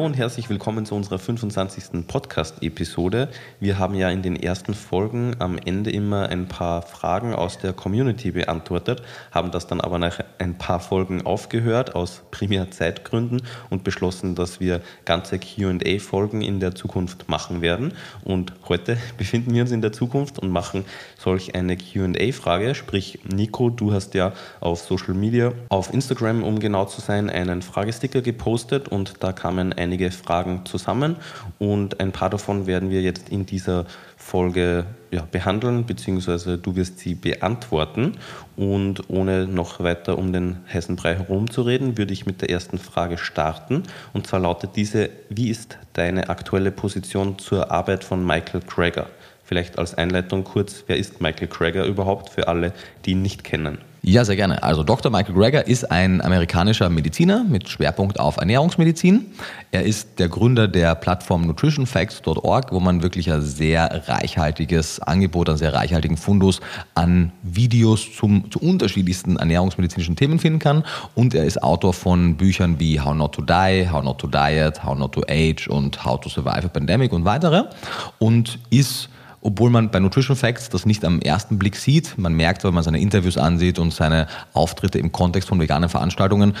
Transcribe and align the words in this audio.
Hallo 0.00 0.06
und 0.06 0.16
herzlich 0.16 0.48
willkommen 0.48 0.86
zu 0.86 0.94
unserer 0.94 1.18
25. 1.18 2.06
Podcast-Episode. 2.06 3.28
Wir 3.60 3.78
haben 3.78 3.94
ja 3.94 4.08
in 4.08 4.22
den 4.22 4.34
ersten 4.34 4.72
Folgen 4.72 5.36
am 5.40 5.58
Ende 5.58 5.90
immer 5.90 6.30
ein 6.30 6.48
paar 6.48 6.80
Fragen 6.80 7.34
aus 7.34 7.58
der 7.58 7.74
Community 7.74 8.30
beantwortet, 8.30 9.02
haben 9.30 9.50
das 9.50 9.66
dann 9.66 9.78
aber 9.82 9.98
nach 9.98 10.20
ein 10.38 10.56
paar 10.56 10.80
Folgen 10.80 11.26
aufgehört 11.26 11.94
aus 11.94 12.22
primär 12.30 12.70
Zeitgründen 12.70 13.42
und 13.68 13.84
beschlossen, 13.84 14.34
dass 14.34 14.58
wir 14.58 14.80
ganze 15.04 15.38
QA-Folgen 15.38 16.40
in 16.40 16.60
der 16.60 16.74
Zukunft 16.74 17.28
machen 17.28 17.60
werden. 17.60 17.92
Und 18.24 18.54
heute 18.70 18.96
befinden 19.18 19.52
wir 19.52 19.60
uns 19.60 19.70
in 19.70 19.82
der 19.82 19.92
Zukunft 19.92 20.38
und 20.38 20.50
machen 20.50 20.86
solch 21.18 21.54
eine 21.54 21.76
QA-Frage. 21.76 22.74
Sprich, 22.74 23.18
Nico, 23.30 23.68
du 23.68 23.92
hast 23.92 24.14
ja 24.14 24.32
auf 24.60 24.80
Social 24.80 25.12
Media, 25.12 25.52
auf 25.68 25.92
Instagram, 25.92 26.42
um 26.42 26.58
genau 26.58 26.86
zu 26.86 27.02
sein, 27.02 27.28
einen 27.28 27.60
Fragesticker 27.60 28.22
gepostet 28.22 28.88
und 28.88 29.22
da 29.22 29.34
kam 29.34 29.50
kamen 29.50 29.72
einige 29.90 30.12
Fragen 30.12 30.64
zusammen 30.66 31.16
und 31.58 31.98
ein 31.98 32.12
paar 32.12 32.30
davon 32.30 32.68
werden 32.68 32.90
wir 32.90 33.02
jetzt 33.02 33.28
in 33.28 33.44
dieser 33.44 33.86
Folge 34.16 34.84
ja, 35.10 35.26
behandeln, 35.28 35.84
beziehungsweise 35.84 36.58
du 36.58 36.76
wirst 36.76 37.00
sie 37.00 37.16
beantworten. 37.16 38.12
Und 38.56 39.10
ohne 39.10 39.46
noch 39.48 39.80
weiter 39.80 40.16
um 40.16 40.32
den 40.32 40.58
heißen 40.72 40.94
Brei 40.94 41.16
herumzureden, 41.16 41.98
würde 41.98 42.12
ich 42.12 42.24
mit 42.24 42.40
der 42.40 42.50
ersten 42.50 42.78
Frage 42.78 43.18
starten. 43.18 43.82
Und 44.12 44.28
zwar 44.28 44.38
lautet 44.38 44.76
diese, 44.76 45.10
wie 45.28 45.50
ist 45.50 45.78
deine 45.94 46.28
aktuelle 46.28 46.70
Position 46.70 47.38
zur 47.40 47.72
Arbeit 47.72 48.04
von 48.04 48.24
Michael 48.24 48.60
Krager? 48.60 49.06
Vielleicht 49.42 49.76
als 49.76 49.94
Einleitung 49.94 50.44
kurz, 50.44 50.84
wer 50.86 50.96
ist 50.96 51.20
Michael 51.20 51.48
Krager 51.48 51.84
überhaupt 51.84 52.30
für 52.30 52.46
alle, 52.46 52.72
die 53.04 53.12
ihn 53.12 53.22
nicht 53.22 53.42
kennen? 53.42 53.78
Ja, 54.02 54.24
sehr 54.24 54.36
gerne. 54.36 54.62
Also 54.62 54.82
Dr. 54.82 55.12
Michael 55.12 55.34
Greger 55.34 55.66
ist 55.66 55.90
ein 55.90 56.22
amerikanischer 56.22 56.88
Mediziner 56.88 57.44
mit 57.44 57.68
Schwerpunkt 57.68 58.18
auf 58.18 58.38
Ernährungsmedizin. 58.38 59.26
Er 59.72 59.84
ist 59.84 60.18
der 60.18 60.30
Gründer 60.30 60.68
der 60.68 60.94
Plattform 60.94 61.46
nutritionfacts.org, 61.46 62.72
wo 62.72 62.80
man 62.80 63.02
wirklich 63.02 63.30
ein 63.30 63.42
sehr 63.42 64.08
reichhaltiges 64.08 65.00
Angebot, 65.00 65.50
einen 65.50 65.58
sehr 65.58 65.74
reichhaltigen 65.74 66.16
Fundus 66.16 66.60
an 66.94 67.32
Videos 67.42 68.08
zum, 68.16 68.50
zu 68.50 68.58
unterschiedlichsten 68.60 69.36
ernährungsmedizinischen 69.36 70.16
Themen 70.16 70.38
finden 70.38 70.60
kann. 70.60 70.84
Und 71.14 71.34
er 71.34 71.44
ist 71.44 71.62
Autor 71.62 71.92
von 71.92 72.38
Büchern 72.38 72.80
wie 72.80 73.00
How 73.00 73.14
Not 73.14 73.34
to 73.34 73.42
Die, 73.42 73.90
How 73.90 74.02
Not 74.02 74.18
to 74.18 74.28
Diet, 74.28 74.82
How 74.82 74.96
Not 74.96 75.12
to 75.12 75.22
Age 75.28 75.68
und 75.68 76.02
How 76.06 76.18
to 76.18 76.30
Survive 76.30 76.64
a 76.64 76.68
Pandemic 76.68 77.12
und 77.12 77.26
weitere. 77.26 77.64
Und 78.18 78.58
ist 78.70 79.10
obwohl 79.42 79.70
man 79.70 79.90
bei 79.90 80.00
Nutrition 80.00 80.36
Facts 80.36 80.68
das 80.68 80.86
nicht 80.86 81.04
am 81.04 81.20
ersten 81.20 81.58
Blick 81.58 81.76
sieht. 81.76 82.18
Man 82.18 82.34
merkt, 82.34 82.64
wenn 82.64 82.74
man 82.74 82.84
seine 82.84 83.00
Interviews 83.00 83.36
ansieht 83.36 83.78
und 83.78 83.92
seine 83.92 84.26
Auftritte 84.52 84.98
im 84.98 85.12
Kontext 85.12 85.48
von 85.48 85.60
veganen 85.60 85.88
Veranstaltungen, 85.88 86.54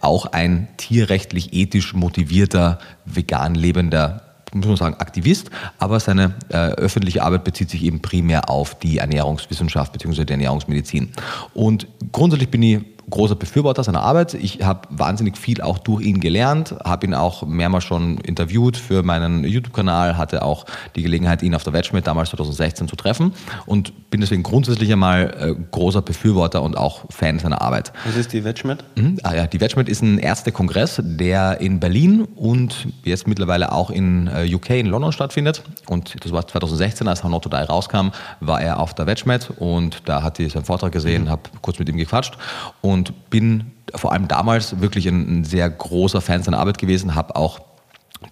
auch 0.00 0.26
ein 0.26 0.68
tierrechtlich 0.76 1.52
ethisch 1.52 1.94
motivierter, 1.94 2.78
vegan 3.04 3.54
lebender 3.54 4.22
muss 4.54 4.66
man 4.66 4.76
sagen, 4.76 4.94
Aktivist, 4.94 5.50
aber 5.78 6.00
seine 6.00 6.34
äh, 6.48 6.56
öffentliche 6.56 7.22
Arbeit 7.22 7.44
bezieht 7.44 7.68
sich 7.68 7.82
eben 7.82 8.00
primär 8.00 8.48
auf 8.48 8.78
die 8.78 8.96
Ernährungswissenschaft 8.96 9.92
bzw. 9.92 10.24
die 10.24 10.32
Ernährungsmedizin. 10.32 11.10
Und 11.52 11.86
grundsätzlich 12.12 12.50
bin 12.50 12.62
ich 12.62 12.80
großer 13.10 13.34
Befürworter 13.34 13.84
seiner 13.84 14.02
Arbeit. 14.02 14.34
Ich 14.34 14.62
habe 14.62 14.88
wahnsinnig 14.90 15.38
viel 15.38 15.60
auch 15.60 15.78
durch 15.78 16.04
ihn 16.04 16.20
gelernt, 16.20 16.74
habe 16.84 17.06
ihn 17.06 17.14
auch 17.14 17.46
mehrmals 17.46 17.84
schon 17.84 18.18
interviewt 18.18 18.76
für 18.76 19.02
meinen 19.02 19.44
YouTube-Kanal, 19.44 20.16
hatte 20.16 20.42
auch 20.42 20.66
die 20.96 21.02
Gelegenheit, 21.02 21.42
ihn 21.42 21.54
auf 21.54 21.64
der 21.64 21.72
Wedgmet 21.72 22.06
damals 22.06 22.30
2016 22.30 22.88
zu 22.88 22.96
treffen 22.96 23.32
und 23.66 24.10
bin 24.10 24.20
deswegen 24.20 24.42
grundsätzlich 24.42 24.92
einmal 24.92 25.34
äh, 25.38 25.54
großer 25.70 26.02
Befürworter 26.02 26.62
und 26.62 26.76
auch 26.76 27.04
Fan 27.10 27.38
seiner 27.38 27.60
Arbeit. 27.62 27.92
Was 28.04 28.16
ist 28.16 28.32
die 28.32 28.44
Wedgmet? 28.44 28.84
Mhm. 28.96 29.18
Ah, 29.22 29.34
ja, 29.34 29.46
die 29.46 29.60
Wedgmet 29.60 29.88
ist 29.88 30.02
ein 30.02 30.18
Ärztekongress, 30.18 31.00
der 31.02 31.60
in 31.60 31.80
Berlin 31.80 32.22
und 32.34 32.88
jetzt 33.04 33.26
mittlerweile 33.26 33.72
auch 33.72 33.90
in 33.90 34.28
äh, 34.28 34.52
UK, 34.52 34.70
in 34.70 34.86
London 34.86 35.12
stattfindet. 35.12 35.62
Und 35.88 36.24
das 36.24 36.32
war 36.32 36.46
2016, 36.46 37.08
als 37.08 37.22
How 37.22 37.30
Not 37.30 37.44
to 37.44 37.48
Die 37.48 37.56
rauskam, 37.56 38.10
war 38.40 38.60
er 38.60 38.80
auf 38.80 38.94
der 38.94 39.06
Wedgmet 39.06 39.50
und 39.56 40.02
da 40.04 40.22
hat 40.22 40.40
er 40.40 40.50
seinen 40.50 40.64
Vortrag 40.64 40.92
gesehen, 40.92 41.24
mhm. 41.24 41.30
habe 41.30 41.42
kurz 41.62 41.78
mit 41.78 41.88
ihm 41.88 41.96
gequatscht 41.96 42.36
und 42.80 42.97
und 42.98 43.30
bin 43.30 43.72
vor 43.94 44.12
allem 44.12 44.28
damals 44.28 44.80
wirklich 44.80 45.08
ein, 45.08 45.40
ein 45.40 45.44
sehr 45.44 45.70
großer 45.70 46.20
Fan 46.20 46.42
seiner 46.42 46.58
Arbeit 46.58 46.78
gewesen, 46.78 47.14
habe 47.14 47.36
auch 47.36 47.60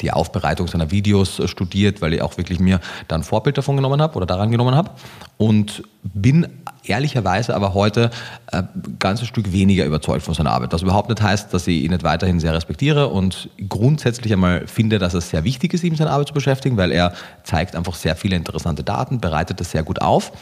die 0.01 0.11
Aufbereitung 0.11 0.67
seiner 0.67 0.91
Videos 0.91 1.39
äh, 1.39 1.47
studiert, 1.47 2.03
weil 2.03 2.13
ich 2.13 2.21
auch 2.21 2.37
wirklich 2.37 2.59
mir 2.59 2.81
dann 3.07 3.23
Vorbild 3.23 3.57
davon 3.57 3.77
genommen 3.77 4.03
habe 4.03 4.17
oder 4.17 4.27
daran 4.27 4.51
genommen 4.51 4.75
habe 4.75 4.91
und 5.39 5.85
bin 6.03 6.49
ehrlicherweise 6.85 7.55
aber 7.55 7.73
heute 7.73 8.11
ein 8.51 8.65
äh, 8.65 8.91
ganzes 8.99 9.29
Stück 9.29 9.53
weniger 9.53 9.85
überzeugt 9.85 10.23
von 10.23 10.35
seiner 10.35 10.51
Arbeit. 10.51 10.73
Was 10.73 10.83
überhaupt 10.83 11.09
nicht 11.09 11.23
heißt, 11.23 11.55
dass 11.55 11.69
ich 11.69 11.85
ihn 11.85 11.93
nicht 11.93 12.03
weiterhin 12.03 12.41
sehr 12.41 12.53
respektiere 12.53 13.09
und 13.09 13.49
grundsätzlich 13.69 14.33
einmal 14.33 14.67
finde, 14.67 14.99
dass 14.99 15.15
es 15.15 15.31
sehr 15.31 15.45
wichtig 15.45 15.73
ist, 15.73 15.85
ihm 15.85 15.95
seine 15.95 16.11
Arbeit 16.11 16.29
zu 16.29 16.35
beschäftigen, 16.35 16.77
weil 16.77 16.91
er 16.91 17.13
zeigt 17.45 17.77
einfach 17.77 17.95
sehr 17.95 18.17
viele 18.17 18.35
interessante 18.35 18.83
Daten, 18.83 19.21
bereitet 19.21 19.61
das 19.61 19.71
sehr 19.71 19.85
gut 19.85 20.03
auf. 20.03 20.33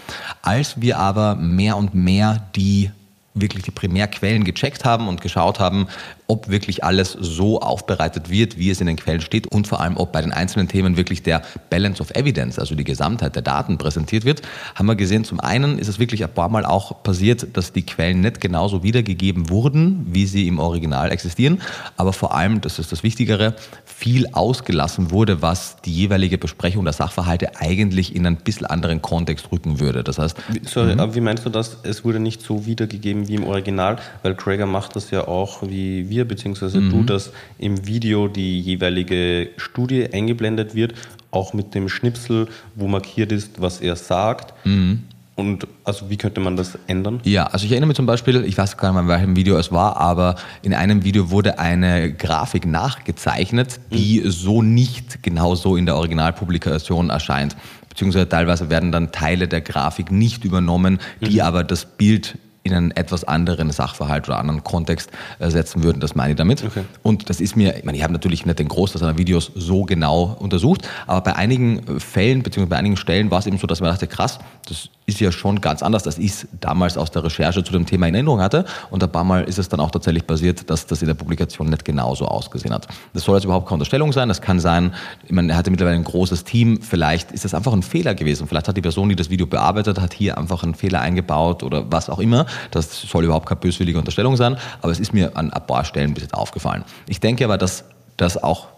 Als 0.40 0.80
wir 0.80 0.98
aber 0.98 1.34
mehr 1.34 1.76
und 1.76 1.94
mehr 1.94 2.46
die 2.56 2.90
wirklich 3.34 3.64
die 3.64 3.70
Primärquellen 3.70 4.44
gecheckt 4.44 4.84
haben 4.84 5.08
und 5.08 5.20
geschaut 5.20 5.58
haben, 5.58 5.88
ob 6.26 6.48
wirklich 6.48 6.82
alles 6.84 7.12
so 7.12 7.60
aufbereitet 7.60 8.30
wird, 8.30 8.58
wie 8.58 8.70
es 8.70 8.80
in 8.80 8.86
den 8.86 8.96
Quellen 8.96 9.20
steht 9.20 9.46
und 9.52 9.66
vor 9.66 9.80
allem, 9.80 9.96
ob 9.96 10.12
bei 10.12 10.22
den 10.22 10.32
einzelnen 10.32 10.68
Themen 10.68 10.96
wirklich 10.96 11.22
der 11.22 11.42
Balance 11.70 12.00
of 12.00 12.10
Evidence, 12.12 12.58
also 12.58 12.74
die 12.74 12.84
Gesamtheit 12.84 13.34
der 13.34 13.42
Daten 13.42 13.76
präsentiert 13.76 14.24
wird, 14.24 14.42
haben 14.74 14.86
wir 14.86 14.96
gesehen, 14.96 15.24
zum 15.24 15.40
einen 15.40 15.78
ist 15.78 15.88
es 15.88 15.98
wirklich 15.98 16.24
ein 16.24 16.32
paar 16.32 16.48
Mal 16.48 16.64
auch 16.64 17.02
passiert, 17.02 17.56
dass 17.56 17.72
die 17.72 17.84
Quellen 17.84 18.20
nicht 18.20 18.40
genauso 18.40 18.82
wiedergegeben 18.82 19.50
wurden, 19.50 20.06
wie 20.10 20.26
sie 20.26 20.48
im 20.48 20.58
Original 20.58 21.12
existieren, 21.12 21.60
aber 21.96 22.12
vor 22.12 22.34
allem, 22.34 22.60
das 22.60 22.78
ist 22.78 22.90
das 22.92 23.02
Wichtigere, 23.02 23.54
viel 23.84 24.26
ausgelassen 24.32 25.10
wurde, 25.10 25.42
was 25.42 25.76
die 25.84 25.92
jeweilige 25.92 26.38
Besprechung 26.38 26.84
der 26.84 26.94
Sachverhalte 26.94 27.60
eigentlich 27.60 28.14
in 28.14 28.26
einen 28.26 28.36
bisschen 28.36 28.66
anderen 28.66 29.02
Kontext 29.02 29.52
rücken 29.52 29.78
würde. 29.78 30.02
Das 30.02 30.18
heißt, 30.18 30.36
Sorry, 30.64 30.94
mhm. 30.94 31.00
aber 31.00 31.14
wie 31.14 31.20
meinst 31.20 31.44
du 31.44 31.50
das? 31.50 31.78
Es 31.82 32.04
wurde 32.04 32.18
nicht 32.18 32.42
so 32.42 32.66
wiedergegeben 32.66 33.28
wie 33.28 33.34
im 33.34 33.44
Original, 33.44 33.96
weil 34.22 34.34
Krager 34.34 34.66
macht 34.66 34.96
das 34.96 35.10
ja 35.10 35.28
auch, 35.28 35.62
wie 35.62 36.13
wir 36.14 36.26
bzw. 36.26 36.78
Mhm. 36.78 36.90
du, 36.90 37.02
dass 37.02 37.32
im 37.58 37.86
Video 37.86 38.28
die 38.28 38.60
jeweilige 38.60 39.50
Studie 39.56 40.06
eingeblendet 40.12 40.74
wird, 40.74 40.94
auch 41.30 41.52
mit 41.52 41.74
dem 41.74 41.88
Schnipsel, 41.88 42.48
wo 42.76 42.86
markiert 42.86 43.32
ist, 43.32 43.60
was 43.60 43.80
er 43.80 43.96
sagt. 43.96 44.54
Mhm. 44.64 45.00
Und 45.36 45.66
also 45.82 46.10
wie 46.10 46.16
könnte 46.16 46.40
man 46.40 46.56
das 46.56 46.78
ändern? 46.86 47.20
Ja, 47.24 47.46
also 47.46 47.66
ich 47.66 47.72
erinnere 47.72 47.88
mich 47.88 47.96
zum 47.96 48.06
Beispiel, 48.06 48.44
ich 48.44 48.56
weiß 48.56 48.76
gar 48.76 48.90
nicht 48.90 48.94
mehr, 48.94 49.02
in 49.02 49.08
welchem 49.08 49.36
Video 49.36 49.56
es 49.56 49.72
war, 49.72 49.96
aber 49.96 50.36
in 50.62 50.72
einem 50.74 51.02
Video 51.02 51.30
wurde 51.30 51.58
eine 51.58 52.12
Grafik 52.12 52.66
nachgezeichnet, 52.66 53.80
die 53.90 54.20
mhm. 54.20 54.30
so 54.30 54.62
nicht 54.62 55.24
genau 55.24 55.56
so 55.56 55.76
in 55.76 55.86
der 55.86 55.96
Originalpublikation 55.96 57.10
erscheint. 57.10 57.56
Beziehungsweise 57.88 58.28
teilweise 58.28 58.70
werden 58.70 58.92
dann 58.92 59.10
Teile 59.10 59.48
der 59.48 59.60
Grafik 59.60 60.12
nicht 60.12 60.44
übernommen, 60.44 61.00
die 61.20 61.34
mhm. 61.34 61.40
aber 61.40 61.64
das 61.64 61.84
Bild 61.84 62.38
in 62.64 62.72
einen 62.72 62.90
etwas 62.92 63.24
anderen 63.24 63.70
Sachverhalt 63.70 64.26
oder 64.26 64.38
anderen 64.38 64.64
Kontext 64.64 65.10
äh, 65.38 65.50
setzen 65.50 65.82
würden. 65.82 66.00
Das 66.00 66.14
meine 66.14 66.30
ich 66.30 66.36
damit. 66.36 66.64
Okay. 66.64 66.84
Und 67.02 67.28
das 67.28 67.40
ist 67.40 67.56
mir, 67.56 67.76
ich 67.76 67.84
meine, 67.84 67.98
ich 67.98 68.02
habe 68.02 68.12
natürlich 68.14 68.46
nicht 68.46 68.58
den 68.58 68.68
Großteil 68.68 69.00
seiner 69.00 69.18
Videos 69.18 69.52
so 69.54 69.82
genau 69.82 70.36
untersucht, 70.40 70.88
aber 71.06 71.20
bei 71.20 71.36
einigen 71.36 72.00
Fällen 72.00 72.42
bzw. 72.42 72.66
bei 72.66 72.76
einigen 72.76 72.96
Stellen 72.96 73.30
war 73.30 73.38
es 73.38 73.46
eben 73.46 73.58
so, 73.58 73.66
dass 73.66 73.80
man 73.80 73.90
dachte, 73.90 74.06
krass, 74.06 74.38
das 74.66 74.88
ist 75.06 75.20
ja 75.20 75.30
schon 75.30 75.60
ganz 75.60 75.82
anders, 75.82 76.06
als 76.06 76.18
ich 76.18 76.30
es 76.30 76.48
damals 76.60 76.96
aus 76.96 77.10
der 77.10 77.22
Recherche 77.24 77.62
zu 77.62 77.72
dem 77.72 77.84
Thema 77.84 78.08
in 78.08 78.14
Erinnerung 78.14 78.40
hatte. 78.40 78.64
Und 78.90 79.02
ein 79.02 79.12
paar 79.12 79.24
Mal 79.24 79.44
ist 79.44 79.58
es 79.58 79.68
dann 79.68 79.80
auch 79.80 79.90
tatsächlich 79.90 80.26
passiert, 80.26 80.70
dass 80.70 80.86
das 80.86 81.02
in 81.02 81.08
der 81.08 81.14
Publikation 81.14 81.68
nicht 81.68 81.84
genauso 81.84 82.26
ausgesehen 82.26 82.72
hat. 82.72 82.88
Das 83.12 83.24
soll 83.24 83.36
jetzt 83.36 83.44
überhaupt 83.44 83.66
keine 83.66 83.74
Unterstellung 83.74 84.12
sein. 84.12 84.28
Das 84.28 84.40
kann 84.40 84.60
sein, 84.60 84.94
ich 85.24 85.32
meine, 85.32 85.52
er 85.52 85.58
hatte 85.58 85.70
mittlerweile 85.70 85.96
ein 85.96 86.04
großes 86.04 86.44
Team. 86.44 86.80
Vielleicht 86.80 87.32
ist 87.32 87.44
das 87.44 87.52
einfach 87.52 87.74
ein 87.74 87.82
Fehler 87.82 88.14
gewesen. 88.14 88.48
Vielleicht 88.48 88.68
hat 88.68 88.76
die 88.78 88.82
Person, 88.82 89.10
die 89.10 89.16
das 89.16 89.28
Video 89.28 89.46
bearbeitet 89.46 90.00
hat, 90.00 90.14
hier 90.14 90.38
einfach 90.38 90.62
einen 90.62 90.74
Fehler 90.74 91.00
eingebaut 91.00 91.62
oder 91.62 91.84
was 91.92 92.08
auch 92.08 92.18
immer. 92.18 92.46
Das 92.70 93.00
soll 93.02 93.24
überhaupt 93.24 93.46
keine 93.46 93.60
böswillige 93.60 93.98
Unterstellung 93.98 94.36
sein, 94.36 94.56
aber 94.82 94.92
es 94.92 95.00
ist 95.00 95.12
mir 95.12 95.36
an 95.36 95.52
ein 95.52 95.66
paar 95.66 95.84
Stellen 95.84 96.14
bis 96.14 96.24
jetzt 96.24 96.34
aufgefallen. 96.34 96.84
Ich 97.08 97.20
denke 97.20 97.44
aber, 97.44 97.58
dass 97.58 97.84
das 98.16 98.42
auch 98.42 98.68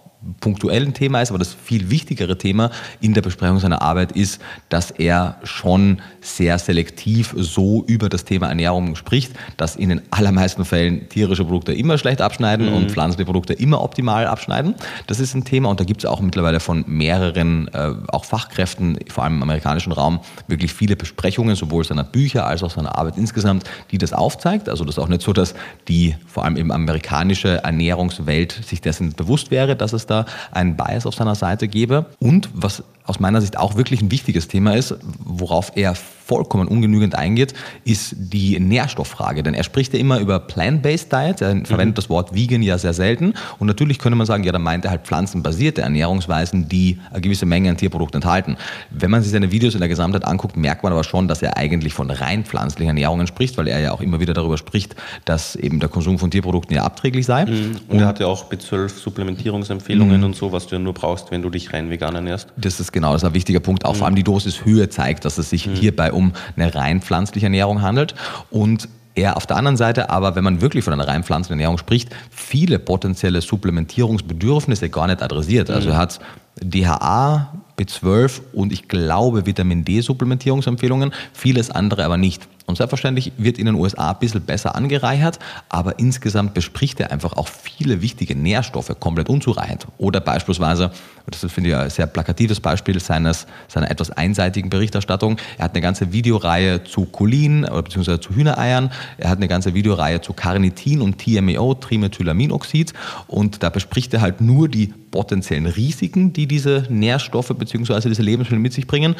punktuell 0.40 0.82
ein 0.82 0.94
Thema 0.94 1.22
ist, 1.22 1.30
aber 1.30 1.38
das 1.38 1.54
viel 1.54 1.90
wichtigere 1.90 2.38
Thema 2.38 2.70
in 3.00 3.14
der 3.14 3.22
Besprechung 3.22 3.58
seiner 3.58 3.82
Arbeit 3.82 4.12
ist, 4.12 4.40
dass 4.68 4.90
er 4.90 5.38
schon 5.44 6.00
sehr 6.20 6.58
selektiv 6.58 7.34
so 7.36 7.84
über 7.86 8.08
das 8.08 8.24
Thema 8.24 8.48
Ernährung 8.48 8.96
spricht, 8.96 9.32
dass 9.56 9.76
in 9.76 9.90
den 9.90 10.02
allermeisten 10.10 10.64
Fällen 10.64 11.08
tierische 11.08 11.44
Produkte 11.44 11.72
immer 11.72 11.98
schlecht 11.98 12.20
abschneiden 12.20 12.70
mhm. 12.70 12.76
und 12.76 12.90
pflanzliche 12.90 13.24
Produkte 13.24 13.52
immer 13.52 13.82
optimal 13.82 14.26
abschneiden. 14.26 14.74
Das 15.06 15.20
ist 15.20 15.34
ein 15.34 15.44
Thema 15.44 15.70
und 15.70 15.80
da 15.80 15.84
gibt 15.84 16.02
es 16.02 16.06
auch 16.06 16.20
mittlerweile 16.20 16.60
von 16.60 16.84
mehreren, 16.86 17.68
äh, 17.68 17.92
auch 18.08 18.24
Fachkräften, 18.24 18.98
vor 19.08 19.24
allem 19.24 19.36
im 19.36 19.42
amerikanischen 19.42 19.92
Raum, 19.92 20.20
wirklich 20.48 20.72
viele 20.72 20.96
Besprechungen, 20.96 21.56
sowohl 21.56 21.84
seiner 21.84 22.04
Bücher 22.04 22.46
als 22.46 22.62
auch 22.62 22.70
seiner 22.70 22.98
Arbeit 22.98 23.16
insgesamt, 23.16 23.64
die 23.90 23.98
das 23.98 24.12
aufzeigt. 24.12 24.68
Also 24.68 24.84
das 24.84 24.96
ist 24.96 25.02
auch 25.02 25.08
nicht 25.08 25.22
so, 25.22 25.32
dass 25.32 25.54
die 25.88 26.16
vor 26.26 26.44
allem 26.44 26.56
eben 26.56 26.72
amerikanische 26.72 27.62
Ernährungswelt 27.62 28.52
sich 28.52 28.80
dessen 28.80 29.12
bewusst 29.12 29.50
wäre, 29.50 29.76
dass 29.76 29.92
es 29.92 30.05
da 30.06 30.26
einen 30.52 30.76
Bias 30.76 31.06
auf 31.06 31.14
seiner 31.14 31.34
Seite 31.34 31.68
gebe. 31.68 32.06
Und 32.18 32.48
was 32.52 32.82
aus 33.06 33.20
meiner 33.20 33.40
Sicht 33.40 33.58
auch 33.58 33.76
wirklich 33.76 34.02
ein 34.02 34.10
wichtiges 34.10 34.48
Thema 34.48 34.74
ist, 34.74 34.94
worauf 35.24 35.72
er 35.76 35.94
vollkommen 36.26 36.66
ungenügend 36.66 37.14
eingeht, 37.14 37.54
ist 37.84 38.14
die 38.18 38.58
Nährstofffrage. 38.58 39.44
Denn 39.44 39.54
er 39.54 39.62
spricht 39.62 39.92
ja 39.94 40.00
immer 40.00 40.18
über 40.18 40.40
Plant-Based 40.40 41.12
Diet, 41.12 41.40
er 41.40 41.64
verwendet 41.64 41.94
mhm. 41.94 41.94
das 41.94 42.10
Wort 42.10 42.34
Vegan 42.34 42.62
ja 42.62 42.78
sehr 42.78 42.94
selten. 42.94 43.34
Und 43.58 43.68
natürlich 43.68 44.00
könnte 44.00 44.16
man 44.16 44.26
sagen, 44.26 44.42
ja, 44.42 44.50
da 44.50 44.58
meint 44.58 44.84
er 44.84 44.90
halt 44.90 45.02
pflanzenbasierte 45.02 45.82
Ernährungsweisen, 45.82 46.68
die 46.68 46.98
eine 47.12 47.20
gewisse 47.20 47.46
Menge 47.46 47.70
an 47.70 47.76
Tierprodukten 47.76 48.18
enthalten. 48.18 48.56
Wenn 48.90 49.10
man 49.10 49.22
sich 49.22 49.30
seine 49.30 49.52
Videos 49.52 49.74
in 49.74 49.80
der 49.80 49.88
Gesamtheit 49.88 50.24
anguckt, 50.24 50.56
merkt 50.56 50.82
man 50.82 50.92
aber 50.92 51.04
schon, 51.04 51.28
dass 51.28 51.42
er 51.42 51.56
eigentlich 51.56 51.94
von 51.94 52.10
rein 52.10 52.44
pflanzlichen 52.44 52.88
Ernährungen 52.88 53.28
spricht, 53.28 53.56
weil 53.56 53.68
er 53.68 53.78
ja 53.78 53.92
auch 53.92 54.00
immer 54.00 54.18
wieder 54.18 54.34
darüber 54.34 54.58
spricht, 54.58 54.96
dass 55.24 55.54
eben 55.54 55.78
der 55.78 55.88
Konsum 55.88 56.18
von 56.18 56.32
Tierprodukten 56.32 56.74
ja 56.74 56.82
abträglich 56.82 57.24
sei. 57.24 57.44
Mhm. 57.44 57.50
Und, 57.50 57.90
und 57.90 57.98
er 58.00 58.06
hat 58.06 58.18
ja 58.18 58.26
auch 58.26 58.50
B12 58.50 58.88
Supplementierungsempfehlungen 58.88 60.18
mhm. 60.18 60.24
und 60.24 60.36
so, 60.36 60.50
was 60.50 60.66
du 60.66 60.74
ja 60.74 60.80
nur 60.80 60.94
brauchst, 60.94 61.30
wenn 61.30 61.42
du 61.42 61.50
dich 61.50 61.72
rein 61.72 61.88
vegan 61.88 62.16
ernährst. 62.16 62.48
Das 62.56 62.80
ist 62.80 62.92
genau, 62.96 63.12
das 63.12 63.22
ist 63.22 63.28
ein 63.28 63.34
wichtiger 63.34 63.60
Punkt. 63.60 63.84
Auch 63.84 63.92
mhm. 63.92 63.98
vor 63.98 64.06
allem 64.06 64.16
die 64.16 64.24
Dosishöhe 64.24 64.88
zeigt, 64.88 65.26
dass 65.26 65.36
es 65.36 65.50
sich 65.50 65.66
mhm. 65.66 65.74
hierbei 65.74 66.12
um 66.12 66.32
eine 66.56 66.74
rein 66.74 67.02
pflanzliche 67.02 67.46
Ernährung 67.46 67.82
handelt. 67.82 68.14
Und 68.50 68.88
er 69.14 69.36
auf 69.36 69.46
der 69.46 69.56
anderen 69.56 69.76
Seite 69.76 70.08
aber, 70.08 70.34
wenn 70.34 70.44
man 70.44 70.62
wirklich 70.62 70.82
von 70.82 70.94
einer 70.94 71.06
rein 71.06 71.22
pflanzlichen 71.22 71.60
Ernährung 71.60 71.76
spricht, 71.76 72.08
viele 72.30 72.78
potenzielle 72.78 73.42
Supplementierungsbedürfnisse 73.42 74.88
gar 74.88 75.06
nicht 75.08 75.22
adressiert. 75.22 75.68
Also 75.68 75.88
mhm. 75.88 75.94
er 75.94 75.98
hat 75.98 76.20
DHA, 76.62 77.52
B12 77.78 78.40
und 78.54 78.72
ich 78.72 78.88
glaube 78.88 79.44
Vitamin 79.44 79.84
D 79.84 80.00
Supplementierungsempfehlungen, 80.00 81.12
vieles 81.34 81.70
andere 81.70 82.04
aber 82.04 82.16
nicht. 82.16 82.48
Und 82.66 82.76
selbstverständlich 82.76 83.32
wird 83.38 83.58
in 83.58 83.66
den 83.66 83.76
USA 83.76 84.10
ein 84.10 84.18
bisschen 84.18 84.40
besser 84.40 84.74
angereichert, 84.74 85.38
aber 85.68 86.00
insgesamt 86.00 86.52
bespricht 86.52 86.98
er 86.98 87.12
einfach 87.12 87.34
auch 87.34 87.48
viele 87.48 88.02
wichtige 88.02 88.34
Nährstoffe 88.34 88.92
komplett 88.98 89.28
unzureichend. 89.28 89.86
Oder 89.98 90.20
beispielsweise, 90.20 90.90
das 91.30 91.50
finde 91.52 91.70
ich 91.70 91.76
ein 91.76 91.90
sehr 91.90 92.08
plakatives 92.08 92.58
Beispiel 92.58 92.98
seines, 92.98 93.46
seiner 93.68 93.88
etwas 93.88 94.10
einseitigen 94.10 94.68
Berichterstattung, 94.68 95.36
er 95.58 95.66
hat 95.66 95.74
eine 95.74 95.80
ganze 95.80 96.12
Videoreihe 96.12 96.82
zu 96.82 97.04
Cholin 97.04 97.62
bzw. 97.62 98.18
zu 98.18 98.34
Hühnereiern, 98.34 98.90
er 99.18 99.30
hat 99.30 99.38
eine 99.38 99.48
ganze 99.48 99.74
Videoreihe 99.74 100.20
zu 100.20 100.32
Carnitin 100.32 101.02
und 101.02 101.18
TMAO, 101.18 101.74
Trimethylaminoxid 101.74 102.92
und 103.28 103.62
da 103.62 103.70
bespricht 103.70 104.12
er 104.12 104.22
halt 104.22 104.40
nur 104.40 104.68
die 104.68 104.92
potenziellen 105.16 105.66
Risiken, 105.66 106.32
die 106.32 106.46
diese 106.46 106.84
Nährstoffe 106.90 107.54
bzw. 107.56 108.08
diese 108.08 108.22
Lebensmittel 108.22 108.58
mit 108.58 108.72
sich 108.72 108.86
bringen, 108.86 109.14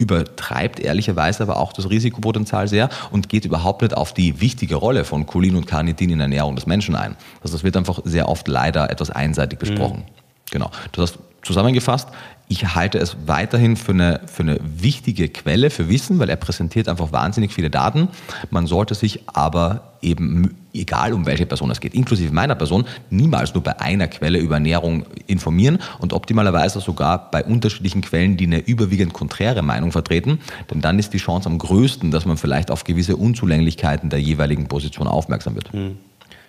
übertreibt 0.00 0.80
ehrlicherweise 0.80 1.42
aber 1.42 1.58
auch 1.58 1.74
das 1.74 1.90
Risikopotenzial 1.90 2.66
sehr 2.68 2.88
und 3.10 3.28
geht 3.28 3.44
überhaupt 3.44 3.82
nicht 3.82 3.94
auf 3.94 4.14
die 4.14 4.40
wichtige 4.40 4.76
Rolle 4.76 5.04
von 5.04 5.26
Cholin 5.26 5.56
und 5.56 5.66
Carnitin 5.66 6.08
in 6.08 6.18
der 6.18 6.24
Ernährung 6.24 6.56
des 6.56 6.66
Menschen 6.66 6.96
ein. 6.96 7.16
Also 7.42 7.54
das 7.54 7.64
wird 7.64 7.76
einfach 7.76 8.00
sehr 8.04 8.28
oft 8.28 8.48
leider 8.48 8.90
etwas 8.90 9.10
einseitig 9.10 9.58
besprochen. 9.58 9.98
Mhm. 9.98 10.50
Genau. 10.50 10.70
Das 10.92 11.10
heißt, 11.10 11.18
zusammengefasst, 11.42 12.08
ich 12.50 12.74
halte 12.74 12.98
es 12.98 13.16
weiterhin 13.26 13.76
für 13.76 13.92
eine, 13.92 14.22
für 14.26 14.42
eine 14.42 14.58
wichtige 14.60 15.28
Quelle 15.28 15.70
für 15.70 15.88
Wissen, 15.88 16.18
weil 16.18 16.28
er 16.28 16.34
präsentiert 16.34 16.88
einfach 16.88 17.12
wahnsinnig 17.12 17.52
viele 17.52 17.70
Daten. 17.70 18.08
Man 18.50 18.66
sollte 18.66 18.96
sich 18.96 19.20
aber 19.28 19.92
eben, 20.02 20.56
egal 20.74 21.12
um 21.12 21.26
welche 21.26 21.46
Person 21.46 21.70
es 21.70 21.78
geht, 21.78 21.94
inklusive 21.94 22.34
meiner 22.34 22.56
Person, 22.56 22.86
niemals 23.08 23.54
nur 23.54 23.62
bei 23.62 23.78
einer 23.78 24.08
Quelle 24.08 24.40
über 24.40 24.54
Ernährung 24.54 25.06
informieren 25.28 25.78
und 26.00 26.12
optimalerweise 26.12 26.80
sogar 26.80 27.30
bei 27.30 27.44
unterschiedlichen 27.44 28.00
Quellen, 28.00 28.36
die 28.36 28.46
eine 28.46 28.58
überwiegend 28.58 29.12
konträre 29.12 29.62
Meinung 29.62 29.92
vertreten. 29.92 30.40
Denn 30.72 30.80
dann 30.80 30.98
ist 30.98 31.14
die 31.14 31.18
Chance 31.18 31.48
am 31.48 31.56
größten, 31.56 32.10
dass 32.10 32.26
man 32.26 32.36
vielleicht 32.36 32.72
auf 32.72 32.82
gewisse 32.82 33.14
Unzulänglichkeiten 33.14 34.10
der 34.10 34.20
jeweiligen 34.20 34.66
Position 34.66 35.06
aufmerksam 35.06 35.54
wird. 35.54 35.72
Hm. 35.72 35.98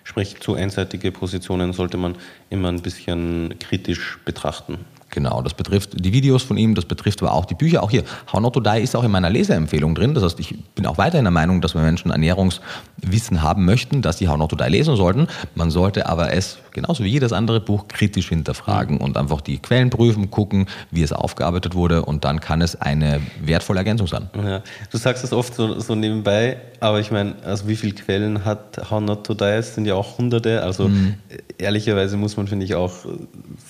Sprich, 0.02 0.40
zu 0.40 0.54
einseitige 0.54 1.12
Positionen 1.12 1.72
sollte 1.72 1.96
man 1.96 2.16
immer 2.50 2.70
ein 2.70 2.82
bisschen 2.82 3.54
kritisch 3.60 4.18
betrachten. 4.24 4.78
Genau, 5.12 5.42
das 5.42 5.52
betrifft 5.52 5.90
die 6.02 6.12
Videos 6.14 6.42
von 6.42 6.56
ihm, 6.56 6.74
das 6.74 6.86
betrifft 6.86 7.22
aber 7.22 7.34
auch 7.34 7.44
die 7.44 7.54
Bücher. 7.54 7.82
Auch 7.82 7.90
hier, 7.90 8.02
How 8.32 8.40
Not 8.40 8.54
to 8.54 8.60
Die 8.60 8.80
ist 8.80 8.96
auch 8.96 9.04
in 9.04 9.10
meiner 9.10 9.28
Leseempfehlung 9.28 9.94
drin. 9.94 10.14
Das 10.14 10.24
heißt, 10.24 10.40
ich 10.40 10.58
bin 10.74 10.86
auch 10.86 10.96
weiterhin 10.96 11.26
der 11.26 11.30
Meinung, 11.30 11.60
dass 11.60 11.74
wenn 11.74 11.82
Menschen 11.82 12.10
Ernährungswissen 12.10 13.42
haben 13.42 13.66
möchten, 13.66 14.00
dass 14.00 14.16
sie 14.16 14.28
How 14.28 14.38
Not 14.38 14.50
to 14.50 14.56
Die 14.56 14.70
lesen 14.70 14.96
sollten. 14.96 15.26
Man 15.54 15.70
sollte 15.70 16.08
aber 16.08 16.32
es, 16.32 16.56
genauso 16.70 17.04
wie 17.04 17.08
jedes 17.08 17.34
andere 17.34 17.60
Buch, 17.60 17.88
kritisch 17.88 18.30
hinterfragen 18.30 19.02
und 19.02 19.18
einfach 19.18 19.42
die 19.42 19.58
Quellen 19.58 19.90
prüfen, 19.90 20.30
gucken, 20.30 20.66
wie 20.90 21.02
es 21.02 21.12
aufgearbeitet 21.12 21.74
wurde 21.74 22.06
und 22.06 22.24
dann 22.24 22.40
kann 22.40 22.62
es 22.62 22.80
eine 22.80 23.20
wertvolle 23.44 23.80
Ergänzung 23.80 24.06
sein. 24.06 24.30
Ja, 24.34 24.62
du 24.90 24.96
sagst 24.96 25.24
es 25.24 25.34
oft 25.34 25.54
so, 25.54 25.78
so 25.78 25.94
nebenbei, 25.94 26.56
aber 26.80 27.00
ich 27.00 27.10
meine, 27.10 27.34
also 27.44 27.68
wie 27.68 27.76
viele 27.76 27.92
Quellen 27.92 28.46
hat 28.46 28.90
How 28.90 29.02
Not 29.02 29.26
to 29.26 29.34
Die? 29.34 29.44
Es 29.44 29.74
sind 29.74 29.84
ja 29.84 29.94
auch 29.94 30.16
hunderte. 30.16 30.62
Also 30.62 30.88
mhm. 30.88 31.16
ehrlicherweise 31.58 32.16
muss 32.16 32.36
man, 32.36 32.48
finde 32.48 32.64
ich, 32.64 32.74
auch 32.74 32.92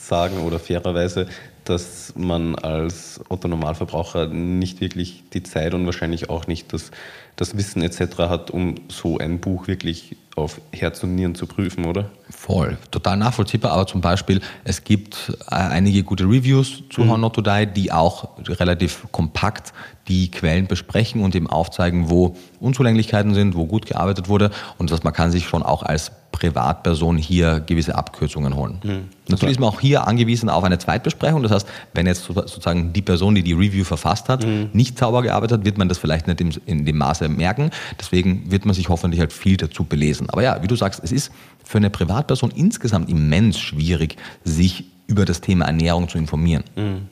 sagen 0.01 0.39
oder 0.39 0.59
fairerweise, 0.59 1.27
dass 1.65 2.15
man 2.17 2.55
als 2.55 3.21
Otto-Normalverbraucher 3.29 4.27
nicht 4.27 4.81
wirklich 4.81 5.25
die 5.33 5.43
Zeit 5.43 5.75
und 5.75 5.87
wahrscheinlich 5.87 6.31
auch 6.31 6.47
nicht 6.47 6.73
das, 6.73 6.91
das 7.37 7.57
Wissen 7.57 7.83
etc. 7.83 8.19
hat, 8.19 8.51
um 8.51 8.77
so 8.89 9.19
ein 9.19 9.39
Buch 9.39 9.69
wirklich 9.69 10.17
auf 10.37 10.61
Herz 10.73 11.03
und 11.03 11.15
Nieren 11.15 11.35
zu 11.35 11.47
prüfen, 11.47 11.85
oder? 11.85 12.11
Voll, 12.31 12.79
total 12.91 13.17
nachvollziehbar. 13.19 13.73
Aber 13.73 13.87
zum 13.87 14.01
Beispiel, 14.01 14.41
es 14.65 14.83
gibt 14.85 15.33
äh, 15.51 15.55
einige 15.55 16.03
gute 16.03 16.25
Reviews 16.25 16.83
zu 16.91 17.03
mhm. 17.03 17.11
How 17.11 17.19
Not 17.19 17.35
to 17.35 17.43
Die, 17.43 17.67
die 17.67 17.93
auch 17.93 18.29
relativ 18.49 19.07
kompakt 19.13 19.73
die 20.09 20.31
Quellen 20.31 20.67
besprechen 20.67 21.23
und 21.23 21.35
eben 21.35 21.49
aufzeigen, 21.49 22.11
wo 22.11 22.37
Unzulänglichkeiten 22.61 23.35
sind, 23.35 23.55
wo 23.55 23.67
gut 23.67 23.87
gearbeitet 23.87 24.29
wurde. 24.29 24.51
Und 24.79 24.91
dass 24.91 25.05
man 25.05 25.13
kann 25.13 25.31
sich 25.31 25.47
schon 25.47 25.63
auch 25.63 25.83
als 25.83 26.11
Privatperson 26.33 27.19
hier 27.19 27.61
gewisse 27.61 27.95
Abkürzungen 27.95 28.57
holen. 28.57 28.81
Mhm. 28.83 29.09
Natürlich 29.29 29.53
ist 29.53 29.61
man 29.61 29.69
auch 29.69 29.81
hier 29.81 30.09
angewiesen 30.09 30.49
auf 30.49 30.65
eine 30.65 30.79
Zweitbesprechung. 30.79 31.43
Das 31.43 31.53
heißt, 31.53 31.69
wenn 31.95 32.07
jetzt 32.07 32.25
sozusagen 32.25 32.93
die 32.93 33.03
Person, 33.03 33.35
die 33.37 33.43
die 33.43 33.53
Review 33.53 33.85
verfasst 33.85 34.29
hat, 34.29 34.45
mhm. 34.45 34.71
nicht 34.73 34.99
sauber 34.99 35.23
gearbeitet 35.23 35.59
hat, 35.59 35.65
wird 35.65 35.79
man 35.79 35.89
das 35.89 35.99
vielleicht 35.99 36.27
nicht 36.27 36.41
in 36.67 36.85
dem 36.85 36.99
Maße 36.99 37.29
merken. 37.29 37.71
Deswegen 38.01 38.51
wird 38.51 38.67
man 38.67 38.75
sich 38.75 38.89
hoffentlich 38.89 39.21
halt 39.21 39.33
viel 39.33 39.57
dazu 39.57 39.85
belesen. 39.85 40.22
Aber 40.31 40.43
ja, 40.43 40.63
wie 40.63 40.67
du 40.67 40.77
sagst, 40.77 41.01
es 41.03 41.13
ist 41.13 41.33
für 41.65 41.79
eine 41.79 41.91
Privatperson 41.91 42.51
insgesamt 42.51 43.09
immens 43.09 43.59
schwierig, 43.59 44.17
sich 44.45 44.85
über 45.07 45.25
das 45.25 45.41
Thema 45.41 45.67
Ernährung 45.67 46.09
zu 46.09 46.19
informieren. 46.19 46.65
Mhm. 46.77 47.09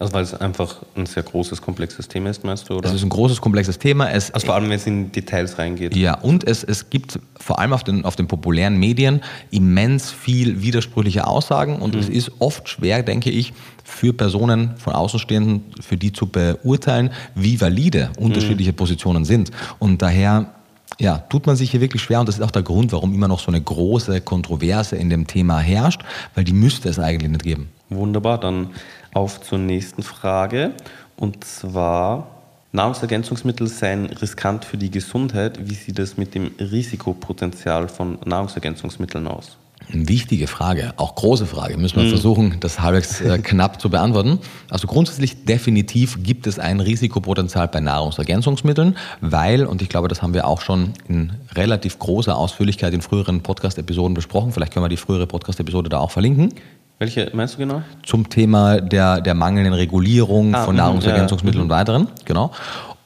Also 0.00 0.12
weil 0.12 0.24
es 0.24 0.34
einfach 0.34 0.82
ein 0.96 1.06
sehr 1.06 1.22
großes, 1.22 1.62
komplexes 1.62 2.08
Thema 2.08 2.28
ist, 2.28 2.42
meinst 2.42 2.68
du? 2.68 2.74
Oder? 2.74 2.88
Es 2.88 2.94
ist 2.94 3.04
ein 3.04 3.10
großes, 3.10 3.40
komplexes 3.40 3.78
Thema. 3.78 4.10
Es, 4.10 4.32
also 4.32 4.46
vor 4.46 4.56
allem, 4.56 4.64
wenn 4.64 4.76
es 4.76 4.86
in 4.86 5.12
Details 5.12 5.56
reingeht. 5.56 5.94
Ja, 5.94 6.18
und 6.18 6.44
es, 6.46 6.64
es 6.64 6.90
gibt 6.90 7.20
vor 7.38 7.60
allem 7.60 7.72
auf 7.72 7.84
den, 7.84 8.04
auf 8.04 8.16
den 8.16 8.26
populären 8.26 8.76
Medien 8.76 9.20
immens 9.52 10.10
viel 10.10 10.62
widersprüchliche 10.62 11.26
Aussagen 11.28 11.76
und 11.76 11.94
mhm. 11.94 12.00
es 12.00 12.08
ist 12.08 12.32
oft 12.40 12.68
schwer, 12.68 13.04
denke 13.04 13.30
ich, 13.30 13.52
für 13.84 14.12
Personen 14.12 14.76
von 14.78 14.94
Außenstehenden, 14.94 15.62
für 15.80 15.96
die 15.96 16.12
zu 16.12 16.26
beurteilen, 16.26 17.10
wie 17.36 17.60
valide 17.60 18.10
unterschiedliche 18.18 18.72
mhm. 18.72 18.76
Positionen 18.76 19.24
sind. 19.24 19.52
Und 19.78 20.02
daher 20.02 20.53
ja, 20.98 21.18
tut 21.18 21.46
man 21.46 21.56
sich 21.56 21.70
hier 21.70 21.80
wirklich 21.80 22.02
schwer 22.02 22.20
und 22.20 22.28
das 22.28 22.36
ist 22.36 22.42
auch 22.42 22.50
der 22.50 22.62
Grund, 22.62 22.92
warum 22.92 23.14
immer 23.14 23.28
noch 23.28 23.40
so 23.40 23.48
eine 23.48 23.60
große 23.60 24.20
Kontroverse 24.20 24.96
in 24.96 25.10
dem 25.10 25.26
Thema 25.26 25.58
herrscht, 25.58 26.02
weil 26.34 26.44
die 26.44 26.52
müsste 26.52 26.88
es 26.88 26.98
eigentlich 26.98 27.30
nicht 27.30 27.42
geben. 27.42 27.68
Wunderbar, 27.90 28.38
dann 28.38 28.70
auf 29.12 29.40
zur 29.40 29.58
nächsten 29.58 30.02
Frage. 30.02 30.72
Und 31.16 31.44
zwar, 31.44 32.28
Nahrungsergänzungsmittel 32.72 33.68
seien 33.68 34.06
riskant 34.06 34.64
für 34.64 34.76
die 34.76 34.90
Gesundheit. 34.90 35.68
Wie 35.68 35.74
sieht 35.74 35.98
es 35.98 36.16
mit 36.16 36.34
dem 36.34 36.50
Risikopotenzial 36.58 37.88
von 37.88 38.18
Nahrungsergänzungsmitteln 38.24 39.26
aus? 39.26 39.56
Wichtige 39.88 40.46
Frage, 40.46 40.94
auch 40.96 41.14
große 41.14 41.46
Frage. 41.46 41.76
Müssen 41.76 41.96
wir 41.96 42.04
mhm. 42.04 42.10
versuchen, 42.10 42.56
das 42.60 42.80
halbwegs 42.80 43.20
äh, 43.20 43.38
knapp 43.42 43.80
zu 43.80 43.90
beantworten. 43.90 44.38
Also 44.70 44.86
grundsätzlich 44.86 45.44
definitiv 45.44 46.22
gibt 46.22 46.46
es 46.46 46.58
ein 46.58 46.80
Risikopotenzial 46.80 47.68
bei 47.68 47.80
Nahrungsergänzungsmitteln, 47.80 48.96
weil, 49.20 49.66
und 49.66 49.82
ich 49.82 49.88
glaube, 49.88 50.08
das 50.08 50.22
haben 50.22 50.34
wir 50.34 50.46
auch 50.46 50.60
schon 50.60 50.92
in 51.08 51.32
relativ 51.54 51.98
großer 51.98 52.36
Ausführlichkeit 52.36 52.94
in 52.94 53.02
früheren 53.02 53.42
Podcast-Episoden 53.42 54.14
besprochen, 54.14 54.52
vielleicht 54.52 54.72
können 54.72 54.84
wir 54.84 54.88
die 54.88 54.96
frühere 54.96 55.26
Podcast-Episode 55.26 55.88
da 55.88 55.98
auch 55.98 56.10
verlinken, 56.10 56.52
welche 56.98 57.30
meinst 57.34 57.54
du 57.54 57.58
genau? 57.58 57.82
Zum 58.04 58.28
Thema 58.28 58.80
der, 58.80 59.20
der 59.20 59.34
mangelnden 59.34 59.74
Regulierung 59.74 60.54
ah, 60.54 60.64
von 60.64 60.74
mhm, 60.74 60.78
Nahrungsergänzungsmitteln 60.78 61.60
ja. 61.60 61.64
und 61.64 61.70
weiteren. 61.70 62.08
Genau. 62.24 62.52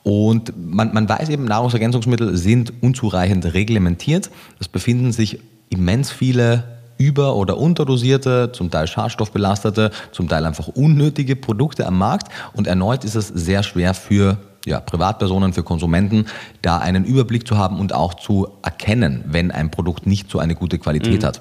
Und 0.02 0.52
man, 0.56 0.92
man 0.94 1.08
weiß 1.08 1.28
eben, 1.30 1.44
Nahrungsergänzungsmittel 1.44 2.36
sind 2.36 2.72
unzureichend 2.82 3.52
reglementiert. 3.54 4.30
Es 4.58 4.68
befinden 4.68 5.12
sich 5.12 5.40
immens 5.70 6.10
viele 6.10 6.64
über- 6.98 7.36
oder 7.36 7.56
unterdosierte, 7.58 8.50
zum 8.52 8.70
Teil 8.70 8.86
schadstoffbelastete, 8.86 9.90
zum 10.12 10.28
Teil 10.28 10.44
einfach 10.44 10.68
unnötige 10.68 11.36
Produkte 11.36 11.86
am 11.86 11.96
Markt. 11.96 12.32
Und 12.52 12.66
erneut 12.66 13.04
ist 13.04 13.14
es 13.14 13.28
sehr 13.28 13.62
schwer 13.62 13.94
für 13.94 14.38
ja, 14.66 14.80
Privatpersonen, 14.80 15.52
für 15.52 15.62
Konsumenten, 15.62 16.26
da 16.62 16.78
einen 16.78 17.04
Überblick 17.04 17.46
zu 17.46 17.56
haben 17.56 17.78
und 17.78 17.94
auch 17.94 18.14
zu 18.14 18.48
erkennen, 18.62 19.24
wenn 19.26 19.50
ein 19.50 19.70
Produkt 19.70 20.06
nicht 20.06 20.30
so 20.30 20.38
eine 20.40 20.54
gute 20.54 20.78
Qualität 20.78 21.22
mhm. 21.22 21.26
hat. 21.26 21.40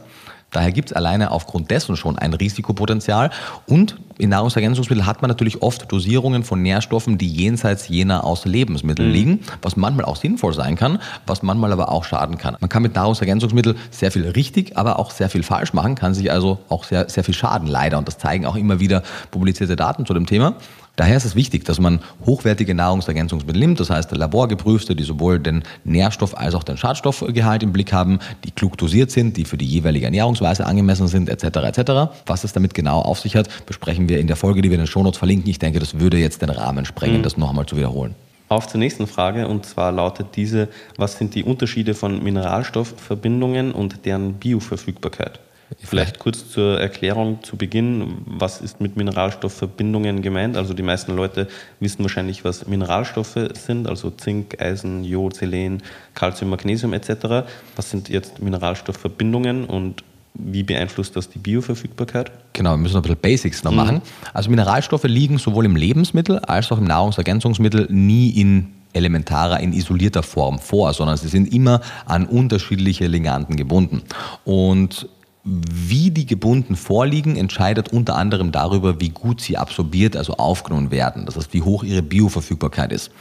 Daher 0.52 0.72
gibt 0.72 0.90
es 0.90 0.96
alleine 0.96 1.32
aufgrund 1.32 1.72
dessen 1.72 1.98
schon 1.98 2.18
ein 2.18 2.34
Risikopotenzial. 2.34 3.32
Und 3.68 3.98
in 4.18 4.30
Nahrungsergänzungsmitteln 4.30 5.06
hat 5.06 5.22
man 5.22 5.30
natürlich 5.30 5.62
oft 5.62 5.92
Dosierungen 5.92 6.44
von 6.44 6.62
Nährstoffen, 6.62 7.18
die 7.18 7.28
jenseits 7.28 7.88
jener 7.90 8.24
aus 8.24 8.46
Lebensmitteln 8.46 9.10
mhm. 9.10 9.14
liegen, 9.14 9.40
was 9.62 9.76
manchmal 9.76 10.06
auch 10.06 10.16
sinnvoll 10.16 10.54
sein 10.54 10.76
kann, 10.76 11.00
was 11.26 11.44
manchmal 11.44 11.72
aber 11.74 11.92
auch 11.92 12.06
schaden 12.06 12.38
kann. 12.38 12.56
Man 12.60 12.70
kann 12.70 12.82
mit 12.82 12.96
Nahrungsergänzungsmitteln 12.96 13.78
sehr 13.92 14.12
viel 14.12 14.28
richtig, 14.28 14.78
aber 14.78 15.00
auch 15.00 15.12
sehr 15.12 15.30
viel 15.30 15.44
falsch 15.44 15.74
machen, 15.74 15.96
kann 15.96 16.14
sich 16.14 16.32
also 16.32 16.60
auch 16.70 16.86
sehr, 16.86 17.10
sehr 17.10 17.24
viel 17.24 17.34
schaden, 17.34 17.68
leider. 17.68 17.98
Und 17.98 18.08
das 18.08 18.18
zeigen 18.18 18.46
auch 18.46 18.56
immer 18.56 18.80
wieder 18.80 19.04
publizierte 19.32 19.76
Daten 19.76 20.06
zu 20.06 20.14
dem 20.14 20.26
Thema. 20.26 20.56
Daher 20.98 21.16
ist 21.16 21.26
es 21.26 21.36
wichtig, 21.36 21.64
dass 21.64 21.80
man 21.80 22.00
hochwertige 22.26 22.74
Nahrungsergänzungsmittel 22.74 23.60
nimmt, 23.60 23.80
das 23.80 23.92
heißt 23.92 24.12
laborgeprüfte, 24.18 24.96
die 24.96 25.04
sowohl 25.04 25.40
den 25.40 25.64
Nährstoff 25.84 26.36
als 26.36 26.56
auch 26.56 26.64
den 26.64 26.76
Schadstoffgehalt 26.76 27.62
im 27.62 27.72
Blick 27.72 27.94
haben, 27.94 28.18
die 28.44 28.50
klug 28.50 28.80
dosiert 28.80 29.12
sind, 29.12 29.38
die 29.38 29.46
für 29.46 29.58
die 29.58 29.68
jeweilige 29.68 30.06
Ernährungsweise 30.06 30.66
angemessen 30.66 31.08
sind, 31.08 31.30
etc. 31.30 31.58
etc. 31.58 31.92
Was 32.26 32.44
es 32.44 32.52
damit 32.52 32.74
genau 32.74 33.00
auf 33.00 33.20
sich 33.20 33.36
hat, 33.36 33.48
besprechen 33.68 34.10
wir 34.10 34.20
in 34.20 34.26
der 34.26 34.36
Folge, 34.36 34.64
die 34.64 34.70
wir 34.70 34.76
in 34.76 34.82
den 34.82 34.88
Shownotes 34.88 35.20
verlinken. 35.20 35.48
Ich 35.52 35.60
denke, 35.60 35.80
das 35.80 36.00
würde 36.00 36.18
jetzt 36.18 36.42
den 36.42 36.50
Rahmen 36.50 36.84
sprengen, 36.84 37.20
mhm. 37.20 37.24
das 37.24 37.38
noch 37.38 37.52
einmal 37.52 37.68
zu 37.68 37.78
wiederholen. 37.78 38.16
Auf 38.50 38.68
zur 38.68 38.80
nächsten 38.80 39.06
Frage 39.06 39.48
und 39.48 39.68
zwar 39.68 39.92
lautet 39.92 40.36
diese, 40.36 40.68
was 40.96 41.20
sind 41.20 41.36
die 41.36 41.44
Unterschiede 41.44 41.94
von 41.94 42.24
Mineralstoffverbindungen 42.24 43.72
und 43.72 44.04
deren 44.06 44.34
Bioverfügbarkeit? 44.34 45.42
Vielleicht 45.80 46.20
kurz 46.20 46.50
zur 46.50 46.80
Erklärung 46.80 47.44
zu 47.44 47.58
Beginn, 47.58 48.20
was 48.26 48.62
ist 48.62 48.80
mit 48.80 48.96
Mineralstoffverbindungen 48.96 50.22
gemeint? 50.22 50.56
Also 50.56 50.74
die 50.74 50.84
meisten 50.84 51.14
Leute 51.16 51.48
wissen 51.82 52.04
wahrscheinlich, 52.04 52.46
was 52.46 52.68
Mineralstoffe 52.68 53.38
sind, 53.54 53.88
also 53.88 54.10
Zink, 54.12 54.62
Eisen, 54.62 55.04
Jod, 55.04 55.36
Selen, 55.36 55.84
Calcium, 56.14 56.52
Magnesium 56.52 56.94
etc. 56.94 57.48
Was 57.76 57.90
sind 57.90 58.08
jetzt 58.08 58.42
Mineralstoffverbindungen 58.42 59.66
und 59.66 60.04
wie 60.34 60.64
beeinflusst 60.64 61.16
das 61.16 61.30
die 61.30 61.40
Bioverfügbarkeit? 61.40 62.32
Genau, 62.54 62.72
wir 62.72 62.78
müssen 62.78 62.96
ein 62.96 63.02
bisschen 63.02 63.18
Basics 63.18 63.64
noch 63.64 63.72
mhm. 63.72 63.78
machen. 63.78 64.02
Also 64.34 64.50
Mineralstoffe 64.50 65.04
liegen 65.04 65.38
sowohl 65.38 65.66
im 65.66 65.76
Lebensmittel 65.76 66.40
als 66.40 66.72
auch 66.72 66.78
im 66.78 66.86
Nahrungsergänzungsmittel 66.86 67.88
nie 67.90 68.30
in 68.30 68.74
elementarer, 68.94 69.60
in 69.60 69.74
isolierter 69.74 70.24
Form 70.24 70.60
vor, 70.60 70.94
sondern 70.94 71.18
sie 71.18 71.28
sind 71.28 71.54
immer 71.54 71.82
an 72.06 72.26
unterschiedliche 72.26 73.08
Liganten 73.08 73.56
gebunden. 73.56 74.04
Und 74.46 75.08
wie 75.50 76.12
die 76.12 76.26
gebunden 76.26 76.76
vorliegen, 76.76 77.38
entscheidet 77.38 77.94
unter 77.94 78.18
anderem 78.18 78.52
darüber, 78.52 79.00
wie 79.00 79.10
gut 79.10 79.40
sie 79.40 79.58
absorbiert, 79.58 80.18
also 80.18 80.34
aufgenommen 80.34 80.92
werden. 80.92 81.26
Das 81.26 81.38
heißt, 81.38 81.54
wie 81.54 81.62
hoch 81.62 81.84
ihre 81.84 82.02
Bioverfügbarkeit 82.02 82.92
ist. 82.92 83.12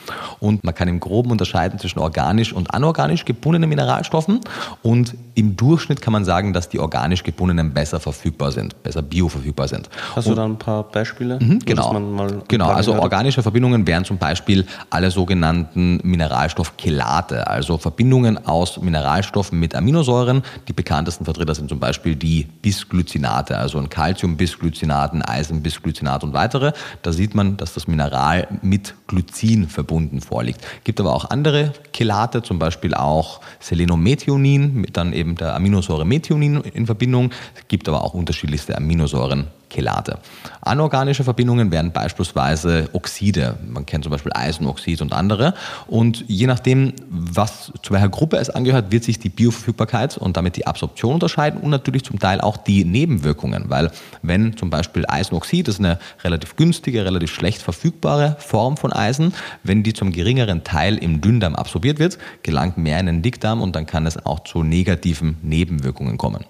Und 0.41 0.65
man 0.65 0.75
kann 0.75 0.89
im 0.89 0.99
Groben 0.99 1.31
unterscheiden 1.31 1.79
zwischen 1.79 2.01
organisch 2.01 2.53
und 2.53 2.75
anorganisch 2.75 3.25
gebundenen 3.25 3.69
Mineralstoffen. 3.69 4.41
Und 4.83 5.15
im 5.35 5.57
Durchschnitt 5.57 6.01
kann 6.03 6.13
man 6.13 6.25
sagen, 6.25 6.53
dass 6.53 6.69
die 6.69 6.81
organisch 6.81 7.23
gebundenen 7.23 7.73
besser 7.73 8.01
verfügbar 8.01 8.51
sind, 8.51 8.83
besser 8.83 9.03
bioverfügbar 9.03 9.69
sind. 9.69 9.89
Hast 10.17 10.27
und, 10.27 10.33
du 10.33 10.37
da 10.37 10.45
ein 10.47 10.59
paar 10.59 10.83
Beispiele? 10.83 11.39
Mhm, 11.41 11.61
genau, 11.65 12.29
genau 12.49 12.69
also 12.71 12.95
organische 12.95 13.43
Verbindungen 13.43 13.87
wären 13.87 14.05
zum 14.05 14.19
Beispiel 14.19 14.67
alle 14.91 15.13
sogenannten 15.13 16.01
Mineralstoffchelate, 16.03 17.47
also 17.47 17.79
Verbindungen 17.79 18.45
aus 18.47 18.81
Mineralstoffen 18.81 19.61
mit 19.61 19.77
Aminosäuren. 19.77 20.43
Die 20.67 20.73
bekanntesten 20.73 21.25
Vertreter 21.25 21.55
sind 21.55 21.69
zum 21.69 21.79
Beispiel 21.79 22.16
die 22.17 22.47
Bisglycinate, 22.63 23.57
also 23.57 23.79
ein 23.79 23.89
Calcium-Bisglycinat, 23.89 25.13
ein 25.13 25.23
Eisen-Bisglycinat 25.23 26.25
und 26.25 26.33
weitere. 26.33 26.73
Da 27.03 27.13
sieht 27.13 27.35
man, 27.35 27.57
dass 27.57 27.75
das 27.75 27.87
Mineral 27.87 28.49
mit 28.63 28.95
Glycin 29.07 29.69
verbunden 29.69 30.21
vorliegt. 30.21 30.61
Gibt 30.85 31.01
aber 31.01 31.15
auch 31.15 31.31
andere 31.31 31.73
Chelate, 31.93 32.43
zum 32.43 32.59
Beispiel 32.59 32.95
auch 32.95 33.41
Selenomethionin 33.61 34.75
mit 34.75 34.97
dann 34.97 35.13
eben 35.13 35.37
der 35.37 35.55
Aminosäure 35.55 36.05
Methionin 36.05 36.61
in 36.63 36.87
Verbindung. 36.87 37.31
Es 37.55 37.69
gibt 37.69 37.89
aber 37.89 38.03
auch 38.03 38.15
unterschiedlichste 38.15 38.77
Aminosäuren 38.77 39.49
Chelate. 39.71 40.19
Anorganische 40.61 41.25
Verbindungen 41.25 41.71
wären 41.71 41.93
beispielsweise 41.93 42.89
Oxide. 42.93 43.57
Man 43.69 43.87
kennt 43.87 44.05
zum 44.05 44.11
Beispiel 44.11 44.33
Eisenoxid 44.35 45.03
und 45.03 45.13
andere. 45.13 45.55
Und 45.87 46.25
je 46.29 46.47
nachdem, 46.47 46.93
was 47.09 47.73
zu 47.83 47.93
welcher 47.93 48.09
Gruppe 48.09 48.37
es 48.37 48.51
angehört, 48.51 48.91
wird 48.91 49.05
sich 49.05 49.19
die 49.19 49.29
Bioverfügbarkeit 49.29 50.19
und 50.19 50.37
damit 50.37 50.57
die 50.57 50.67
Absorption 50.67 51.15
unterscheiden 51.15 51.61
und 51.61 51.71
natürlich 51.71 52.05
zum 52.05 52.19
Teil 52.19 52.41
auch 52.41 52.57
die 52.57 52.85
Nebenwirkungen. 52.85 53.65
Weil 53.69 53.91
wenn 54.23 54.57
zum 54.57 54.71
Beispiel 54.71 55.05
Eisenoxid, 55.07 55.69
das 55.69 55.77
ist 55.77 55.81
eine 55.81 55.99
relativ 56.25 56.57
günstige, 56.57 57.05
relativ 57.05 57.33
schlecht 57.33 57.63
verfügbare 57.63 58.37
Form 58.39 58.77
von 58.77 58.93
Eisen, 58.93 59.35
wenn 59.63 59.83
die 59.83 59.93
zum 59.93 60.13
geringeren 60.13 60.65
Teil 60.65 60.97
im 60.97 61.21
Dünndarm 61.21 61.55
absorbiert 61.55 61.99
wird, 61.99 62.19
gelangt 62.43 62.79
mehr 62.79 63.01
in 63.01 63.07
den 63.07 63.23
Dickdarm 63.23 63.61
und 63.61 63.77
dann 63.77 63.87
kann 63.87 64.07
es 64.07 64.25
auch 64.25 64.41
zu 64.41 64.63
negativen 64.63 65.37
Nebenwirkungen 65.43 66.19
kommen. 66.19 66.45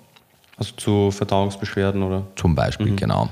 Also 0.56 0.72
zu 0.76 1.10
Verdauungsbeschwerden 1.10 2.02
oder? 2.02 2.22
Zum 2.36 2.54
Beispiel, 2.54 2.92
mhm. 2.92 2.96
genau. 2.96 3.28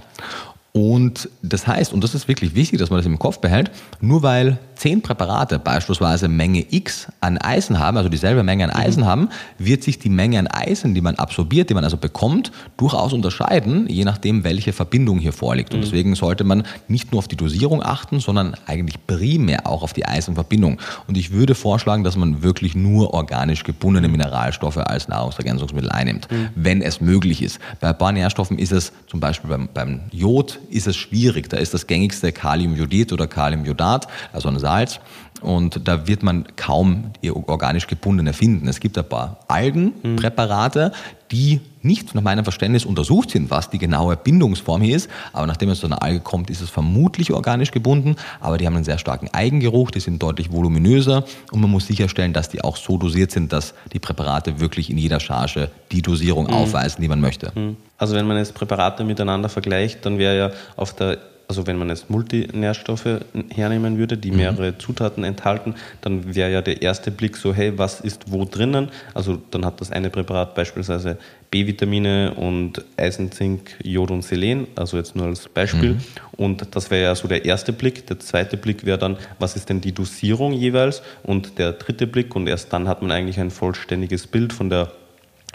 Und 0.76 1.28
das 1.40 1.68
heißt, 1.68 1.92
und 1.92 2.02
das 2.02 2.16
ist 2.16 2.26
wirklich 2.26 2.56
wichtig, 2.56 2.80
dass 2.80 2.90
man 2.90 2.98
das 2.98 3.06
im 3.06 3.16
Kopf 3.16 3.38
behält, 3.38 3.70
nur 4.00 4.24
weil 4.24 4.58
zehn 4.74 5.02
Präparate 5.02 5.60
beispielsweise 5.60 6.26
Menge 6.26 6.66
X 6.68 7.06
an 7.20 7.38
Eisen 7.38 7.78
haben, 7.78 7.96
also 7.96 8.08
dieselbe 8.08 8.42
Menge 8.42 8.64
an 8.64 8.70
mhm. 8.70 8.76
Eisen 8.84 9.02
mhm. 9.04 9.06
haben, 9.06 9.28
wird 9.56 9.84
sich 9.84 10.00
die 10.00 10.08
Menge 10.08 10.40
an 10.40 10.48
Eisen, 10.48 10.92
die 10.92 11.00
man 11.00 11.14
absorbiert, 11.14 11.70
die 11.70 11.74
man 11.74 11.84
also 11.84 11.96
bekommt, 11.96 12.50
durchaus 12.76 13.12
unterscheiden, 13.12 13.86
je 13.88 14.04
nachdem, 14.04 14.42
welche 14.42 14.72
Verbindung 14.72 15.20
hier 15.20 15.32
vorliegt. 15.32 15.72
Und 15.72 15.78
mhm. 15.78 15.84
deswegen 15.84 16.16
sollte 16.16 16.42
man 16.42 16.64
nicht 16.88 17.12
nur 17.12 17.20
auf 17.20 17.28
die 17.28 17.36
Dosierung 17.36 17.80
achten, 17.80 18.18
sondern 18.18 18.56
eigentlich 18.66 18.96
primär 19.06 19.68
auch 19.68 19.84
auf 19.84 19.92
die 19.92 20.06
Eisenverbindung. 20.06 20.80
Und 21.06 21.16
ich 21.16 21.30
würde 21.30 21.54
vorschlagen, 21.54 22.02
dass 22.02 22.16
man 22.16 22.42
wirklich 22.42 22.74
nur 22.74 23.14
organisch 23.14 23.62
gebundene 23.62 24.08
mhm. 24.08 24.14
Mineralstoffe 24.14 24.78
als 24.78 25.06
Nahrungsergänzungsmittel 25.06 25.92
einnimmt, 25.92 26.28
mhm. 26.32 26.48
wenn 26.56 26.82
es 26.82 27.00
möglich 27.00 27.42
ist. 27.42 27.60
Bei 27.80 27.90
ein 27.90 27.98
paar 27.98 28.10
Nährstoffen 28.10 28.58
ist 28.58 28.72
es 28.72 28.92
zum 29.06 29.20
Beispiel 29.20 29.48
beim, 29.48 29.68
beim 29.72 30.00
Jod 30.10 30.58
ist 30.70 30.86
es 30.86 30.96
schwierig. 30.96 31.48
Da 31.48 31.56
ist 31.56 31.74
das 31.74 31.86
gängigste 31.86 32.32
Kaliumjodid 32.32 33.12
oder 33.12 33.26
Kaliumjodat, 33.26 34.08
also 34.32 34.48
ein 34.48 34.58
Salz. 34.58 35.00
Und 35.40 35.86
da 35.86 36.06
wird 36.06 36.22
man 36.22 36.46
kaum 36.56 37.12
organisch 37.46 37.86
gebundene 37.86 38.32
finden. 38.32 38.66
Es 38.66 38.80
gibt 38.80 38.96
ein 38.96 39.08
paar 39.08 39.40
Algenpräparate, 39.48 40.92
die 41.34 41.60
nicht 41.82 42.14
nach 42.14 42.22
meinem 42.22 42.44
Verständnis 42.44 42.84
untersucht 42.84 43.30
sind, 43.30 43.50
was 43.50 43.68
die 43.68 43.78
genaue 43.78 44.16
Bindungsform 44.16 44.80
hier 44.82 44.96
ist. 44.96 45.10
Aber 45.32 45.46
nachdem 45.46 45.68
es 45.68 45.80
zu 45.80 45.86
einer 45.86 46.00
Alge 46.00 46.20
kommt, 46.20 46.48
ist 46.48 46.60
es 46.60 46.70
vermutlich 46.70 47.32
organisch 47.32 47.72
gebunden. 47.72 48.14
Aber 48.40 48.56
die 48.56 48.66
haben 48.66 48.76
einen 48.76 48.84
sehr 48.84 48.98
starken 48.98 49.28
Eigengeruch, 49.32 49.90
die 49.90 50.00
sind 50.00 50.22
deutlich 50.22 50.52
voluminöser 50.52 51.24
und 51.50 51.60
man 51.60 51.70
muss 51.70 51.86
sicherstellen, 51.88 52.32
dass 52.32 52.48
die 52.48 52.62
auch 52.62 52.76
so 52.76 52.96
dosiert 52.96 53.32
sind, 53.32 53.52
dass 53.52 53.74
die 53.92 53.98
Präparate 53.98 54.60
wirklich 54.60 54.88
in 54.90 54.96
jeder 54.96 55.18
Charge 55.18 55.70
die 55.90 56.02
Dosierung 56.02 56.46
mhm. 56.46 56.54
aufweisen, 56.54 57.02
die 57.02 57.08
man 57.08 57.20
möchte. 57.20 57.50
Mhm. 57.54 57.76
Also 57.98 58.14
wenn 58.14 58.26
man 58.26 58.36
jetzt 58.36 58.54
Präparate 58.54 59.04
miteinander 59.04 59.48
vergleicht, 59.48 60.06
dann 60.06 60.18
wäre 60.18 60.38
ja 60.38 60.50
auf 60.76 60.94
der 60.94 61.18
also 61.54 61.68
wenn 61.68 61.78
man 61.78 61.88
jetzt 61.88 62.10
Multinährstoffe 62.10 63.20
hernehmen 63.54 63.96
würde, 63.96 64.16
die 64.16 64.32
mhm. 64.32 64.38
mehrere 64.38 64.72
mhm. 64.72 64.80
Zutaten 64.80 65.22
enthalten, 65.22 65.76
dann 66.00 66.34
wäre 66.34 66.50
ja 66.50 66.62
der 66.62 66.82
erste 66.82 67.12
Blick 67.12 67.36
so, 67.36 67.54
hey, 67.54 67.78
was 67.78 68.00
ist 68.00 68.32
wo 68.32 68.44
drinnen? 68.44 68.88
Also 69.14 69.38
dann 69.52 69.64
hat 69.64 69.80
das 69.80 69.92
eine 69.92 70.10
Präparat 70.10 70.56
beispielsweise 70.56 71.16
B-Vitamine 71.52 72.34
und 72.34 72.84
Eisen, 72.96 73.30
Zink, 73.30 73.76
Jod 73.84 74.10
und 74.10 74.22
Selen, 74.22 74.66
also 74.74 74.96
jetzt 74.96 75.14
nur 75.14 75.26
als 75.26 75.48
Beispiel. 75.48 75.92
Mhm. 75.92 76.00
Und 76.32 76.74
das 76.74 76.90
wäre 76.90 77.04
ja 77.04 77.14
so 77.14 77.28
der 77.28 77.44
erste 77.44 77.72
Blick. 77.72 78.04
Der 78.08 78.18
zweite 78.18 78.56
Blick 78.56 78.84
wäre 78.84 78.98
dann, 78.98 79.16
was 79.38 79.54
ist 79.54 79.68
denn 79.68 79.80
die 79.80 79.92
Dosierung 79.92 80.52
jeweils? 80.52 81.02
Und 81.22 81.60
der 81.60 81.70
dritte 81.70 82.08
Blick, 82.08 82.34
und 82.34 82.48
erst 82.48 82.72
dann 82.72 82.88
hat 82.88 83.00
man 83.00 83.12
eigentlich 83.12 83.38
ein 83.38 83.52
vollständiges 83.52 84.26
Bild 84.26 84.52
von 84.52 84.70
der 84.70 84.90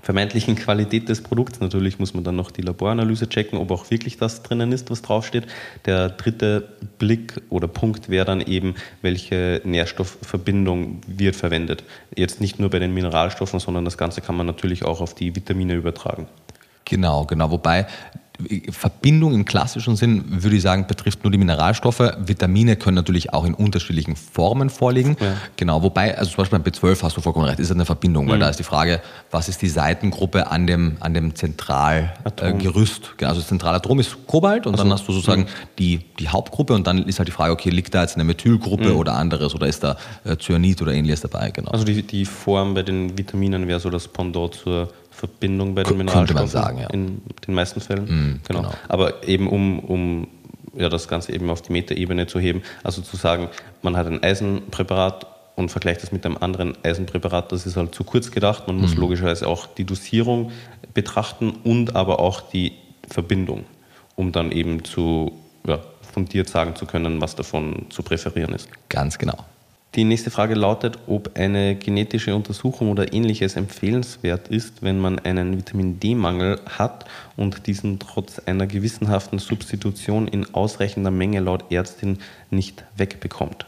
vermeintlichen 0.01 0.55
Qualität 0.55 1.09
des 1.09 1.21
Produkts. 1.21 1.59
Natürlich 1.59 1.99
muss 1.99 2.13
man 2.13 2.23
dann 2.23 2.35
noch 2.35 2.51
die 2.51 2.61
Laboranalyse 2.61 3.29
checken, 3.29 3.57
ob 3.57 3.71
auch 3.71 3.89
wirklich 3.91 4.17
das 4.17 4.43
drinnen 4.43 4.71
ist, 4.71 4.89
was 4.89 5.01
draufsteht. 5.01 5.47
Der 5.85 6.09
dritte 6.09 6.69
Blick 6.97 7.41
oder 7.49 7.67
Punkt 7.67 8.09
wäre 8.09 8.25
dann 8.25 8.41
eben, 8.41 8.75
welche 9.01 9.61
Nährstoffverbindung 9.63 11.01
wird 11.07 11.35
verwendet. 11.35 11.83
Jetzt 12.15 12.41
nicht 12.41 12.59
nur 12.59 12.69
bei 12.69 12.79
den 12.79 12.93
Mineralstoffen, 12.93 13.59
sondern 13.59 13.85
das 13.85 13.97
Ganze 13.97 14.21
kann 14.21 14.35
man 14.35 14.47
natürlich 14.47 14.83
auch 14.85 15.01
auf 15.01 15.13
die 15.13 15.35
Vitamine 15.35 15.75
übertragen. 15.75 16.27
Genau, 16.85 17.25
genau. 17.25 17.51
Wobei 17.51 17.87
Verbindung 18.71 19.33
im 19.33 19.43
klassischen 19.43 19.97
Sinn, 19.97 20.23
würde 20.27 20.55
ich 20.55 20.61
sagen, 20.61 20.87
betrifft 20.87 21.23
nur 21.23 21.31
die 21.31 21.37
Mineralstoffe. 21.37 22.13
Vitamine 22.19 22.77
können 22.77 22.95
natürlich 22.95 23.33
auch 23.33 23.45
in 23.45 23.53
unterschiedlichen 23.53 24.15
Formen 24.15 24.69
vorliegen. 24.69 25.17
Ja. 25.19 25.35
Genau, 25.57 25.83
wobei, 25.83 26.17
also 26.17 26.31
zum 26.31 26.37
Beispiel 26.37 26.59
beim 26.59 26.71
B12 26.71 27.03
hast 27.03 27.17
du 27.17 27.21
vollkommen 27.21 27.45
recht, 27.45 27.59
ist 27.59 27.71
eine 27.71 27.85
Verbindung, 27.85 28.25
mhm. 28.25 28.29
weil 28.29 28.39
da 28.39 28.47
ist 28.47 28.57
die 28.57 28.63
Frage, 28.63 29.01
was 29.29 29.49
ist 29.49 29.61
die 29.61 29.67
Seitengruppe 29.67 30.49
an 30.49 30.67
dem, 30.67 30.95
an 31.01 31.13
dem 31.13 31.35
Zentralgerüst? 31.35 33.15
Äh, 33.19 33.25
also 33.25 33.41
das 33.41 33.49
Zentralatom 33.49 33.99
ist 33.99 34.25
Kobalt 34.25 34.65
und 34.65 34.73
also, 34.73 34.85
dann 34.85 34.93
hast 34.93 35.05
du 35.07 35.11
sozusagen 35.11 35.41
mhm. 35.41 35.47
die, 35.77 35.99
die 36.17 36.29
Hauptgruppe 36.29 36.73
und 36.73 36.87
dann 36.87 36.99
ist 36.99 37.19
halt 37.19 37.27
die 37.27 37.33
Frage, 37.33 37.51
okay, 37.51 37.69
liegt 37.71 37.93
da 37.93 38.03
jetzt 38.03 38.15
eine 38.15 38.23
Methylgruppe 38.23 38.91
mhm. 38.91 38.95
oder 38.95 39.15
anderes 39.15 39.53
oder 39.53 39.67
ist 39.67 39.83
da 39.83 39.97
äh, 40.23 40.37
Cyanid 40.37 40.81
oder 40.81 40.93
ähnliches 40.93 41.21
dabei? 41.21 41.51
Genau. 41.51 41.71
Also 41.71 41.83
die, 41.83 42.03
die 42.03 42.23
Form 42.23 42.73
bei 42.73 42.83
den 42.83 43.17
Vitaminen 43.17 43.67
wäre 43.67 43.81
so 43.81 43.89
das 43.89 44.07
Pendant 44.07 44.55
zur 44.55 44.89
Verbindung 45.19 45.75
bei 45.75 45.83
den 45.83 45.97
Könnte 45.97 46.05
Mineralstoffen. 46.05 46.35
man 46.35 46.47
sagen, 46.47 46.77
ja. 46.79 46.87
In 46.91 47.21
den 47.45 47.53
meisten 47.53 47.81
Fällen. 47.81 48.05
Mm, 48.05 48.41
genau. 48.47 48.61
genau. 48.61 48.73
Aber 48.87 49.27
eben 49.27 49.49
um, 49.49 49.79
um 49.79 50.27
ja, 50.77 50.87
das 50.87 51.09
Ganze 51.09 51.33
eben 51.33 51.49
auf 51.49 51.61
die 51.61 51.73
Metaebene 51.73 52.25
zu 52.25 52.39
heben, 52.39 52.61
also 52.83 53.01
zu 53.01 53.17
sagen, 53.17 53.49
man 53.81 53.97
hat 53.97 54.07
ein 54.07 54.23
Eisenpräparat 54.23 55.27
und 55.57 55.69
vergleicht 55.69 56.03
das 56.03 56.13
mit 56.13 56.25
einem 56.25 56.37
anderen 56.37 56.77
Eisenpräparat, 56.83 57.51
das 57.51 57.65
ist 57.65 57.75
halt 57.75 57.93
zu 57.93 58.05
kurz 58.05 58.31
gedacht. 58.31 58.67
Man 58.67 58.77
muss 58.77 58.95
logischerweise 58.95 59.45
auch 59.45 59.65
die 59.65 59.83
Dosierung 59.83 60.51
betrachten 60.93 61.49
und 61.65 61.97
aber 61.97 62.19
auch 62.19 62.39
die 62.39 62.71
Verbindung, 63.09 63.65
um 64.15 64.31
dann 64.31 64.53
eben 64.53 64.85
zu 64.85 65.33
ja, 65.67 65.79
fundiert 66.13 66.47
sagen 66.47 66.77
zu 66.77 66.85
können, 66.85 67.19
was 67.19 67.35
davon 67.35 67.87
zu 67.89 68.03
präferieren 68.03 68.53
ist. 68.53 68.69
Ganz 68.87 69.17
genau. 69.17 69.45
Die 69.95 70.03
nächste 70.03 70.29
Frage 70.29 70.53
lautet, 70.53 70.99
ob 71.07 71.35
eine 71.35 71.75
genetische 71.75 72.35
Untersuchung 72.35 72.91
oder 72.91 73.11
ähnliches 73.11 73.55
empfehlenswert 73.55 74.47
ist, 74.47 74.83
wenn 74.83 74.99
man 74.99 75.17
einen 75.17 75.57
Vitamin 75.57 75.99
D-Mangel 75.99 76.59
hat 76.77 77.05
und 77.35 77.65
diesen 77.65 77.97
trotz 77.97 78.37
einer 78.45 78.67
gewissenhaften 78.67 79.39
Substitution 79.39 80.27
in 80.27 80.53
ausreichender 80.53 81.09
Menge 81.09 81.39
laut 81.39 81.71
Ärztin 81.71 82.19
nicht 82.51 82.83
wegbekommt. 82.97 83.65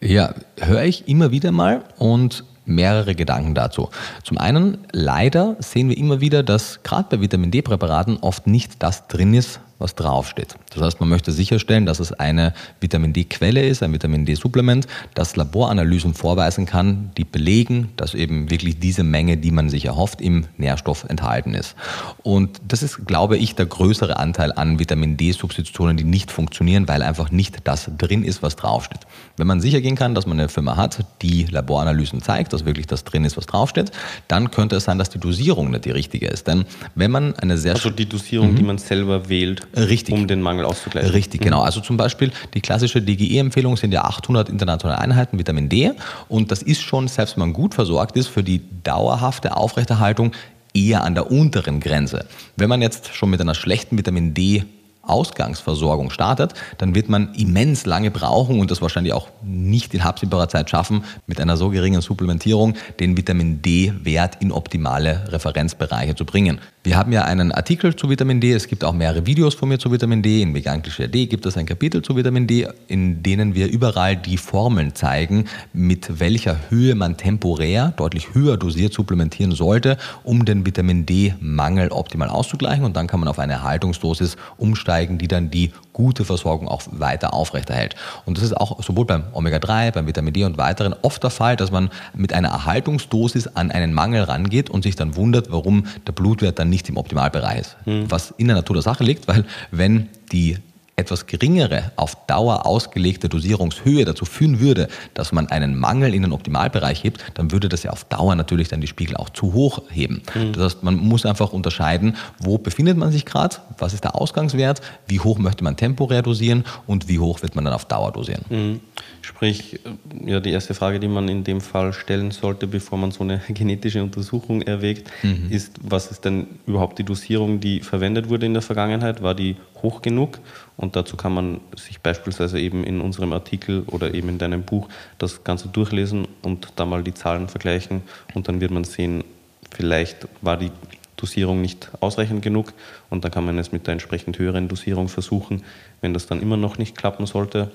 Ja, 0.00 0.34
höre 0.60 0.84
ich 0.84 1.08
immer 1.08 1.32
wieder 1.32 1.50
mal 1.50 1.82
und 1.98 2.44
mehrere 2.64 3.16
Gedanken 3.16 3.56
dazu. 3.56 3.90
Zum 4.22 4.38
einen, 4.38 4.78
leider 4.92 5.56
sehen 5.58 5.88
wir 5.88 5.98
immer 5.98 6.20
wieder, 6.20 6.44
dass 6.44 6.84
gerade 6.84 7.16
bei 7.16 7.22
Vitamin 7.22 7.50
D-Präparaten 7.50 8.18
oft 8.18 8.46
nicht 8.46 8.82
das 8.84 9.08
drin 9.08 9.34
ist, 9.34 9.60
was 9.80 9.94
draufsteht. 9.94 10.54
Das 10.72 10.82
heißt, 10.82 11.00
man 11.00 11.08
möchte 11.08 11.32
sicherstellen, 11.32 11.86
dass 11.86 11.98
es 11.98 12.12
eine 12.12 12.52
Vitamin 12.80 13.12
D-Quelle 13.12 13.66
ist, 13.66 13.82
ein 13.82 13.92
Vitamin 13.92 14.24
D-Supplement, 14.26 14.86
das 15.14 15.34
Laboranalysen 15.36 16.14
vorweisen 16.14 16.66
kann, 16.66 17.10
die 17.16 17.24
belegen, 17.24 17.88
dass 17.96 18.14
eben 18.14 18.50
wirklich 18.50 18.78
diese 18.78 19.02
Menge, 19.02 19.36
die 19.38 19.50
man 19.50 19.68
sich 19.68 19.86
erhofft, 19.86 20.20
im 20.20 20.46
Nährstoff 20.58 21.04
enthalten 21.08 21.54
ist. 21.54 21.74
Und 22.22 22.60
das 22.68 22.82
ist, 22.82 23.06
glaube 23.06 23.36
ich, 23.38 23.54
der 23.54 23.66
größere 23.66 24.18
Anteil 24.18 24.52
an 24.52 24.78
Vitamin 24.78 25.16
D-Substitutionen, 25.16 25.96
die 25.96 26.04
nicht 26.04 26.30
funktionieren, 26.30 26.86
weil 26.86 27.02
einfach 27.02 27.30
nicht 27.30 27.58
das 27.64 27.90
drin 27.98 28.22
ist, 28.22 28.42
was 28.42 28.56
draufsteht. 28.56 29.00
Wenn 29.36 29.46
man 29.46 29.60
sicher 29.60 29.80
gehen 29.80 29.96
kann, 29.96 30.14
dass 30.14 30.26
man 30.26 30.38
eine 30.38 30.48
Firma 30.48 30.76
hat, 30.76 31.04
die 31.22 31.44
Laboranalysen 31.44 32.20
zeigt, 32.20 32.52
dass 32.52 32.66
wirklich 32.66 32.86
das 32.86 33.04
drin 33.04 33.24
ist, 33.24 33.36
was 33.36 33.46
draufsteht, 33.46 33.90
dann 34.28 34.50
könnte 34.50 34.76
es 34.76 34.84
sein, 34.84 34.98
dass 34.98 35.08
die 35.08 35.18
Dosierung 35.18 35.70
nicht 35.70 35.86
die 35.86 35.90
richtige 35.90 36.28
ist. 36.28 36.46
Denn 36.46 36.66
wenn 36.94 37.10
man 37.10 37.34
eine 37.36 37.56
sehr 37.56 37.74
Also 37.74 37.90
die 37.90 38.06
Dosierung, 38.06 38.54
die 38.54 38.62
man 38.62 38.78
selber 38.78 39.28
wählt, 39.28 39.66
Richtig. 39.76 40.14
um 40.14 40.26
den 40.26 40.40
Mangel 40.42 40.64
auszugleichen. 40.64 41.10
Richtig, 41.10 41.40
genau. 41.40 41.62
Also 41.62 41.80
zum 41.80 41.96
Beispiel 41.96 42.32
die 42.54 42.60
klassische 42.60 43.00
DGE-Empfehlung 43.02 43.76
sind 43.76 43.92
ja 43.92 44.04
800 44.04 44.48
internationale 44.48 45.00
Einheiten 45.00 45.38
Vitamin 45.38 45.68
D 45.68 45.92
und 46.28 46.50
das 46.50 46.62
ist 46.62 46.82
schon, 46.82 47.08
selbst 47.08 47.36
wenn 47.36 47.40
man 47.40 47.52
gut 47.52 47.74
versorgt 47.74 48.16
ist, 48.16 48.28
für 48.28 48.42
die 48.42 48.62
dauerhafte 48.82 49.56
Aufrechterhaltung 49.56 50.32
eher 50.74 51.04
an 51.04 51.14
der 51.14 51.30
unteren 51.30 51.80
Grenze. 51.80 52.26
Wenn 52.56 52.68
man 52.68 52.82
jetzt 52.82 53.14
schon 53.14 53.30
mit 53.30 53.40
einer 53.40 53.54
schlechten 53.54 53.98
Vitamin 53.98 54.34
D 54.34 54.64
Ausgangsversorgung 55.02 56.10
startet, 56.10 56.54
dann 56.78 56.94
wird 56.94 57.08
man 57.08 57.34
immens 57.34 57.86
lange 57.86 58.10
brauchen 58.10 58.60
und 58.60 58.70
das 58.70 58.82
wahrscheinlich 58.82 59.12
auch 59.12 59.28
nicht 59.42 59.94
in 59.94 60.02
absehbarer 60.02 60.48
Zeit 60.48 60.70
schaffen, 60.70 61.04
mit 61.26 61.40
einer 61.40 61.56
so 61.56 61.70
geringen 61.70 62.00
Supplementierung 62.00 62.74
den 63.00 63.16
Vitamin 63.16 63.62
D-Wert 63.62 64.38
in 64.40 64.52
optimale 64.52 65.24
Referenzbereiche 65.28 66.14
zu 66.14 66.24
bringen. 66.24 66.60
Wir 66.82 66.96
haben 66.96 67.12
ja 67.12 67.24
einen 67.24 67.52
Artikel 67.52 67.94
zu 67.94 68.08
Vitamin 68.08 68.40
D, 68.40 68.52
es 68.52 68.66
gibt 68.66 68.84
auch 68.84 68.94
mehrere 68.94 69.26
Videos 69.26 69.54
von 69.54 69.68
mir 69.68 69.78
zu 69.78 69.92
Vitamin 69.92 70.22
D. 70.22 70.40
In 70.40 70.54
Veganklische 70.54 71.08
D 71.08 71.26
gibt 71.26 71.44
es 71.44 71.56
ein 71.56 71.66
Kapitel 71.66 72.00
zu 72.02 72.16
Vitamin 72.16 72.46
D, 72.46 72.68
in 72.88 73.22
denen 73.22 73.54
wir 73.54 73.68
überall 73.68 74.16
die 74.16 74.38
Formeln 74.38 74.94
zeigen, 74.94 75.44
mit 75.72 76.20
welcher 76.20 76.56
Höhe 76.70 76.94
man 76.94 77.16
temporär 77.16 77.92
deutlich 77.96 78.34
höher 78.34 78.56
dosiert 78.56 78.94
supplementieren 78.94 79.52
sollte, 79.52 79.98
um 80.24 80.44
den 80.44 80.64
Vitamin 80.64 81.04
D-Mangel 81.04 81.88
optimal 81.90 82.28
auszugleichen. 82.28 82.84
Und 82.84 82.96
dann 82.96 83.06
kann 83.06 83.20
man 83.20 83.28
auf 83.28 83.38
eine 83.38 83.54
Erhaltungsdosis 83.54 84.36
umsteigen, 84.56 84.89
die 85.18 85.28
dann 85.28 85.50
die 85.50 85.72
gute 85.92 86.24
Versorgung 86.24 86.68
auch 86.68 86.82
weiter 86.90 87.34
aufrechterhält. 87.34 87.94
Und 88.24 88.36
das 88.36 88.44
ist 88.44 88.56
auch 88.56 88.82
sowohl 88.82 89.04
beim 89.04 89.24
Omega-3, 89.32 89.92
beim 89.92 90.06
Vitamin 90.06 90.32
D 90.32 90.44
und 90.44 90.58
weiteren 90.58 90.94
oft 91.02 91.22
der 91.22 91.30
Fall, 91.30 91.56
dass 91.56 91.70
man 91.70 91.90
mit 92.14 92.32
einer 92.32 92.48
Erhaltungsdosis 92.48 93.48
an 93.48 93.70
einen 93.70 93.92
Mangel 93.92 94.22
rangeht 94.22 94.70
und 94.70 94.82
sich 94.82 94.96
dann 94.96 95.16
wundert, 95.16 95.50
warum 95.50 95.84
der 96.06 96.12
Blutwert 96.12 96.58
dann 96.58 96.70
nicht 96.70 96.88
im 96.88 96.96
Optimalbereich 96.96 97.60
ist. 97.60 97.76
Was 98.10 98.32
in 98.36 98.46
der 98.46 98.56
Natur 98.56 98.74
der 98.74 98.82
Sache 98.82 99.04
liegt, 99.04 99.28
weil 99.28 99.44
wenn 99.70 100.08
die 100.32 100.58
etwas 101.00 101.26
geringere, 101.26 101.92
auf 101.96 102.16
Dauer 102.26 102.66
ausgelegte 102.66 103.28
Dosierungshöhe 103.28 104.04
dazu 104.04 104.24
führen 104.24 104.60
würde, 104.60 104.88
dass 105.14 105.32
man 105.32 105.48
einen 105.48 105.78
Mangel 105.78 106.14
in 106.14 106.22
den 106.22 106.32
Optimalbereich 106.32 107.02
hebt, 107.02 107.24
dann 107.34 107.50
würde 107.52 107.68
das 107.68 107.82
ja 107.82 107.90
auf 107.90 108.04
Dauer 108.04 108.34
natürlich 108.34 108.68
dann 108.68 108.80
die 108.80 108.86
Spiegel 108.86 109.16
auch 109.16 109.30
zu 109.30 109.52
hoch 109.52 109.82
heben. 109.90 110.22
Das 110.52 110.64
heißt, 110.64 110.82
man 110.82 110.96
muss 110.96 111.26
einfach 111.26 111.52
unterscheiden, 111.52 112.16
wo 112.38 112.58
befindet 112.58 112.96
man 112.96 113.10
sich 113.10 113.24
gerade, 113.24 113.56
was 113.78 113.94
ist 113.94 114.04
der 114.04 114.14
Ausgangswert, 114.14 114.80
wie 115.06 115.20
hoch 115.20 115.38
möchte 115.38 115.64
man 115.64 115.76
temporär 115.76 116.22
dosieren 116.22 116.64
und 116.86 117.08
wie 117.08 117.18
hoch 117.18 117.42
wird 117.42 117.54
man 117.54 117.64
dann 117.64 117.74
auf 117.74 117.84
Dauer 117.86 118.12
dosieren. 118.12 118.44
Mhm. 118.48 118.80
Sprich, 119.22 119.80
äh, 119.84 120.30
ja, 120.30 120.40
die 120.40 120.50
erste 120.50 120.74
Frage, 120.74 120.98
die 121.00 121.08
man 121.08 121.28
in 121.28 121.44
dem 121.44 121.60
Fall 121.60 121.92
stellen 121.92 122.30
sollte, 122.30 122.66
bevor 122.66 122.98
man 122.98 123.10
so 123.10 123.22
eine 123.22 123.40
genetische 123.48 124.02
Untersuchung 124.02 124.62
erwägt, 124.62 125.10
ist, 125.50 125.78
was 125.82 126.10
ist 126.10 126.24
denn 126.24 126.46
überhaupt 126.66 126.98
die 126.98 127.04
Dosierung, 127.04 127.60
die 127.60 127.80
verwendet 127.80 128.28
wurde 128.28 128.46
in 128.46 128.52
der 128.52 128.62
Vergangenheit? 128.62 129.22
War 129.22 129.34
die 129.34 129.56
hoch 129.82 130.02
genug? 130.02 130.38
Und 130.80 130.96
dazu 130.96 131.18
kann 131.18 131.34
man 131.34 131.60
sich 131.76 132.00
beispielsweise 132.00 132.58
eben 132.58 132.84
in 132.84 133.02
unserem 133.02 133.34
Artikel 133.34 133.82
oder 133.88 134.14
eben 134.14 134.30
in 134.30 134.38
deinem 134.38 134.62
Buch 134.62 134.88
das 135.18 135.44
Ganze 135.44 135.68
durchlesen 135.68 136.26
und 136.40 136.72
da 136.76 136.86
mal 136.86 137.04
die 137.04 137.12
Zahlen 137.12 137.48
vergleichen 137.48 138.00
und 138.32 138.48
dann 138.48 138.62
wird 138.62 138.70
man 138.70 138.84
sehen, 138.84 139.22
vielleicht 139.70 140.26
war 140.40 140.56
die 140.56 140.70
Dosierung 141.16 141.60
nicht 141.60 141.90
ausreichend 142.00 142.40
genug 142.40 142.72
und 143.10 143.24
dann 143.24 143.30
kann 143.30 143.44
man 143.44 143.58
es 143.58 143.72
mit 143.72 143.86
der 143.86 143.92
entsprechend 143.92 144.38
höheren 144.38 144.68
Dosierung 144.68 145.08
versuchen. 145.08 145.64
Wenn 146.00 146.14
das 146.14 146.26
dann 146.26 146.40
immer 146.40 146.56
noch 146.56 146.78
nicht 146.78 146.96
klappen 146.96 147.26
sollte, 147.26 147.70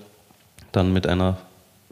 dann 0.72 0.92
mit 0.92 1.06
einer 1.06 1.38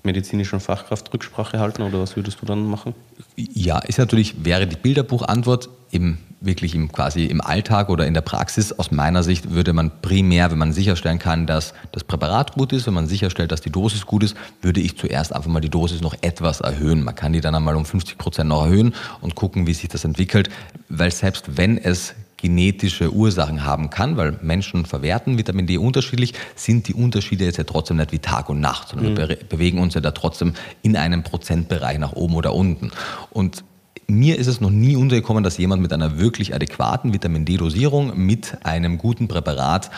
medizinischen 0.03 0.59
Fachkraft 0.59 1.13
Rücksprache 1.13 1.59
halten 1.59 1.81
oder 1.81 2.01
was 2.01 2.15
würdest 2.15 2.41
du 2.41 2.45
dann 2.45 2.65
machen? 2.65 2.93
Ja, 3.35 3.79
ist 3.79 3.97
natürlich, 3.97 4.43
wäre 4.43 4.67
die 4.67 4.75
Bilderbuchantwort 4.75 5.69
im, 5.91 6.17
wirklich 6.41 6.75
im, 6.75 6.91
quasi 6.91 7.25
im 7.25 7.39
Alltag 7.39 7.89
oder 7.89 8.05
in 8.05 8.13
der 8.13 8.21
Praxis. 8.21 8.73
Aus 8.73 8.91
meiner 8.91 9.23
Sicht 9.23 9.51
würde 9.51 9.71
man 9.71 9.91
primär, 10.01 10.51
wenn 10.51 10.57
man 10.57 10.73
sicherstellen 10.73 11.19
kann, 11.19 11.47
dass 11.47 11.73
das 11.93 12.03
Präparat 12.03 12.53
gut 12.53 12.73
ist, 12.73 12.85
wenn 12.85 12.93
man 12.93 13.07
sicherstellt, 13.07 13.51
dass 13.51 13.61
die 13.61 13.71
Dosis 13.71 14.05
gut 14.05 14.23
ist, 14.23 14.35
würde 14.61 14.81
ich 14.81 14.97
zuerst 14.97 15.33
einfach 15.33 15.49
mal 15.49 15.61
die 15.61 15.69
Dosis 15.69 16.01
noch 16.01 16.15
etwas 16.21 16.59
erhöhen. 16.59 17.03
Man 17.03 17.15
kann 17.15 17.31
die 17.31 17.41
dann 17.41 17.55
einmal 17.55 17.75
um 17.75 17.85
50 17.85 18.17
Prozent 18.17 18.49
noch 18.49 18.63
erhöhen 18.63 18.93
und 19.21 19.35
gucken, 19.35 19.67
wie 19.67 19.73
sich 19.73 19.87
das 19.87 20.03
entwickelt, 20.03 20.49
weil 20.89 21.11
selbst 21.11 21.57
wenn 21.57 21.77
es 21.77 22.13
genetische 22.43 23.13
Ursachen 23.13 23.63
haben 23.63 23.89
kann, 23.89 24.17
weil 24.17 24.37
Menschen 24.41 24.85
verwerten 24.85 25.37
Vitamin 25.37 25.65
D 25.65 25.77
unterschiedlich, 25.77 26.33
sind 26.55 26.89
die 26.89 26.93
Unterschiede 26.93 27.45
jetzt 27.45 27.57
ja 27.57 27.63
trotzdem 27.63 27.95
nicht 27.95 28.11
wie 28.11 28.19
Tag 28.19 28.49
und 28.49 28.59
Nacht, 28.59 28.89
sondern 28.89 29.15
wir 29.15 29.27
be 29.27 29.37
bewegen 29.47 29.79
uns 29.79 29.93
ja 29.93 30.01
da 30.01 30.11
trotzdem 30.11 30.53
in 30.81 30.97
einem 30.97 31.23
Prozentbereich 31.23 31.99
nach 31.99 32.11
oben 32.11 32.35
oder 32.35 32.53
unten. 32.53 32.91
Und 33.31 33.63
mir 34.07 34.37
ist 34.37 34.47
es 34.47 34.59
noch 34.59 34.71
nie 34.71 34.97
untergekommen, 34.97 35.41
dass 35.41 35.57
jemand 35.57 35.81
mit 35.81 35.93
einer 35.93 36.19
wirklich 36.19 36.53
adäquaten 36.53 37.13
Vitamin 37.13 37.45
D-Dosierung 37.45 38.17
mit 38.17 38.57
einem 38.65 38.97
guten 38.97 39.29
Präparat 39.29 39.89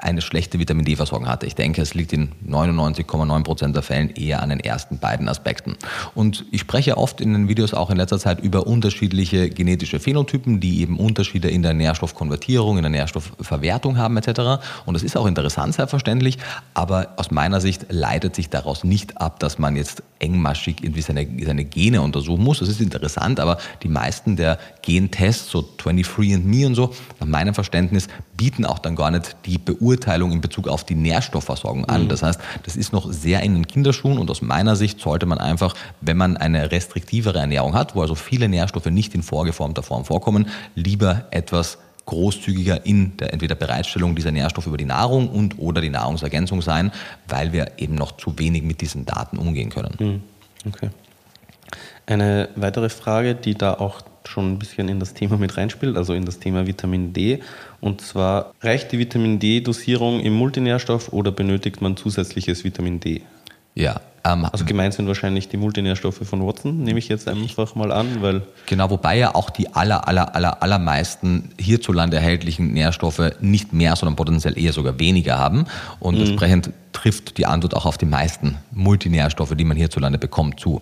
eine 0.00 0.20
schlechte 0.20 0.58
Vitamin 0.58 0.84
D-Versorgung 0.84 1.28
hatte. 1.28 1.46
Ich 1.46 1.54
denke, 1.54 1.80
es 1.80 1.94
liegt 1.94 2.12
in 2.12 2.30
99,9 2.46 3.42
Prozent 3.44 3.76
der 3.76 3.82
Fällen 3.82 4.10
eher 4.10 4.42
an 4.42 4.50
den 4.50 4.60
ersten 4.60 4.98
beiden 4.98 5.28
Aspekten. 5.28 5.76
Und 6.14 6.44
ich 6.50 6.60
spreche 6.60 6.96
oft 6.96 7.20
in 7.20 7.32
den 7.32 7.48
Videos 7.48 7.74
auch 7.74 7.90
in 7.90 7.96
letzter 7.96 8.18
Zeit 8.18 8.40
über 8.40 8.66
unterschiedliche 8.66 9.48
genetische 9.48 10.00
Phänotypen, 10.00 10.60
die 10.60 10.80
eben 10.80 10.98
Unterschiede 10.98 11.48
in 11.48 11.62
der 11.62 11.74
Nährstoffkonvertierung, 11.74 12.76
in 12.76 12.82
der 12.82 12.90
Nährstoffverwertung 12.90 13.96
haben 13.96 14.16
etc. 14.16 14.64
Und 14.84 14.94
das 14.94 15.02
ist 15.02 15.16
auch 15.16 15.26
interessant, 15.26 15.74
selbstverständlich, 15.74 16.38
aber 16.74 17.14
aus 17.16 17.30
meiner 17.30 17.60
Sicht 17.60 17.86
leitet 17.88 18.34
sich 18.34 18.50
daraus 18.50 18.84
nicht 18.84 19.20
ab, 19.20 19.38
dass 19.38 19.58
man 19.58 19.76
jetzt 19.76 20.02
engmaschig 20.18 20.82
irgendwie 20.82 21.02
seine, 21.02 21.26
seine 21.44 21.64
Gene 21.64 22.02
untersuchen 22.02 22.42
muss. 22.42 22.58
Das 22.58 22.68
ist 22.68 22.80
interessant, 22.80 23.38
aber 23.38 23.58
die 23.82 23.88
meisten 23.88 24.36
der 24.36 24.58
Gentests, 24.82 25.50
so 25.50 25.60
23andMe 25.78 26.66
und 26.66 26.74
so, 26.74 26.94
nach 27.20 27.26
meinem 27.26 27.54
Verständnis, 27.54 28.08
bieten 28.36 28.64
auch 28.64 28.78
dann 28.78 28.96
gar 28.96 29.10
nicht 29.10 29.36
die 29.46 29.58
Beurteilung 29.58 29.83
in 29.92 30.40
Bezug 30.40 30.68
auf 30.68 30.84
die 30.84 30.94
Nährstoffversorgung 30.94 31.84
an. 31.86 32.08
Das 32.08 32.22
heißt, 32.22 32.40
das 32.64 32.76
ist 32.76 32.92
noch 32.92 33.12
sehr 33.12 33.42
in 33.42 33.54
den 33.54 33.66
Kinderschuhen 33.66 34.18
und 34.18 34.30
aus 34.30 34.42
meiner 34.42 34.76
Sicht 34.76 35.00
sollte 35.00 35.26
man 35.26 35.38
einfach, 35.38 35.74
wenn 36.00 36.16
man 36.16 36.36
eine 36.36 36.70
restriktivere 36.70 37.38
Ernährung 37.38 37.74
hat, 37.74 37.94
wo 37.94 38.02
also 38.02 38.14
viele 38.14 38.48
Nährstoffe 38.48 38.86
nicht 38.86 39.14
in 39.14 39.22
vorgeformter 39.22 39.82
Form 39.82 40.04
vorkommen, 40.04 40.48
lieber 40.74 41.26
etwas 41.30 41.78
großzügiger 42.06 42.84
in 42.84 43.16
der 43.16 43.32
entweder 43.32 43.54
Bereitstellung 43.54 44.14
dieser 44.14 44.30
Nährstoffe 44.30 44.66
über 44.66 44.76
die 44.76 44.84
Nahrung 44.84 45.28
und 45.28 45.58
oder 45.58 45.80
die 45.80 45.90
Nahrungsergänzung 45.90 46.60
sein, 46.60 46.92
weil 47.28 47.52
wir 47.52 47.72
eben 47.78 47.94
noch 47.94 48.16
zu 48.16 48.38
wenig 48.38 48.62
mit 48.62 48.80
diesen 48.80 49.06
Daten 49.06 49.38
umgehen 49.38 49.70
können. 49.70 50.22
Okay. 50.66 50.90
Eine 52.06 52.48
weitere 52.56 52.88
Frage, 52.88 53.34
die 53.34 53.54
da 53.54 53.74
auch 53.74 54.02
schon 54.26 54.52
ein 54.52 54.58
bisschen 54.58 54.88
in 54.88 55.00
das 55.00 55.14
Thema 55.14 55.36
mit 55.36 55.56
reinspielt, 55.56 55.96
also 55.96 56.14
in 56.14 56.24
das 56.24 56.38
Thema 56.38 56.66
Vitamin 56.66 57.12
D. 57.12 57.40
Und 57.80 58.00
zwar, 58.00 58.52
reicht 58.60 58.92
die 58.92 58.98
Vitamin 58.98 59.38
D-Dosierung 59.38 60.20
im 60.20 60.34
Multinährstoff 60.34 61.12
oder 61.12 61.30
benötigt 61.30 61.80
man 61.80 61.96
zusätzliches 61.96 62.64
Vitamin 62.64 63.00
D? 63.00 63.22
Ja, 63.74 64.00
Ähm, 64.24 64.46
also 64.50 64.64
gemeint 64.64 64.94
sind 64.94 65.06
wahrscheinlich 65.06 65.48
die 65.48 65.58
Multinährstoffe 65.58 66.20
von 66.24 66.46
Watson, 66.46 66.82
nehme 66.82 66.98
ich 66.98 67.08
jetzt 67.08 67.28
einfach 67.28 67.74
mal 67.74 67.92
an, 67.92 68.22
weil. 68.22 68.42
Genau, 68.66 68.88
wobei 68.88 69.18
ja 69.18 69.34
auch 69.34 69.50
die 69.50 69.74
aller, 69.74 70.08
aller, 70.08 70.34
aller, 70.34 70.62
allermeisten 70.62 71.50
hierzulande 71.58 72.16
erhältlichen 72.16 72.72
Nährstoffe 72.72 73.32
nicht 73.40 73.72
mehr, 73.74 73.94
sondern 73.96 74.16
potenziell 74.16 74.58
eher 74.58 74.72
sogar 74.72 74.98
weniger 74.98 75.38
haben. 75.38 75.66
Und 76.00 76.14
mhm. 76.14 76.22
entsprechend 76.22 76.70
trifft 76.92 77.36
die 77.36 77.44
Antwort 77.44 77.74
auch 77.74 77.84
auf 77.84 77.98
die 77.98 78.06
meisten 78.06 78.56
Multinährstoffe, 78.72 79.54
die 79.54 79.64
man 79.64 79.76
hierzulande 79.76 80.18
bekommt, 80.18 80.58
zu. 80.58 80.80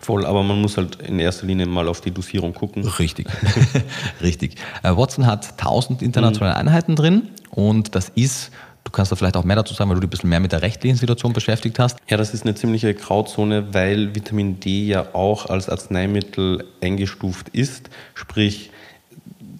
Voll, 0.00 0.24
aber 0.24 0.42
man 0.42 0.60
muss 0.60 0.76
halt 0.76 0.96
in 1.02 1.18
erster 1.18 1.46
Linie 1.46 1.66
mal 1.66 1.88
auf 1.88 2.00
die 2.00 2.10
Dosierung 2.10 2.54
gucken. 2.54 2.86
Richtig, 2.86 3.28
richtig. 4.22 4.54
Äh, 4.82 4.96
Watson 4.96 5.26
hat 5.26 5.50
1000 5.52 6.02
internationale 6.02 6.54
mhm. 6.54 6.60
Einheiten 6.68 6.96
drin 6.96 7.28
und 7.50 7.94
das 7.94 8.10
ist 8.10 8.50
Du 8.88 8.92
kannst 8.92 9.12
da 9.12 9.16
vielleicht 9.16 9.36
auch 9.36 9.44
mehr 9.44 9.56
dazu 9.56 9.74
sagen, 9.74 9.90
weil 9.90 9.96
du 9.96 10.00
dich 10.00 10.06
ein 10.06 10.10
bisschen 10.10 10.30
mehr 10.30 10.40
mit 10.40 10.52
der 10.52 10.62
rechtlichen 10.62 10.96
Situation 10.96 11.34
beschäftigt 11.34 11.78
hast. 11.78 11.98
Ja, 12.08 12.16
das 12.16 12.32
ist 12.32 12.44
eine 12.44 12.54
ziemliche 12.54 12.94
Grauzone, 12.94 13.74
weil 13.74 14.14
Vitamin 14.14 14.60
D 14.60 14.86
ja 14.86 15.14
auch 15.14 15.44
als 15.44 15.68
Arzneimittel 15.68 16.64
eingestuft 16.80 17.50
ist. 17.50 17.90
Sprich, 18.14 18.70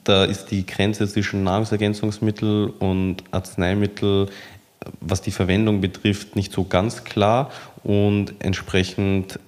da 0.05 0.25
ist 0.25 0.47
die 0.47 0.65
Grenze 0.65 1.07
zwischen 1.07 1.45
Nahrungsergänzungsmittel 1.45 2.73
und 2.79 3.23
Arzneimittel, 3.31 4.31
was 5.01 5.21
die 5.21 5.31
Verwendung 5.31 5.83
betrifft, 5.83 6.35
nicht 6.35 6.51
so 6.51 6.65
ganz 6.65 7.05
klar 7.05 7.51
und 7.85 8.33
entsprechend 8.39 9.39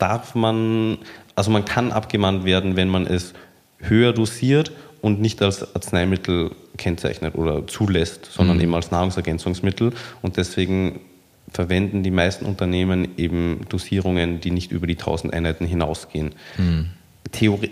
darf 0.00 0.34
man, 0.34 0.98
also 1.34 1.50
man 1.50 1.64
kann 1.64 1.92
abgemahnt 1.92 2.44
werden, 2.44 2.76
wenn 2.76 2.88
man 2.88 3.06
es 3.06 3.34
höher 3.78 4.12
dosiert 4.12 4.72
und 5.00 5.20
nicht 5.20 5.40
als 5.42 5.74
Arzneimittel 5.74 6.50
kennzeichnet 6.76 7.34
oder 7.34 7.66
zulässt, 7.66 8.26
sondern 8.26 8.56
mhm. 8.56 8.64
eben 8.64 8.74
als 8.74 8.90
Nahrungsergänzungsmittel. 8.90 9.92
Und 10.22 10.36
deswegen 10.36 11.00
verwenden 11.52 12.02
die 12.02 12.10
meisten 12.10 12.44
Unternehmen 12.44 13.08
eben 13.16 13.60
Dosierungen, 13.68 14.40
die 14.40 14.50
nicht 14.50 14.72
über 14.72 14.86
die 14.86 14.98
1000 14.98 15.32
Einheiten 15.32 15.66
hinausgehen. 15.66 16.34
Mhm. 16.56 16.90
Theorie 17.32 17.70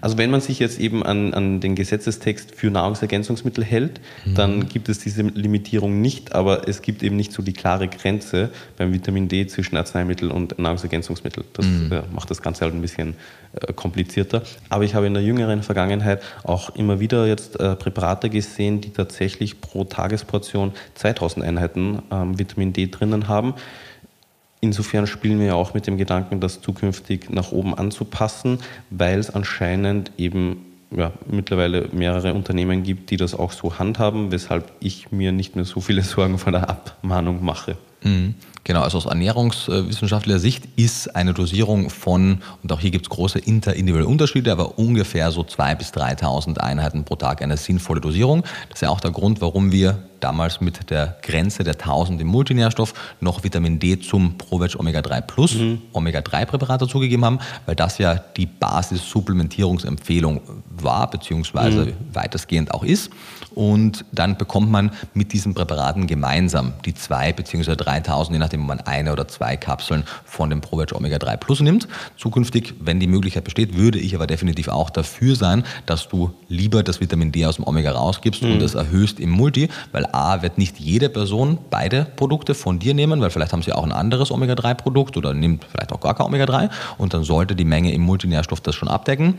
also 0.00 0.18
wenn 0.18 0.30
man 0.30 0.40
sich 0.40 0.58
jetzt 0.58 0.78
eben 0.78 1.02
an, 1.02 1.34
an 1.34 1.60
den 1.60 1.74
Gesetzestext 1.74 2.54
für 2.54 2.70
Nahrungsergänzungsmittel 2.70 3.64
hält, 3.64 4.00
mhm. 4.24 4.34
dann 4.34 4.68
gibt 4.68 4.88
es 4.88 4.98
diese 4.98 5.22
Limitierung 5.22 6.00
nicht, 6.00 6.34
aber 6.34 6.68
es 6.68 6.82
gibt 6.82 7.02
eben 7.02 7.16
nicht 7.16 7.32
so 7.32 7.42
die 7.42 7.52
klare 7.52 7.88
Grenze 7.88 8.50
beim 8.76 8.92
Vitamin 8.92 9.28
D 9.28 9.46
zwischen 9.46 9.76
Arzneimittel 9.76 10.30
und 10.30 10.58
Nahrungsergänzungsmittel. 10.58 11.44
Das 11.52 11.66
mhm. 11.66 11.92
äh, 11.92 12.02
macht 12.12 12.30
das 12.30 12.42
Ganze 12.42 12.64
halt 12.64 12.74
ein 12.74 12.80
bisschen 12.80 13.14
äh, 13.52 13.72
komplizierter. 13.72 14.42
Aber 14.68 14.84
ich 14.84 14.94
habe 14.94 15.06
in 15.06 15.14
der 15.14 15.22
jüngeren 15.22 15.62
Vergangenheit 15.62 16.22
auch 16.44 16.74
immer 16.76 17.00
wieder 17.00 17.26
jetzt 17.26 17.58
äh, 17.58 17.74
Präparate 17.74 18.30
gesehen, 18.30 18.80
die 18.80 18.90
tatsächlich 18.90 19.60
pro 19.60 19.84
Tagesportion 19.84 20.72
2000 20.94 21.44
Einheiten 21.44 22.02
ähm, 22.10 22.38
Vitamin 22.38 22.72
D 22.72 22.86
drinnen 22.86 23.28
haben. 23.28 23.54
Insofern 24.60 25.06
spielen 25.06 25.38
wir 25.38 25.46
ja 25.46 25.54
auch 25.54 25.74
mit 25.74 25.86
dem 25.86 25.96
Gedanken, 25.96 26.40
das 26.40 26.60
zukünftig 26.60 27.30
nach 27.30 27.52
oben 27.52 27.74
anzupassen, 27.74 28.58
weil 28.90 29.18
es 29.18 29.30
anscheinend 29.30 30.10
eben 30.18 30.64
ja, 30.90 31.12
mittlerweile 31.30 31.88
mehrere 31.92 32.34
Unternehmen 32.34 32.82
gibt, 32.82 33.10
die 33.10 33.16
das 33.16 33.34
auch 33.34 33.52
so 33.52 33.78
handhaben, 33.78 34.32
weshalb 34.32 34.72
ich 34.80 35.12
mir 35.12 35.32
nicht 35.32 35.54
mehr 35.54 35.64
so 35.64 35.80
viele 35.80 36.02
Sorgen 36.04 36.38
vor 36.38 36.52
der 36.52 36.68
Abmahnung 36.68 37.44
mache. 37.44 37.76
Mhm. 38.02 38.34
Genau, 38.64 38.82
also 38.82 38.98
aus 38.98 39.06
ernährungswissenschaftlicher 39.06 40.38
Sicht 40.38 40.68
ist 40.76 41.16
eine 41.16 41.32
Dosierung 41.32 41.88
von, 41.88 42.42
und 42.62 42.70
auch 42.70 42.80
hier 42.80 42.90
gibt 42.90 43.06
es 43.06 43.08
große 43.08 43.38
interindividuelle 43.38 44.06
Unterschiede, 44.06 44.52
aber 44.52 44.78
ungefähr 44.78 45.30
so 45.30 45.40
2.000 45.40 45.74
bis 45.76 45.90
3.000 45.92 46.58
Einheiten 46.58 47.04
pro 47.04 47.16
Tag 47.16 47.40
eine 47.40 47.56
sinnvolle 47.56 48.02
Dosierung. 48.02 48.42
Das 48.68 48.76
ist 48.76 48.82
ja 48.82 48.90
auch 48.90 49.00
der 49.00 49.10
Grund, 49.10 49.40
warum 49.40 49.72
wir 49.72 50.02
damals 50.20 50.60
mit 50.60 50.90
der 50.90 51.16
Grenze 51.22 51.64
der 51.64 51.74
1000 51.74 52.20
im 52.20 52.26
Multinährstoff 52.26 52.94
noch 53.20 53.44
Vitamin 53.44 53.78
D 53.78 53.98
zum 54.00 54.38
ProVeg 54.38 54.78
Omega 54.78 55.02
3 55.02 55.20
Plus 55.22 55.54
mhm. 55.54 55.82
Omega 55.92 56.20
3 56.20 56.44
Präparat 56.44 56.82
dazugegeben 56.82 57.24
haben, 57.24 57.38
weil 57.66 57.74
das 57.74 57.98
ja 57.98 58.14
die 58.14 58.46
Basis-Supplementierungsempfehlung 58.46 60.40
war, 60.68 61.10
beziehungsweise 61.10 61.86
mhm. 61.86 61.94
weitestgehend 62.12 62.72
auch 62.72 62.84
ist. 62.84 63.10
Und 63.54 64.04
dann 64.12 64.36
bekommt 64.36 64.70
man 64.70 64.92
mit 65.14 65.32
diesen 65.32 65.54
Präparaten 65.54 66.06
gemeinsam 66.06 66.74
die 66.84 66.94
2 66.94 67.32
bzw. 67.32 67.76
3000, 67.76 68.34
je 68.34 68.38
nachdem, 68.38 68.62
ob 68.62 68.68
man 68.68 68.80
eine 68.80 69.12
oder 69.12 69.26
zwei 69.26 69.56
Kapseln 69.56 70.04
von 70.24 70.50
dem 70.50 70.60
ProVeg 70.60 70.94
Omega 70.94 71.18
3 71.18 71.36
Plus 71.36 71.60
nimmt. 71.60 71.88
Zukünftig, 72.16 72.74
wenn 72.80 73.00
die 73.00 73.06
Möglichkeit 73.06 73.44
besteht, 73.44 73.76
würde 73.76 73.98
ich 73.98 74.14
aber 74.14 74.26
definitiv 74.26 74.68
auch 74.68 74.90
dafür 74.90 75.34
sein, 75.34 75.64
dass 75.86 76.08
du 76.08 76.30
lieber 76.48 76.82
das 76.82 77.00
Vitamin 77.00 77.32
D 77.32 77.46
aus 77.46 77.56
dem 77.56 77.66
Omega 77.66 77.92
rausgibst 77.92 78.42
mhm. 78.42 78.52
und 78.52 78.62
es 78.62 78.74
erhöhst 78.74 79.18
im 79.20 79.30
Multi, 79.30 79.68
weil 79.92 80.06
A 80.14 80.42
wird 80.42 80.58
nicht 80.58 80.78
jede 80.78 81.08
Person 81.08 81.58
beide 81.70 82.04
Produkte 82.04 82.54
von 82.54 82.78
dir 82.78 82.94
nehmen, 82.94 83.20
weil 83.20 83.30
vielleicht 83.30 83.52
haben 83.52 83.62
sie 83.62 83.72
auch 83.72 83.84
ein 83.84 83.92
anderes 83.92 84.30
Omega 84.30 84.54
3 84.54 84.74
Produkt 84.74 85.16
oder 85.16 85.34
nimmt 85.34 85.64
vielleicht 85.64 85.92
auch 85.92 86.00
gar 86.00 86.14
kein 86.14 86.26
Omega 86.26 86.46
3 86.46 86.68
und 86.98 87.14
dann 87.14 87.24
sollte 87.24 87.54
die 87.54 87.64
Menge 87.64 87.92
im 87.92 88.02
Multinährstoff 88.02 88.60
das 88.60 88.74
schon 88.74 88.88
abdecken. 88.88 89.34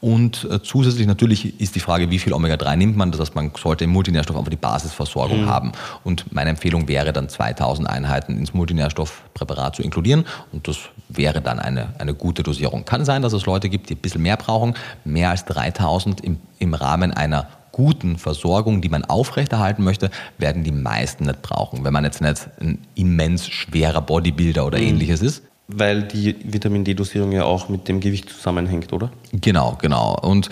Und 0.00 0.48
äh, 0.50 0.62
zusätzlich 0.62 1.06
natürlich 1.06 1.60
ist 1.60 1.74
die 1.74 1.80
Frage, 1.80 2.10
wie 2.10 2.18
viel 2.18 2.32
Omega 2.32 2.56
3 2.56 2.76
nimmt 2.76 2.96
man, 2.96 3.10
das 3.10 3.20
heißt, 3.20 3.34
man 3.34 3.52
sollte 3.56 3.84
im 3.84 3.90
Multinährstoff 3.90 4.36
einfach 4.36 4.50
die 4.50 4.56
Basisversorgung 4.56 5.42
mhm. 5.42 5.48
haben. 5.48 5.72
Und 6.02 6.32
meine 6.32 6.50
Empfehlung 6.50 6.88
wäre 6.88 7.12
dann 7.12 7.28
2000 7.28 7.88
Einheiten 7.88 8.38
ins 8.38 8.54
Multinährstoffpräparat 8.54 9.76
zu 9.76 9.82
inkludieren 9.82 10.24
und 10.52 10.68
das 10.68 10.78
wäre 11.08 11.40
dann 11.40 11.58
eine, 11.58 11.94
eine 11.98 12.14
gute 12.14 12.42
Dosierung. 12.42 12.84
Kann 12.84 13.04
sein, 13.04 13.22
dass 13.22 13.32
es 13.32 13.46
Leute 13.46 13.68
gibt, 13.68 13.90
die 13.90 13.94
ein 13.94 14.00
bisschen 14.00 14.22
mehr 14.22 14.36
brauchen, 14.36 14.74
mehr 15.04 15.30
als 15.30 15.44
3000 15.44 16.20
im, 16.22 16.38
im 16.58 16.74
Rahmen 16.74 17.12
einer 17.12 17.48
guten 17.74 18.18
Versorgung, 18.18 18.80
die 18.80 18.88
man 18.88 19.04
aufrechterhalten 19.04 19.82
möchte, 19.82 20.10
werden 20.38 20.62
die 20.62 20.72
meisten 20.72 21.24
nicht 21.24 21.42
brauchen. 21.42 21.84
Wenn 21.84 21.92
man 21.92 22.04
jetzt 22.04 22.20
nicht 22.20 22.48
ein 22.60 22.78
immens 22.94 23.48
schwerer 23.48 24.00
Bodybuilder 24.00 24.64
oder 24.64 24.78
mhm. 24.78 24.84
ähnliches 24.84 25.20
ist, 25.20 25.42
weil 25.66 26.02
die 26.02 26.36
Vitamin 26.44 26.84
D-Dosierung 26.84 27.32
ja 27.32 27.44
auch 27.44 27.70
mit 27.70 27.88
dem 27.88 28.00
Gewicht 28.00 28.28
zusammenhängt, 28.28 28.92
oder? 28.92 29.10
Genau, 29.32 29.78
genau. 29.80 30.14
Und 30.20 30.50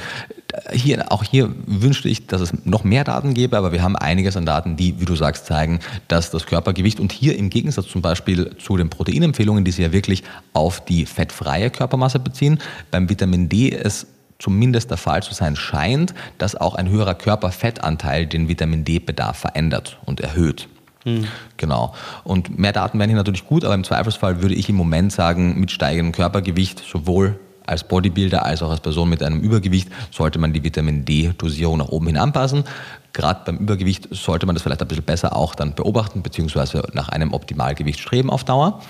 hier, 0.72 1.12
auch 1.12 1.22
hier 1.22 1.54
wünschte 1.66 2.08
ich, 2.08 2.26
dass 2.26 2.40
es 2.40 2.52
noch 2.64 2.82
mehr 2.82 3.04
Daten 3.04 3.34
gäbe, 3.34 3.56
aber 3.56 3.72
wir 3.72 3.82
haben 3.82 3.96
einiges 3.96 4.36
an 4.36 4.46
Daten, 4.46 4.76
die, 4.76 5.00
wie 5.00 5.04
du 5.04 5.14
sagst, 5.14 5.46
zeigen, 5.46 5.80
dass 6.08 6.30
das 6.30 6.46
Körpergewicht 6.46 6.98
und 6.98 7.12
hier 7.12 7.36
im 7.36 7.50
Gegensatz 7.50 7.88
zum 7.88 8.00
Beispiel 8.00 8.56
zu 8.58 8.76
den 8.76 8.88
Proteinempfehlungen, 8.88 9.64
die 9.64 9.70
sich 9.70 9.84
ja 9.84 9.92
wirklich 9.92 10.22
auf 10.54 10.82
die 10.84 11.04
fettfreie 11.04 11.70
Körpermasse 11.70 12.18
beziehen, 12.18 12.58
beim 12.90 13.08
Vitamin 13.08 13.48
D 13.48 13.70
es 13.70 14.06
zumindest 14.42 14.90
der 14.90 14.96
Fall 14.96 15.22
zu 15.22 15.34
sein 15.34 15.54
scheint, 15.54 16.14
dass 16.38 16.56
auch 16.56 16.74
ein 16.74 16.88
höherer 16.88 17.14
Körperfettanteil 17.14 18.26
den 18.26 18.48
Vitamin 18.48 18.84
D-Bedarf 18.84 19.38
verändert 19.38 19.98
und 20.04 20.20
erhöht. 20.20 20.68
Mhm. 21.04 21.28
Genau. 21.56 21.94
Und 22.24 22.58
mehr 22.58 22.72
Daten 22.72 22.98
wären 22.98 23.08
hier 23.08 23.16
natürlich 23.16 23.46
gut, 23.46 23.64
aber 23.64 23.74
im 23.74 23.84
Zweifelsfall 23.84 24.42
würde 24.42 24.56
ich 24.56 24.68
im 24.68 24.74
Moment 24.74 25.12
sagen, 25.12 25.60
mit 25.60 25.70
steigendem 25.70 26.12
Körpergewicht 26.12 26.82
sowohl 26.84 27.38
als 27.64 27.84
Bodybuilder 27.84 28.44
als 28.44 28.60
auch 28.62 28.70
als 28.70 28.80
Person 28.80 29.08
mit 29.08 29.22
einem 29.22 29.40
Übergewicht 29.40 29.88
sollte 30.10 30.40
man 30.40 30.52
die 30.52 30.64
Vitamin 30.64 31.04
D-Dosierung 31.04 31.78
nach 31.78 31.88
oben 31.88 32.08
hin 32.08 32.18
anpassen. 32.18 32.64
Gerade 33.12 33.42
beim 33.46 33.58
Übergewicht 33.58 34.08
sollte 34.10 34.46
man 34.46 34.56
das 34.56 34.64
vielleicht 34.64 34.82
ein 34.82 34.88
bisschen 34.88 35.04
besser 35.04 35.36
auch 35.36 35.54
dann 35.54 35.76
beobachten, 35.76 36.22
beziehungsweise 36.22 36.82
nach 36.92 37.08
einem 37.10 37.32
Optimalgewicht 37.32 38.00
streben 38.00 38.30
auf 38.30 38.42
Dauer. 38.42 38.80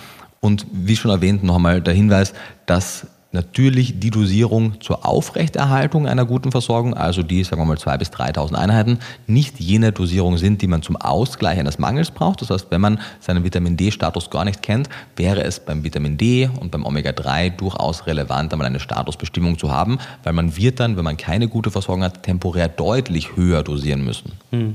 Und 0.40 0.66
wie 0.72 0.96
schon 0.96 1.10
erwähnt, 1.10 1.44
noch 1.44 1.56
einmal 1.56 1.82
der 1.82 1.92
Hinweis, 1.92 2.32
dass 2.64 3.06
natürlich 3.32 3.98
die 3.98 4.10
Dosierung 4.10 4.80
zur 4.80 5.06
Aufrechterhaltung 5.06 6.06
einer 6.06 6.24
guten 6.24 6.50
Versorgung, 6.50 6.94
also 6.94 7.22
die, 7.22 7.42
sagen 7.44 7.60
wir 7.60 7.66
mal, 7.66 7.76
2.000 7.76 7.98
bis 7.98 8.10
3.000 8.10 8.54
Einheiten, 8.54 8.98
nicht 9.26 9.58
jene 9.58 9.92
Dosierung 9.92 10.38
sind, 10.38 10.62
die 10.62 10.66
man 10.66 10.82
zum 10.82 10.96
Ausgleich 10.96 11.58
eines 11.58 11.78
Mangels 11.78 12.10
braucht. 12.10 12.42
Das 12.42 12.50
heißt, 12.50 12.66
wenn 12.70 12.80
man 12.80 13.00
seinen 13.20 13.44
Vitamin 13.44 13.76
D-Status 13.76 14.30
gar 14.30 14.44
nicht 14.44 14.62
kennt, 14.62 14.88
wäre 15.16 15.42
es 15.42 15.60
beim 15.60 15.84
Vitamin 15.84 16.16
D 16.16 16.48
und 16.60 16.70
beim 16.70 16.84
Omega-3 16.84 17.50
durchaus 17.50 18.06
relevant, 18.06 18.52
einmal 18.52 18.66
eine 18.66 18.80
Statusbestimmung 18.80 19.58
zu 19.58 19.70
haben, 19.70 19.98
weil 20.22 20.32
man 20.32 20.56
wird 20.56 20.80
dann, 20.80 20.96
wenn 20.96 21.04
man 21.04 21.16
keine 21.16 21.48
gute 21.48 21.70
Versorgung 21.70 22.04
hat, 22.04 22.22
temporär 22.22 22.68
deutlich 22.68 23.36
höher 23.36 23.62
dosieren 23.62 24.04
müssen. 24.04 24.32
Hm. 24.50 24.74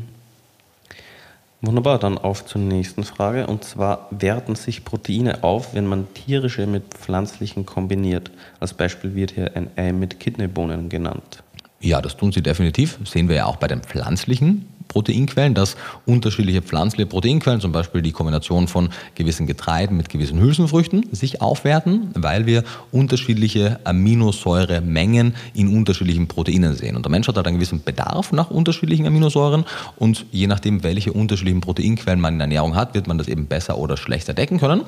Wunderbar, 1.62 1.98
dann 1.98 2.20
auf 2.20 2.46
zur 2.46 2.62
nächsten 2.62 3.04
Frage. 3.04 3.48
Und 3.48 3.64
zwar 3.64 4.08
werten 4.12 4.56
sich 4.56 4.86
Proteine 4.86 5.44
auf, 5.44 5.74
wenn 5.74 5.88
man 5.88 6.14
tierische 6.14 6.68
mit 6.68 6.94
pflanzlichen 6.94 7.66
kombiniert. 7.66 8.30
Als 8.60 8.74
Beispiel 8.74 9.16
wird 9.16 9.32
hier 9.32 9.56
ein 9.56 9.70
Ei 9.76 9.92
mit 9.92 10.20
Kidneybohnen 10.20 10.90
genannt. 10.90 11.44
Ja, 11.80 12.02
das 12.02 12.16
tun 12.16 12.32
sie 12.32 12.42
definitiv. 12.42 13.00
Sehen 13.06 13.28
wir 13.28 13.36
ja 13.38 13.46
auch 13.46 13.58
bei 13.58 13.68
den 13.68 13.82
pflanzlichen 13.82 14.68
Proteinquellen, 14.88 15.54
dass 15.54 15.76
unterschiedliche 16.06 16.62
pflanzliche 16.62 17.06
Proteinquellen, 17.06 17.62
zum 17.62 17.72
Beispiel 17.72 18.02
die 18.02 18.12
Kombination 18.12 18.68
von 18.68 18.90
gewissen 19.16 19.48
Getreiden 19.48 19.98
mit 19.98 20.10
gewissen 20.10 20.40
Hülsenfrüchten, 20.40 21.08
sich 21.12 21.42
aufwerten, 21.42 22.10
weil 22.14 22.46
wir 22.46 22.64
unterschiedliche 22.92 23.80
Aminosäuremengen 23.84 25.36
in 25.54 25.76
unterschiedlichen 25.76 26.28
Proteinen 26.28 26.76
sehen. 26.76 26.96
Und 26.96 27.06
der 27.06 27.12
Mensch 27.12 27.28
hat 27.28 27.36
halt 27.36 27.48
einen 27.48 27.58
gewissen 27.58 27.84
Bedarf 27.84 28.32
nach 28.32 28.50
unterschiedlichen 28.50 29.06
Aminosäuren 29.06 29.66
und 29.98 30.26
je 30.32 30.48
nachdem, 30.48 30.84
welche 30.84 31.14
unterschiedlichen 31.14 31.62
Proteinquellen 31.62 32.20
man 32.20 32.34
in 32.34 32.40
der 32.40 32.46
Ernährung 32.46 32.76
hat, 32.76 32.94
wird 32.94 33.08
man 33.08 33.18
das 33.18 33.28
eben 33.28 33.48
besser 33.48 33.78
oder 33.78 33.98
schlechter 33.98 34.34
decken 34.34 34.60
können. 34.60 34.82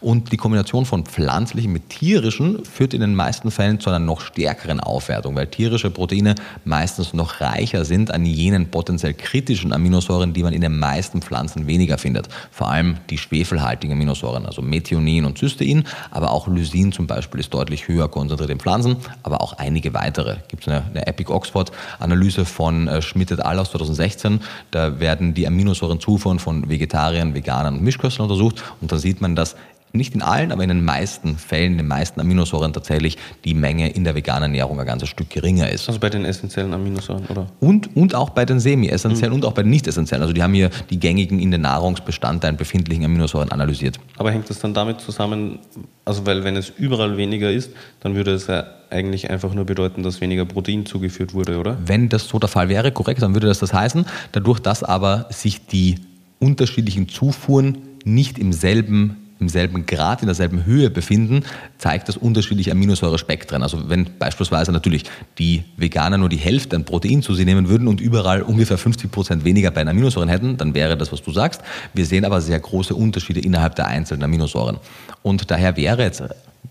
Und 0.00 0.32
die 0.32 0.36
Kombination 0.36 0.84
von 0.84 1.04
pflanzlichen 1.04 1.72
mit 1.72 1.90
tierischen 1.90 2.64
führt 2.64 2.94
in 2.94 3.00
den 3.00 3.14
meisten 3.14 3.50
Fällen 3.50 3.80
zu 3.80 3.90
einer 3.90 3.98
noch 3.98 4.20
stärkeren 4.20 4.80
Aufwertung, 4.80 5.34
weil 5.34 5.46
tierische 5.46 5.90
Proteine 5.90 6.34
meistens 6.64 7.14
noch 7.14 7.40
reicher 7.40 7.84
sind 7.84 8.12
an 8.12 8.24
jenen 8.24 8.70
potenziell 8.70 9.14
kritischen 9.14 9.45
kritischen 9.46 9.72
Aminosäuren, 9.72 10.32
die 10.32 10.42
man 10.42 10.52
in 10.52 10.60
den 10.60 10.76
meisten 10.76 11.22
Pflanzen 11.22 11.68
weniger 11.68 11.98
findet. 11.98 12.28
Vor 12.50 12.68
allem 12.68 12.96
die 13.10 13.16
schwefelhaltigen 13.16 13.92
Aminosäuren, 13.94 14.44
also 14.44 14.60
Methionin 14.60 15.24
und 15.24 15.38
Cystein, 15.38 15.84
aber 16.10 16.32
auch 16.32 16.48
Lysin 16.48 16.90
zum 16.90 17.06
Beispiel 17.06 17.38
ist 17.38 17.54
deutlich 17.54 17.86
höher 17.86 18.08
konzentriert 18.08 18.50
in 18.50 18.58
Pflanzen, 18.58 18.96
aber 19.22 19.40
auch 19.40 19.52
einige 19.52 19.94
weitere. 19.94 20.38
Gibt 20.48 20.64
es 20.64 20.68
eine, 20.68 20.82
eine, 20.86 21.06
Epic 21.06 21.32
Oxford 21.32 21.70
Analyse 22.00 22.44
von 22.44 22.88
äh, 22.88 23.00
Schmidt 23.00 23.30
et 23.30 23.38
al. 23.38 23.60
aus 23.60 23.70
2016. 23.70 24.40
Da 24.72 24.98
werden 24.98 25.32
die 25.34 25.46
Aminosäurenzufuhren 25.46 26.40
von 26.40 26.68
Vegetariern, 26.68 27.34
Veganern 27.34 27.76
und 27.76 27.84
Mischköstlern 27.84 28.28
untersucht 28.28 28.64
und 28.80 28.90
da 28.90 28.98
sieht 28.98 29.20
man, 29.20 29.36
dass 29.36 29.54
nicht 29.92 30.14
in 30.14 30.22
allen, 30.22 30.52
aber 30.52 30.62
in 30.62 30.68
den 30.68 30.84
meisten 30.84 31.36
Fällen, 31.38 31.72
in 31.72 31.78
den 31.78 31.88
meisten 31.88 32.20
Aminosäuren 32.20 32.72
tatsächlich 32.72 33.16
die 33.44 33.54
Menge 33.54 33.90
in 33.90 34.04
der 34.04 34.14
veganen 34.14 34.44
Ernährung 34.44 34.78
ein 34.78 34.86
ganzes 34.86 35.08
Stück 35.08 35.30
geringer 35.30 35.70
ist. 35.70 35.88
Also 35.88 36.00
bei 36.00 36.10
den 36.10 36.24
essentiellen 36.24 36.72
Aminosäuren, 36.72 37.26
oder? 37.26 37.46
Und, 37.60 37.96
und 37.96 38.14
auch 38.14 38.30
bei 38.30 38.44
den 38.44 38.60
semi-essentiellen 38.60 39.30
mhm. 39.30 39.42
und 39.42 39.44
auch 39.44 39.52
bei 39.52 39.62
den 39.62 39.70
nicht-essentiellen. 39.70 40.22
Also 40.22 40.34
die 40.34 40.42
haben 40.42 40.54
hier 40.54 40.70
die 40.90 40.98
gängigen 40.98 41.40
in 41.40 41.50
den 41.50 41.62
Nahrungsbestandteilen 41.62 42.56
befindlichen 42.56 43.04
Aminosäuren 43.04 43.50
analysiert. 43.50 43.98
Aber 44.18 44.30
hängt 44.30 44.48
das 44.50 44.58
dann 44.58 44.74
damit 44.74 45.00
zusammen, 45.00 45.58
also 46.04 46.26
weil 46.26 46.44
wenn 46.44 46.56
es 46.56 46.72
überall 46.76 47.16
weniger 47.16 47.50
ist, 47.50 47.70
dann 48.00 48.14
würde 48.14 48.32
es 48.32 48.46
ja 48.46 48.64
eigentlich 48.90 49.30
einfach 49.30 49.52
nur 49.52 49.64
bedeuten, 49.64 50.02
dass 50.02 50.20
weniger 50.20 50.44
Protein 50.44 50.86
zugeführt 50.86 51.34
wurde, 51.34 51.58
oder? 51.58 51.76
Wenn 51.84 52.08
das 52.08 52.28
so 52.28 52.38
der 52.38 52.48
Fall 52.48 52.68
wäre, 52.68 52.92
korrekt, 52.92 53.22
dann 53.22 53.34
würde 53.34 53.48
das 53.48 53.58
das 53.58 53.72
heißen. 53.72 54.06
Dadurch, 54.32 54.60
dass 54.60 54.82
aber 54.82 55.26
sich 55.30 55.66
die 55.66 55.96
unterschiedlichen 56.38 57.08
Zufuhren 57.08 57.78
nicht 58.04 58.38
im 58.38 58.52
selben 58.52 59.25
im 59.38 59.48
selben 59.48 59.86
Grad, 59.86 60.22
in 60.22 60.26
derselben 60.26 60.64
Höhe 60.64 60.90
befinden, 60.90 61.44
zeigt 61.78 62.08
das 62.08 62.16
unterschiedliche 62.16 62.72
Aminosäurespektren. 62.72 63.62
Also 63.62 63.88
wenn 63.88 64.06
beispielsweise 64.18 64.72
natürlich 64.72 65.04
die 65.38 65.64
Veganer 65.76 66.18
nur 66.18 66.28
die 66.28 66.36
Hälfte 66.36 66.76
an 66.76 66.84
Protein 66.84 67.22
zu 67.22 67.34
sich 67.34 67.44
nehmen 67.44 67.68
würden 67.68 67.88
und 67.88 68.00
überall 68.00 68.42
ungefähr 68.42 68.78
50 68.78 69.10
Prozent 69.10 69.44
weniger 69.44 69.70
bei 69.70 69.82
den 69.82 69.88
Aminosäuren 69.88 70.28
hätten, 70.28 70.56
dann 70.56 70.74
wäre 70.74 70.96
das, 70.96 71.12
was 71.12 71.22
du 71.22 71.32
sagst. 71.32 71.60
Wir 71.94 72.06
sehen 72.06 72.24
aber 72.24 72.40
sehr 72.40 72.58
große 72.58 72.94
Unterschiede 72.94 73.40
innerhalb 73.40 73.74
der 73.74 73.86
einzelnen 73.86 74.22
Aminosäuren. 74.22 74.78
Und 75.22 75.50
daher 75.50 75.76
wäre 75.76 76.02
jetzt 76.02 76.22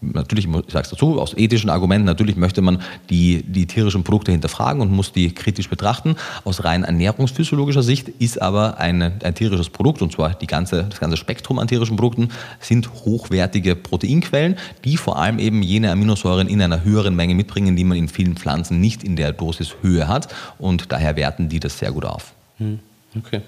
natürlich, 0.01 0.45
ich 0.47 0.73
sage 0.73 0.83
es 0.83 0.89
dazu, 0.89 1.19
aus 1.19 1.35
ethischen 1.37 1.69
Argumenten, 1.69 2.05
natürlich 2.05 2.35
möchte 2.35 2.61
man 2.61 2.81
die, 3.09 3.43
die 3.43 3.65
tierischen 3.65 4.03
Produkte 4.03 4.31
hinterfragen 4.31 4.81
und 4.81 4.91
muss 4.91 5.11
die 5.11 5.33
kritisch 5.33 5.69
betrachten. 5.69 6.15
Aus 6.43 6.63
rein 6.63 6.83
ernährungsphysiologischer 6.83 7.83
Sicht 7.83 8.09
ist 8.09 8.41
aber 8.41 8.77
ein, 8.77 9.01
ein 9.01 9.35
tierisches 9.35 9.69
Produkt, 9.69 10.01
und 10.01 10.11
zwar 10.11 10.33
die 10.33 10.47
ganze, 10.47 10.83
das 10.83 10.99
ganze 10.99 11.17
Spektrum 11.17 11.59
an 11.59 11.67
tierischen 11.67 11.95
Produkten, 11.95 12.29
sind 12.59 12.89
hochwertige 13.05 13.75
Proteinquellen, 13.75 14.57
die 14.83 14.97
vor 14.97 15.17
allem 15.17 15.39
eben 15.39 15.61
jene 15.61 15.91
Aminosäuren 15.91 16.47
in 16.47 16.61
einer 16.61 16.83
höheren 16.83 17.15
Menge 17.15 17.35
mitbringen, 17.35 17.75
die 17.75 17.83
man 17.83 17.97
in 17.97 18.07
vielen 18.07 18.35
Pflanzen 18.35 18.79
nicht 18.79 19.03
in 19.03 19.15
der 19.15 19.31
Dosishöhe 19.31 20.07
hat. 20.07 20.33
Und 20.57 20.91
daher 20.91 21.15
werten 21.15 21.49
die 21.49 21.59
das 21.59 21.79
sehr 21.79 21.91
gut 21.91 22.05
auf. 22.05 22.33
Hm, 22.57 22.79
okay. 23.17 23.41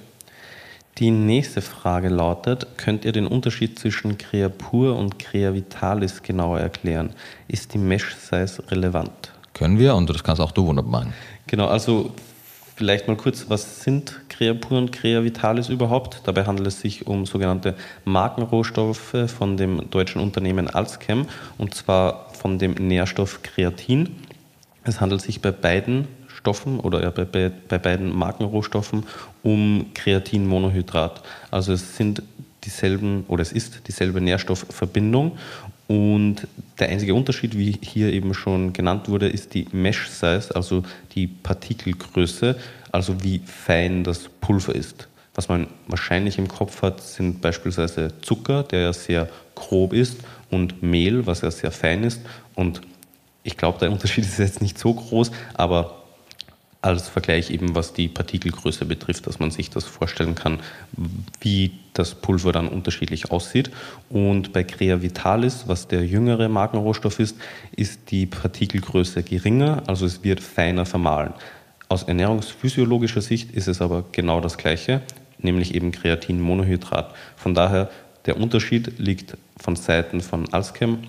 Die 1.00 1.12
nächste 1.12 1.62
Frage 1.62 2.10
lautet, 2.10 2.66
könnt 2.78 3.06
ihr 3.06 3.12
den 3.12 3.28
Unterschied 3.28 3.78
zwischen 3.78 4.18
Creapur 4.18 4.98
und 4.98 5.20
Creavitalis 5.20 6.24
genauer 6.24 6.60
erklären? 6.60 7.12
Ist 7.48 7.76
die 7.76 7.78
Mesh-Size 7.78 8.64
relevant? 8.72 9.32
Können 9.54 9.78
wir 9.78 9.94
und 9.94 10.10
das 10.10 10.24
kannst 10.24 10.42
auch 10.42 10.52
du 10.52 10.66
wunderbar 10.66 10.92
machen. 11.02 11.14
Genau, 11.46 11.68
also 11.68 12.14
vielleicht 12.76 13.08
mal 13.08 13.16
kurz, 13.16 13.46
was 13.48 13.82
sind 13.82 14.22
Creapur 14.28 14.80
und 14.80 14.92
Creavitalis 14.92 15.70
überhaupt? 15.70 16.22
Dabei 16.24 16.46
handelt 16.46 16.68
es 16.68 16.82
sich 16.82 17.06
um 17.06 17.28
sogenannte 17.28 17.76
Markenrohstoffe 18.04 19.16
von 19.28 19.56
dem 19.56 19.92
deutschen 19.92 20.20
Unternehmen 20.20 20.68
Alzchem 20.68 21.28
und 21.60 21.76
zwar 21.76 22.34
von 22.34 22.58
dem 22.58 22.74
Nährstoff 22.74 23.44
Kreatin. 23.44 24.16
Es 24.84 25.00
handelt 25.00 25.22
sich 25.22 25.44
bei 25.44 25.52
beiden 25.52 26.08
Stoffen 26.38 26.80
oder 26.80 27.02
ja, 27.02 27.10
bei, 27.10 27.26
bei, 27.26 27.52
bei 27.68 27.78
beiden 27.78 28.16
Markenrohstoffen 28.16 29.04
um 29.44 29.88
Kreatinmonohydrat. 29.94 31.24
Also 31.52 31.74
es 31.74 31.98
sind 31.98 32.22
dieselben 32.64 33.26
oder 33.28 33.42
es 33.42 33.52
ist 33.52 33.88
dieselbe 33.88 34.22
Nährstoffverbindung 34.22 35.38
und 35.88 36.48
der 36.80 36.90
einzige 36.90 37.16
Unterschied, 37.16 37.58
wie 37.58 37.78
hier 37.82 38.12
eben 38.12 38.34
schon 38.34 38.74
genannt 38.74 39.08
wurde, 39.08 39.30
ist 39.30 39.54
die 39.54 39.68
Mesh 39.72 40.10
Size, 40.10 40.54
also 40.54 40.84
die 41.16 41.28
Partikelgröße, 41.28 42.58
also 42.92 43.24
wie 43.24 43.40
fein 43.40 44.04
das 44.04 44.28
Pulver 44.42 44.76
ist. 44.76 45.08
Was 45.34 45.48
man 45.48 45.68
wahrscheinlich 45.88 46.38
im 46.38 46.48
Kopf 46.48 46.82
hat, 46.82 47.02
sind 47.02 47.42
beispielsweise 47.42 48.12
Zucker, 48.22 48.64
der 48.64 48.82
ja 48.82 48.94
sehr 48.94 49.30
grob 49.56 49.94
ist, 49.94 50.18
und 50.50 50.82
Mehl, 50.82 51.26
was 51.26 51.42
ja 51.42 51.52
sehr 51.52 51.72
fein 51.72 52.04
ist. 52.04 52.22
Und 52.56 52.82
ich 53.44 53.56
glaube, 53.56 53.80
der 53.80 53.92
Unterschied 53.92 54.26
ist 54.26 54.40
jetzt 54.40 54.62
nicht 54.62 54.78
so 54.78 54.94
groß, 54.94 55.32
aber 55.54 55.97
als 56.82 57.10
Vergleich 57.10 57.50
eben, 57.50 57.76
was 57.76 57.94
die 57.94 58.08
Partikelgröße 58.08 58.86
betrifft, 58.86 59.28
dass 59.28 59.40
man 59.40 59.52
sich 59.52 59.70
das 59.70 59.86
vorstellen 59.86 60.36
kann, 60.36 60.60
wie 61.42 61.72
das 61.94 62.16
Pulver 62.16 62.52
dann 62.52 62.68
unterschiedlich 62.68 63.32
aussieht. 63.32 63.72
Und 64.10 64.54
bei 64.54 64.64
Crea 64.64 65.02
Vitalis, 65.02 65.64
was 65.68 65.88
der 65.88 66.06
jüngere 66.06 66.50
Markenrohstoff 66.50 67.20
ist, 67.20 67.36
ist 67.76 68.12
die 68.12 68.26
Partikelgröße 68.26 69.24
geringer, 69.24 69.84
also 69.88 70.06
es 70.06 70.24
wird 70.24 70.40
feiner 70.40 70.86
vermahlen. 70.86 71.34
Aus 71.90 72.04
ernährungsphysiologischer 72.04 73.22
Sicht 73.22 73.52
ist 73.52 73.68
es 73.68 73.82
aber 73.82 74.06
genau 74.12 74.42
das 74.42 74.58
Gleiche, 74.58 75.02
nämlich 75.40 75.74
eben 75.74 75.92
Kreatinmonohydrat. 75.92 77.14
Von 77.36 77.54
daher, 77.54 77.90
der 78.26 78.38
Unterschied 78.38 79.00
liegt 79.00 79.38
von 79.58 79.76
Seiten 79.76 80.22
von 80.22 80.54
Alschem 80.54 81.00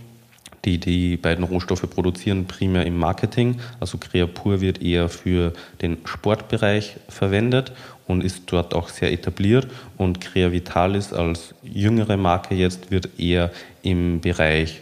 die 0.65 0.79
die 0.79 1.17
beiden 1.17 1.45
Rohstoffe 1.45 1.89
produzieren, 1.89 2.47
primär 2.47 2.87
im 2.87 2.97
Marketing. 2.97 3.61
Also 3.81 3.99
Creapur 3.99 4.61
wird 4.61 4.83
eher 4.83 5.09
für 5.09 5.53
den 5.83 5.99
Sportbereich 6.05 6.97
verwendet 7.09 7.73
und 8.07 8.25
ist 8.25 8.45
dort 8.47 8.75
auch 8.75 8.89
sehr 8.89 9.13
etabliert. 9.13 9.69
Und 9.97 10.21
Creavitalis 10.21 11.13
als 11.13 11.55
jüngere 11.63 12.17
Marke 12.17 12.55
jetzt 12.55 12.91
wird 12.91 13.19
eher 13.19 13.51
im 13.83 14.21
Bereich 14.21 14.81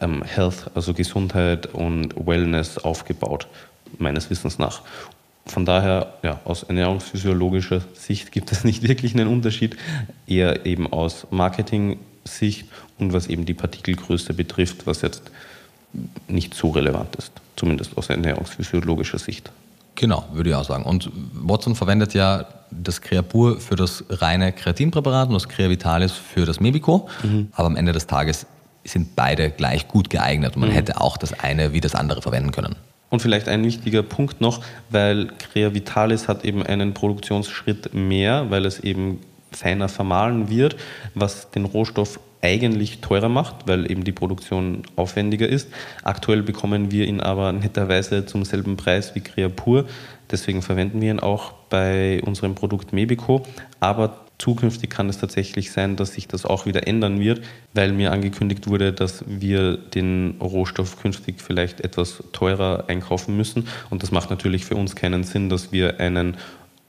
ähm, 0.00 0.22
Health, 0.22 0.70
also 0.74 0.94
Gesundheit 0.94 1.66
und 1.66 2.14
Wellness 2.26 2.78
aufgebaut, 2.78 3.48
meines 3.98 4.30
Wissens 4.30 4.58
nach. 4.58 4.82
Von 5.46 5.64
daher, 5.64 6.14
ja, 6.22 6.40
aus 6.44 6.62
ernährungsphysiologischer 6.62 7.82
Sicht 7.94 8.32
gibt 8.32 8.52
es 8.52 8.64
nicht 8.70 8.82
wirklich 8.86 9.14
einen 9.14 9.28
Unterschied, 9.28 9.76
eher 10.26 10.66
eben 10.66 10.92
aus 10.92 11.26
Marketing 11.30 11.98
Sicht 12.28 12.66
und 12.98 13.12
was 13.12 13.26
eben 13.26 13.44
die 13.44 13.54
Partikelgröße 13.54 14.34
betrifft, 14.34 14.86
was 14.86 15.02
jetzt 15.02 15.22
nicht 16.28 16.54
so 16.54 16.70
relevant 16.70 17.16
ist, 17.16 17.32
zumindest 17.56 17.96
aus 17.96 18.10
ernährungsphysiologischer 18.10 19.18
Sicht. 19.18 19.50
Genau, 19.94 20.24
würde 20.32 20.50
ich 20.50 20.56
auch 20.56 20.64
sagen. 20.64 20.84
Und 20.84 21.10
Watson 21.32 21.74
verwendet 21.74 22.14
ja 22.14 22.46
das 22.70 23.00
Creapur 23.00 23.58
für 23.58 23.74
das 23.74 24.04
reine 24.08 24.52
Kreatinpräparat 24.52 25.28
und 25.28 25.34
das 25.34 25.48
Creavitalis 25.48 26.12
für 26.12 26.44
das 26.44 26.60
Mebico. 26.60 27.08
Mhm. 27.24 27.48
Aber 27.52 27.66
am 27.66 27.76
Ende 27.76 27.92
des 27.92 28.06
Tages 28.06 28.46
sind 28.84 29.16
beide 29.16 29.50
gleich 29.50 29.88
gut 29.88 30.08
geeignet 30.08 30.54
und 30.54 30.60
man 30.60 30.70
mhm. 30.70 30.74
hätte 30.74 31.00
auch 31.00 31.16
das 31.16 31.32
eine 31.40 31.72
wie 31.72 31.80
das 31.80 31.94
andere 31.94 32.22
verwenden 32.22 32.52
können. 32.52 32.76
Und 33.10 33.20
vielleicht 33.20 33.48
ein 33.48 33.64
wichtiger 33.64 34.02
Punkt 34.02 34.40
noch, 34.40 34.60
weil 34.90 35.28
Creavitalis 35.38 36.28
hat 36.28 36.44
eben 36.44 36.62
einen 36.62 36.94
Produktionsschritt 36.94 37.94
mehr, 37.94 38.50
weil 38.50 38.66
es 38.66 38.80
eben 38.80 39.20
feiner 39.52 39.88
vermahlen 39.88 40.48
wird, 40.50 40.76
was 41.14 41.50
den 41.50 41.64
Rohstoff 41.64 42.20
eigentlich 42.42 43.00
teurer 43.00 43.28
macht, 43.28 43.66
weil 43.66 43.90
eben 43.90 44.04
die 44.04 44.12
Produktion 44.12 44.82
aufwendiger 44.96 45.48
ist. 45.48 45.68
Aktuell 46.04 46.42
bekommen 46.42 46.90
wir 46.90 47.06
ihn 47.06 47.20
aber 47.20 47.52
netterweise 47.52 48.26
zum 48.26 48.44
selben 48.44 48.76
Preis 48.76 49.14
wie 49.14 49.20
Creapur. 49.20 49.86
Deswegen 50.30 50.62
verwenden 50.62 51.00
wir 51.00 51.10
ihn 51.10 51.20
auch 51.20 51.52
bei 51.70 52.22
unserem 52.22 52.54
Produkt 52.54 52.92
Mebico. 52.92 53.42
Aber 53.80 54.20
zukünftig 54.38 54.90
kann 54.90 55.08
es 55.08 55.18
tatsächlich 55.18 55.72
sein, 55.72 55.96
dass 55.96 56.14
sich 56.14 56.28
das 56.28 56.44
auch 56.44 56.64
wieder 56.64 56.86
ändern 56.86 57.18
wird, 57.18 57.42
weil 57.74 57.92
mir 57.92 58.12
angekündigt 58.12 58.68
wurde, 58.68 58.92
dass 58.92 59.24
wir 59.26 59.76
den 59.76 60.36
Rohstoff 60.40 61.00
künftig 61.00 61.40
vielleicht 61.40 61.80
etwas 61.80 62.22
teurer 62.32 62.84
einkaufen 62.86 63.36
müssen. 63.36 63.66
Und 63.90 64.02
das 64.02 64.12
macht 64.12 64.30
natürlich 64.30 64.64
für 64.64 64.76
uns 64.76 64.94
keinen 64.94 65.24
Sinn, 65.24 65.48
dass 65.48 65.72
wir 65.72 65.98
einen 65.98 66.36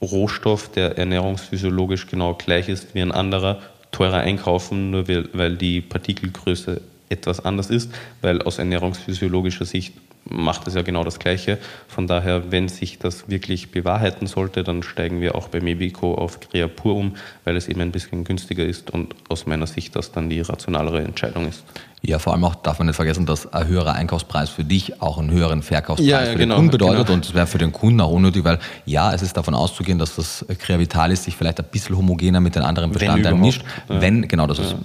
Rohstoff, 0.02 0.72
der 0.72 0.98
ernährungsphysiologisch 0.98 2.08
genau 2.08 2.34
gleich 2.34 2.70
ist 2.70 2.96
wie 2.96 3.02
ein 3.02 3.12
anderer, 3.12 3.62
teurer 3.92 4.18
einkaufen, 4.18 4.92
nur 4.92 5.08
weil 5.08 5.56
die 5.56 5.82
Partikelgröße 5.82 6.82
etwas 7.10 7.44
anders 7.44 7.70
ist, 7.70 7.92
weil 8.22 8.42
aus 8.42 8.60
ernährungsphysiologischer 8.60 9.66
Sicht 9.66 9.94
macht 10.26 10.68
es 10.68 10.76
ja 10.76 10.84
genau 10.84 11.04
das 11.04 11.20
Gleiche. 11.20 11.58
Von 11.88 12.08
daher, 12.08 12.52
wenn 12.52 12.68
sich 12.68 13.00
das 13.00 13.30
wirklich 13.30 13.72
bewahrheiten 13.72 14.28
sollte, 14.28 14.64
dann 14.64 14.84
steigen 14.84 15.22
wir 15.22 15.36
auch 15.36 15.48
bei 15.48 15.60
Mebico 15.60 16.14
auf 16.14 16.40
Creapur 16.40 16.96
um, 16.96 17.16
weil 17.44 17.56
es 17.56 17.68
eben 17.68 17.82
ein 17.82 17.92
bisschen 17.92 18.24
günstiger 18.24 18.64
ist 18.64 18.92
und 18.92 19.16
aus 19.28 19.48
meiner 19.48 19.68
Sicht 19.68 19.96
das 19.96 20.12
dann 20.12 20.30
die 20.30 20.42
rationalere 20.42 21.02
Entscheidung 21.02 21.48
ist. 21.48 21.64
Ja, 22.02 22.18
vor 22.18 22.34
allem 22.34 22.46
auch 22.46 22.56
darf 22.56 22.80
man 22.80 22.88
nicht 22.88 22.96
vergessen, 22.96 23.26
dass 23.26 23.52
ein 23.52 23.68
höherer 23.68 23.94
Einkaufspreis 23.94 24.50
für 24.50 24.64
dich 24.64 25.02
auch 25.02 25.18
einen 25.18 25.32
höheren 25.32 25.62
Verkaufspreis 25.62 26.08
ja, 26.08 26.24
ja, 26.24 26.32
für 26.32 26.38
genau, 26.38 26.56
den 26.56 26.58
Kunden 26.58 26.72
bedeutet 26.72 27.08
genau. 27.08 27.14
und 27.16 27.26
es 27.26 27.34
wäre 27.34 27.46
für 27.46 27.58
den 27.58 27.74
Kunden 27.74 28.00
auch 28.00 28.12
unnötig, 28.12 28.46
weil 28.46 28.60
ja, 28.86 29.14
es 29.14 29.22
ist 29.22 29.36
davon 29.36 29.54
auszugehen, 29.54 30.00
dass 30.00 30.16
das 30.16 30.46
Creavitalis 30.60 31.26
sich 31.26 31.36
vielleicht 31.36 31.60
ein 31.60 31.66
bisschen 31.70 31.98
homogener 31.98 32.40
mit 32.40 32.56
den 32.56 32.64
anderen 32.64 32.92
Bestandteilen 32.92 33.40
mischt. 33.40 33.64
Ja. 33.90 34.00
Wenn, 34.02 34.28
genau, 34.28 34.48
das 34.48 34.60
ist 34.60 34.76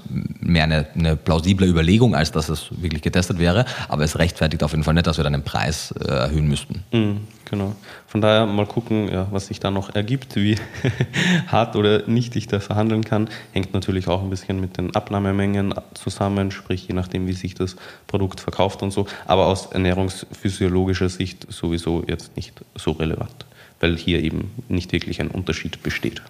mehr 0.40 0.64
eine, 0.64 0.87
eine, 0.96 1.14
plausible 1.16 1.66
Überlegung, 1.66 2.16
als 2.16 2.33
dass 2.33 2.48
es 2.48 2.70
wirklich 2.70 3.03
getestet 3.03 3.38
wäre, 3.38 3.64
aber 3.88 4.03
es 4.03 4.18
rechtfertigt 4.18 4.64
auf 4.64 4.72
jeden 4.72 4.83
Fall 4.83 4.94
nicht, 4.94 5.07
dass 5.07 5.16
wir 5.16 5.24
dann 5.24 5.35
den 5.35 5.44
Preis 5.44 5.92
äh, 5.92 6.09
erhöhen 6.09 6.48
müssten. 6.48 6.83
Mhm. 6.92 7.20
Genau. 7.51 7.75
Von 8.07 8.21
daher 8.21 8.47
mal 8.47 8.67
gucken, 8.67 9.09
ja, 9.13 9.27
was 9.31 9.49
sich 9.49 9.61
da 9.61 9.71
noch 9.71 9.95
ergibt, 9.95 10.37
wie 10.37 10.57
hart 11.47 11.77
oder 11.77 12.07
nicht 12.09 12.35
ich 12.37 12.47
da 12.47 12.59
verhandeln 12.59 13.05
kann. 13.05 13.29
Hängt 13.53 13.75
natürlich 13.75 14.09
auch 14.09 14.23
ein 14.23 14.31
bisschen 14.31 14.61
mit 14.61 14.79
den 14.79 14.95
Abnahmemengen 14.95 15.75
zusammen, 15.93 16.51
sprich 16.51 16.89
je 16.89 16.95
nachdem, 16.95 17.27
wie 17.27 17.33
sich 17.33 17.55
das 17.55 17.77
Produkt 18.07 18.41
verkauft 18.41 18.83
und 18.83 18.93
so. 18.93 19.07
Aber 19.27 19.47
aus 19.47 19.67
ernährungsphysiologischer 19.67 21.09
Sicht 21.09 21.47
sowieso 21.53 22.03
jetzt 22.07 22.35
nicht 22.37 22.65
so 22.75 22.93
relevant, 22.93 23.47
weil 23.81 23.97
hier 23.97 24.23
eben 24.23 24.51
nicht 24.69 24.93
wirklich 24.93 25.21
ein 25.21 25.29
Unterschied 25.29 25.83
besteht. 25.83 26.23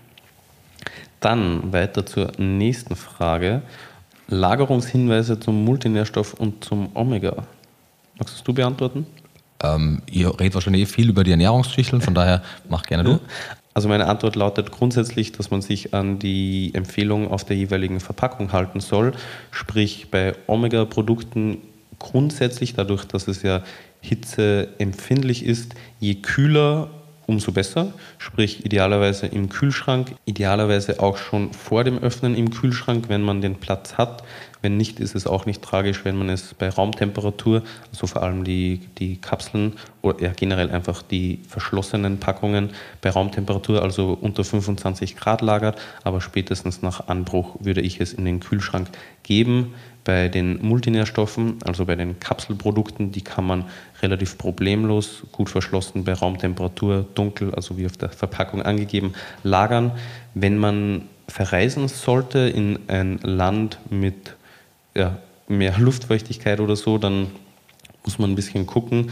Dann 1.20 1.72
weiter 1.72 2.04
zur 2.04 2.32
nächsten 2.38 2.96
Frage. 2.96 3.62
Lagerungshinweise 4.28 5.38
zum 5.38 5.64
Multinährstoff 5.64 6.34
und 6.34 6.64
zum 6.64 6.90
Omega. 6.94 7.46
Magst 8.18 8.46
du 8.46 8.52
beantworten? 8.52 9.06
Ähm, 9.64 10.02
ihr 10.10 10.28
redet 10.38 10.54
wahrscheinlich 10.54 10.82
eh 10.82 10.86
viel 10.86 11.08
über 11.08 11.24
die 11.24 11.30
Ernährungsschüchteln, 11.30 12.02
von 12.02 12.14
daher 12.14 12.42
mach 12.68 12.82
gerne 12.82 13.04
du. 13.04 13.20
Also 13.74 13.88
meine 13.88 14.06
Antwort 14.06 14.36
lautet 14.36 14.70
grundsätzlich, 14.70 15.32
dass 15.32 15.50
man 15.50 15.60
sich 15.60 15.94
an 15.94 16.20
die 16.20 16.72
Empfehlung 16.74 17.30
auf 17.30 17.44
der 17.44 17.56
jeweiligen 17.56 17.98
Verpackung 17.98 18.52
halten 18.52 18.78
soll. 18.78 19.12
Sprich 19.50 20.08
bei 20.12 20.34
Omega-Produkten 20.46 21.58
grundsätzlich, 21.98 22.74
dadurch, 22.74 23.04
dass 23.04 23.26
es 23.26 23.42
ja 23.42 23.62
hitzeempfindlich 24.00 25.44
ist, 25.44 25.74
je 25.98 26.14
kühler 26.16 26.88
umso 27.26 27.52
besser. 27.52 27.92
Sprich, 28.18 28.64
idealerweise 28.64 29.26
im 29.26 29.48
Kühlschrank, 29.48 30.12
idealerweise 30.24 31.00
auch 31.00 31.16
schon 31.16 31.52
vor 31.52 31.82
dem 31.82 31.98
Öffnen 31.98 32.34
im 32.36 32.50
Kühlschrank, 32.50 33.08
wenn 33.08 33.22
man 33.22 33.40
den 33.40 33.56
Platz 33.56 33.94
hat. 33.94 34.22
Wenn 34.64 34.78
nicht, 34.78 34.98
ist 34.98 35.14
es 35.14 35.26
auch 35.26 35.44
nicht 35.44 35.60
tragisch, 35.60 36.06
wenn 36.06 36.16
man 36.16 36.30
es 36.30 36.54
bei 36.54 36.70
Raumtemperatur, 36.70 37.62
also 37.92 38.06
vor 38.06 38.22
allem 38.22 38.44
die, 38.44 38.80
die 38.96 39.18
Kapseln 39.18 39.74
oder 40.00 40.22
ja, 40.22 40.32
generell 40.34 40.70
einfach 40.70 41.02
die 41.02 41.40
verschlossenen 41.46 42.18
Packungen 42.18 42.70
bei 43.02 43.10
Raumtemperatur, 43.10 43.82
also 43.82 44.16
unter 44.18 44.42
25 44.42 45.16
Grad 45.16 45.42
lagert. 45.42 45.78
Aber 46.02 46.22
spätestens 46.22 46.80
nach 46.80 47.08
Anbruch 47.08 47.56
würde 47.60 47.82
ich 47.82 48.00
es 48.00 48.14
in 48.14 48.24
den 48.24 48.40
Kühlschrank 48.40 48.88
geben. 49.22 49.74
Bei 50.02 50.28
den 50.30 50.66
Multinährstoffen, 50.66 51.58
also 51.66 51.84
bei 51.84 51.96
den 51.96 52.18
Kapselprodukten, 52.18 53.12
die 53.12 53.20
kann 53.20 53.44
man 53.44 53.66
relativ 54.00 54.38
problemlos, 54.38 55.24
gut 55.30 55.50
verschlossen 55.50 56.04
bei 56.04 56.14
Raumtemperatur, 56.14 57.04
dunkel, 57.14 57.54
also 57.54 57.76
wie 57.76 57.84
auf 57.84 57.98
der 57.98 58.08
Verpackung 58.08 58.62
angegeben, 58.62 59.12
lagern. 59.42 59.92
Wenn 60.32 60.56
man 60.56 61.02
verreisen 61.28 61.88
sollte 61.88 62.38
in 62.38 62.78
ein 62.88 63.18
Land 63.22 63.78
mit 63.90 64.36
ja, 64.94 65.18
mehr 65.48 65.78
Luftfeuchtigkeit 65.78 66.60
oder 66.60 66.76
so, 66.76 66.98
dann 66.98 67.28
muss 68.04 68.18
man 68.18 68.30
ein 68.30 68.36
bisschen 68.36 68.66
gucken. 68.66 69.10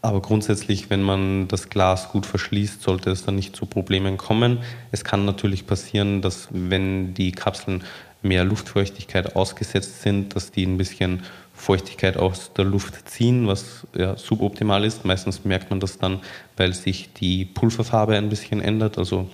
Aber 0.00 0.20
grundsätzlich, 0.20 0.90
wenn 0.90 1.02
man 1.02 1.46
das 1.46 1.70
Glas 1.70 2.08
gut 2.08 2.26
verschließt, 2.26 2.82
sollte 2.82 3.10
es 3.10 3.24
dann 3.24 3.36
nicht 3.36 3.54
zu 3.54 3.66
Problemen 3.66 4.16
kommen. 4.16 4.58
Es 4.90 5.04
kann 5.04 5.24
natürlich 5.24 5.66
passieren, 5.66 6.22
dass 6.22 6.48
wenn 6.50 7.14
die 7.14 7.30
Kapseln 7.30 7.84
mehr 8.20 8.44
Luftfeuchtigkeit 8.44 9.36
ausgesetzt 9.36 10.02
sind, 10.02 10.34
dass 10.34 10.50
die 10.50 10.64
ein 10.64 10.76
bisschen 10.76 11.22
Feuchtigkeit 11.54 12.16
aus 12.16 12.52
der 12.52 12.64
Luft 12.64 13.08
ziehen, 13.08 13.46
was 13.46 13.86
ja, 13.96 14.16
suboptimal 14.16 14.84
ist. 14.84 15.04
Meistens 15.04 15.44
merkt 15.44 15.70
man 15.70 15.78
das 15.78 15.98
dann, 15.98 16.20
weil 16.56 16.72
sich 16.72 17.12
die 17.12 17.44
Pulverfarbe 17.44 18.16
ein 18.16 18.28
bisschen 18.28 18.60
ändert, 18.60 18.98
also 18.98 19.28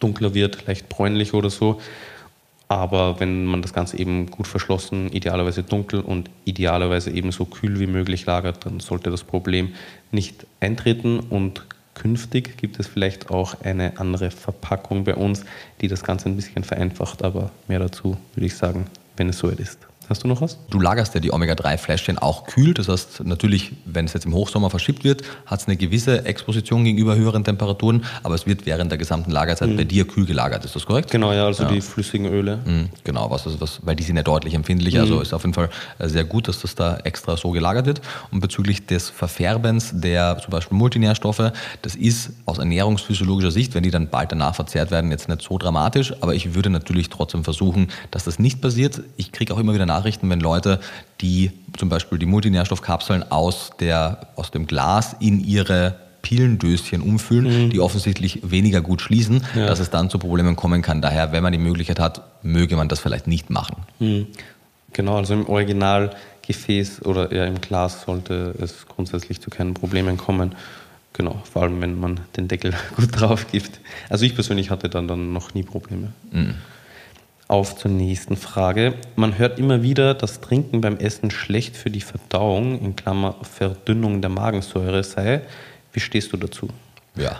dunkler 0.00 0.34
wird, 0.34 0.66
leicht 0.66 0.88
bräunlich 0.88 1.34
oder 1.34 1.50
so. 1.50 1.80
Aber 2.68 3.20
wenn 3.20 3.44
man 3.44 3.60
das 3.60 3.74
Ganze 3.74 3.98
eben 3.98 4.30
gut 4.30 4.46
verschlossen, 4.46 5.12
idealerweise 5.12 5.62
dunkel 5.62 6.00
und 6.00 6.30
idealerweise 6.44 7.10
eben 7.10 7.30
so 7.30 7.44
kühl 7.44 7.78
wie 7.80 7.86
möglich 7.86 8.24
lagert, 8.24 8.64
dann 8.64 8.80
sollte 8.80 9.10
das 9.10 9.24
Problem 9.24 9.74
nicht 10.10 10.46
eintreten 10.60 11.20
und 11.20 11.62
Künftig 11.94 12.56
gibt 12.56 12.80
es 12.80 12.86
vielleicht 12.86 13.30
auch 13.30 13.60
eine 13.62 13.98
andere 13.98 14.30
Verpackung 14.30 15.04
bei 15.04 15.14
uns, 15.14 15.44
die 15.80 15.88
das 15.88 16.02
Ganze 16.02 16.28
ein 16.28 16.36
bisschen 16.36 16.64
vereinfacht, 16.64 17.22
aber 17.22 17.50
mehr 17.68 17.80
dazu 17.80 18.16
würde 18.34 18.46
ich 18.46 18.56
sagen, 18.56 18.86
wenn 19.16 19.28
es 19.28 19.38
soweit 19.38 19.60
ist. 19.60 19.78
Hast 20.12 20.24
du 20.24 20.28
noch 20.28 20.42
was? 20.42 20.58
Du 20.68 20.78
lagerst 20.78 21.14
ja 21.14 21.20
die 21.20 21.32
Omega-3-Fläschchen 21.32 22.18
auch 22.18 22.44
kühl. 22.44 22.74
Das 22.74 22.86
heißt, 22.86 23.24
natürlich, 23.24 23.72
wenn 23.86 24.04
es 24.04 24.12
jetzt 24.12 24.26
im 24.26 24.34
Hochsommer 24.34 24.68
verschippt 24.68 25.04
wird, 25.04 25.22
hat 25.46 25.60
es 25.60 25.68
eine 25.68 25.78
gewisse 25.78 26.26
Exposition 26.26 26.84
gegenüber 26.84 27.16
höheren 27.16 27.44
Temperaturen, 27.44 28.04
aber 28.22 28.34
es 28.34 28.46
wird 28.46 28.66
während 28.66 28.90
der 28.90 28.98
gesamten 28.98 29.30
Lagerzeit 29.30 29.70
mhm. 29.70 29.78
bei 29.78 29.84
dir 29.84 30.06
kühl 30.06 30.26
gelagert. 30.26 30.66
Ist 30.66 30.76
das 30.76 30.84
korrekt? 30.84 31.10
Genau, 31.10 31.32
ja, 31.32 31.46
also 31.46 31.62
ja. 31.62 31.70
die 31.70 31.80
flüssigen 31.80 32.26
Öle. 32.26 32.58
Mhm, 32.62 32.90
genau, 33.04 33.30
was, 33.30 33.46
was, 33.58 33.80
weil 33.86 33.96
die 33.96 34.02
sind 34.02 34.16
ja 34.18 34.22
deutlich 34.22 34.52
empfindlich. 34.52 35.00
Also 35.00 35.14
mhm. 35.14 35.20
Also 35.20 35.22
ist 35.22 35.32
auf 35.32 35.44
jeden 35.44 35.54
Fall 35.54 35.70
äh, 35.98 36.08
sehr 36.08 36.24
gut, 36.24 36.46
dass 36.46 36.60
das 36.60 36.74
da 36.74 36.98
extra 36.98 37.38
so 37.38 37.52
gelagert 37.52 37.86
wird. 37.86 38.02
Und 38.30 38.40
bezüglich 38.40 38.84
des 38.84 39.08
Verfärbens 39.08 39.92
der 39.94 40.36
zum 40.42 40.50
Beispiel 40.50 40.76
Multinährstoffe, 40.76 41.52
das 41.80 41.94
ist 41.94 42.32
aus 42.44 42.58
ernährungsphysiologischer 42.58 43.50
Sicht, 43.50 43.74
wenn 43.74 43.82
die 43.82 43.90
dann 43.90 44.08
bald 44.08 44.30
danach 44.30 44.54
verzehrt 44.54 44.90
werden, 44.90 45.10
jetzt 45.10 45.30
nicht 45.30 45.40
so 45.40 45.56
dramatisch, 45.56 46.12
aber 46.20 46.34
ich 46.34 46.54
würde 46.54 46.68
natürlich 46.68 47.08
trotzdem 47.08 47.44
versuchen, 47.44 47.88
dass 48.10 48.24
das 48.24 48.38
nicht 48.38 48.60
passiert. 48.60 49.00
Ich 49.16 49.32
kriege 49.32 49.54
auch 49.54 49.58
immer 49.58 49.72
wieder 49.72 49.86
Nachrichten, 50.02 50.28
wenn 50.30 50.40
Leute, 50.40 50.80
die 51.20 51.52
zum 51.78 51.88
Beispiel 51.88 52.18
die 52.18 52.26
Multinährstoffkapseln 52.26 53.30
aus, 53.30 53.70
der, 53.78 54.26
aus 54.34 54.50
dem 54.50 54.66
Glas 54.66 55.14
in 55.20 55.38
ihre 55.44 55.94
Pillendöschen 56.22 57.02
umfüllen, 57.02 57.66
mhm. 57.66 57.70
die 57.70 57.78
offensichtlich 57.78 58.40
weniger 58.42 58.80
gut 58.80 59.00
schließen, 59.00 59.44
ja. 59.54 59.66
dass 59.66 59.78
es 59.78 59.90
dann 59.90 60.10
zu 60.10 60.18
Problemen 60.18 60.56
kommen 60.56 60.82
kann. 60.82 61.02
Daher, 61.02 61.30
wenn 61.30 61.44
man 61.44 61.52
die 61.52 61.58
Möglichkeit 61.58 62.00
hat, 62.00 62.22
möge 62.42 62.74
man 62.74 62.88
das 62.88 62.98
vielleicht 62.98 63.28
nicht 63.28 63.48
machen. 63.48 63.76
Mhm. 64.00 64.26
Genau, 64.92 65.16
also 65.18 65.34
im 65.34 65.48
Originalgefäß 65.48 67.04
oder 67.04 67.30
eher 67.30 67.46
im 67.46 67.60
Glas 67.60 68.02
sollte 68.02 68.54
es 68.60 68.86
grundsätzlich 68.88 69.40
zu 69.40 69.50
keinen 69.50 69.74
Problemen 69.74 70.16
kommen. 70.16 70.56
Genau, 71.12 71.40
vor 71.50 71.62
allem 71.62 71.80
wenn 71.80 71.98
man 71.98 72.20
den 72.36 72.48
Deckel 72.48 72.74
gut 72.96 73.20
drauf 73.20 73.46
gibt. 73.52 73.78
Also 74.08 74.24
ich 74.24 74.34
persönlich 74.34 74.70
hatte 74.70 74.88
dann, 74.88 75.06
dann 75.06 75.32
noch 75.32 75.54
nie 75.54 75.62
Probleme. 75.62 76.08
Mhm 76.32 76.54
auf 77.52 77.76
zur 77.76 77.90
nächsten 77.90 78.36
Frage. 78.36 78.94
Man 79.14 79.36
hört 79.36 79.58
immer 79.58 79.82
wieder, 79.82 80.14
dass 80.14 80.40
Trinken 80.40 80.80
beim 80.80 80.96
Essen 80.96 81.30
schlecht 81.30 81.76
für 81.76 81.90
die 81.90 82.00
Verdauung, 82.00 82.80
in 82.80 82.96
Klammer 82.96 83.36
Verdünnung 83.42 84.22
der 84.22 84.30
Magensäure 84.30 85.04
sei. 85.04 85.42
Wie 85.92 86.00
stehst 86.00 86.32
du 86.32 86.38
dazu? 86.38 86.68
Ja, 87.14 87.36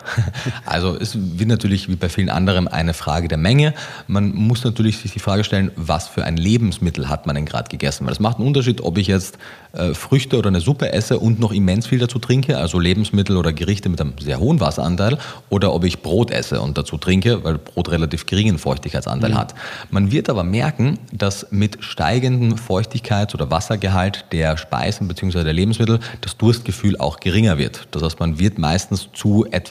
also 0.66 0.98
es 1.00 1.16
wird 1.16 1.48
natürlich 1.48 1.88
wie 1.88 1.96
bei 1.96 2.11
vielen 2.11 2.28
anderen 2.28 2.68
eine 2.68 2.92
Frage 2.92 3.28
der 3.28 3.38
Menge. 3.38 3.72
Man 4.06 4.35
muss 4.35 4.64
natürlich 4.64 4.98
sich 4.98 5.12
die 5.12 5.18
Frage 5.18 5.44
stellen, 5.44 5.70
was 5.76 6.08
für 6.08 6.26
ein 6.26 6.37
Lebensmittel 6.37 7.08
hat 7.08 7.26
man 7.26 7.37
denn 7.37 7.46
gerade 7.46 7.70
gegessen? 7.70 8.04
Weil 8.04 8.12
es 8.12 8.20
macht 8.20 8.37
einen 8.37 8.46
Unterschied, 8.46 8.82
ob 8.82 8.98
ich 8.98 9.06
jetzt 9.06 9.38
äh, 9.72 9.94
Früchte 9.94 10.37
oder 10.37 10.48
eine 10.48 10.61
Suppe 10.61 10.92
esse 10.92 11.18
und 11.18 11.40
noch 11.40 11.52
immens 11.52 11.87
viel 11.87 11.98
dazu 11.98 12.18
trinke, 12.18 12.58
also 12.58 12.78
Lebensmittel 12.78 13.35
oder 13.38 13.54
Gerichte 13.54 13.88
mit 13.88 13.98
einem 13.98 14.12
sehr 14.20 14.38
hohen 14.40 14.61
Wasseranteil, 14.61 15.16
oder 15.48 15.72
ob 15.72 15.85
ich 15.85 16.02
Brot 16.02 16.30
esse 16.30 16.61
und 16.61 16.76
dazu 16.76 16.98
trinke, 16.98 17.42
weil 17.42 17.56
Brot 17.56 17.90
relativ 17.90 18.26
geringen 18.26 18.58
Feuchtigkeitsanteil 18.58 19.30
mhm. 19.30 19.38
hat. 19.38 19.54
Man 19.90 20.12
wird 20.12 20.28
aber 20.28 20.44
merken, 20.44 20.98
dass 21.12 21.46
mit 21.50 21.82
steigendem 21.82 22.58
Feuchtigkeits- 22.58 23.32
oder 23.32 23.50
Wassergehalt 23.50 24.26
der 24.32 24.58
Speisen 24.58 25.08
bzw. 25.08 25.44
der 25.44 25.54
Lebensmittel 25.54 25.98
das 26.20 26.37
Durstgefühl 26.37 26.98
auch 26.98 27.20
geringer 27.20 27.56
wird. 27.56 27.88
Das 27.92 28.02
heißt, 28.02 28.20
man 28.20 28.38
wird 28.38 28.58
meistens 28.58 29.08
zu 29.14 29.46
etwas 29.50 29.62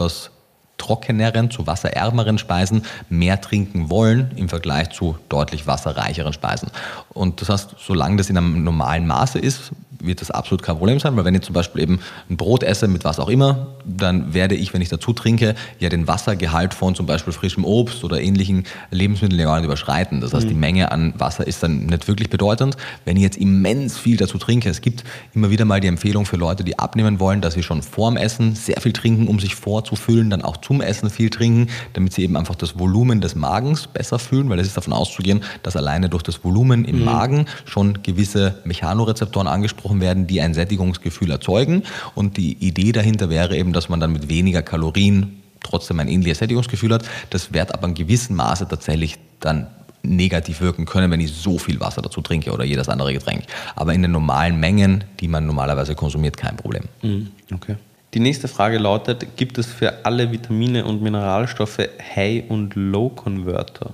trockeneren, 0.81 1.51
zu 1.51 1.67
wasserärmeren 1.67 2.39
Speisen 2.39 2.83
mehr 3.07 3.39
trinken 3.39 3.91
wollen 3.91 4.31
im 4.35 4.49
Vergleich 4.49 4.89
zu 4.89 5.15
deutlich 5.29 5.67
wasserreicheren 5.67 6.33
Speisen. 6.33 6.69
Und 7.13 7.41
das 7.41 7.49
heißt, 7.49 7.75
solange 7.77 8.17
das 8.17 8.29
in 8.29 8.37
einem 8.37 8.63
normalen 8.63 9.05
Maße 9.05 9.37
ist, 9.37 9.71
wird 10.03 10.21
das 10.21 10.31
absolut 10.31 10.63
kein 10.63 10.77
Problem 10.77 10.99
sein, 10.99 11.15
weil 11.15 11.25
wenn 11.25 11.35
ich 11.35 11.41
zum 11.41 11.53
Beispiel 11.53 11.81
eben 11.81 11.99
ein 12.29 12.37
Brot 12.37 12.63
esse 12.63 12.87
mit 12.87 13.03
was 13.03 13.19
auch 13.19 13.29
immer, 13.29 13.67
dann 13.85 14.33
werde 14.33 14.55
ich, 14.55 14.73
wenn 14.73 14.81
ich 14.81 14.89
dazu 14.89 15.13
trinke, 15.13 15.55
ja 15.79 15.89
den 15.89 16.07
Wassergehalt 16.07 16.73
von 16.73 16.95
zum 16.95 17.05
Beispiel 17.05 17.33
frischem 17.33 17.65
Obst 17.65 18.03
oder 18.03 18.21
ähnlichen 18.21 18.65
Lebensmitteln 18.91 19.39
ja 19.39 19.55
nicht 19.55 19.65
überschreiten. 19.65 20.21
Das 20.21 20.33
heißt, 20.33 20.45
mhm. 20.45 20.49
die 20.49 20.55
Menge 20.55 20.91
an 20.91 21.13
Wasser 21.17 21.45
ist 21.45 21.63
dann 21.63 21.85
nicht 21.85 22.07
wirklich 22.07 22.29
bedeutend. 22.29 22.77
Wenn 23.05 23.17
ich 23.17 23.23
jetzt 23.23 23.37
immens 23.37 23.97
viel 23.97 24.17
dazu 24.17 24.37
trinke, 24.37 24.69
es 24.69 24.81
gibt 24.81 25.03
immer 25.33 25.49
wieder 25.49 25.65
mal 25.65 25.79
die 25.79 25.87
Empfehlung 25.87 26.25
für 26.25 26.37
Leute, 26.37 26.63
die 26.63 26.79
abnehmen 26.79 27.19
wollen, 27.19 27.41
dass 27.41 27.53
sie 27.53 27.63
schon 27.63 27.81
vorm 27.81 28.17
Essen 28.17 28.55
sehr 28.55 28.79
viel 28.81 28.93
trinken, 28.93 29.27
um 29.27 29.39
sich 29.39 29.55
vorzufüllen, 29.55 30.29
dann 30.29 30.41
auch 30.41 30.57
zum 30.57 30.81
Essen 30.81 31.09
viel 31.09 31.29
trinken, 31.29 31.67
damit 31.93 32.13
sie 32.13 32.23
eben 32.23 32.37
einfach 32.37 32.55
das 32.55 32.79
Volumen 32.79 33.21
des 33.21 33.35
Magens 33.35 33.87
besser 33.87 34.19
fühlen, 34.19 34.49
weil 34.49 34.59
es 34.59 34.67
ist 34.67 34.77
davon 34.77 34.93
auszugehen, 34.93 35.43
dass 35.63 35.75
alleine 35.75 36.09
durch 36.09 36.23
das 36.23 36.43
Volumen 36.43 36.85
im 36.85 36.99
mhm. 36.99 37.05
Magen 37.05 37.45
schon 37.65 38.03
gewisse 38.03 38.61
Mechanorezeptoren 38.65 39.47
angesprochen 39.47 39.90
angesprochen 39.91 40.01
werden, 40.01 40.27
die 40.27 40.41
ein 40.41 40.53
Sättigungsgefühl 40.53 41.31
erzeugen. 41.31 41.83
Und 42.15 42.37
die 42.37 42.53
Idee 42.53 42.91
dahinter 42.91 43.29
wäre 43.29 43.55
eben, 43.55 43.73
dass 43.73 43.89
man 43.89 43.99
dann 43.99 44.13
mit 44.13 44.29
weniger 44.29 44.61
Kalorien 44.61 45.41
trotzdem 45.63 45.99
ein 45.99 46.07
ähnliches 46.07 46.39
Sättigungsgefühl 46.39 46.93
hat. 46.93 47.03
Das 47.29 47.53
wird 47.53 47.73
aber 47.73 47.87
in 47.87 47.93
gewissem 47.93 48.35
Maße 48.35 48.67
tatsächlich 48.67 49.17
dann 49.39 49.67
negativ 50.03 50.61
wirken 50.61 50.85
können, 50.85 51.11
wenn 51.11 51.19
ich 51.19 51.31
so 51.31 51.59
viel 51.59 51.79
Wasser 51.79 52.01
dazu 52.01 52.21
trinke 52.21 52.51
oder 52.51 52.63
jedes 52.63 52.89
andere 52.89 53.13
Getränk. 53.13 53.43
Aber 53.75 53.93
in 53.93 54.01
den 54.01 54.11
normalen 54.11 54.59
Mengen, 54.59 55.03
die 55.19 55.27
man 55.27 55.45
normalerweise 55.45 55.93
konsumiert, 55.93 56.37
kein 56.37 56.57
Problem. 56.57 56.85
Mhm, 57.03 57.27
okay. 57.53 57.75
Die 58.15 58.19
nächste 58.19 58.47
Frage 58.47 58.79
lautet, 58.79 59.37
gibt 59.37 59.57
es 59.57 59.67
für 59.67 60.03
alle 60.05 60.31
Vitamine 60.31 60.85
und 60.85 61.01
Mineralstoffe 61.01 61.87
High- 62.15 62.49
und 62.49 62.75
Low-Converter? 62.75 63.93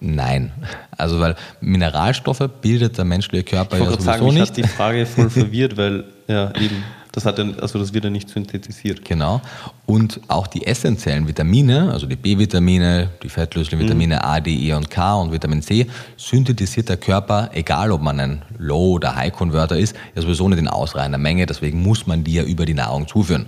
Nein. 0.00 0.52
Also 0.96 1.18
weil 1.18 1.34
Mineralstoffe 1.60 2.48
bildet 2.60 2.98
der 2.98 3.04
menschliche 3.04 3.44
Körper 3.44 3.76
ich 3.76 3.82
ja 3.82 3.90
sowieso 3.90 4.04
sagen, 4.04 4.26
nicht. 4.26 4.36
Ich 4.36 4.40
habe 4.50 4.62
die 4.62 4.68
Frage 4.68 5.06
voll 5.06 5.30
verwirrt, 5.30 5.76
weil 5.76 6.04
ja 6.28 6.54
eben 6.54 6.84
Das, 7.12 7.24
hat 7.24 7.38
ja, 7.38 7.46
also 7.60 7.78
das 7.78 7.92
wird 7.92 8.04
ja 8.04 8.10
nicht 8.10 8.28
synthetisiert. 8.28 9.04
Genau. 9.04 9.40
Und 9.86 10.20
auch 10.28 10.46
die 10.46 10.66
essentiellen 10.66 11.26
Vitamine, 11.26 11.90
also 11.92 12.06
die 12.06 12.16
B-Vitamine, 12.16 13.08
die 13.22 13.28
Fettlöslichen-Vitamine 13.28 14.16
mhm. 14.16 14.20
A, 14.22 14.40
D, 14.40 14.50
E 14.50 14.72
und 14.74 14.88
K 14.90 15.14
und 15.14 15.32
Vitamin 15.32 15.62
C, 15.62 15.86
synthetisiert 16.16 16.88
der 16.88 16.98
Körper, 16.98 17.50
egal 17.54 17.90
ob 17.90 18.02
man 18.02 18.20
ein 18.20 18.42
Low- 18.58 18.92
oder 18.92 19.16
High-Converter 19.16 19.76
ist, 19.78 19.96
ja 20.14 20.22
sowieso 20.22 20.48
nicht 20.48 20.58
in 20.58 20.68
ausreichender 20.68 21.18
Menge. 21.18 21.46
Deswegen 21.46 21.82
muss 21.82 22.06
man 22.06 22.22
die 22.22 22.34
ja 22.34 22.44
über 22.44 22.66
die 22.66 22.74
Nahrung 22.74 23.08
zuführen. 23.08 23.46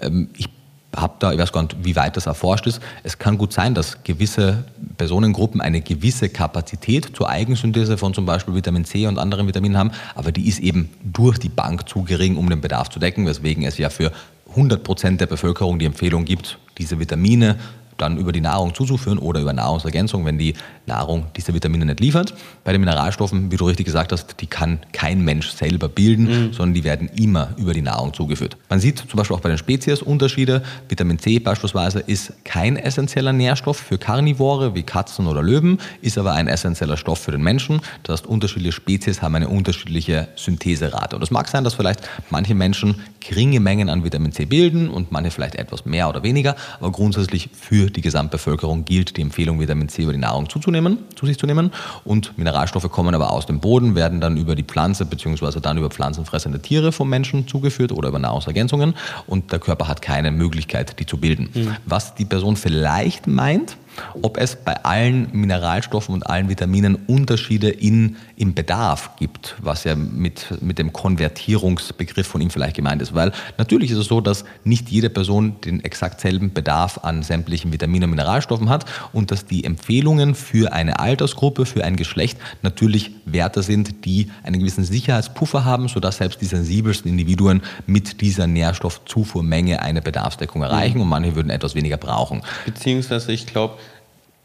Ähm, 0.00 0.30
ich 0.36 0.48
habe 0.94 1.14
da, 1.18 1.32
ich 1.32 1.38
weiß 1.38 1.52
gar 1.52 1.62
nicht, 1.62 1.76
wie 1.82 1.94
weit 1.96 2.16
das 2.16 2.26
erforscht 2.26 2.66
ist. 2.66 2.80
Es 3.02 3.18
kann 3.18 3.38
gut 3.38 3.52
sein, 3.52 3.74
dass 3.74 4.02
gewisse 4.02 4.64
Personengruppen 4.96 5.60
eine 5.60 5.80
gewisse 5.80 6.28
Kapazität 6.28 7.16
zur 7.16 7.28
Eigensynthese 7.28 7.96
von 7.96 8.12
zum 8.12 8.26
Beispiel 8.26 8.54
Vitamin 8.54 8.84
C 8.84 9.06
und 9.06 9.18
anderen 9.18 9.46
Vitaminen 9.46 9.78
haben, 9.78 9.92
aber 10.14 10.32
die 10.32 10.48
ist 10.48 10.58
eben 10.58 10.90
durch 11.02 11.38
die 11.38 11.48
Bank 11.48 11.88
zu 11.88 12.02
gering, 12.02 12.36
um 12.36 12.48
den 12.50 12.60
Bedarf 12.60 12.88
zu 12.88 12.98
decken, 12.98 13.26
weswegen 13.26 13.64
es 13.64 13.78
ja 13.78 13.88
für 13.88 14.12
100 14.50 14.82
Prozent 14.82 15.20
der 15.20 15.26
Bevölkerung 15.26 15.78
die 15.78 15.86
Empfehlung 15.86 16.24
gibt, 16.24 16.58
diese 16.78 16.98
Vitamine 16.98 17.56
dann 18.00 18.16
über 18.16 18.32
die 18.32 18.40
Nahrung 18.40 18.74
zuzuführen 18.74 19.18
oder 19.18 19.40
über 19.40 19.52
Nahrungsergänzung, 19.52 20.24
wenn 20.24 20.38
die 20.38 20.54
Nahrung 20.86 21.26
diese 21.36 21.54
Vitamine 21.54 21.84
nicht 21.84 22.00
liefert. 22.00 22.34
Bei 22.64 22.72
den 22.72 22.80
Mineralstoffen, 22.80 23.50
wie 23.52 23.56
du 23.56 23.66
richtig 23.66 23.86
gesagt 23.86 24.12
hast, 24.12 24.40
die 24.40 24.46
kann 24.46 24.80
kein 24.92 25.24
Mensch 25.24 25.50
selber 25.50 25.88
bilden, 25.88 26.24
mhm. 26.24 26.52
sondern 26.52 26.74
die 26.74 26.84
werden 26.84 27.08
immer 27.16 27.50
über 27.56 27.74
die 27.74 27.82
Nahrung 27.82 28.12
zugeführt. 28.14 28.56
Man 28.68 28.80
sieht 28.80 28.98
zum 28.98 29.16
Beispiel 29.16 29.36
auch 29.36 29.40
bei 29.40 29.48
den 29.48 29.58
Spezies 29.58 30.02
Unterschiede. 30.02 30.62
Vitamin 30.88 31.18
C 31.18 31.38
beispielsweise 31.38 32.00
ist 32.00 32.32
kein 32.44 32.76
essentieller 32.76 33.32
Nährstoff 33.32 33.76
für 33.76 33.98
Karnivore 33.98 34.74
wie 34.74 34.82
Katzen 34.82 35.26
oder 35.26 35.42
Löwen, 35.42 35.78
ist 36.00 36.18
aber 36.18 36.32
ein 36.32 36.48
essentieller 36.48 36.96
Stoff 36.96 37.18
für 37.20 37.32
den 37.32 37.42
Menschen. 37.42 37.80
Das 38.02 38.20
heißt, 38.20 38.26
unterschiedliche 38.26 38.72
Spezies 38.72 39.22
haben 39.22 39.34
eine 39.34 39.48
unterschiedliche 39.48 40.28
Syntheserate. 40.36 41.16
Und 41.16 41.22
es 41.22 41.30
mag 41.30 41.48
sein, 41.48 41.64
dass 41.64 41.74
vielleicht 41.74 42.08
manche 42.30 42.54
Menschen 42.54 42.96
geringe 43.20 43.60
Mengen 43.60 43.88
an 43.88 44.04
Vitamin 44.04 44.32
C 44.32 44.44
bilden 44.44 44.88
und 44.88 45.12
manche 45.12 45.30
vielleicht 45.30 45.54
etwas 45.54 45.84
mehr 45.84 46.08
oder 46.08 46.22
weniger, 46.22 46.56
aber 46.78 46.90
grundsätzlich 46.90 47.50
für 47.52 47.89
die 47.96 48.00
Gesamtbevölkerung 48.00 48.84
gilt 48.84 49.16
die 49.16 49.22
Empfehlung, 49.22 49.60
Vitamin 49.60 49.88
C 49.88 50.02
über 50.02 50.12
die 50.12 50.18
Nahrung 50.18 50.48
zuzunehmen, 50.48 50.98
zu 51.16 51.26
sich 51.26 51.38
zu 51.38 51.46
nehmen. 51.46 51.72
Und 52.04 52.36
Mineralstoffe 52.38 52.90
kommen 52.90 53.14
aber 53.14 53.32
aus 53.32 53.46
dem 53.46 53.60
Boden, 53.60 53.94
werden 53.94 54.20
dann 54.20 54.36
über 54.36 54.54
die 54.54 54.62
Pflanze 54.62 55.04
bzw. 55.04 55.60
dann 55.60 55.78
über 55.78 55.90
pflanzenfressende 55.90 56.60
Tiere 56.60 56.92
vom 56.92 57.08
Menschen 57.08 57.46
zugeführt 57.46 57.92
oder 57.92 58.08
über 58.08 58.18
Nahrungsergänzungen 58.18 58.94
und 59.26 59.52
der 59.52 59.58
Körper 59.58 59.88
hat 59.88 60.02
keine 60.02 60.30
Möglichkeit, 60.30 60.98
die 60.98 61.06
zu 61.06 61.18
bilden. 61.18 61.50
Mhm. 61.54 61.76
Was 61.86 62.14
die 62.14 62.24
Person 62.24 62.56
vielleicht 62.56 63.26
meint, 63.26 63.76
ob 64.22 64.38
es 64.38 64.56
bei 64.56 64.84
allen 64.84 65.28
Mineralstoffen 65.32 66.14
und 66.14 66.26
allen 66.26 66.48
Vitaminen 66.48 66.96
Unterschiede 67.06 67.68
in, 67.68 68.16
im 68.36 68.54
Bedarf 68.54 69.10
gibt, 69.18 69.56
was 69.60 69.84
ja 69.84 69.94
mit, 69.94 70.46
mit 70.60 70.78
dem 70.78 70.92
Konvertierungsbegriff 70.92 72.26
von 72.26 72.40
ihm 72.40 72.50
vielleicht 72.50 72.76
gemeint 72.76 73.02
ist. 73.02 73.14
Weil 73.14 73.32
natürlich 73.58 73.90
ist 73.90 73.98
es 73.98 74.06
so, 74.06 74.20
dass 74.20 74.44
nicht 74.64 74.88
jede 74.90 75.10
Person 75.10 75.60
den 75.64 75.84
exakt 75.84 76.20
selben 76.20 76.52
Bedarf 76.52 76.98
an 77.02 77.22
sämtlichen 77.22 77.72
Vitaminen 77.72 78.04
und 78.04 78.10
Mineralstoffen 78.10 78.68
hat 78.68 78.84
und 79.12 79.30
dass 79.30 79.46
die 79.46 79.64
Empfehlungen 79.64 80.34
für 80.34 80.72
eine 80.72 80.98
Altersgruppe, 80.98 81.66
für 81.66 81.84
ein 81.84 81.96
Geschlecht 81.96 82.38
natürlich 82.62 83.12
Werte 83.24 83.62
sind, 83.62 84.04
die 84.04 84.30
einen 84.42 84.60
gewissen 84.60 84.84
Sicherheitspuffer 84.84 85.64
haben, 85.64 85.88
sodass 85.88 86.18
selbst 86.18 86.40
die 86.40 86.46
sensibelsten 86.46 87.10
Individuen 87.10 87.62
mit 87.86 88.20
dieser 88.20 88.46
Nährstoffzufuhrmenge 88.46 89.82
eine 89.82 90.02
Bedarfsdeckung 90.02 90.62
erreichen 90.62 90.96
mhm. 90.96 91.02
und 91.02 91.08
manche 91.08 91.36
würden 91.36 91.50
etwas 91.50 91.74
weniger 91.74 91.96
brauchen. 91.96 92.42
Beziehungsweise 92.64 93.32
ich 93.32 93.46
glaube, 93.46 93.74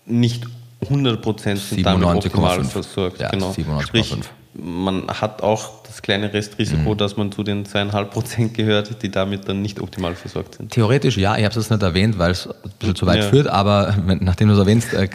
nicht 0.05 0.45
100% 0.89 1.55
sind 1.55 1.85
damit 1.85 2.07
optimal 2.07 2.63
versorgt. 2.63 3.19
Ja, 3.19 3.29
genau. 3.29 3.51
97,5. 3.51 4.25
Man 4.57 5.07
hat 5.07 5.43
auch 5.43 5.83
das 5.83 6.01
kleine 6.01 6.31
Restrisiko, 6.31 6.93
mhm. 6.93 6.97
dass 6.97 7.17
man 7.17 7.29
zu 7.31 7.43
den 7.43 7.65
2,5% 7.65 8.49
gehört, 8.49 9.01
die 9.03 9.11
damit 9.11 9.49
dann 9.49 9.61
nicht 9.61 9.81
optimal 9.81 10.15
versorgt 10.15 10.55
sind. 10.55 10.71
Theoretisch 10.71 11.17
ja, 11.17 11.35
ich 11.35 11.43
habe 11.43 11.49
es 11.49 11.55
jetzt 11.55 11.71
nicht 11.71 11.83
erwähnt, 11.83 12.17
weil 12.17 12.31
es 12.31 12.47
ein 12.47 12.71
bisschen 12.79 12.95
zu 12.95 13.05
weit 13.05 13.23
ja. 13.23 13.29
führt, 13.29 13.47
aber 13.47 13.97
nachdem 14.21 14.47
du 14.47 14.53
es 14.53 14.59
erwähnst, 14.59 14.93
äh, 14.93 15.09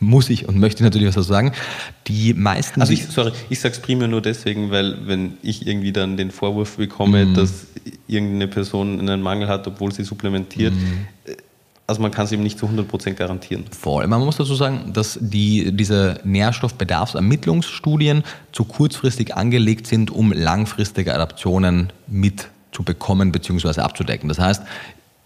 muss 0.00 0.28
ich 0.28 0.48
und 0.48 0.58
möchte 0.58 0.82
natürlich 0.82 1.06
was 1.06 1.14
dazu 1.14 1.28
sagen. 1.28 1.52
Die 2.08 2.34
meisten. 2.34 2.80
Also 2.80 2.92
ich, 2.92 3.06
sorry, 3.06 3.30
ich 3.48 3.60
sage 3.60 3.74
es 3.74 3.80
primär 3.80 4.08
nur 4.08 4.22
deswegen, 4.22 4.72
weil 4.72 5.06
wenn 5.06 5.34
ich 5.42 5.68
irgendwie 5.68 5.92
dann 5.92 6.16
den 6.16 6.32
Vorwurf 6.32 6.76
bekomme, 6.76 7.26
mhm. 7.26 7.34
dass 7.34 7.66
irgendeine 8.08 8.48
Person 8.48 8.98
einen 8.98 9.22
Mangel 9.22 9.46
hat, 9.46 9.68
obwohl 9.68 9.92
sie 9.92 10.02
supplementiert, 10.02 10.74
mhm 10.74 11.06
also 11.90 12.00
man 12.02 12.10
kann 12.12 12.24
es 12.24 12.30
eben 12.30 12.44
nicht 12.44 12.56
zu 12.56 12.66
100% 12.66 13.14
garantieren. 13.14 13.64
Voll. 13.72 14.06
Man 14.06 14.20
muss 14.20 14.36
dazu 14.36 14.54
sagen, 14.54 14.92
dass 14.92 15.18
die, 15.20 15.76
diese 15.76 16.20
Nährstoffbedarfsermittlungsstudien 16.22 18.22
zu 18.52 18.64
kurzfristig 18.64 19.36
angelegt 19.36 19.88
sind, 19.88 20.12
um 20.12 20.30
langfristige 20.30 21.12
Adaptionen 21.12 21.92
mitzubekommen 22.06 23.32
bzw. 23.32 23.80
abzudecken. 23.80 24.28
Das 24.28 24.38
heißt, 24.38 24.62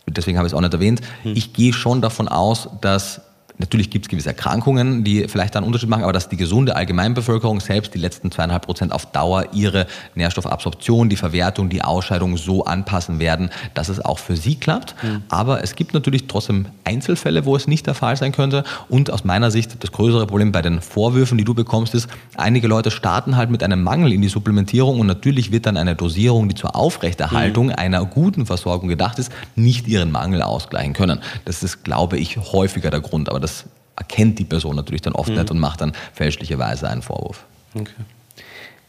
deswegen 0.07 0.39
habe 0.39 0.47
ich 0.47 0.55
es 0.55 0.57
auch 0.57 0.63
nicht 0.63 0.73
erwähnt, 0.73 1.03
hm. 1.23 1.37
ich 1.37 1.53
gehe 1.53 1.75
schon 1.75 2.01
davon 2.01 2.29
aus, 2.29 2.71
dass 2.81 3.21
Natürlich 3.59 3.91
gibt 3.91 4.07
es 4.07 4.09
gewisse 4.09 4.31
Erkrankungen, 4.31 5.05
die 5.05 5.29
vielleicht 5.29 5.57
einen 5.57 5.65
Unterschied 5.65 5.89
machen, 5.89 6.03
aber 6.03 6.13
dass 6.13 6.29
die 6.29 6.37
gesunde 6.37 6.75
Allgemeinbevölkerung 6.75 7.61
selbst 7.61 7.95
die 7.95 7.99
letzten 7.99 8.33
zweieinhalb 8.33 8.67
Prozent 8.67 8.93
auf 8.93 9.07
Dauer 9.07 9.47
ihre 9.53 9.87
Nährstoffabsorption, 10.17 11.09
die 11.09 11.17
Verwertung, 11.17 11.69
die 11.69 11.83
Ausscheidung 11.83 12.37
so 12.37 12.65
anpassen 12.65 13.21
werden, 13.21 13.51
dass 13.75 13.89
es 13.89 14.01
auch 14.01 14.19
für 14.19 14.37
sie 14.37 14.57
klappt. 14.57 14.97
Mhm. 15.05 15.23
Aber 15.29 15.63
es 15.63 15.77
gibt 15.77 15.95
natürlich 15.95 16.27
trotzdem 16.27 16.67
Einzelfälle, 16.83 17.45
wo 17.45 17.55
es 17.55 17.69
nicht 17.69 17.87
der 17.87 17.95
Fall 17.95 18.17
sein 18.17 18.33
könnte. 18.33 18.65
Und 18.89 19.13
aus 19.13 19.23
meiner 19.25 19.53
Sicht 19.53 19.83
das 19.85 19.93
größere 19.93 20.27
Problem 20.27 20.51
bei 20.51 20.63
den 20.63 20.81
Vorwürfen, 20.81 21.39
die 21.39 21.45
du 21.45 21.55
bekommst, 21.55 21.95
ist, 21.95 22.09
einige 22.37 22.67
Leute 22.67 22.91
starten 22.91 23.37
halt 23.37 23.51
mit 23.51 23.63
einem 23.63 23.85
Mangel 23.85 24.13
in 24.13 24.21
die 24.21 24.29
Supplementierung 24.29 24.99
und 24.99 25.07
natürlich 25.07 25.53
wird 25.53 25.67
dann 25.67 25.77
eine 25.77 25.95
Dosierung, 25.95 26.49
die 26.49 26.57
zur 26.57 26.75
Aufrechterhaltung 26.75 27.67
mhm. 27.67 27.75
einer 27.77 28.05
guten 28.05 28.47
Versorgung 28.47 28.89
gedacht 28.89 29.21
ist, 29.21 29.31
nicht 29.55 29.87
ihren 29.87 30.11
Mangel 30.11 30.43
ausgleichen 30.43 30.93
können. 30.93 31.21
Das 31.45 31.63
ist, 31.63 31.85
glaube 31.85 32.19
ich, 32.19 32.37
häufiger 32.37 32.91
der 32.91 33.01
Grund. 33.01 33.29
Aber 33.29 33.44
das 33.45 33.65
erkennt 33.97 34.39
die 34.39 34.45
Person 34.45 34.75
natürlich 34.75 35.03
dann 35.03 35.13
oft 35.13 35.31
mhm. 35.31 35.37
nicht 35.37 35.51
und 35.51 35.59
macht 35.59 35.81
dann 35.81 35.93
fälschlicherweise 36.13 36.89
einen 36.89 37.03
Vorwurf. 37.03 37.45
Okay. 37.75 37.93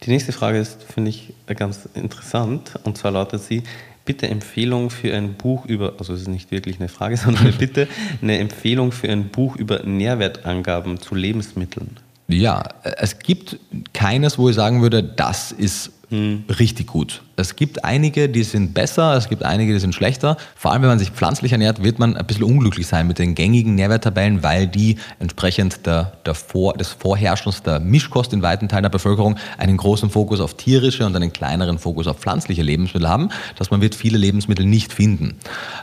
Die 0.03 0.10
nächste 0.10 0.32
Frage 0.32 0.60
ist, 0.60 0.84
finde 0.84 1.10
ich, 1.10 1.34
ganz 1.56 1.88
interessant. 1.93 2.80
Und 2.84 2.97
zwar 2.97 3.12
lautet 3.12 3.41
sie, 3.41 3.64
bitte 4.03 4.28
Empfehlung 4.28 4.89
für 4.89 5.14
ein 5.16 5.34
Buch 5.34 5.66
über, 5.66 5.93
also 5.97 6.14
es 6.14 6.22
ist 6.22 6.28
nicht 6.28 6.51
wirklich 6.51 6.80
eine 6.80 6.89
Frage, 6.89 7.18
sondern 7.26 7.51
bitte 7.53 7.88
eine 8.22 8.38
Empfehlung 8.38 8.91
für 8.91 9.10
ein 9.10 9.30
Buch 9.30 9.56
über 9.56 9.84
Nährwertangaben 9.84 10.99
zu 10.99 11.16
Lebensmitteln. 11.16 11.97
Ja, 12.28 12.64
es 12.84 13.20
gibt 13.20 13.60
keines, 13.93 14.39
wo 14.39 14.49
ich 14.49 14.56
sagen 14.56 14.82
würde, 14.82 15.03
das 15.03 15.51
ist 15.51 15.91
hm. 16.16 16.55
richtig 16.59 16.88
gut. 16.88 17.22
Es 17.38 17.57
gibt 17.57 17.84
einige, 17.84 18.30
die 18.30 18.43
sind 18.43 18.74
besser, 18.74 19.16
es 19.18 19.28
gibt 19.28 19.43
einige, 19.43 19.74
die 19.74 19.80
sind 19.80 19.93
schlechter. 19.93 20.38
Vor 20.55 20.72
allem, 20.72 20.84
wenn 20.84 20.89
man 20.89 20.99
sich 20.99 21.09
pflanzlich 21.09 21.51
ernährt, 21.51 21.84
wird 21.84 21.99
man 21.99 22.16
ein 22.16 22.26
bisschen 22.26 22.45
unglücklich 22.45 22.88
sein 22.88 23.07
mit 23.07 23.20
den 23.20 23.36
gängigen 23.36 23.76
Nährwerttabellen, 23.76 24.41
weil 24.41 24.68
die 24.68 24.97
entsprechend 25.20 25.86
der, 25.86 26.13
der 26.26 26.34
Vor, 26.34 26.74
des 26.74 26.89
Vorherrschens 26.89 27.61
der 27.61 27.82
Mischkost 27.82 28.32
in 28.32 28.41
weiten 28.41 28.70
Teilen 28.70 28.84
der 28.84 28.89
Bevölkerung 28.89 29.36
einen 29.57 29.76
großen 29.76 30.09
Fokus 30.09 30.39
auf 30.39 30.53
tierische 30.53 31.05
und 31.05 31.16
einen 31.16 31.34
kleineren 31.34 31.78
Fokus 31.78 32.07
auf 32.07 32.20
pflanzliche 32.20 32.61
Lebensmittel 32.61 33.09
haben, 33.09 33.30
dass 33.57 33.70
man 33.70 33.82
wird 33.82 33.95
viele 33.95 34.18
Lebensmittel 34.18 34.66
nicht 34.66 34.93
finden. 34.93 35.36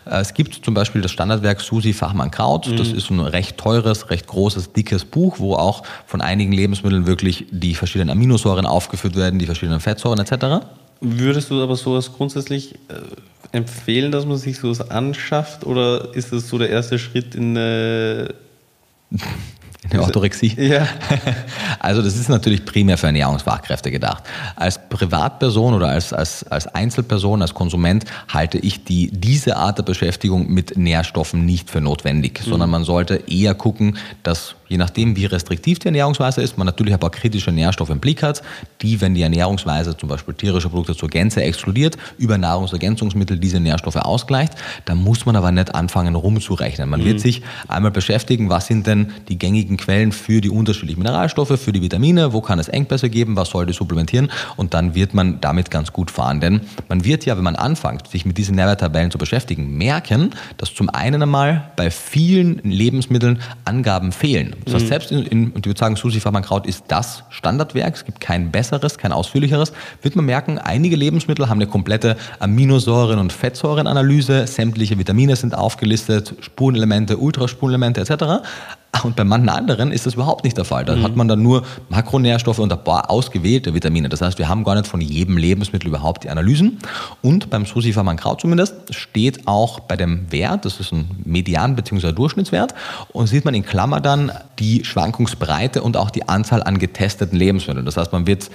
Äh, 0.06 0.20
es 0.20 0.32
gibt 0.32 0.64
zum 0.64 0.72
Beispiel 0.72 1.02
das 1.02 1.10
Standardwerk 1.10 1.60
Susi 1.60 1.92
Fachmann 1.92 2.30
Kraut. 2.30 2.66
Mhm. 2.66 2.76
Das 2.78 2.88
ist 2.88 3.10
ein 3.10 3.20
recht 3.20 3.58
teures, 3.58 4.08
recht 4.08 4.26
großes, 4.26 4.72
dickes 4.72 5.04
Buch, 5.04 5.38
wo 5.38 5.54
auch 5.56 5.82
von 6.06 6.22
einigen 6.22 6.52
Lebensmitteln 6.52 7.06
wirklich 7.06 7.46
die 7.50 7.74
verschiedenen 7.74 8.08
Aminosäuren 8.08 8.64
aufgeführt 8.64 9.16
werden, 9.16 9.38
die 9.38 9.46
verschiedenen 9.46 9.80
Fettsäuren 9.80 10.18
etc. 10.22 10.64
Würdest 11.00 11.50
du 11.50 11.62
aber 11.62 11.76
sowas 11.76 12.12
grundsätzlich 12.12 12.74
äh, 12.74 13.56
empfehlen, 13.56 14.12
dass 14.12 14.24
man 14.24 14.36
sich 14.36 14.58
sowas 14.58 14.90
anschafft 14.90 15.64
oder 15.64 16.14
ist 16.14 16.32
das 16.32 16.48
so 16.48 16.58
der 16.58 16.70
erste 16.70 16.98
Schritt 16.98 17.34
in 17.34 17.56
eine 17.56 18.34
eine 19.90 20.02
Orthorexie? 20.02 20.54
Ja. 20.58 20.86
Also 21.78 22.00
das 22.00 22.14
ist 22.16 22.28
natürlich 22.28 22.64
primär 22.64 22.96
für 22.96 23.06
Ernährungsfachkräfte 23.06 23.90
gedacht. 23.90 24.22
Als 24.54 24.88
Privatperson 24.88 25.74
oder 25.74 25.88
als, 25.88 26.12
als, 26.12 26.44
als 26.44 26.68
Einzelperson, 26.68 27.42
als 27.42 27.54
Konsument 27.54 28.04
halte 28.28 28.58
ich 28.58 28.84
die, 28.84 29.10
diese 29.10 29.56
Art 29.56 29.78
der 29.78 29.82
Beschäftigung 29.82 30.48
mit 30.48 30.76
Nährstoffen 30.76 31.44
nicht 31.44 31.70
für 31.70 31.80
notwendig, 31.80 32.40
mhm. 32.40 32.50
sondern 32.50 32.70
man 32.70 32.84
sollte 32.84 33.16
eher 33.26 33.54
gucken, 33.54 33.98
dass 34.22 34.54
je 34.72 34.78
nachdem, 34.78 35.14
wie 35.16 35.26
restriktiv 35.26 35.78
die 35.78 35.88
Ernährungsweise 35.88 36.40
ist, 36.40 36.56
man 36.56 36.66
natürlich 36.66 36.94
ein 36.94 36.98
paar 37.00 37.10
kritische 37.10 37.52
Nährstoffe 37.52 37.90
im 37.90 38.00
Blick 38.00 38.22
hat, 38.22 38.42
die, 38.80 39.00
wenn 39.02 39.14
die 39.14 39.20
Ernährungsweise 39.20 39.96
zum 39.96 40.08
Beispiel 40.08 40.32
tierische 40.32 40.70
Produkte 40.70 40.96
zur 40.96 41.10
Gänze 41.10 41.42
exkludiert, 41.42 41.98
über 42.16 42.38
Nahrungsergänzungsmittel 42.38 43.38
diese 43.38 43.60
Nährstoffe 43.60 43.96
ausgleicht. 43.96 44.54
Da 44.86 44.94
muss 44.94 45.26
man 45.26 45.36
aber 45.36 45.52
nicht 45.52 45.74
anfangen 45.74 46.14
rumzurechnen. 46.14 46.88
Man 46.88 47.00
mhm. 47.00 47.04
wird 47.04 47.20
sich 47.20 47.42
einmal 47.68 47.90
beschäftigen, 47.90 48.48
was 48.48 48.66
sind 48.66 48.86
denn 48.86 49.12
die 49.28 49.38
gängigen 49.38 49.76
Quellen 49.76 50.10
für 50.10 50.40
die 50.40 50.50
unterschiedlichen 50.50 51.02
Mineralstoffe, 51.02 51.60
für 51.60 51.72
die 51.72 51.82
Vitamine, 51.82 52.32
wo 52.32 52.40
kann 52.40 52.58
es 52.58 52.68
Engpässe 52.68 53.10
geben, 53.10 53.36
was 53.36 53.50
sollte 53.50 53.74
supplementieren 53.74 54.30
und 54.56 54.72
dann 54.72 54.94
wird 54.94 55.12
man 55.12 55.40
damit 55.42 55.70
ganz 55.70 55.92
gut 55.92 56.10
fahren. 56.10 56.40
Denn 56.40 56.62
man 56.88 57.04
wird 57.04 57.26
ja, 57.26 57.36
wenn 57.36 57.44
man 57.44 57.56
anfängt, 57.56 58.08
sich 58.08 58.24
mit 58.24 58.38
diesen 58.38 58.56
Nährwerttabellen 58.56 59.10
zu 59.10 59.18
beschäftigen, 59.18 59.76
merken, 59.76 60.30
dass 60.56 60.74
zum 60.74 60.88
einen 60.88 61.22
einmal 61.22 61.70
bei 61.76 61.90
vielen 61.90 62.58
Lebensmitteln 62.62 63.42
Angaben 63.66 64.12
fehlen 64.12 64.56
Das 64.64 64.74
heißt, 64.74 64.88
selbst 64.88 65.12
in, 65.12 65.26
in 65.26 65.52
ich 65.56 65.66
würde 65.66 65.78
sagen, 65.78 65.96
Susi 65.96 66.20
Fachmann-Kraut 66.20 66.66
ist 66.66 66.84
das 66.88 67.24
Standardwerk. 67.30 67.94
Es 67.94 68.04
gibt 68.04 68.20
kein 68.20 68.50
besseres, 68.50 68.98
kein 68.98 69.12
ausführlicheres. 69.12 69.72
Wird 70.02 70.16
man 70.16 70.24
merken, 70.24 70.58
einige 70.58 70.96
Lebensmittel 70.96 71.48
haben 71.48 71.58
eine 71.58 71.66
komplette 71.66 72.16
Aminosäuren- 72.40 73.18
und 73.18 73.32
Fettsäurenanalyse. 73.32 74.46
Sämtliche 74.46 74.98
Vitamine 74.98 75.36
sind 75.36 75.56
aufgelistet, 75.56 76.34
Spurenelemente, 76.40 77.16
Ultraspurenelemente 77.16 78.00
etc. 78.00 78.42
Und 79.02 79.16
bei 79.16 79.24
manchen 79.24 79.48
anderen 79.48 79.90
ist 79.90 80.04
das 80.04 80.14
überhaupt 80.14 80.44
nicht 80.44 80.56
der 80.58 80.66
Fall. 80.66 80.84
Da 80.84 80.94
mhm. 80.94 81.02
hat 81.02 81.16
man 81.16 81.26
dann 81.26 81.42
nur 81.42 81.62
Makronährstoffe 81.88 82.58
und 82.58 82.70
ein 82.72 82.84
paar 82.84 83.10
ausgewählte 83.10 83.72
Vitamine. 83.72 84.10
Das 84.10 84.20
heißt, 84.20 84.38
wir 84.38 84.48
haben 84.48 84.64
gar 84.64 84.74
nicht 84.74 84.86
von 84.86 85.00
jedem 85.00 85.38
Lebensmittel 85.38 85.88
überhaupt 85.88 86.24
die 86.24 86.30
Analysen. 86.30 86.78
Und 87.22 87.48
beim 87.48 87.64
Susifaman 87.64 88.18
Kraut 88.18 88.42
zumindest 88.42 88.94
steht 88.94 89.48
auch 89.48 89.80
bei 89.80 89.96
dem 89.96 90.30
Wert, 90.30 90.66
das 90.66 90.78
ist 90.78 90.92
ein 90.92 91.10
Median- 91.24 91.74
bzw. 91.74 92.12
Durchschnittswert, 92.12 92.74
und 93.12 93.28
sieht 93.28 93.46
man 93.46 93.54
in 93.54 93.64
Klammer 93.64 94.00
dann 94.00 94.30
die 94.58 94.84
Schwankungsbreite 94.84 95.82
und 95.82 95.96
auch 95.96 96.10
die 96.10 96.28
Anzahl 96.28 96.62
an 96.62 96.78
getesteten 96.78 97.38
Lebensmitteln. 97.38 97.86
Das 97.86 97.96
heißt, 97.96 98.12
man 98.12 98.26
wird 98.26 98.50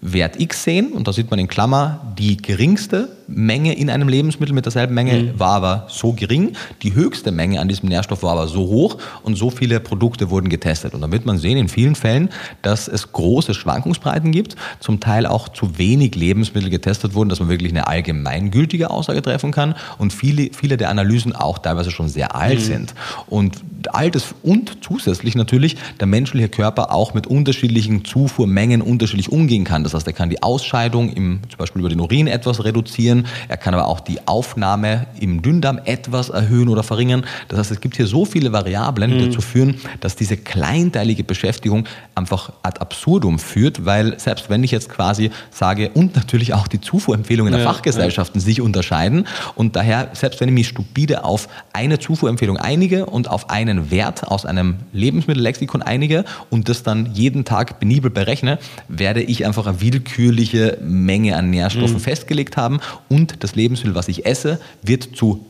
Wert 0.00 0.40
X 0.40 0.64
sehen 0.64 0.92
und 0.92 1.06
da 1.06 1.12
sieht 1.12 1.30
man 1.30 1.38
in 1.38 1.46
Klammer 1.46 2.00
die 2.18 2.36
geringste 2.36 3.08
Menge 3.28 3.76
in 3.76 3.90
einem 3.90 4.08
Lebensmittel 4.08 4.54
mit 4.54 4.66
derselben 4.66 4.94
Menge 4.94 5.14
mhm. 5.14 5.40
war 5.40 5.54
aber 5.54 5.86
so 5.88 6.12
gering, 6.12 6.52
die 6.82 6.94
höchste 6.94 7.32
Menge 7.32 7.60
an 7.60 7.68
diesem 7.68 7.88
Nährstoff 7.88 8.22
war 8.22 8.32
aber 8.32 8.46
so 8.46 8.60
hoch 8.60 8.98
und 9.22 9.36
so 9.36 9.50
viele 9.50 9.75
Produkte 9.80 10.30
wurden 10.30 10.48
getestet. 10.48 10.94
Und 10.94 11.00
da 11.00 11.10
wird 11.10 11.26
man 11.26 11.38
sehen 11.38 11.58
in 11.58 11.68
vielen 11.68 11.94
Fällen, 11.94 12.30
dass 12.62 12.88
es 12.88 13.12
große 13.12 13.54
Schwankungsbreiten 13.54 14.32
gibt, 14.32 14.56
zum 14.80 15.00
Teil 15.00 15.26
auch 15.26 15.48
zu 15.48 15.78
wenig 15.78 16.14
Lebensmittel 16.14 16.70
getestet 16.70 17.14
wurden, 17.14 17.28
dass 17.28 17.40
man 17.40 17.48
wirklich 17.48 17.72
eine 17.72 17.86
allgemeingültige 17.86 18.90
Aussage 18.90 19.22
treffen 19.22 19.52
kann 19.52 19.74
und 19.98 20.12
viele, 20.12 20.50
viele 20.52 20.76
der 20.76 20.90
Analysen 20.90 21.34
auch 21.34 21.58
teilweise 21.58 21.90
schon 21.90 22.08
sehr 22.08 22.34
alt 22.34 22.60
mhm. 22.60 22.64
sind. 22.64 22.94
Und 23.26 23.62
altes 23.92 24.34
und 24.42 24.78
zusätzlich 24.82 25.34
natürlich 25.34 25.76
der 26.00 26.06
menschliche 26.06 26.48
Körper 26.48 26.92
auch 26.92 27.14
mit 27.14 27.26
unterschiedlichen 27.26 28.04
Zufuhrmengen 28.04 28.82
unterschiedlich 28.82 29.30
umgehen 29.30 29.64
kann. 29.64 29.84
Das 29.84 29.94
heißt, 29.94 30.06
er 30.06 30.12
kann 30.12 30.30
die 30.30 30.42
Ausscheidung 30.42 31.10
im, 31.10 31.40
zum 31.48 31.58
Beispiel 31.58 31.80
über 31.80 31.88
den 31.88 32.00
Urin 32.00 32.26
etwas 32.26 32.64
reduzieren, 32.64 33.26
er 33.48 33.56
kann 33.56 33.74
aber 33.74 33.86
auch 33.86 34.00
die 34.00 34.26
Aufnahme 34.26 35.06
im 35.20 35.42
Dünndarm 35.42 35.80
etwas 35.84 36.28
erhöhen 36.28 36.68
oder 36.68 36.82
verringern. 36.82 37.24
Das 37.48 37.58
heißt, 37.58 37.70
es 37.70 37.80
gibt 37.80 37.96
hier 37.96 38.06
so 38.06 38.24
viele 38.24 38.52
Variablen, 38.52 39.10
die 39.10 39.18
mhm. 39.18 39.26
dazu 39.26 39.40
führen, 39.40 39.65
dass 40.00 40.16
diese 40.16 40.36
kleinteilige 40.36 41.24
Beschäftigung 41.24 41.86
einfach 42.14 42.52
ad 42.62 42.80
absurdum 42.80 43.38
führt, 43.38 43.84
weil 43.84 44.18
selbst 44.18 44.48
wenn 44.50 44.62
ich 44.64 44.70
jetzt 44.70 44.88
quasi 44.88 45.30
sage, 45.50 45.90
und 45.94 46.16
natürlich 46.16 46.54
auch 46.54 46.68
die 46.68 46.80
Zufuhrempfehlungen 46.80 47.52
der 47.52 47.62
ja, 47.62 47.72
Fachgesellschaften 47.72 48.40
ja. 48.40 48.44
sich 48.44 48.60
unterscheiden 48.60 49.26
und 49.54 49.76
daher, 49.76 50.10
selbst 50.12 50.40
wenn 50.40 50.48
ich 50.48 50.54
mich 50.54 50.68
stupide 50.68 51.24
auf 51.24 51.48
eine 51.72 51.98
Zufuhrempfehlung 51.98 52.56
einige 52.56 53.06
und 53.06 53.28
auf 53.30 53.50
einen 53.50 53.90
Wert 53.90 54.26
aus 54.26 54.46
einem 54.46 54.76
Lebensmittellexikon 54.92 55.82
einige 55.82 56.24
und 56.50 56.68
das 56.68 56.82
dann 56.82 57.14
jeden 57.14 57.44
Tag 57.44 57.80
penibel 57.80 58.10
berechne, 58.10 58.58
werde 58.88 59.22
ich 59.22 59.46
einfach 59.46 59.66
eine 59.66 59.80
willkürliche 59.80 60.78
Menge 60.82 61.36
an 61.36 61.50
Nährstoffen 61.50 61.96
mhm. 61.96 62.00
festgelegt 62.00 62.56
haben 62.56 62.80
und 63.08 63.42
das 63.42 63.54
Lebensmittel, 63.54 63.94
was 63.94 64.08
ich 64.08 64.26
esse, 64.26 64.60
wird 64.82 65.16
zu 65.16 65.44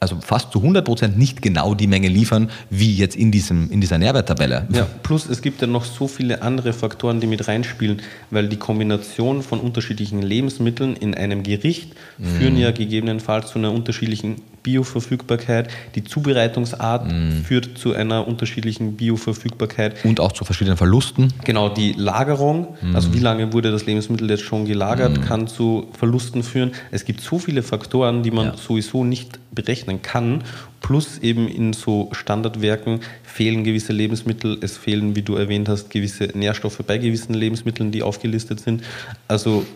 also 0.00 0.16
fast 0.20 0.52
zu 0.52 0.60
100 0.60 0.84
Prozent 0.84 1.18
nicht 1.18 1.42
genau 1.42 1.74
die 1.74 1.88
Menge 1.88 2.08
liefern, 2.08 2.50
wie 2.70 2.94
jetzt 2.94 3.16
in, 3.16 3.32
diesem, 3.32 3.70
in 3.70 3.80
dieser 3.80 3.98
Nährwerttabelle. 3.98 4.66
Ja, 4.70 4.86
plus 5.02 5.28
es 5.28 5.42
gibt 5.42 5.60
ja 5.60 5.66
noch 5.66 5.84
so 5.84 6.06
viele 6.06 6.42
andere 6.42 6.72
Faktoren, 6.72 7.20
die 7.20 7.26
mit 7.26 7.48
reinspielen, 7.48 8.00
weil 8.30 8.48
die 8.48 8.56
Kombination 8.56 9.42
von 9.42 9.58
unterschiedlichen 9.60 10.22
Lebensmitteln 10.22 10.94
in 10.94 11.14
einem 11.14 11.42
Gericht 11.42 11.94
mm. 12.18 12.24
führen 12.24 12.56
ja 12.56 12.70
gegebenenfalls 12.70 13.50
zu 13.50 13.58
einer 13.58 13.72
unterschiedlichen 13.72 14.36
Bioverfügbarkeit. 14.62 15.68
Die 15.94 16.04
Zubereitungsart 16.04 17.10
mm. 17.10 17.42
führt 17.44 17.78
zu 17.78 17.94
einer 17.94 18.28
unterschiedlichen 18.28 18.96
Bioverfügbarkeit. 18.96 20.04
Und 20.04 20.20
auch 20.20 20.32
zu 20.32 20.44
verschiedenen 20.44 20.76
Verlusten. 20.76 21.32
Genau, 21.44 21.68
die 21.68 21.92
Lagerung, 21.92 22.76
mm. 22.82 22.94
also 22.94 23.14
wie 23.14 23.20
lange 23.20 23.52
wurde 23.52 23.72
das 23.72 23.86
Lebensmittel 23.86 24.28
jetzt 24.30 24.44
schon 24.44 24.64
gelagert, 24.64 25.18
mm. 25.18 25.22
kann 25.22 25.46
zu 25.48 25.88
Verlusten 25.92 26.42
führen. 26.42 26.72
Es 26.90 27.04
gibt 27.04 27.20
so 27.20 27.38
viele 27.38 27.62
Faktoren, 27.62 28.22
die 28.22 28.30
man 28.30 28.46
ja. 28.46 28.56
sowieso 28.56 29.04
nicht 29.04 29.40
berechnen 29.88 30.02
kann. 30.02 30.44
Plus 30.80 31.18
eben 31.18 31.48
in 31.48 31.72
so 31.72 32.08
Standardwerken 32.12 33.00
fehlen 33.24 33.64
gewisse 33.64 33.92
Lebensmittel, 33.92 34.58
es 34.62 34.76
fehlen, 34.76 35.16
wie 35.16 35.22
du 35.22 35.34
erwähnt 35.34 35.68
hast, 35.68 35.90
gewisse 35.90 36.24
Nährstoffe 36.34 36.80
bei 36.86 36.98
gewissen 36.98 37.34
Lebensmitteln, 37.34 37.90
die 37.90 38.02
aufgelistet 38.02 38.60
sind. 38.60 38.82
Also 39.26 39.66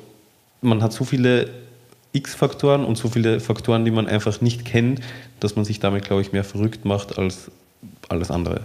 man 0.60 0.82
hat 0.82 0.92
so 0.92 1.04
viele 1.04 1.48
X-Faktoren 2.12 2.84
und 2.84 2.96
so 2.96 3.08
viele 3.08 3.40
Faktoren, 3.40 3.84
die 3.84 3.90
man 3.90 4.06
einfach 4.06 4.40
nicht 4.40 4.64
kennt, 4.64 5.00
dass 5.40 5.56
man 5.56 5.64
sich 5.64 5.80
damit, 5.80 6.04
glaube 6.04 6.22
ich, 6.22 6.32
mehr 6.32 6.44
verrückt 6.44 6.84
macht 6.84 7.18
als 7.18 7.50
alles 8.08 8.30
andere. 8.30 8.60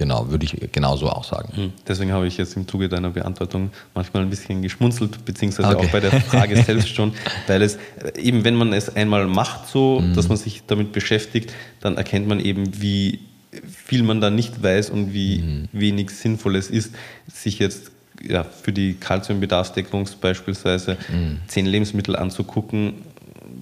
Genau, 0.00 0.30
würde 0.30 0.46
ich 0.46 0.56
genauso 0.72 1.10
auch 1.10 1.24
sagen. 1.24 1.52
Hm. 1.54 1.72
Deswegen 1.86 2.10
habe 2.12 2.26
ich 2.26 2.38
jetzt 2.38 2.56
im 2.56 2.66
Zuge 2.66 2.88
deiner 2.88 3.10
Beantwortung 3.10 3.70
manchmal 3.94 4.22
ein 4.22 4.30
bisschen 4.30 4.62
geschmunzelt, 4.62 5.26
beziehungsweise 5.26 5.76
okay. 5.76 5.86
auch 5.86 5.92
bei 5.92 6.00
der 6.00 6.10
Frage 6.22 6.56
selbst 6.56 6.88
schon, 6.88 7.12
weil 7.46 7.60
es 7.60 7.76
eben, 8.16 8.42
wenn 8.42 8.54
man 8.54 8.72
es 8.72 8.96
einmal 8.96 9.26
macht, 9.26 9.68
so, 9.68 10.00
mhm. 10.00 10.14
dass 10.14 10.30
man 10.30 10.38
sich 10.38 10.62
damit 10.66 10.92
beschäftigt, 10.92 11.52
dann 11.82 11.98
erkennt 11.98 12.26
man 12.26 12.40
eben, 12.40 12.80
wie 12.80 13.20
viel 13.68 14.02
man 14.02 14.22
da 14.22 14.30
nicht 14.30 14.62
weiß 14.62 14.88
und 14.88 15.12
wie 15.12 15.40
mhm. 15.40 15.68
wenig 15.72 16.08
sinnvoll 16.12 16.56
es 16.56 16.70
ist, 16.70 16.94
sich 17.30 17.58
jetzt 17.58 17.90
ja, 18.26 18.42
für 18.42 18.72
die 18.72 18.94
Kalziumbedarfsdeckung 18.94 20.08
beispielsweise 20.18 20.96
mhm. 21.12 21.40
zehn 21.46 21.66
Lebensmittel 21.66 22.16
anzugucken, 22.16 23.02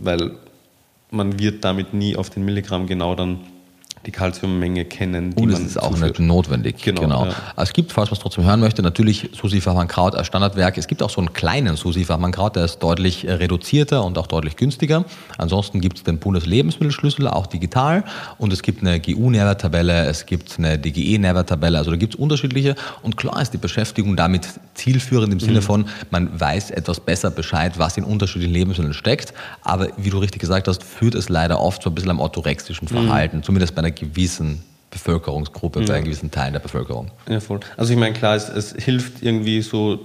weil 0.00 0.36
man 1.10 1.40
wird 1.40 1.64
damit 1.64 1.94
nie 1.94 2.14
auf 2.14 2.30
den 2.30 2.44
Milligramm 2.44 2.86
genau 2.86 3.16
dann 3.16 3.40
die 4.06 4.10
Kalziummenge 4.10 4.84
kennen. 4.84 5.34
Die 5.34 5.42
Und 5.42 5.50
es 5.50 5.60
ist 5.60 5.76
auch 5.76 5.90
zuführt. 5.90 6.18
nicht 6.18 6.28
notwendig. 6.28 6.76
Genau. 6.82 7.00
genau. 7.00 7.26
Ja. 7.26 7.34
Es 7.56 7.72
gibt, 7.72 7.92
falls 7.92 8.10
man 8.10 8.16
es 8.16 8.22
trotzdem 8.22 8.44
hören 8.44 8.60
möchte, 8.60 8.82
natürlich 8.82 9.30
Susi 9.32 9.60
Fachmann-Kraut 9.60 10.14
als 10.14 10.26
Standardwerk. 10.26 10.78
Es 10.78 10.86
gibt 10.86 11.02
auch 11.02 11.10
so 11.10 11.20
einen 11.20 11.32
kleinen 11.32 11.76
Susi 11.76 12.04
Fachmann-Kraut, 12.04 12.56
der 12.56 12.64
ist 12.64 12.78
deutlich 12.80 13.26
äh, 13.26 13.32
reduzierter 13.32 14.04
und 14.04 14.18
auch 14.18 14.26
deutlich 14.26 14.56
günstiger. 14.56 15.04
Ansonsten 15.36 15.80
gibt 15.80 15.98
es 15.98 16.04
den 16.04 16.18
Bundeslebensmittelschlüssel, 16.18 17.28
auch 17.28 17.46
digital. 17.46 18.04
Und 18.38 18.52
es 18.52 18.62
gibt 18.62 18.82
eine 18.82 19.00
GU-Nährwerttabelle, 19.00 20.06
es 20.06 20.26
gibt 20.26 20.58
eine 20.58 20.78
DGE-Nährwerttabelle. 20.78 21.78
Also 21.78 21.90
da 21.90 21.96
gibt 21.96 22.14
es 22.14 22.20
unterschiedliche. 22.20 22.74
Und 23.02 23.16
klar 23.16 23.40
ist 23.42 23.52
die 23.52 23.58
Beschäftigung 23.58 24.16
damit 24.16 24.48
zielführend 24.78 25.32
im 25.32 25.40
Sinne 25.40 25.60
mhm. 25.60 25.64
von, 25.64 25.88
man 26.10 26.40
weiß 26.40 26.70
etwas 26.70 27.00
besser 27.00 27.30
Bescheid, 27.30 27.78
was 27.78 27.96
in 27.96 28.04
unterschiedlichen 28.04 28.54
Lebensmitteln 28.54 28.94
steckt. 28.94 29.34
Aber 29.62 29.88
wie 29.96 30.10
du 30.10 30.18
richtig 30.18 30.40
gesagt 30.40 30.68
hast, 30.68 30.82
führt 30.82 31.14
es 31.14 31.28
leider 31.28 31.60
oft 31.60 31.82
so 31.82 31.90
ein 31.90 31.94
bisschen 31.94 32.10
am 32.10 32.20
orthorexischen 32.20 32.88
Verhalten, 32.88 33.38
mhm. 33.38 33.42
zumindest 33.42 33.74
bei 33.74 33.80
einer 33.80 33.90
gewissen 33.90 34.62
Bevölkerungsgruppe, 34.90 35.80
ja. 35.80 35.86
bei 35.86 36.00
gewissen 36.00 36.30
Teilen 36.30 36.54
der 36.54 36.60
Bevölkerung. 36.60 37.10
Ja, 37.28 37.40
voll. 37.40 37.60
Also 37.76 37.92
ich 37.92 37.98
meine, 37.98 38.14
klar, 38.14 38.36
es, 38.36 38.48
es 38.48 38.72
hilft 38.72 39.22
irgendwie 39.22 39.60
so, 39.60 40.00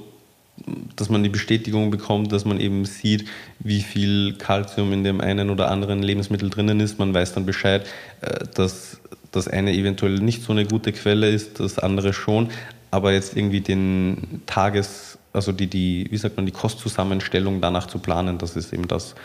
dass 0.96 1.10
man 1.10 1.24
die 1.24 1.30
Bestätigung 1.30 1.90
bekommt, 1.90 2.32
dass 2.32 2.46
man 2.46 2.60
eben 2.60 2.86
sieht, 2.86 3.26
wie 3.60 3.82
viel 3.82 4.36
Kalzium 4.38 4.94
in 4.94 5.04
dem 5.04 5.22
einen 5.22 5.50
oder 5.50 5.72
anderen 5.72 6.04
Lebensmittel 6.04 6.50
drinnen 6.50 6.80
ist. 6.80 7.00
Man 7.00 7.14
weiß 7.14 7.34
dann 7.34 7.46
Bescheid, 7.46 7.86
äh, 8.22 8.46
dass 8.54 9.00
das 9.32 9.48
eine 9.48 9.74
eventuell 9.74 10.20
nicht 10.20 10.44
so 10.44 10.52
eine 10.52 10.66
gute 10.66 10.92
Quelle 10.92 11.30
ist, 11.30 11.60
das 11.60 11.80
andere 11.80 12.14
schon. 12.14 12.50
Aber 12.94 13.12
jetzt 13.12 13.36
irgendwie 13.36 13.62
den 13.62 14.44
Tages, 14.46 15.18
also 15.34 15.52
die, 15.52 15.66
die, 15.66 16.06
wie 16.12 16.18
sagt 16.18 16.36
man, 16.38 16.46
die 16.46 16.52
Kostzusammenstellung 16.52 17.60
danach 17.60 17.88
zu 17.88 17.98
planen, 17.98 18.38
das 18.38 18.56
ist 18.56 18.72
eben 18.72 18.88
das, 18.88 19.16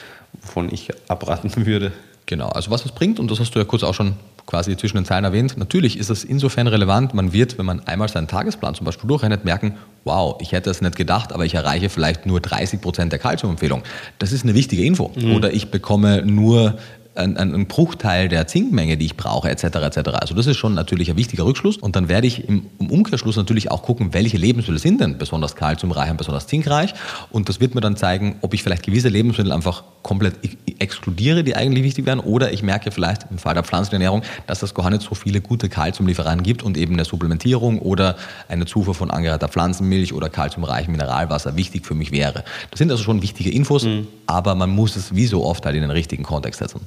wovon 0.41 0.73
ich 0.73 0.89
abraten 1.07 1.51
würde. 1.67 1.93
Genau, 2.25 2.49
also 2.49 2.71
was 2.71 2.87
es 2.87 2.93
bringt, 2.93 3.21
und 3.21 3.31
das 3.31 3.41
hast 3.41 3.55
du 3.55 3.59
ja 3.59 3.67
kurz 3.67 3.83
auch 3.83 3.93
schon 3.93 4.15
quasi 4.47 4.75
zwischen 4.75 4.97
den 4.97 5.05
Zeilen 5.05 5.25
erwähnt. 5.25 5.59
Natürlich 5.59 5.99
ist 5.99 6.09
es 6.09 6.25
insofern 6.25 6.67
relevant, 6.67 7.13
man 7.13 7.35
wird, 7.35 7.59
wenn 7.59 7.67
man 7.67 7.87
einmal 7.87 8.09
seinen 8.09 8.27
Tagesplan 8.27 8.75
zum 8.75 8.87
Beispiel 8.87 9.07
durchrechnet, 9.07 9.45
merken, 9.45 9.77
wow, 10.05 10.39
ich 10.41 10.53
hätte 10.53 10.71
es 10.71 10.81
nicht 10.81 10.97
gedacht, 10.97 11.35
aber 11.35 11.45
ich 11.45 11.53
erreiche 11.53 11.91
vielleicht 11.91 12.25
nur 12.25 12.41
30 12.41 12.81
Prozent 12.81 13.13
der 13.13 13.19
Kalziumempfehlung. 13.19 13.83
Das 14.19 14.33
ist 14.33 14.45
eine 14.45 14.55
wichtige 14.55 14.85
Info. 14.85 15.13
Mhm. 15.15 15.35
Oder 15.35 15.53
ich 15.53 15.71
bekomme 15.71 16.23
nur 16.23 16.79
ein, 17.15 17.37
ein, 17.37 17.67
Bruchteil 17.67 18.29
der 18.29 18.47
Zinkmenge, 18.47 18.97
die 18.97 19.07
ich 19.07 19.17
brauche, 19.17 19.51
etc. 19.51 19.65
etc. 19.65 19.99
Also 20.15 20.35
das 20.35 20.47
ist 20.47 20.57
schon 20.57 20.75
natürlich 20.75 21.11
ein 21.11 21.17
wichtiger 21.17 21.45
Rückschluss. 21.45 21.77
Und 21.77 21.97
dann 21.97 22.09
werde 22.09 22.27
ich 22.27 22.49
im, 22.49 22.67
Umkehrschluss 22.79 23.37
natürlich 23.37 23.71
auch 23.71 23.83
gucken, 23.83 24.15
welche 24.15 24.37
Lebensmittel 24.37 24.79
sind 24.79 25.01
denn 25.01 25.19
besonders 25.19 25.57
kalziumreich 25.57 26.11
und 26.11 26.17
besonders 26.17 26.47
zinkreich. 26.47 26.95
Und 27.31 27.49
das 27.49 27.61
wird 27.61 27.75
mir 27.75 27.81
dann 27.81 27.97
zeigen, 27.97 28.37
ob 28.41 28.55
ich 28.55 28.63
vielleicht 28.63 28.85
gewisse 28.85 29.09
Lebensmittel 29.09 29.53
einfach 29.53 29.83
komplett 30.03 30.37
exkludiere, 30.79 31.45
die 31.45 31.57
eigentlich 31.57 31.85
wichtig 31.85 32.07
wären, 32.07 32.21
oder 32.21 32.53
ich 32.53 32.63
merke 32.63 32.91
vielleicht 32.91 33.27
im 33.31 33.39
Fall 33.39 33.55
der 33.55 33.65
Pflanzenernährung, 33.65 34.23
dass 34.47 34.63
es 34.63 34.73
gar 34.75 34.89
nicht 34.91 35.03
so 35.03 35.15
viele 35.15 35.41
gute 35.41 35.69
Kalziumlieferanten 35.69 36.45
gibt 36.45 36.63
und 36.63 36.77
eben 36.77 36.95
eine 36.95 37.05
Supplementierung 37.05 37.81
oder 37.81 38.17
eine 38.49 38.65
Zufuhr 38.65 38.95
von 38.95 39.11
angereihter 39.11 39.49
Pflanzenmilch 39.49 40.15
oder 40.15 40.29
kalziumreichem 40.29 40.93
Mineralwasser 40.93 41.57
wichtig 41.57 41.85
für 41.85 41.95
mich 41.95 42.13
wäre. 42.13 42.45
Das 42.71 42.79
sind 42.79 42.91
also 42.91 43.03
schon 43.03 43.23
wichtige 43.23 43.51
Infos, 43.51 43.85
mhm. 43.85 44.07
aber 44.27 44.55
man 44.55 44.71
muss 44.71 44.97
es 44.97 45.15
wie 45.15 45.27
so 45.27 45.45
oft 45.45 45.67
halt 45.67 45.75
in 45.75 45.83
den 45.83 45.91
richtigen 45.91 46.23
Kontext 46.23 46.61
setzen. 46.61 46.81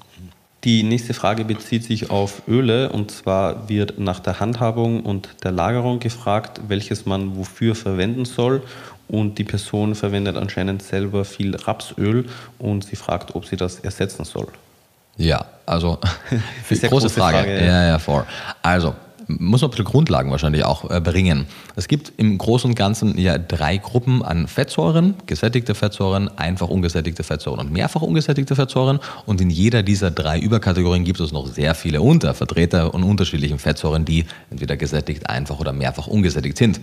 Die 0.63 0.83
nächste 0.83 1.15
Frage 1.15 1.43
bezieht 1.43 1.83
sich 1.83 2.11
auf 2.11 2.43
Öle 2.47 2.89
und 2.89 3.09
zwar 3.09 3.67
wird 3.67 3.97
nach 3.97 4.19
der 4.19 4.39
Handhabung 4.39 5.01
und 5.01 5.29
der 5.43 5.51
Lagerung 5.51 5.99
gefragt, 5.99 6.61
welches 6.67 7.07
man 7.07 7.35
wofür 7.35 7.73
verwenden 7.73 8.25
soll 8.25 8.61
und 9.07 9.39
die 9.39 9.43
Person 9.43 9.95
verwendet 9.95 10.37
anscheinend 10.37 10.83
selber 10.83 11.25
viel 11.25 11.55
Rapsöl 11.55 12.25
und 12.59 12.85
sie 12.85 12.95
fragt, 12.95 13.33
ob 13.33 13.45
sie 13.45 13.57
das 13.57 13.79
ersetzen 13.79 14.23
soll. 14.23 14.47
Ja, 15.17 15.45
also 15.65 15.97
große, 16.69 16.89
große, 16.89 17.09
Frage. 17.09 17.37
Frage 17.37 17.59
ja. 17.59 17.65
ja, 17.65 17.87
ja, 17.87 17.99
vor. 17.99 18.27
Also 18.61 18.93
muss 19.27 19.61
man 19.61 19.69
ein 19.69 19.71
bisschen 19.71 19.85
Grundlagen 19.85 20.31
wahrscheinlich 20.31 20.63
auch 20.63 20.89
äh, 20.89 20.99
bringen. 20.99 21.45
Es 21.75 21.87
gibt 21.87 22.13
im 22.17 22.37
Großen 22.37 22.69
und 22.69 22.75
Ganzen 22.75 23.17
ja 23.17 23.37
drei 23.37 23.77
Gruppen 23.77 24.23
an 24.23 24.47
Fettsäuren, 24.47 25.15
gesättigte 25.25 25.75
Fettsäuren, 25.75 26.29
einfach 26.37 26.69
ungesättigte 26.69 27.23
Fettsäuren 27.23 27.59
und 27.59 27.71
mehrfach 27.71 28.01
ungesättigte 28.01 28.55
Fettsäuren. 28.55 28.99
Und 29.25 29.41
in 29.41 29.49
jeder 29.49 29.83
dieser 29.83 30.11
drei 30.11 30.39
Überkategorien 30.39 31.03
gibt 31.03 31.19
es 31.19 31.31
noch 31.31 31.47
sehr 31.47 31.75
viele 31.75 32.01
Untervertreter 32.01 32.93
und 32.93 33.03
unterschiedlichen 33.03 33.59
Fettsäuren, 33.59 34.05
die 34.05 34.25
entweder 34.49 34.77
gesättigt, 34.77 35.29
einfach 35.29 35.59
oder 35.59 35.73
mehrfach 35.73 36.07
ungesättigt 36.07 36.57
sind. 36.57 36.81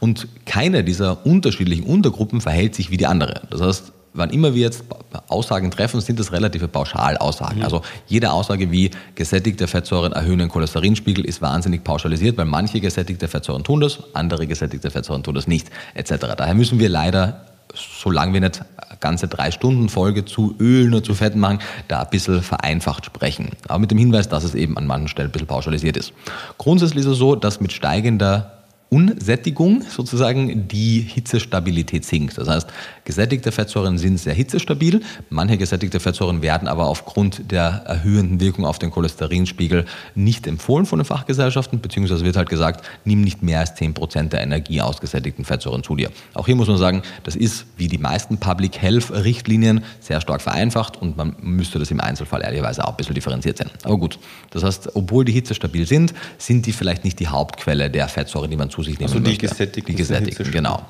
Und 0.00 0.28
keine 0.46 0.84
dieser 0.84 1.24
unterschiedlichen 1.26 1.84
Untergruppen 1.84 2.40
verhält 2.40 2.74
sich 2.74 2.90
wie 2.90 2.96
die 2.96 3.06
andere. 3.06 3.42
Das 3.50 3.60
heißt, 3.60 3.92
wann 4.12 4.30
immer 4.30 4.54
wir 4.54 4.62
jetzt 4.62 4.84
Aussagen 5.28 5.70
treffen, 5.70 6.00
sind 6.00 6.18
das 6.18 6.32
relative 6.32 6.68
Pauschalaussagen. 6.68 7.58
Mhm. 7.58 7.64
Also 7.64 7.82
jede 8.06 8.32
Aussage 8.32 8.70
wie 8.70 8.90
gesättigte 9.14 9.66
Fettsäuren 9.66 10.12
erhöhen 10.12 10.38
den 10.38 10.48
Cholesterinspiegel 10.48 11.24
ist 11.24 11.42
wahnsinnig 11.42 11.84
pauschalisiert, 11.84 12.36
weil 12.36 12.46
manche 12.46 12.80
gesättigte 12.80 13.28
Fettsäuren 13.28 13.64
tun 13.64 13.80
das, 13.80 14.00
andere 14.14 14.46
gesättigte 14.46 14.90
Fettsäuren 14.90 15.22
tun 15.22 15.34
das 15.34 15.46
nicht, 15.46 15.70
etc. 15.94 16.26
Daher 16.36 16.54
müssen 16.54 16.78
wir 16.78 16.88
leider, 16.88 17.46
solange 17.74 18.32
wir 18.32 18.40
nicht 18.40 18.62
ganze 19.00 19.28
drei 19.28 19.50
Stunden 19.50 19.88
Folge 19.88 20.24
zu 20.24 20.54
Ölen 20.60 20.92
oder 20.92 21.02
zu 21.02 21.14
Fetten 21.14 21.40
machen, 21.40 21.60
da 21.88 22.02
ein 22.02 22.10
bisschen 22.10 22.42
vereinfacht 22.42 23.06
sprechen. 23.06 23.50
Aber 23.66 23.78
mit 23.78 23.90
dem 23.90 23.98
Hinweis, 23.98 24.28
dass 24.28 24.44
es 24.44 24.54
eben 24.54 24.76
an 24.76 24.86
manchen 24.86 25.08
Stellen 25.08 25.28
ein 25.28 25.32
bisschen 25.32 25.48
pauschalisiert 25.48 25.96
ist. 25.96 26.12
Grundsätzlich 26.58 27.00
ist 27.00 27.12
es 27.12 27.18
so, 27.18 27.34
dass 27.34 27.60
mit 27.60 27.72
steigender 27.72 28.59
Unsättigung 28.90 29.82
sozusagen 29.88 30.66
die 30.66 31.00
Hitzestabilität 31.00 32.04
sinkt. 32.04 32.36
Das 32.36 32.48
heißt, 32.48 32.68
gesättigte 33.04 33.52
Fettsäuren 33.52 33.98
sind 33.98 34.18
sehr 34.18 34.34
hitzestabil. 34.34 35.00
Manche 35.28 35.56
gesättigte 35.58 36.00
Fettsäuren 36.00 36.42
werden 36.42 36.66
aber 36.66 36.86
aufgrund 36.86 37.52
der 37.52 37.84
erhöhenden 37.86 38.40
Wirkung 38.40 38.64
auf 38.64 38.80
den 38.80 38.90
Cholesterinspiegel 38.90 39.86
nicht 40.16 40.48
empfohlen 40.48 40.86
von 40.86 40.98
den 40.98 41.04
Fachgesellschaften, 41.04 41.80
beziehungsweise 41.80 42.24
wird 42.24 42.36
halt 42.36 42.48
gesagt, 42.48 42.84
nimm 43.04 43.20
nicht 43.20 43.44
mehr 43.44 43.60
als 43.60 43.76
10% 43.76 44.30
der 44.30 44.40
Energie 44.40 44.80
aus 44.80 45.00
gesättigten 45.00 45.44
Fettsäuren 45.44 45.84
zu 45.84 45.94
dir. 45.94 46.10
Auch 46.34 46.46
hier 46.46 46.56
muss 46.56 46.66
man 46.66 46.76
sagen, 46.76 47.02
das 47.22 47.36
ist 47.36 47.66
wie 47.76 47.86
die 47.86 47.98
meisten 47.98 48.38
Public 48.38 48.82
Health 48.82 49.12
Richtlinien 49.12 49.84
sehr 50.00 50.20
stark 50.20 50.42
vereinfacht 50.42 51.00
und 51.00 51.16
man 51.16 51.36
müsste 51.40 51.78
das 51.78 51.92
im 51.92 52.00
Einzelfall 52.00 52.42
ehrlicherweise 52.42 52.84
auch 52.84 52.90
ein 52.90 52.96
bisschen 52.96 53.14
differenziert 53.14 53.58
sein. 53.58 53.70
Aber 53.84 53.98
gut, 53.98 54.18
das 54.50 54.64
heißt, 54.64 54.96
obwohl 54.96 55.24
die 55.24 55.32
hitzestabil 55.32 55.86
sind, 55.86 56.12
sind 56.38 56.66
die 56.66 56.72
vielleicht 56.72 57.04
nicht 57.04 57.20
die 57.20 57.28
Hauptquelle 57.28 57.88
der 57.88 58.08
Fettsäuren, 58.08 58.50
die 58.50 58.56
man 58.56 58.68
zu 58.68 58.79
zu 58.82 58.90
sich 58.90 58.98
nehmen 58.98 59.08
also 59.08 59.20
die 59.20 59.30
möchte. 59.30 59.48
Gesättigten 59.48 59.94
die 59.94 59.98
gesättigten, 59.98 60.50
genau. 60.50 60.86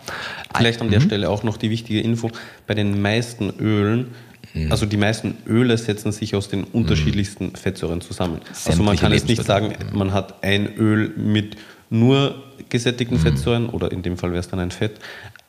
Vielleicht 0.56 0.80
an 0.80 0.90
der 0.90 1.00
mhm. 1.00 1.04
Stelle 1.04 1.30
auch 1.30 1.42
noch 1.42 1.56
die 1.56 1.70
wichtige 1.70 2.00
Info, 2.00 2.30
bei 2.66 2.74
den 2.74 3.00
meisten 3.00 3.50
Ölen 3.58 4.08
mhm. 4.54 4.70
also 4.70 4.86
die 4.86 4.96
meisten 4.96 5.36
Öle 5.46 5.76
setzen 5.78 6.12
sich 6.12 6.34
aus 6.34 6.48
den 6.48 6.64
unterschiedlichsten 6.64 7.46
mhm. 7.46 7.54
Fettsäuren 7.54 8.00
zusammen. 8.00 8.40
Sämtliche 8.52 8.70
also 8.70 8.82
man 8.82 8.96
kann 8.96 9.12
jetzt 9.12 9.28
nicht 9.28 9.44
sagen, 9.44 9.74
man 9.92 10.12
hat 10.12 10.42
ein 10.42 10.74
Öl 10.76 11.12
mit 11.16 11.56
nur 11.90 12.42
gesättigten 12.68 13.18
mhm. 13.18 13.22
Fettsäuren 13.22 13.68
oder 13.68 13.90
in 13.90 14.02
dem 14.02 14.16
Fall 14.16 14.30
wäre 14.30 14.40
es 14.40 14.48
dann 14.48 14.60
ein 14.60 14.70
Fett, 14.70 14.92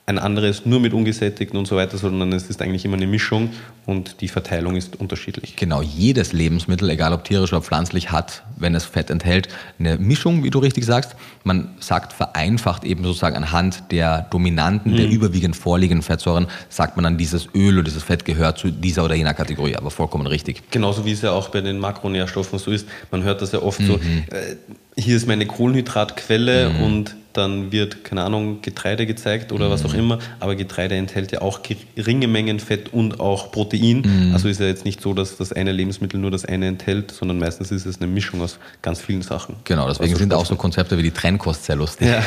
ein 0.08 0.18
anderes 0.18 0.66
nur 0.66 0.80
mit 0.80 0.94
ungesättigten 0.94 1.58
und 1.58 1.68
so 1.68 1.76
weiter, 1.76 1.98
sondern 1.98 2.34
es 2.34 2.50
ist 2.50 2.62
eigentlich 2.62 2.86
immer 2.86 2.98
eine 2.98 3.08
Mischung 3.08 3.52
und 3.86 4.22
die 4.22 4.28
Verteilung 4.28 4.76
ist 4.76 5.00
unterschiedlich. 5.00 5.56
Genau, 5.56 5.82
jedes 5.82 6.34
Lebensmittel, 6.34 6.90
egal 6.90 7.14
ob 7.14 7.24
tierisch 7.24 7.54
oder 7.54 7.62
pflanzlich, 7.62 8.12
hat, 8.12 8.44
wenn 8.58 8.74
es 8.74 8.84
Fett 8.84 9.10
enthält, 9.10 9.48
eine 9.80 9.98
Mischung, 9.98 10.44
wie 10.44 10.50
du 10.50 10.60
richtig 10.60 10.86
sagst. 10.86 11.16
Man 11.44 11.70
sagt 11.80 12.14
vereinfacht 12.14 12.84
eben 12.84 13.04
sozusagen 13.04 13.36
anhand 13.36 13.92
der 13.92 14.28
dominanten, 14.32 14.94
mhm. 14.94 14.98
der 14.98 15.10
überwiegend 15.10 15.56
vorliegenden 15.56 16.04
Fettsäuren, 16.04 16.48
sagt 16.70 16.98
man 16.98 17.04
dann, 17.04 17.18
dieses 17.18 17.48
Öl 17.54 17.76
oder 17.76 17.84
dieses 17.84 18.04
Fett 18.04 18.26
gehört 18.26 18.58
zu 18.58 18.72
dieser 18.72 19.06
oder 19.06 19.16
jener 19.16 19.36
Kategorie, 19.36 19.76
aber 19.76 19.92
vollkommen 19.92 20.26
richtig. 20.26 20.64
Genauso 20.72 21.06
wie 21.06 21.12
es 21.12 21.22
ja 21.22 21.32
auch 21.32 21.50
bei 21.50 21.62
den 21.62 21.78
Makronährstoffen 21.78 22.58
so 22.58 22.72
ist. 22.72 22.88
Man 23.12 23.24
hört 23.24 23.42
das 23.42 23.52
ja 23.52 23.62
oft 23.62 23.80
mhm. 23.80 23.86
so, 23.88 23.94
äh, 23.96 24.56
hier 24.98 25.16
ist 25.16 25.28
meine 25.28 25.46
Kohlenhydratquelle 25.46 26.70
mhm. 26.70 26.84
und 26.84 27.16
dann 27.34 27.72
wird, 27.72 28.04
keine 28.04 28.24
Ahnung, 28.24 28.62
Getreide 28.62 29.06
gezeigt 29.06 29.52
oder 29.52 29.68
mhm. 29.68 29.72
was 29.72 29.86
auch 29.86 29.94
immer, 29.94 30.20
aber 30.40 30.56
Getreide 30.56 30.96
enthält 30.96 31.32
ja 31.32 31.42
auch 31.42 31.62
geringe 31.96 32.28
Mengen 32.28 32.60
Fett 32.60 32.94
und 32.94 33.20
auch 33.20 33.52
Protein. 33.52 34.02
Mhm. 34.02 34.34
Also 34.34 34.48
ist 34.48 34.60
ja 34.60 34.68
jetzt 34.68 34.86
nicht 34.86 35.02
so, 35.02 35.14
dass 35.14 35.38
das 35.38 35.54
eine 35.54 35.72
Lebensmittel 35.72 36.20
nur 36.20 36.32
das 36.32 36.46
eine 36.46 36.68
enthält, 36.68 37.12
sondern 37.12 37.40
meistens 37.40 37.72
ist 37.72 37.86
es 37.86 37.98
eine 37.98 38.08
Mischung 38.08 38.42
aus 38.42 38.60
ganz 38.82 39.02
vielen 39.02 39.22
Sachen. 39.22 39.56
Genau, 39.64 39.88
deswegen 39.88 40.16
sind 40.16 40.34
auch 40.34 40.46
so 40.46 40.56
Konzepte 40.56 40.98
wie 40.98 41.04
die 41.04 41.12
Trennkost 41.12 41.66
sehr 41.66 41.76
lustig. 41.76 42.08
Ja. 42.08 42.24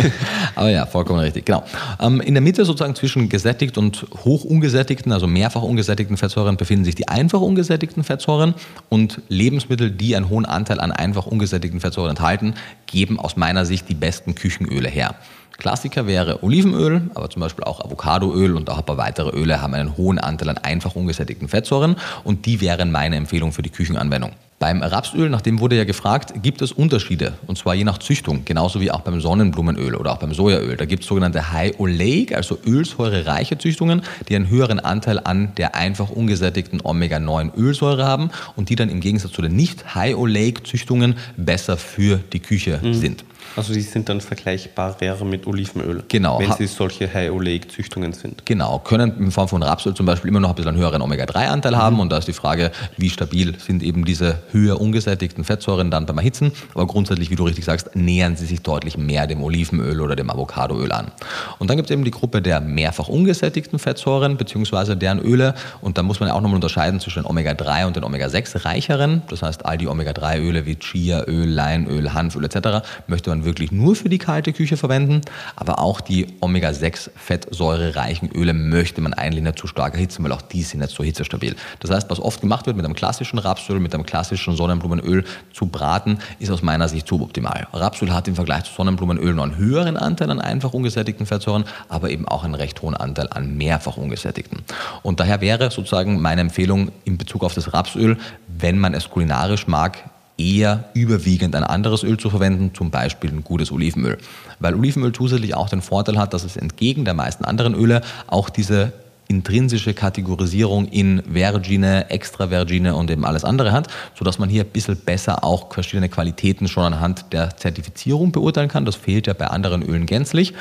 aber 0.54 0.70
ja, 0.70 0.86
vollkommen 0.86 1.20
richtig. 1.20 1.46
Genau. 1.46 1.64
Ähm, 2.00 2.20
in 2.20 2.34
der 2.34 2.40
Mitte 2.40 2.64
sozusagen 2.64 2.94
zwischen 2.94 3.28
gesättigt 3.28 3.78
und 3.78 4.06
hoch 4.24 4.44
ungesättigten, 4.44 5.12
also 5.12 5.26
mehrfach 5.26 5.62
ungesättigten 5.62 6.16
Fettsäuren 6.16 6.56
befinden 6.56 6.84
sich 6.84 6.94
die 6.94 7.08
einfach 7.08 7.40
ungesättigten 7.40 8.04
Fettsäuren 8.04 8.54
und 8.88 9.20
Lebensmittel, 9.28 9.90
die 9.90 10.16
einen 10.16 10.28
hohen 10.28 10.46
Anteil 10.46 10.80
an 10.80 10.92
einfach 10.92 11.26
ungesättigten 11.26 11.80
Fettsäuren 11.80 12.10
enthalten, 12.10 12.54
geben 12.86 13.18
aus 13.18 13.36
meiner 13.36 13.64
Sicht 13.64 13.88
die 13.88 13.94
besten 13.94 14.34
Küchenöle 14.40 14.88
her. 14.88 15.14
Klassiker 15.60 16.06
wäre 16.06 16.42
Olivenöl, 16.42 17.02
aber 17.14 17.28
zum 17.28 17.40
Beispiel 17.40 17.64
auch 17.64 17.84
Avocadoöl 17.84 18.56
und 18.56 18.70
auch 18.70 18.78
ein 18.78 18.86
paar 18.86 18.96
weitere 18.96 19.30
Öle 19.30 19.60
haben 19.60 19.74
einen 19.74 19.96
hohen 19.96 20.18
Anteil 20.18 20.48
an 20.48 20.58
einfach 20.58 20.96
ungesättigten 20.96 21.48
Fettsäuren 21.48 21.96
und 22.24 22.46
die 22.46 22.60
wären 22.60 22.90
meine 22.90 23.16
Empfehlung 23.16 23.52
für 23.52 23.62
die 23.62 23.70
Küchenanwendung. 23.70 24.32
Beim 24.58 24.82
Rapsöl, 24.82 25.30
nach 25.30 25.40
dem 25.40 25.58
wurde 25.60 25.76
ja 25.76 25.84
gefragt, 25.84 26.34
gibt 26.42 26.60
es 26.60 26.72
Unterschiede 26.72 27.32
und 27.46 27.56
zwar 27.56 27.74
je 27.74 27.84
nach 27.84 27.98
Züchtung, 27.98 28.44
genauso 28.44 28.80
wie 28.80 28.90
auch 28.90 29.00
beim 29.00 29.20
Sonnenblumenöl 29.20 29.94
oder 29.94 30.12
auch 30.12 30.18
beim 30.18 30.34
Sojaöl. 30.34 30.76
Da 30.76 30.84
gibt 30.84 31.02
es 31.02 31.08
sogenannte 31.08 31.52
High 31.52 31.78
Oleic, 31.78 32.34
also 32.34 32.58
ölsäurereiche 32.66 33.56
Züchtungen, 33.56 34.02
die 34.28 34.36
einen 34.36 34.50
höheren 34.50 34.80
Anteil 34.80 35.18
an 35.18 35.54
der 35.56 35.76
einfach 35.76 36.10
ungesättigten 36.10 36.80
Omega-9 36.82 37.56
Ölsäure 37.56 38.04
haben 38.04 38.30
und 38.56 38.68
die 38.68 38.76
dann 38.76 38.90
im 38.90 39.00
Gegensatz 39.00 39.32
zu 39.32 39.40
den 39.40 39.56
nicht 39.56 39.94
High 39.94 40.16
Oleic 40.16 40.66
Züchtungen 40.66 41.16
besser 41.38 41.78
für 41.78 42.20
die 42.32 42.40
Küche 42.40 42.80
mhm. 42.82 42.94
sind. 42.94 43.24
Also 43.56 43.72
die 43.72 43.80
sind 43.80 44.08
dann 44.08 44.20
vergleichbarer 44.20 45.24
mit 45.24 45.46
Olivenöl. 45.46 46.04
Genau. 46.08 46.38
Wenn 46.38 46.52
sie 46.52 46.66
solche 46.66 47.12
High-Oleic-Züchtungen 47.12 48.12
sind. 48.12 48.46
Genau. 48.46 48.78
Können 48.78 49.12
in 49.18 49.30
Form 49.32 49.48
von 49.48 49.62
Rapsöl 49.62 49.94
zum 49.94 50.06
Beispiel 50.06 50.28
immer 50.28 50.40
noch 50.40 50.50
ein 50.50 50.54
bisschen 50.54 50.76
höheren 50.76 51.02
Omega-3-Anteil 51.02 51.72
mhm. 51.72 51.76
haben. 51.76 52.00
Und 52.00 52.12
da 52.12 52.18
ist 52.18 52.28
die 52.28 52.32
Frage, 52.32 52.70
wie 52.96 53.10
stabil 53.10 53.58
sind 53.58 53.82
eben 53.82 54.04
diese 54.04 54.38
höher 54.52 54.80
ungesättigten 54.80 55.44
Fettsäuren 55.44 55.90
dann 55.90 56.06
beim 56.06 56.18
Erhitzen. 56.18 56.52
Aber 56.74 56.86
grundsätzlich, 56.86 57.30
wie 57.30 57.36
du 57.36 57.44
richtig 57.44 57.64
sagst, 57.64 57.96
nähern 57.96 58.36
sie 58.36 58.46
sich 58.46 58.62
deutlich 58.62 58.96
mehr 58.96 59.26
dem 59.26 59.42
Olivenöl 59.42 60.00
oder 60.00 60.14
dem 60.14 60.30
Avocadoöl 60.30 60.92
an. 60.92 61.10
Und 61.58 61.68
dann 61.68 61.76
gibt 61.76 61.90
es 61.90 61.94
eben 61.94 62.04
die 62.04 62.12
Gruppe 62.12 62.42
der 62.42 62.60
mehrfach 62.60 63.08
ungesättigten 63.08 63.78
Fettsäuren 63.78 64.36
bzw. 64.36 64.94
deren 64.94 65.18
Öle. 65.18 65.54
Und 65.80 65.98
da 65.98 66.02
muss 66.02 66.20
man 66.20 66.28
ja 66.28 66.34
auch 66.34 66.40
nochmal 66.40 66.56
unterscheiden 66.56 67.00
zwischen 67.00 67.24
den 67.24 67.26
Omega-3 67.26 67.86
und 67.86 67.96
den 67.96 68.04
Omega-6 68.04 68.64
reicheren. 68.64 69.22
Das 69.28 69.42
heißt, 69.42 69.66
all 69.66 69.76
die 69.76 69.88
Omega-3-Öle 69.88 70.66
wie 70.66 70.76
Chiaöl, 70.76 71.48
Leinöl, 71.48 72.14
Hanföl 72.14 72.44
etc. 72.44 72.86
möchte 73.06 73.30
man 73.30 73.39
man 73.40 73.44
wirklich 73.44 73.72
nur 73.72 73.96
für 73.96 74.08
die 74.08 74.18
kalte 74.18 74.52
Küche 74.52 74.76
verwenden, 74.76 75.22
aber 75.56 75.78
auch 75.78 76.00
die 76.00 76.26
Omega-6-fettsäurereichen 76.40 78.30
Öle 78.34 78.52
möchte 78.52 79.00
man 79.00 79.14
eigentlich 79.14 79.42
nicht 79.42 79.58
zu 79.58 79.66
stark 79.66 79.94
erhitzen, 79.94 80.22
weil 80.24 80.32
auch 80.32 80.42
die 80.42 80.62
sind 80.62 80.80
nicht 80.80 80.92
so 80.92 81.02
hitzestabil. 81.02 81.56
Das 81.80 81.90
heißt, 81.90 82.10
was 82.10 82.20
oft 82.20 82.40
gemacht 82.40 82.66
wird 82.66 82.76
mit 82.76 82.84
einem 82.84 82.94
klassischen 82.94 83.38
Rapsöl, 83.38 83.80
mit 83.80 83.94
einem 83.94 84.04
klassischen 84.04 84.56
Sonnenblumenöl 84.56 85.24
zu 85.52 85.66
braten, 85.66 86.18
ist 86.38 86.50
aus 86.50 86.62
meiner 86.62 86.88
Sicht 86.88 87.08
suboptimal. 87.08 87.66
Rapsöl 87.72 88.12
hat 88.12 88.28
im 88.28 88.34
Vergleich 88.34 88.64
zu 88.64 88.74
Sonnenblumenöl 88.74 89.34
noch 89.34 89.44
einen 89.44 89.56
höheren 89.56 89.96
Anteil 89.96 90.30
an 90.30 90.40
einfach 90.40 90.72
ungesättigten 90.72 91.26
Fettsäuren, 91.26 91.64
aber 91.88 92.10
eben 92.10 92.28
auch 92.28 92.44
einen 92.44 92.54
recht 92.54 92.82
hohen 92.82 92.94
Anteil 92.94 93.28
an 93.30 93.56
mehrfach 93.56 93.96
ungesättigten. 93.96 94.60
Und 95.02 95.20
daher 95.20 95.40
wäre 95.40 95.70
sozusagen 95.70 96.20
meine 96.20 96.42
Empfehlung 96.42 96.92
in 97.04 97.18
Bezug 97.18 97.44
auf 97.44 97.54
das 97.54 97.72
Rapsöl, 97.72 98.18
wenn 98.48 98.78
man 98.78 98.94
es 98.94 99.08
kulinarisch 99.08 99.66
mag, 99.66 100.09
eher 100.40 100.84
überwiegend 100.94 101.54
ein 101.54 101.64
anderes 101.64 102.02
Öl 102.02 102.16
zu 102.16 102.30
verwenden, 102.30 102.72
zum 102.74 102.90
Beispiel 102.90 103.30
ein 103.30 103.44
gutes 103.44 103.70
Olivenöl. 103.70 104.18
Weil 104.58 104.74
Olivenöl 104.74 105.12
zusätzlich 105.12 105.54
auch 105.54 105.68
den 105.68 105.82
Vorteil 105.82 106.18
hat, 106.18 106.32
dass 106.34 106.44
es 106.44 106.56
entgegen 106.56 107.04
der 107.04 107.14
meisten 107.14 107.44
anderen 107.44 107.74
Öle 107.74 108.00
auch 108.26 108.48
diese 108.48 108.92
intrinsische 109.28 109.94
Kategorisierung 109.94 110.88
in 110.88 111.22
Vergine, 111.32 112.10
Extravergine 112.10 112.96
und 112.96 113.10
eben 113.12 113.24
alles 113.24 113.44
andere 113.44 113.70
hat, 113.70 113.86
sodass 114.18 114.40
man 114.40 114.48
hier 114.48 114.64
ein 114.64 114.70
bisschen 114.70 114.96
besser 114.96 115.44
auch 115.44 115.72
verschiedene 115.72 116.08
Qualitäten 116.08 116.66
schon 116.66 116.82
anhand 116.82 117.32
der 117.32 117.56
Zertifizierung 117.56 118.32
beurteilen 118.32 118.68
kann. 118.68 118.84
Das 118.84 118.96
fehlt 118.96 119.28
ja 119.28 119.34
bei 119.34 119.46
anderen 119.46 119.82
Ölen 119.82 120.06
gänzlich. 120.06 120.52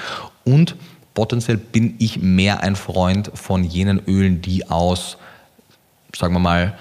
Und 0.44 0.76
potenziell 1.16 1.58
bin 1.58 1.96
ich 1.98 2.22
mehr 2.22 2.62
ein 2.62 2.76
Freund 2.76 3.32
von 3.34 3.64
jenen 3.64 4.02
Ölen, 4.06 4.42
die 4.42 4.70
aus, 4.70 5.18
sagen 6.16 6.36
wir 6.36 6.40
mal, 6.40 6.78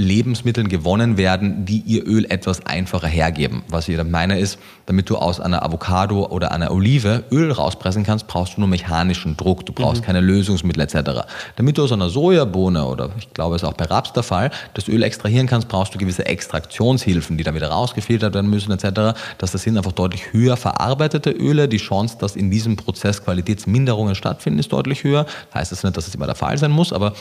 Lebensmitteln 0.00 0.68
gewonnen 0.68 1.16
werden, 1.16 1.64
die 1.64 1.78
ihr 1.86 2.06
Öl 2.06 2.26
etwas 2.28 2.66
einfacher 2.66 3.08
hergeben. 3.08 3.62
Was 3.68 3.88
ich 3.88 4.02
meine 4.02 4.38
ist, 4.38 4.58
damit 4.86 5.08
du 5.08 5.16
aus 5.16 5.40
einer 5.40 5.62
Avocado 5.62 6.26
oder 6.26 6.52
einer 6.52 6.70
Olive 6.70 7.24
Öl 7.30 7.52
rauspressen 7.52 8.02
kannst, 8.02 8.26
brauchst 8.26 8.56
du 8.56 8.60
nur 8.60 8.68
mechanischen 8.68 9.36
Druck, 9.36 9.64
du 9.66 9.72
brauchst 9.72 10.02
mhm. 10.02 10.06
keine 10.06 10.20
Lösungsmittel 10.20 10.82
etc. 10.82 11.26
Damit 11.56 11.78
du 11.78 11.84
aus 11.84 11.92
einer 11.92 12.10
Sojabohne 12.10 12.84
oder 12.84 13.10
ich 13.18 13.32
glaube 13.32 13.56
es 13.56 13.62
ist 13.62 13.68
auch 13.68 13.74
bei 13.74 13.84
Raps 13.84 14.12
der 14.12 14.22
Fall, 14.22 14.50
das 14.74 14.88
Öl 14.88 15.02
extrahieren 15.02 15.46
kannst, 15.46 15.68
brauchst 15.68 15.94
du 15.94 15.98
gewisse 15.98 16.26
Extraktionshilfen, 16.26 17.36
die 17.36 17.44
dann 17.44 17.54
wieder 17.54 17.68
rausgefiltert 17.68 18.34
werden 18.34 18.50
müssen 18.50 18.72
etc. 18.72 19.16
Das 19.38 19.52
sind 19.52 19.76
einfach 19.76 19.92
deutlich 19.92 20.32
höher 20.32 20.56
verarbeitete 20.56 21.30
Öle. 21.30 21.68
Die 21.68 21.76
Chance, 21.76 22.16
dass 22.18 22.36
in 22.36 22.50
diesem 22.50 22.76
Prozess 22.76 23.22
Qualitätsminderungen 23.22 24.14
stattfinden, 24.14 24.58
ist 24.58 24.72
deutlich 24.72 25.04
höher. 25.04 25.24
Das 25.52 25.60
heißt 25.60 25.72
das 25.72 25.84
nicht, 25.84 25.96
dass 25.96 26.08
es 26.08 26.14
immer 26.14 26.26
der 26.26 26.34
Fall 26.34 26.58
sein 26.58 26.70
muss, 26.70 26.92
aber 26.92 27.12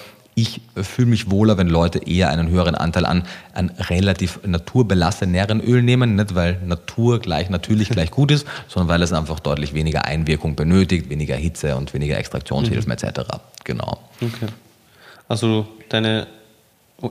ich 0.42 0.62
fühle 0.76 1.10
mich 1.10 1.30
wohler, 1.32 1.58
wenn 1.58 1.68
Leute 1.68 2.00
eher 2.00 2.30
einen 2.30 2.50
höheren 2.50 2.76
Anteil 2.76 3.06
an, 3.06 3.24
an 3.54 3.72
relativ 3.90 4.40
naturbelasseneren 4.46 5.62
Öl 5.62 5.82
nehmen, 5.82 6.16
nicht 6.16 6.36
weil 6.36 6.60
Natur 6.66 7.20
gleich 7.20 7.50
natürlich 7.50 7.90
gleich 7.90 8.12
gut 8.12 8.32
ist, 8.32 8.48
sondern 8.68 8.90
weil 8.90 9.02
es 9.02 9.12
einfach 9.14 9.40
deutlich 9.40 9.74
weniger 9.74 10.06
Einwirkung 10.06 10.56
benötigt, 10.56 11.10
weniger 11.10 11.36
Hitze 11.36 11.76
und 11.76 11.94
weniger 11.94 12.18
Extraktionshilfen 12.18 12.88
mhm. 12.88 13.08
etc. 13.08 13.22
Genau. 13.64 14.00
Okay. 14.22 14.48
Also 15.28 15.68
deine 15.90 16.28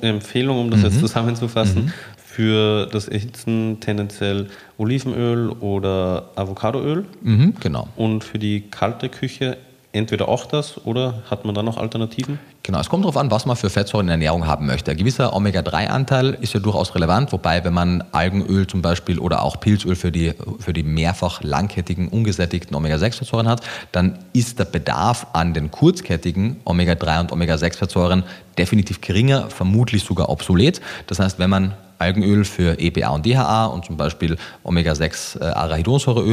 Empfehlung, 0.00 0.60
um 0.60 0.70
das 0.70 0.80
mhm. 0.80 0.86
jetzt 0.86 1.00
zusammenzufassen, 1.00 1.86
mhm. 1.86 1.92
für 2.16 2.86
das 2.86 3.08
Erhitzen 3.08 3.78
tendenziell 3.80 4.48
Olivenöl 4.76 5.50
oder 5.50 6.30
Avocadoöl. 6.34 7.04
Mhm, 7.22 7.54
genau. 7.60 7.88
Und 7.96 8.24
für 8.24 8.38
die 8.38 8.62
kalte 8.62 9.08
Küche 9.08 9.56
entweder 9.92 10.28
auch 10.28 10.46
das 10.46 10.84
oder 10.86 11.22
hat 11.30 11.44
man 11.44 11.54
da 11.54 11.62
noch 11.62 11.76
Alternativen? 11.78 12.38
Genau, 12.68 12.80
es 12.80 12.90
kommt 12.90 13.04
darauf 13.04 13.16
an, 13.16 13.30
was 13.30 13.46
man 13.46 13.56
für 13.56 13.70
Fettsäuren 13.70 14.04
in 14.04 14.08
der 14.08 14.14
Ernährung 14.16 14.46
haben 14.46 14.66
möchte. 14.66 14.90
Ein 14.90 14.98
gewisser 14.98 15.34
Omega-3-Anteil 15.34 16.36
ist 16.42 16.52
ja 16.52 16.60
durchaus 16.60 16.94
relevant, 16.94 17.32
wobei 17.32 17.64
wenn 17.64 17.72
man 17.72 18.04
Algenöl 18.12 18.66
zum 18.66 18.82
Beispiel 18.82 19.18
oder 19.18 19.42
auch 19.42 19.58
Pilzöl 19.58 19.96
für 19.96 20.12
die, 20.12 20.34
für 20.58 20.74
die 20.74 20.82
mehrfach 20.82 21.42
langkettigen, 21.42 22.08
ungesättigten 22.08 22.76
Omega-6-Fettsäuren 22.76 23.48
hat, 23.48 23.62
dann 23.90 24.18
ist 24.34 24.58
der 24.58 24.66
Bedarf 24.66 25.28
an 25.32 25.54
den 25.54 25.70
kurzkettigen 25.70 26.60
Omega-3 26.66 27.20
und 27.20 27.32
Omega-6-Fettsäuren 27.32 28.24
definitiv 28.58 29.00
geringer, 29.00 29.48
vermutlich 29.48 30.04
sogar 30.04 30.28
obsolet. 30.28 30.82
Das 31.06 31.20
heißt, 31.20 31.38
wenn 31.38 31.48
man 31.48 31.72
Algenöl 31.98 32.44
für 32.44 32.78
EPA 32.78 33.10
und 33.10 33.26
DHA 33.26 33.66
und 33.66 33.84
zum 33.84 33.96
Beispiel 33.96 34.36
Omega-6 34.62 35.40
äh, 35.40 35.44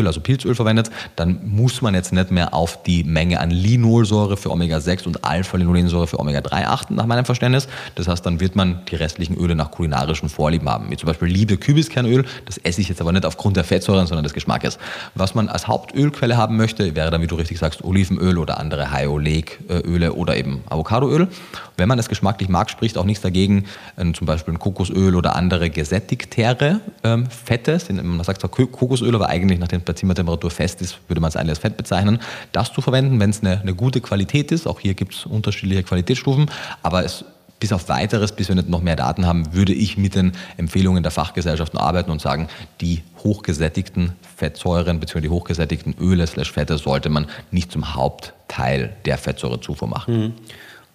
also 0.06 0.22
Pilzöl 0.22 0.56
verwendet, 0.56 0.92
dann 1.16 1.40
muss 1.44 1.82
man 1.82 1.94
jetzt 1.94 2.14
nicht 2.14 2.32
mehr 2.32 2.54
auf 2.54 2.84
die 2.84 3.04
Menge 3.04 3.40
an 3.40 3.50
Linolsäure 3.50 4.38
für 4.38 4.52
Omega-6 4.52 5.08
und 5.08 5.24
Alpha-Linolensäure 5.24 6.08
für 6.08 6.20
Omega-3 6.20 6.66
achten, 6.66 6.96
nach 6.96 7.06
meinem 7.06 7.26
Verständnis. 7.26 7.68
Das 7.96 8.08
heißt, 8.08 8.26
dann 8.26 8.40
wird 8.40 8.56
man 8.56 8.86
die 8.90 8.96
restlichen 8.96 9.36
Öle 9.38 9.56
nach 9.56 9.72
kulinarischen 9.72 10.30
Vorlieben 10.30 10.70
haben, 10.70 10.90
wie 10.92 10.98
zum 10.98 11.08
Beispiel 11.08 11.28
Liebe 11.28 11.58
Kübiskernöl. 11.58 12.26
Das 12.46 12.58
esse 12.58 12.82
ich 12.82 12.90
jetzt 12.90 13.02
aber 13.02 13.12
nicht 13.12 13.26
aufgrund 13.26 13.58
der 13.58 13.64
Fettsäuren, 13.64 14.08
sondern 14.08 14.24
des 14.24 14.34
Geschmackes. 14.34 14.78
Was 15.16 15.36
man 15.36 15.50
als 15.50 15.68
Hauptölquelle 15.68 16.38
haben 16.38 16.58
möchte, 16.58 16.96
wäre 16.96 17.12
dann, 17.12 17.22
wie 17.22 17.28
du 17.28 17.36
richtig 17.36 17.60
sagst, 17.60 17.84
Olivenöl 17.84 18.38
oder 18.38 18.60
andere 18.60 18.92
High-Oleic-Öle 18.92 20.14
oder 20.14 20.38
eben 20.38 20.64
Avocadoöl. 20.70 21.28
Wenn 21.78 21.88
man 21.90 22.00
es 22.00 22.10
geschmacklich 22.10 22.50
mag, 22.50 22.70
spricht 22.70 22.98
auch 22.98 23.06
nichts 23.06 23.22
dagegen, 23.22 23.66
zum 24.14 24.28
Beispiel 24.28 24.54
ein 24.54 24.60
Kokosöl 24.60 25.16
oder 25.16 25.36
andere 25.36 25.70
gesättigtere 25.70 26.82
ähm, 27.04 27.28
Fette, 27.30 27.80
man 27.92 28.24
sagt 28.24 28.42
zwar 28.42 28.50
Kokosöl, 28.50 29.14
aber 29.14 29.30
eigentlich 29.30 29.60
nach 29.60 29.68
der 29.68 29.96
Zimmertemperatur 29.96 30.52
fest 30.52 30.82
ist, 30.82 31.00
würde 31.08 31.22
man 31.22 31.30
es 31.30 31.36
eigentlich 31.36 31.52
als 31.52 31.60
Fett 31.60 31.78
bezeichnen, 31.78 32.20
das 32.52 32.72
zu 32.74 32.82
verwenden, 32.82 33.20
wenn 33.20 33.30
es 33.30 33.42
eine, 33.42 33.62
eine 33.62 33.74
gute 33.74 34.02
Qualität 34.02 34.52
ist. 34.52 34.68
Auch 34.68 34.80
hier 34.80 34.94
gibt 34.94 35.14
es 35.14 35.26
unterschiedliche 35.26 35.84
Qualitätsstufen, 35.84 36.50
aber 36.82 37.04
es 37.04 37.26
bis 37.60 37.72
auf 37.72 37.88
weiteres, 37.90 38.34
bis 38.34 38.50
wir 38.50 38.56
nicht 38.56 38.70
noch 38.70 38.82
mehr 38.82 38.96
Daten 38.96 39.26
haben, 39.26 39.54
würde 39.54 39.74
ich 39.74 39.98
mit 39.98 40.16
den 40.16 40.34
Empfehlungen 40.58 41.04
der 41.04 41.12
Fachgesellschaften 41.12 41.80
arbeiten 41.80 42.12
und 42.12 42.22
sagen, 42.22 42.48
die 42.82 43.02
hochgesättigten 43.24 44.14
Fettsäuren 44.36 45.00
bzw. 45.00 45.22
die 45.22 45.30
hochgesättigten 45.30 45.96
Öle 46.00 46.28
slash 46.28 46.52
Fette 46.52 46.78
sollte 46.78 47.10
man 47.10 47.28
nicht 47.52 47.72
zum 47.72 47.96
Hauptteil 47.96 48.96
der 49.06 49.18
Fettsäurezufuhr 49.18 49.88
machen. 49.88 50.18
Mhm. 50.18 50.34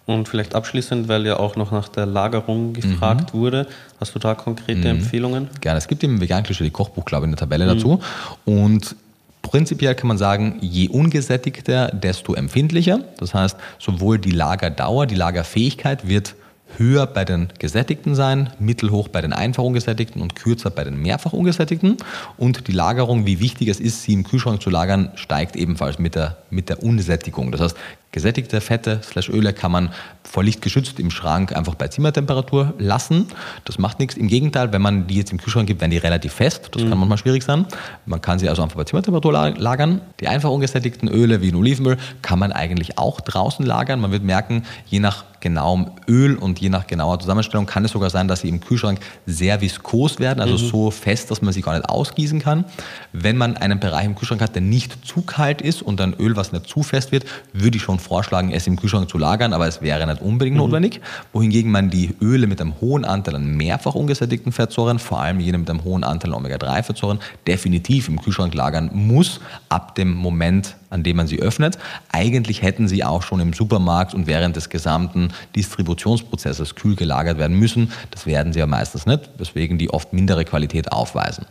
Und 0.05 0.27
vielleicht 0.27 0.55
abschließend, 0.55 1.07
weil 1.07 1.25
ja 1.25 1.37
auch 1.37 1.55
noch 1.55 1.71
nach 1.71 1.87
der 1.87 2.05
Lagerung 2.05 2.73
gefragt 2.73 3.33
mhm. 3.33 3.37
wurde, 3.37 3.67
hast 3.99 4.15
du 4.15 4.19
da 4.19 4.35
konkrete 4.35 4.79
mhm. 4.79 4.99
Empfehlungen? 4.99 5.49
Gerne. 5.61 5.77
Es 5.77 5.87
gibt 5.87 6.03
im 6.03 6.19
vegan 6.19 6.43
die 6.43 6.69
Kochbuch, 6.71 7.05
glaube 7.05 7.25
ich, 7.25 7.29
eine 7.29 7.35
Tabelle 7.37 7.65
mhm. 7.65 7.69
dazu. 7.69 8.01
Und 8.45 8.95
Prinzipiell 9.41 9.95
kann 9.95 10.07
man 10.07 10.17
sagen, 10.17 10.59
je 10.61 10.87
ungesättigter, 10.87 11.87
desto 11.87 12.35
empfindlicher. 12.35 12.99
Das 13.17 13.33
heißt, 13.33 13.57
sowohl 13.79 14.19
die 14.19 14.31
Lagerdauer, 14.31 15.07
die 15.07 15.15
Lagerfähigkeit 15.15 16.07
wird 16.07 16.35
höher 16.77 17.05
bei 17.05 17.25
den 17.25 17.49
Gesättigten 17.59 18.15
sein, 18.15 18.49
mittelhoch 18.59 19.07
bei 19.07 19.21
den 19.21 19.33
einfach 19.33 19.63
ungesättigten 19.63 20.21
und 20.21 20.35
kürzer 20.35 20.69
bei 20.69 20.83
den 20.83 21.01
mehrfach 21.01 21.33
ungesättigten. 21.33 21.97
Und 22.37 22.67
die 22.67 22.71
Lagerung, 22.71 23.25
wie 23.25 23.39
wichtig 23.39 23.67
es 23.67 23.79
ist, 23.79 24.03
sie 24.03 24.13
im 24.13 24.23
Kühlschrank 24.23 24.61
zu 24.61 24.69
lagern, 24.69 25.11
steigt 25.15 25.55
ebenfalls 25.55 25.99
mit 25.99 26.15
der, 26.15 26.37
mit 26.49 26.69
der 26.69 26.83
Unsättigung. 26.83 27.51
Das 27.51 27.61
heißt, 27.61 27.77
Gesättigte 28.11 28.59
Fette 28.59 28.99
slash 29.03 29.29
Öle 29.29 29.53
kann 29.53 29.71
man 29.71 29.93
vor 30.23 30.43
Licht 30.43 30.61
geschützt 30.61 30.99
im 30.99 31.11
Schrank 31.11 31.55
einfach 31.55 31.75
bei 31.75 31.87
Zimmertemperatur 31.87 32.73
lassen. 32.77 33.27
Das 33.65 33.79
macht 33.79 33.99
nichts. 33.99 34.15
Im 34.15 34.27
Gegenteil, 34.27 34.71
wenn 34.71 34.81
man 34.81 35.07
die 35.07 35.15
jetzt 35.15 35.31
im 35.31 35.39
Kühlschrank 35.39 35.67
gibt, 35.67 35.81
werden 35.81 35.91
die 35.91 35.97
relativ 35.97 36.33
fest. 36.33 36.69
Das 36.71 36.83
mhm. 36.83 36.89
kann 36.89 36.99
manchmal 36.99 37.17
schwierig 37.17 37.43
sein. 37.43 37.65
Man 38.05 38.21
kann 38.21 38.39
sie 38.39 38.47
also 38.47 38.61
einfach 38.61 38.77
bei 38.77 38.83
Zimmertemperatur 38.83 39.33
lagern. 39.57 40.01
Die 40.19 40.27
einfach 40.27 40.49
ungesättigten 40.49 41.09
Öle 41.09 41.41
wie 41.41 41.49
ein 41.49 41.55
Olivenöl 41.55 41.97
kann 42.21 42.39
man 42.39 42.51
eigentlich 42.51 42.97
auch 42.97 43.21
draußen 43.21 43.65
lagern. 43.65 43.99
Man 43.99 44.11
wird 44.11 44.23
merken, 44.23 44.63
je 44.85 44.99
nach 44.99 45.25
genauem 45.41 45.91
Öl 46.07 46.35
und 46.35 46.59
je 46.59 46.69
nach 46.69 46.87
genauer 46.87 47.19
Zusammenstellung 47.19 47.65
kann 47.65 47.83
es 47.83 47.91
sogar 47.91 48.09
sein, 48.09 48.27
dass 48.27 48.41
sie 48.41 48.49
im 48.49 48.61
Kühlschrank 48.61 48.99
sehr 49.25 49.59
viskos 49.59 50.19
werden, 50.19 50.39
also 50.39 50.53
mhm. 50.53 50.69
so 50.69 50.91
fest, 50.91 51.31
dass 51.31 51.41
man 51.41 51.51
sie 51.51 51.61
gar 51.61 51.73
nicht 51.73 51.89
ausgießen 51.89 52.39
kann. 52.39 52.63
Wenn 53.11 53.37
man 53.37 53.57
einen 53.57 53.79
Bereich 53.79 54.05
im 54.05 54.15
Kühlschrank 54.15 54.41
hat, 54.41 54.55
der 54.55 54.61
nicht 54.61 55.05
zu 55.05 55.23
kalt 55.23 55.61
ist 55.61 55.81
und 55.81 55.99
ein 55.99 56.13
Öl, 56.13 56.35
was 56.37 56.51
nicht 56.53 56.67
zu 56.67 56.83
fest 56.83 57.11
wird, 57.11 57.25
würde 57.51 57.77
ich 57.77 57.83
schon 57.83 57.99
vorschlagen, 57.99 58.51
es 58.51 58.67
im 58.67 58.79
Kühlschrank 58.79 59.09
zu 59.09 59.17
lagern, 59.17 59.53
aber 59.53 59.67
es 59.67 59.81
wäre 59.81 60.05
nicht 60.11 60.21
unbedingt 60.21 60.55
mhm. 60.55 60.63
notwendig. 60.63 61.01
Wohingegen 61.33 61.71
man 61.71 61.89
die 61.89 62.15
Öle 62.21 62.47
mit 62.47 62.61
einem 62.61 62.79
hohen 62.79 63.05
Anteil 63.05 63.35
an 63.35 63.55
mehrfach 63.55 63.95
ungesättigten 63.95 64.51
Fettsäuren, 64.51 64.99
vor 64.99 65.21
allem 65.21 65.39
jene 65.39 65.57
mit 65.57 65.69
einem 65.69 65.83
hohen 65.83 66.03
Anteil 66.03 66.31
an 66.33 66.39
Omega-3-Fettsäuren, 66.39 67.19
definitiv 67.47 68.07
im 68.07 68.21
Kühlschrank 68.21 68.53
lagern 68.53 68.89
muss, 68.93 69.39
ab 69.69 69.95
dem 69.95 70.13
Moment, 70.13 70.75
an 70.89 71.03
dem 71.03 71.17
man 71.17 71.27
sie 71.27 71.39
öffnet. 71.39 71.77
Eigentlich 72.11 72.61
hätten 72.61 72.87
sie 72.87 73.03
auch 73.03 73.23
schon 73.23 73.39
im 73.39 73.53
Supermarkt 73.53 74.13
und 74.13 74.27
während 74.27 74.55
des 74.55 74.69
gesamten 74.69 75.29
Distributionsprozesses 75.55 76.75
kühl 76.75 76.95
gelagert 76.95 77.37
werden 77.37 77.57
müssen. 77.57 77.91
Das 78.11 78.25
werden 78.25 78.53
sie 78.53 78.59
ja 78.59 78.67
meistens 78.67 79.05
nicht, 79.05 79.29
weswegen 79.37 79.77
die 79.77 79.89
oft 79.89 80.13
mindere 80.13 80.45
Qualität 80.45 80.91
aufweisen. 80.91 81.45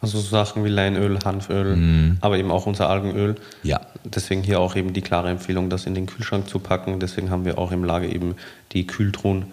Also 0.00 0.18
so 0.18 0.28
Sachen 0.28 0.64
wie 0.64 0.68
Leinöl, 0.68 1.18
Hanföl, 1.24 1.76
mm. 1.76 2.18
aber 2.20 2.36
eben 2.36 2.50
auch 2.50 2.66
unser 2.66 2.90
Algenöl. 2.90 3.36
Ja. 3.62 3.80
Deswegen 4.04 4.42
hier 4.42 4.60
auch 4.60 4.76
eben 4.76 4.92
die 4.92 5.00
klare 5.00 5.30
Empfehlung, 5.30 5.70
das 5.70 5.86
in 5.86 5.94
den 5.94 6.06
Kühlschrank 6.06 6.48
zu 6.48 6.58
packen. 6.58 7.00
Deswegen 7.00 7.30
haben 7.30 7.44
wir 7.44 7.56
auch 7.56 7.72
im 7.72 7.84
Lager 7.84 8.06
eben 8.06 8.36
die 8.72 8.86
Kühltruhen 8.86 9.46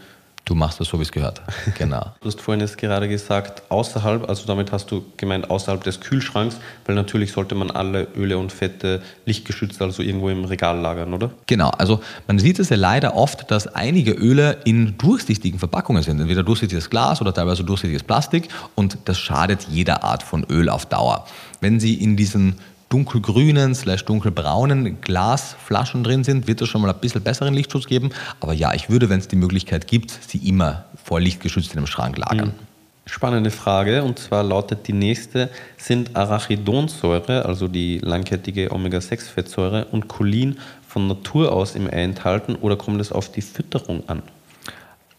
Du 0.51 0.55
machst 0.55 0.81
das 0.81 0.89
so, 0.89 0.99
wie 0.99 1.03
es 1.03 1.13
gehört. 1.13 1.41
Genau. 1.77 2.13
du 2.19 2.27
hast 2.27 2.41
vorhin 2.41 2.59
jetzt 2.59 2.77
gerade 2.77 3.07
gesagt, 3.07 3.63
außerhalb, 3.69 4.27
also 4.27 4.45
damit 4.45 4.73
hast 4.73 4.91
du 4.91 5.05
gemeint 5.15 5.49
außerhalb 5.49 5.81
des 5.81 6.01
Kühlschranks, 6.01 6.57
weil 6.85 6.95
natürlich 6.95 7.31
sollte 7.31 7.55
man 7.55 7.71
alle 7.71 8.09
Öle 8.17 8.37
und 8.37 8.51
Fette 8.51 9.01
lichtgeschützt, 9.25 9.81
also 9.81 10.03
irgendwo 10.03 10.27
im 10.27 10.43
Regal 10.43 10.77
lagern, 10.77 11.13
oder? 11.13 11.31
Genau, 11.47 11.69
also 11.69 12.01
man 12.27 12.37
sieht 12.37 12.59
es 12.59 12.67
ja 12.67 12.75
leider 12.75 13.15
oft, 13.15 13.49
dass 13.49 13.67
einige 13.67 14.11
Öle 14.11 14.57
in 14.65 14.97
durchsichtigen 14.97 15.57
Verpackungen 15.57 16.03
sind, 16.03 16.19
entweder 16.19 16.43
durchsichtiges 16.43 16.89
Glas 16.89 17.21
oder 17.21 17.33
teilweise 17.33 17.63
durchsichtiges 17.63 18.03
Plastik 18.03 18.49
und 18.75 18.97
das 19.05 19.17
schadet 19.17 19.67
jeder 19.69 20.03
Art 20.03 20.21
von 20.21 20.43
Öl 20.49 20.67
auf 20.67 20.85
Dauer. 20.85 21.27
Wenn 21.61 21.79
sie 21.79 21.93
in 21.93 22.17
diesen 22.17 22.55
dunkelgrünen 22.91 23.73
slash 23.73 24.05
dunkelbraunen 24.05 24.99
Glasflaschen 25.01 26.03
drin 26.03 26.23
sind, 26.23 26.47
wird 26.47 26.61
es 26.61 26.69
schon 26.69 26.81
mal 26.81 26.91
ein 26.91 26.99
bisschen 26.99 27.21
besseren 27.21 27.53
Lichtschutz 27.53 27.87
geben. 27.87 28.09
Aber 28.39 28.53
ja, 28.53 28.73
ich 28.73 28.89
würde, 28.89 29.09
wenn 29.09 29.19
es 29.19 29.27
die 29.27 29.37
Möglichkeit 29.37 29.87
gibt, 29.87 30.11
sie 30.27 30.37
immer 30.37 30.85
vor 31.03 31.19
Licht 31.19 31.39
geschützt 31.39 31.71
in 31.71 31.77
einem 31.77 31.87
Schrank 31.87 32.17
lagern. 32.17 32.49
Mhm. 32.49 32.71
Spannende 33.05 33.49
Frage 33.49 34.03
und 34.03 34.19
zwar 34.19 34.43
lautet 34.43 34.87
die 34.87 34.93
nächste, 34.93 35.49
sind 35.75 36.15
Arachidonsäure, 36.15 37.45
also 37.45 37.67
die 37.67 37.97
langkettige 37.97 38.71
Omega-6-Fettsäure 38.71 39.85
und 39.85 40.07
Cholin 40.07 40.59
von 40.87 41.07
Natur 41.07 41.51
aus 41.51 41.75
im 41.75 41.87
Ei 41.87 42.03
enthalten 42.03 42.55
oder 42.55 42.75
kommt 42.75 43.01
es 43.01 43.11
auf 43.11 43.31
die 43.31 43.41
Fütterung 43.41 44.07
an? 44.07 44.21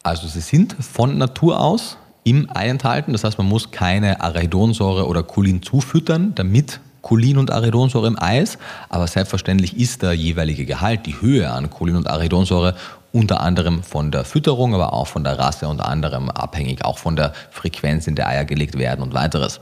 Also 0.02 0.28
sie 0.28 0.40
sind 0.40 0.76
von 0.80 1.18
Natur 1.18 1.60
aus 1.60 1.96
im 2.24 2.48
Ei 2.54 2.68
enthalten, 2.68 3.12
das 3.12 3.24
heißt 3.24 3.38
man 3.38 3.48
muss 3.48 3.72
keine 3.72 4.20
Arachidonsäure 4.20 5.06
oder 5.08 5.22
Cholin 5.24 5.60
zufüttern, 5.62 6.34
damit 6.34 6.80
Cholin 7.02 7.38
und 7.38 7.50
Arachidonsäure 7.50 8.06
im 8.06 8.18
Eis, 8.18 8.58
aber 8.88 9.06
selbstverständlich 9.06 9.76
ist 9.76 10.02
der 10.02 10.12
jeweilige 10.12 10.64
Gehalt, 10.64 11.06
die 11.06 11.20
Höhe 11.20 11.50
an 11.50 11.68
Cholin 11.68 11.96
und 11.96 12.08
Arachidonsäure 12.08 12.74
unter 13.12 13.40
anderem 13.40 13.82
von 13.82 14.10
der 14.10 14.24
Fütterung, 14.24 14.74
aber 14.74 14.92
auch 14.92 15.06
von 15.06 15.22
der 15.22 15.38
Rasse 15.38 15.68
unter 15.68 15.86
anderem 15.86 16.30
abhängig, 16.30 16.84
auch 16.84 16.98
von 16.98 17.14
der 17.14 17.34
Frequenz, 17.50 18.06
in 18.06 18.14
der 18.14 18.28
Eier 18.28 18.44
gelegt 18.44 18.78
werden 18.78 19.02
und 19.02 19.12
weiteres. 19.12 19.60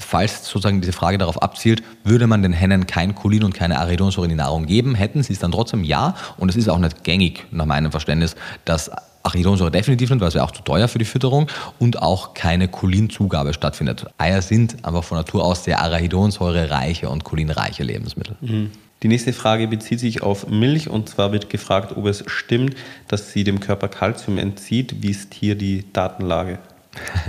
Falls 0.00 0.44
sozusagen 0.44 0.80
diese 0.80 0.92
Frage 0.92 1.18
darauf 1.18 1.40
abzielt, 1.40 1.82
würde 2.04 2.26
man 2.26 2.42
den 2.42 2.52
Hennen 2.52 2.86
kein 2.86 3.14
Cholin 3.14 3.44
und 3.44 3.54
keine 3.54 3.78
Arachidonsäure 3.78 4.26
in 4.26 4.30
die 4.30 4.36
Nahrung 4.36 4.66
geben, 4.66 4.94
hätten 4.94 5.22
sie 5.22 5.32
es 5.32 5.38
dann 5.38 5.52
trotzdem 5.52 5.84
ja. 5.84 6.14
Und 6.36 6.48
es 6.48 6.56
ist 6.56 6.68
auch 6.68 6.78
nicht 6.78 7.04
gängig 7.04 7.46
nach 7.50 7.66
meinem 7.66 7.90
Verständnis, 7.90 8.36
dass 8.64 8.90
Arachidonsäure 9.22 9.70
definitiv 9.70 10.10
nicht, 10.10 10.20
weil 10.20 10.28
es 10.28 10.34
wäre 10.34 10.44
auch 10.44 10.50
zu 10.50 10.62
teuer 10.62 10.88
für 10.88 10.98
die 10.98 11.04
Fütterung 11.04 11.48
und 11.78 12.00
auch 12.00 12.34
keine 12.34 12.68
Cholinzugabe 12.68 13.52
stattfindet. 13.52 14.06
Eier 14.18 14.42
sind 14.42 14.84
einfach 14.84 15.04
von 15.04 15.18
Natur 15.18 15.44
aus 15.44 15.64
sehr 15.64 15.80
Arachidonsäure-reiche 15.80 17.08
und 17.08 17.24
cholinreiche 17.24 17.82
Lebensmittel. 17.82 18.36
Mhm. 18.40 18.70
Die 19.02 19.08
nächste 19.08 19.32
Frage 19.32 19.66
bezieht 19.66 19.98
sich 19.98 20.22
auf 20.22 20.48
Milch 20.48 20.90
und 20.90 21.08
zwar 21.08 21.32
wird 21.32 21.48
gefragt, 21.48 21.96
ob 21.96 22.06
es 22.06 22.22
stimmt, 22.26 22.74
dass 23.08 23.32
sie 23.32 23.44
dem 23.44 23.58
Körper 23.58 23.88
Kalzium 23.88 24.36
entzieht. 24.36 25.02
Wie 25.02 25.10
ist 25.10 25.32
hier 25.32 25.54
die 25.54 25.90
Datenlage? 25.92 26.58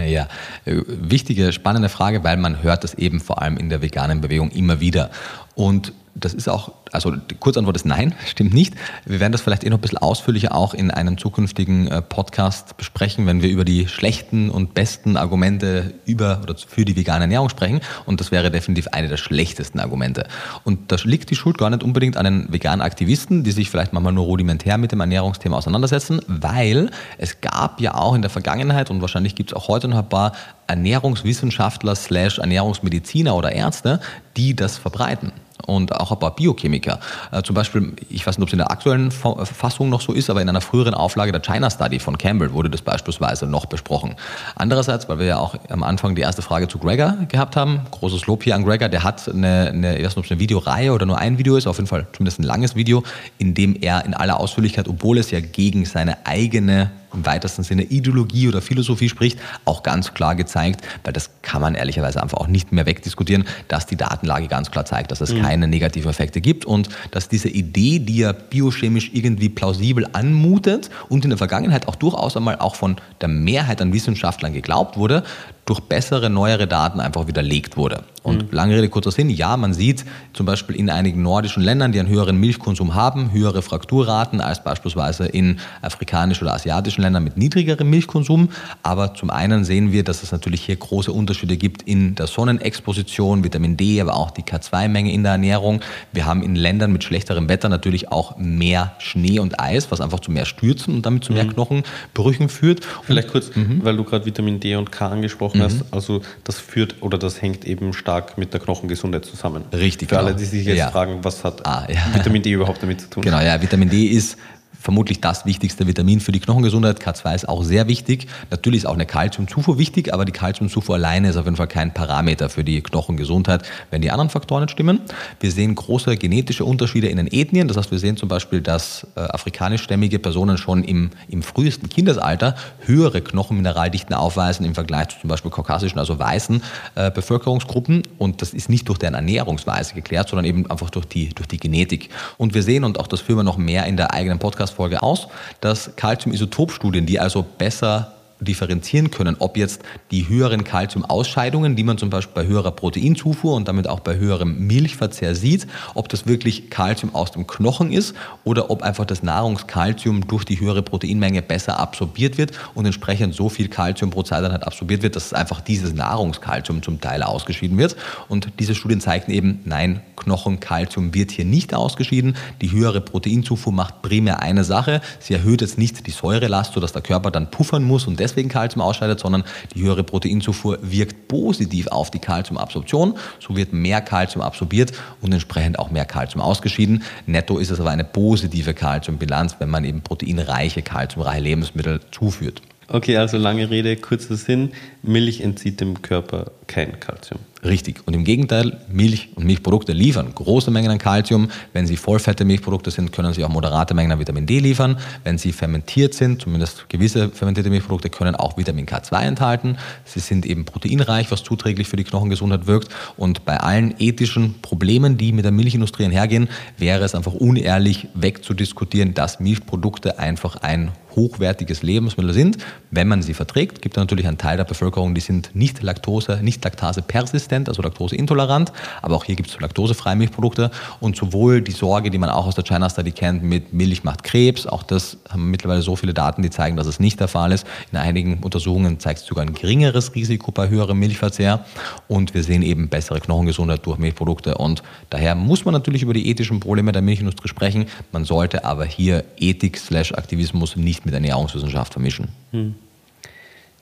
Ja, 0.03 0.27
wichtige, 0.65 1.53
spannende 1.53 1.87
Frage, 1.87 2.23
weil 2.23 2.35
man 2.37 2.63
hört 2.63 2.83
das 2.83 2.95
eben 2.95 3.19
vor 3.19 3.41
allem 3.41 3.57
in 3.57 3.69
der 3.69 3.81
veganen 3.83 4.19
Bewegung 4.19 4.49
immer 4.49 4.79
wieder. 4.79 5.11
Und 5.53 5.93
das 6.15 6.33
ist 6.33 6.47
auch, 6.47 6.71
also 6.91 7.11
die 7.11 7.35
Kurzantwort 7.35 7.75
ist 7.75 7.85
nein, 7.85 8.13
stimmt 8.25 8.53
nicht. 8.53 8.75
Wir 9.05 9.19
werden 9.19 9.31
das 9.31 9.41
vielleicht 9.41 9.63
eh 9.63 9.69
noch 9.69 9.77
ein 9.77 9.81
bisschen 9.81 9.97
ausführlicher 9.97 10.55
auch 10.55 10.73
in 10.73 10.91
einem 10.91 11.17
zukünftigen 11.17 11.87
äh, 11.87 12.01
Podcast 12.01 12.77
besprechen, 12.77 13.25
wenn 13.27 13.41
wir 13.41 13.49
über 13.49 13.65
die 13.65 13.87
schlechten 13.87 14.49
und 14.49 14.73
besten 14.73 15.17
Argumente 15.17 15.93
über 16.05 16.41
oder 16.43 16.55
für 16.55 16.85
die 16.85 16.95
vegane 16.95 17.21
Ernährung 17.21 17.49
sprechen. 17.49 17.81
Und 18.05 18.19
das 18.19 18.31
wäre 18.31 18.51
definitiv 18.51 18.87
eine 18.89 19.07
der 19.07 19.17
schlechtesten 19.17 19.79
Argumente. 19.79 20.27
Und 20.63 20.91
da 20.91 20.97
liegt 21.03 21.29
die 21.29 21.35
Schuld 21.35 21.57
gar 21.57 21.69
nicht 21.69 21.83
unbedingt 21.83 22.17
an 22.17 22.25
den 22.25 22.51
veganen 22.51 22.81
Aktivisten, 22.81 23.43
die 23.43 23.51
sich 23.51 23.69
vielleicht 23.69 23.93
manchmal 23.93 24.13
nur 24.13 24.25
rudimentär 24.25 24.77
mit 24.77 24.91
dem 24.91 24.99
Ernährungsthema 24.99 25.57
auseinandersetzen, 25.57 26.21
weil 26.27 26.91
es 27.17 27.41
gab 27.41 27.79
ja 27.79 27.95
auch 27.95 28.15
in 28.15 28.21
der 28.21 28.29
Vergangenheit 28.29 28.89
und 28.89 29.01
wahrscheinlich 29.01 29.35
gibt 29.35 29.51
es 29.51 29.55
auch 29.55 29.67
heute 29.67 29.87
noch 29.87 29.99
ein 29.99 30.09
paar 30.09 30.33
Ernährungswissenschaftler 30.67 31.95
slash 31.95 32.39
Ernährungsmediziner 32.39 33.35
oder 33.35 33.51
Ärzte, 33.51 33.99
die 34.37 34.55
das 34.55 34.77
verbreiten 34.77 35.31
und 35.65 35.95
auch 35.95 36.11
ein 36.11 36.19
paar 36.19 36.35
Biochemiker. 36.35 36.99
Äh, 37.31 37.43
zum 37.43 37.55
Beispiel, 37.55 37.93
ich 38.09 38.25
weiß 38.25 38.37
nicht, 38.37 38.43
ob 38.43 38.49
es 38.49 38.53
in 38.53 38.59
der 38.59 38.71
aktuellen 38.71 39.11
Fassung 39.11 39.89
noch 39.89 40.01
so 40.01 40.13
ist, 40.13 40.29
aber 40.29 40.41
in 40.41 40.49
einer 40.49 40.61
früheren 40.61 40.93
Auflage 40.93 41.31
der 41.31 41.41
China 41.41 41.69
Study 41.69 41.99
von 41.99 42.17
Campbell 42.17 42.53
wurde 42.53 42.69
das 42.69 42.81
beispielsweise 42.81 43.45
noch 43.47 43.65
besprochen. 43.65 44.15
Andererseits, 44.55 45.09
weil 45.09 45.19
wir 45.19 45.25
ja 45.25 45.37
auch 45.37 45.55
am 45.69 45.83
Anfang 45.83 46.15
die 46.15 46.21
erste 46.21 46.41
Frage 46.41 46.67
zu 46.67 46.79
Gregor 46.79 47.15
gehabt 47.27 47.55
haben, 47.55 47.81
großes 47.91 48.27
Lob 48.27 48.43
hier 48.43 48.55
an 48.55 48.63
Gregor, 48.63 48.89
der 48.89 49.03
hat 49.03 49.27
eine, 49.27 49.69
eine 49.69 49.97
ich 49.97 50.05
weiß 50.05 50.11
nicht, 50.11 50.17
ob 50.17 50.25
es 50.25 50.31
eine 50.31 50.39
Videoreihe 50.39 50.93
oder 50.93 51.05
nur 51.05 51.17
ein 51.17 51.37
Video 51.37 51.55
ist, 51.55 51.67
auf 51.67 51.77
jeden 51.77 51.87
Fall 51.87 52.07
zumindest 52.13 52.39
ein 52.39 52.43
langes 52.43 52.75
Video, 52.75 53.03
in 53.37 53.53
dem 53.53 53.75
er 53.75 54.05
in 54.05 54.13
aller 54.13 54.39
Ausführlichkeit, 54.39 54.87
obwohl 54.87 55.17
es 55.17 55.31
ja 55.31 55.39
gegen 55.39 55.85
seine 55.85 56.25
eigene 56.25 56.91
im 57.13 57.25
weitesten 57.25 57.63
Sinne 57.63 57.83
Ideologie 57.83 58.47
oder 58.47 58.61
Philosophie 58.61 59.09
spricht, 59.09 59.39
auch 59.65 59.83
ganz 59.83 60.13
klar 60.13 60.35
gezeigt, 60.35 60.81
weil 61.03 61.13
das 61.13 61.29
kann 61.41 61.61
man 61.61 61.75
ehrlicherweise 61.75 62.21
einfach 62.21 62.37
auch 62.37 62.47
nicht 62.47 62.71
mehr 62.71 62.85
wegdiskutieren, 62.85 63.45
dass 63.67 63.85
die 63.85 63.95
Datenlage 63.95 64.47
ganz 64.47 64.71
klar 64.71 64.85
zeigt, 64.85 65.11
dass 65.11 65.21
es 65.21 65.33
mhm. 65.33 65.41
keine 65.41 65.67
negativen 65.67 66.09
Effekte 66.09 66.41
gibt 66.41 66.65
und 66.65 66.89
dass 67.11 67.29
diese 67.29 67.49
Idee, 67.49 67.99
die 67.99 68.17
ja 68.17 68.31
biochemisch 68.31 69.11
irgendwie 69.13 69.49
plausibel 69.49 70.07
anmutet 70.13 70.89
und 71.09 71.23
in 71.23 71.29
der 71.29 71.37
Vergangenheit 71.37 71.87
auch 71.87 71.95
durchaus 71.95 72.37
einmal 72.37 72.57
auch 72.59 72.75
von 72.75 72.97
der 73.21 73.27
Mehrheit 73.27 73.81
an 73.81 73.93
Wissenschaftlern 73.93 74.53
geglaubt 74.53 74.97
wurde, 74.97 75.23
durch 75.65 75.79
bessere, 75.79 76.29
neuere 76.29 76.67
Daten 76.67 76.99
einfach 76.99 77.27
widerlegt 77.27 77.77
wurde. 77.77 78.03
Und 78.23 78.51
mhm. 78.51 78.55
lange 78.55 78.75
Rede, 78.75 78.89
kurzer 78.89 79.11
Sinn, 79.11 79.29
ja, 79.29 79.57
man 79.57 79.73
sieht 79.73 80.05
zum 80.33 80.45
Beispiel 80.45 80.75
in 80.75 80.89
einigen 80.89 81.21
nordischen 81.21 81.63
Ländern, 81.63 81.91
die 81.91 81.99
einen 81.99 82.09
höheren 82.09 82.37
Milchkonsum 82.37 82.93
haben, 82.93 83.31
höhere 83.31 83.61
Frakturraten 83.61 84.41
als 84.41 84.63
beispielsweise 84.63 85.25
in 85.25 85.59
afrikanischen 85.81 86.45
oder 86.45 86.55
asiatischen 86.55 87.00
Ländern 87.01 87.23
mit 87.23 87.37
niedrigerem 87.37 87.89
Milchkonsum. 87.89 88.49
Aber 88.83 89.13
zum 89.13 89.29
einen 89.29 89.63
sehen 89.65 89.91
wir, 89.91 90.03
dass 90.03 90.23
es 90.23 90.31
natürlich 90.31 90.61
hier 90.61 90.75
große 90.75 91.11
Unterschiede 91.11 91.57
gibt 91.57 91.81
in 91.83 92.15
der 92.15 92.27
Sonnenexposition, 92.27 93.43
Vitamin 93.43 93.77
D, 93.77 93.99
aber 93.99 94.15
auch 94.15 94.31
die 94.31 94.43
K2-Menge 94.43 95.11
in 95.11 95.23
der 95.23 95.33
Ernährung. 95.33 95.81
Wir 96.13 96.25
haben 96.25 96.43
in 96.43 96.55
Ländern 96.55 96.93
mit 96.93 97.03
schlechterem 97.03 97.49
Wetter 97.49 97.69
natürlich 97.69 98.11
auch 98.11 98.37
mehr 98.37 98.95
Schnee 98.99 99.39
und 99.39 99.59
Eis, 99.59 99.91
was 99.91 99.99
einfach 99.99 100.19
zu 100.19 100.31
mehr 100.31 100.45
Stürzen 100.45 100.95
und 100.95 101.05
damit 101.05 101.23
zu 101.23 101.33
mehr 101.33 101.43
mhm. 101.43 101.53
Knochenbrüchen 101.53 102.49
führt. 102.49 102.85
Vielleicht 103.03 103.29
kurz, 103.29 103.55
mhm. 103.55 103.81
weil 103.83 103.97
du 103.97 104.03
gerade 104.03 104.25
Vitamin 104.25 104.59
D 104.59 104.75
und 104.75 104.91
K 104.91 105.09
angesprochen 105.09 105.59
mhm. 105.59 105.63
hast, 105.63 105.83
also 105.91 106.21
das 106.43 106.59
führt 106.59 106.95
oder 107.01 107.17
das 107.17 107.41
hängt 107.41 107.65
eben 107.65 107.93
stark 107.93 108.21
stark 108.21 108.37
mit 108.37 108.53
der 108.53 108.59
Knochengesundheit 108.59 109.25
zusammen. 109.25 109.63
Richtig. 109.73 110.09
Für 110.09 110.15
genau. 110.15 110.27
alle, 110.27 110.35
die 110.35 110.45
sich 110.45 110.65
jetzt 110.65 110.77
ja. 110.77 110.91
fragen, 110.91 111.19
was 111.23 111.43
hat 111.43 111.65
ah, 111.65 111.87
ja. 111.89 112.13
Vitamin 112.13 112.41
D 112.41 112.51
überhaupt 112.51 112.81
damit 112.81 113.01
zu 113.01 113.09
tun? 113.09 113.23
Genau, 113.23 113.39
ja, 113.39 113.61
Vitamin 113.61 113.89
D 113.89 114.05
ist 114.05 114.37
vermutlich 114.81 115.21
das 115.21 115.45
wichtigste 115.45 115.87
Vitamin 115.87 116.19
für 116.19 116.31
die 116.31 116.39
Knochengesundheit. 116.39 116.99
K2 116.99 117.35
ist 117.35 117.49
auch 117.49 117.63
sehr 117.63 117.87
wichtig. 117.87 118.27
Natürlich 118.49 118.79
ist 118.79 118.85
auch 118.85 118.95
eine 118.95 119.05
Kalziumzufuhr 119.05 119.77
wichtig, 119.77 120.13
aber 120.13 120.25
die 120.25 120.31
Kalziumzufuhr 120.31 120.95
alleine 120.95 121.29
ist 121.29 121.37
auf 121.37 121.45
jeden 121.45 121.55
Fall 121.55 121.67
kein 121.67 121.93
Parameter 121.93 122.49
für 122.49 122.63
die 122.63 122.81
Knochengesundheit, 122.81 123.63
wenn 123.91 124.01
die 124.01 124.11
anderen 124.11 124.29
Faktoren 124.29 124.63
nicht 124.63 124.71
stimmen. 124.71 125.01
Wir 125.39 125.51
sehen 125.51 125.75
große 125.75 126.17
genetische 126.17 126.65
Unterschiede 126.65 127.07
in 127.07 127.17
den 127.17 127.27
Ethnien. 127.27 127.67
Das 127.67 127.77
heißt, 127.77 127.91
wir 127.91 127.99
sehen 127.99 128.17
zum 128.17 128.27
Beispiel, 128.27 128.61
dass 128.61 129.07
äh, 129.15 129.21
afrikanischstämmige 129.21 130.19
Personen 130.19 130.57
schon 130.57 130.83
im, 130.83 131.11
im 131.29 131.43
frühesten 131.43 131.87
Kindesalter 131.87 132.55
höhere 132.79 133.21
Knochenmineraldichten 133.21 134.15
aufweisen 134.15 134.65
im 134.65 134.73
Vergleich 134.73 135.09
zu 135.09 135.21
zum 135.21 135.29
Beispiel 135.29 135.51
kaukasischen, 135.51 135.99
also 135.99 136.17
weißen 136.17 136.63
äh, 136.95 137.11
Bevölkerungsgruppen. 137.11 138.03
Und 138.17 138.41
das 138.41 138.53
ist 138.53 138.69
nicht 138.69 138.89
durch 138.89 138.97
deren 138.97 139.13
Ernährungsweise 139.13 139.93
geklärt, 139.93 140.29
sondern 140.29 140.45
eben 140.45 140.69
einfach 140.69 140.89
durch 140.89 141.05
die, 141.05 141.29
durch 141.29 141.47
die 141.47 141.57
Genetik. 141.57 142.09
Und 142.37 142.53
wir 142.53 142.63
sehen, 142.63 142.83
und 142.83 142.99
auch 142.99 143.07
das 143.07 143.21
führen 143.21 143.39
wir 143.39 143.43
noch 143.43 143.57
mehr 143.57 143.85
in 143.85 143.97
der 143.97 144.13
eigenen 144.13 144.39
Podcast 144.39 144.70
Podcast-Folge 144.71 145.03
aus, 145.03 145.27
dass 145.59 145.95
Calcium-Isotop-Studien, 145.95 147.05
die 147.05 147.19
also 147.19 147.43
besser 147.43 148.13
differenzieren 148.41 149.11
können, 149.11 149.35
ob 149.39 149.57
jetzt 149.57 149.81
die 150.11 150.27
höheren 150.27 150.63
Kalziumausscheidungen, 150.63 151.75
die 151.75 151.83
man 151.83 151.97
zum 151.97 152.09
Beispiel 152.09 152.43
bei 152.43 152.47
höherer 152.47 152.71
Proteinzufuhr 152.71 153.55
und 153.55 153.67
damit 153.67 153.87
auch 153.87 153.99
bei 153.99 154.17
höherem 154.17 154.67
Milchverzehr 154.67 155.35
sieht, 155.35 155.67
ob 155.93 156.09
das 156.09 156.27
wirklich 156.27 156.69
Kalzium 156.69 157.15
aus 157.15 157.31
dem 157.31 157.47
Knochen 157.47 157.91
ist 157.91 158.15
oder 158.43 158.69
ob 158.69 158.81
einfach 158.81 159.05
das 159.05 159.23
Nahrungskalzium 159.23 160.27
durch 160.27 160.43
die 160.43 160.59
höhere 160.59 160.81
Proteinmenge 160.81 161.41
besser 161.41 161.79
absorbiert 161.79 162.37
wird 162.37 162.51
und 162.73 162.85
entsprechend 162.85 163.35
so 163.35 163.49
viel 163.49 163.67
Kalzium 163.67 164.09
pro 164.09 164.23
Zeiteinheit 164.23 164.65
absorbiert 164.65 165.03
wird, 165.03 165.15
dass 165.15 165.33
einfach 165.33 165.61
dieses 165.61 165.93
Nahrungskalzium 165.93 166.81
zum 166.81 166.99
Teil 166.99 167.23
ausgeschieden 167.23 167.77
wird. 167.77 167.95
Und 168.27 168.49
diese 168.59 168.75
Studien 168.75 169.01
zeigen 169.01 169.31
eben, 169.31 169.59
nein, 169.65 170.01
Knochenkalzium 170.15 171.13
wird 171.13 171.31
hier 171.31 171.45
nicht 171.45 171.73
ausgeschieden. 171.73 172.35
Die 172.61 172.71
höhere 172.71 173.01
Proteinzufuhr 173.01 173.73
macht 173.73 174.01
primär 174.01 174.41
eine 174.41 174.63
Sache. 174.63 175.01
Sie 175.19 175.33
erhöht 175.33 175.61
jetzt 175.61 175.77
nicht 175.77 176.05
die 176.05 176.11
Säurelast, 176.11 176.73
sodass 176.73 176.93
der 176.93 177.01
Körper 177.01 177.31
dann 177.31 177.49
puffern 177.51 177.83
muss 177.83 178.07
und 178.07 178.19
deswegen 178.19 178.30
deswegen 178.31 178.49
Kalzium 178.49 178.81
ausscheidet, 178.81 179.19
sondern 179.19 179.43
die 179.75 179.81
höhere 179.81 180.03
Proteinzufuhr 180.03 180.79
wirkt 180.81 181.27
positiv 181.27 181.87
auf 181.87 182.09
die 182.11 182.19
Kalziumabsorption. 182.19 183.15
So 183.39 183.55
wird 183.55 183.73
mehr 183.73 184.01
Kalzium 184.01 184.41
absorbiert 184.41 184.93
und 185.21 185.31
entsprechend 185.31 185.79
auch 185.79 185.91
mehr 185.91 186.05
Kalzium 186.05 186.41
ausgeschieden. 186.41 187.03
Netto 187.25 187.57
ist 187.57 187.69
es 187.69 187.79
aber 187.79 187.91
eine 187.91 188.03
positive 188.03 188.73
Kalziumbilanz, 188.73 189.55
wenn 189.59 189.69
man 189.69 189.83
eben 189.83 190.01
proteinreiche, 190.01 190.81
kalziumreiche 190.81 191.41
Lebensmittel 191.41 191.99
zuführt. 192.11 192.61
Okay, 192.87 193.17
also 193.17 193.37
lange 193.37 193.69
Rede, 193.69 193.95
kurzer 193.95 194.35
Sinn. 194.35 194.71
Milch 195.01 195.41
entzieht 195.41 195.79
dem 195.79 196.01
Körper 196.01 196.51
kein 196.67 196.99
Kalzium. 196.99 197.39
Richtig. 197.63 198.07
Und 198.07 198.15
im 198.15 198.23
Gegenteil, 198.23 198.79
Milch 198.91 199.29
und 199.35 199.45
Milchprodukte 199.45 199.93
liefern 199.93 200.33
große 200.33 200.71
Mengen 200.71 200.89
an 200.89 200.97
Kalzium. 200.97 201.49
Wenn 201.73 201.85
sie 201.85 201.95
vollfette 201.95 202.43
Milchprodukte 202.43 202.89
sind, 202.89 203.11
können 203.11 203.33
sie 203.33 203.43
auch 203.43 203.49
moderate 203.49 203.93
Mengen 203.93 204.11
an 204.11 204.19
Vitamin 204.19 204.47
D 204.47 204.57
liefern. 204.57 204.97
Wenn 205.23 205.37
sie 205.37 205.51
fermentiert 205.51 206.15
sind, 206.15 206.41
zumindest 206.41 206.89
gewisse 206.89 207.29
fermentierte 207.29 207.69
Milchprodukte 207.69 208.09
können 208.09 208.35
auch 208.35 208.57
Vitamin 208.57 208.87
K2 208.87 209.21
enthalten. 209.21 209.77
Sie 210.05 210.19
sind 210.19 210.47
eben 210.47 210.65
proteinreich, 210.65 211.29
was 211.29 211.43
zuträglich 211.43 211.87
für 211.87 211.97
die 211.97 212.03
Knochengesundheit 212.03 212.65
wirkt. 212.65 212.89
Und 213.15 213.45
bei 213.45 213.57
allen 213.57 213.93
ethischen 213.99 214.55
Problemen, 214.63 215.17
die 215.17 215.31
mit 215.31 215.45
der 215.45 215.51
Milchindustrie 215.51 216.05
einhergehen, 216.05 216.49
wäre 216.77 217.03
es 217.03 217.13
einfach 217.13 217.33
unehrlich 217.33 218.07
wegzudiskutieren, 218.15 219.13
dass 219.13 219.39
Milchprodukte 219.39 220.17
einfach 220.17 220.55
ein 220.55 220.91
hochwertiges 221.15 221.83
Lebensmittel 221.83 222.33
sind, 222.33 222.57
wenn 222.89 223.07
man 223.07 223.21
sie 223.21 223.33
verträgt. 223.33 223.81
Gibt 223.81 223.97
es 223.97 223.99
natürlich 223.99 224.27
einen 224.27 224.37
Teil 224.37 224.57
der 224.57 224.63
Bevölkerung, 224.63 225.13
die 225.13 225.21
sind 225.21 225.51
nicht 225.53 225.83
Laktose, 225.83 226.39
nicht 226.41 226.63
Laktase 226.63 227.01
persistent, 227.01 227.50
also 227.51 227.81
laktoseintolerant, 227.81 228.71
aber 229.01 229.15
auch 229.15 229.25
hier 229.25 229.35
gibt 229.35 229.49
es 229.49 229.59
laktosefreie 229.59 230.15
Milchprodukte 230.15 230.71
und 230.99 231.15
sowohl 231.15 231.61
die 231.61 231.71
Sorge, 231.71 232.09
die 232.09 232.17
man 232.17 232.29
auch 232.29 232.47
aus 232.47 232.55
der 232.55 232.63
China 232.63 232.89
Study 232.89 233.11
kennt, 233.11 233.43
mit 233.43 233.73
Milch 233.73 234.03
macht 234.03 234.23
Krebs, 234.23 234.65
auch 234.65 234.83
das 234.83 235.17
haben 235.29 235.51
mittlerweile 235.51 235.81
so 235.81 235.95
viele 235.95 236.13
Daten, 236.13 236.41
die 236.41 236.49
zeigen, 236.49 236.77
dass 236.77 236.87
es 236.87 236.99
nicht 236.99 237.19
der 237.19 237.27
Fall 237.27 237.51
ist. 237.51 237.67
In 237.91 237.97
einigen 237.97 238.39
Untersuchungen 238.39 238.99
zeigt 238.99 239.19
es 239.19 239.25
sogar 239.25 239.45
ein 239.45 239.53
geringeres 239.53 240.15
Risiko 240.15 240.51
bei 240.51 240.69
höherem 240.69 240.99
Milchverzehr 240.99 241.65
und 242.07 242.33
wir 242.33 242.43
sehen 242.43 242.61
eben 242.61 242.89
bessere 242.89 243.19
Knochengesundheit 243.19 243.85
durch 243.85 243.97
Milchprodukte 243.97 244.55
und 244.55 244.81
daher 245.09 245.35
muss 245.35 245.65
man 245.65 245.73
natürlich 245.73 246.03
über 246.03 246.13
die 246.13 246.29
ethischen 246.29 246.59
Probleme 246.59 246.91
der 246.91 247.01
Milchindustrie 247.01 247.49
sprechen. 247.49 247.85
Man 248.11 248.23
sollte 248.23 248.63
aber 248.63 248.85
hier 248.85 249.25
Ethik 249.37 249.77
slash 249.77 250.13
Aktivismus 250.13 250.75
nicht 250.75 251.01
nicht 251.01 251.05
mit 251.05 251.13
Ernährungswissenschaft 251.13 251.93
vermischen. 251.93 252.27
Hm. 252.51 252.75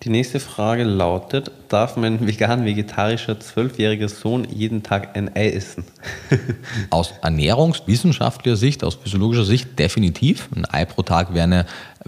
Die 0.03 0.09
nächste 0.09 0.39
Frage 0.39 0.85
lautet, 0.85 1.51
darf 1.67 1.97
mein 1.97 2.25
vegan-vegetarischer 2.25 3.37
zwölfjähriger 3.41 4.07
Sohn 4.07 4.47
jeden 4.49 4.81
Tag 4.81 5.17
ein 5.17 5.35
Ei 5.35 5.49
essen? 5.49 5.83
aus 6.89 7.13
ernährungswissenschaftlicher 7.21 8.55
Sicht, 8.55 8.85
aus 8.85 8.95
physiologischer 8.95 9.43
Sicht 9.43 9.77
definitiv. 9.77 10.47
Ein 10.55 10.63
Ei 10.63 10.85
pro 10.85 11.03
Tag 11.03 11.33
wäre 11.33 11.43
eine 11.43 11.65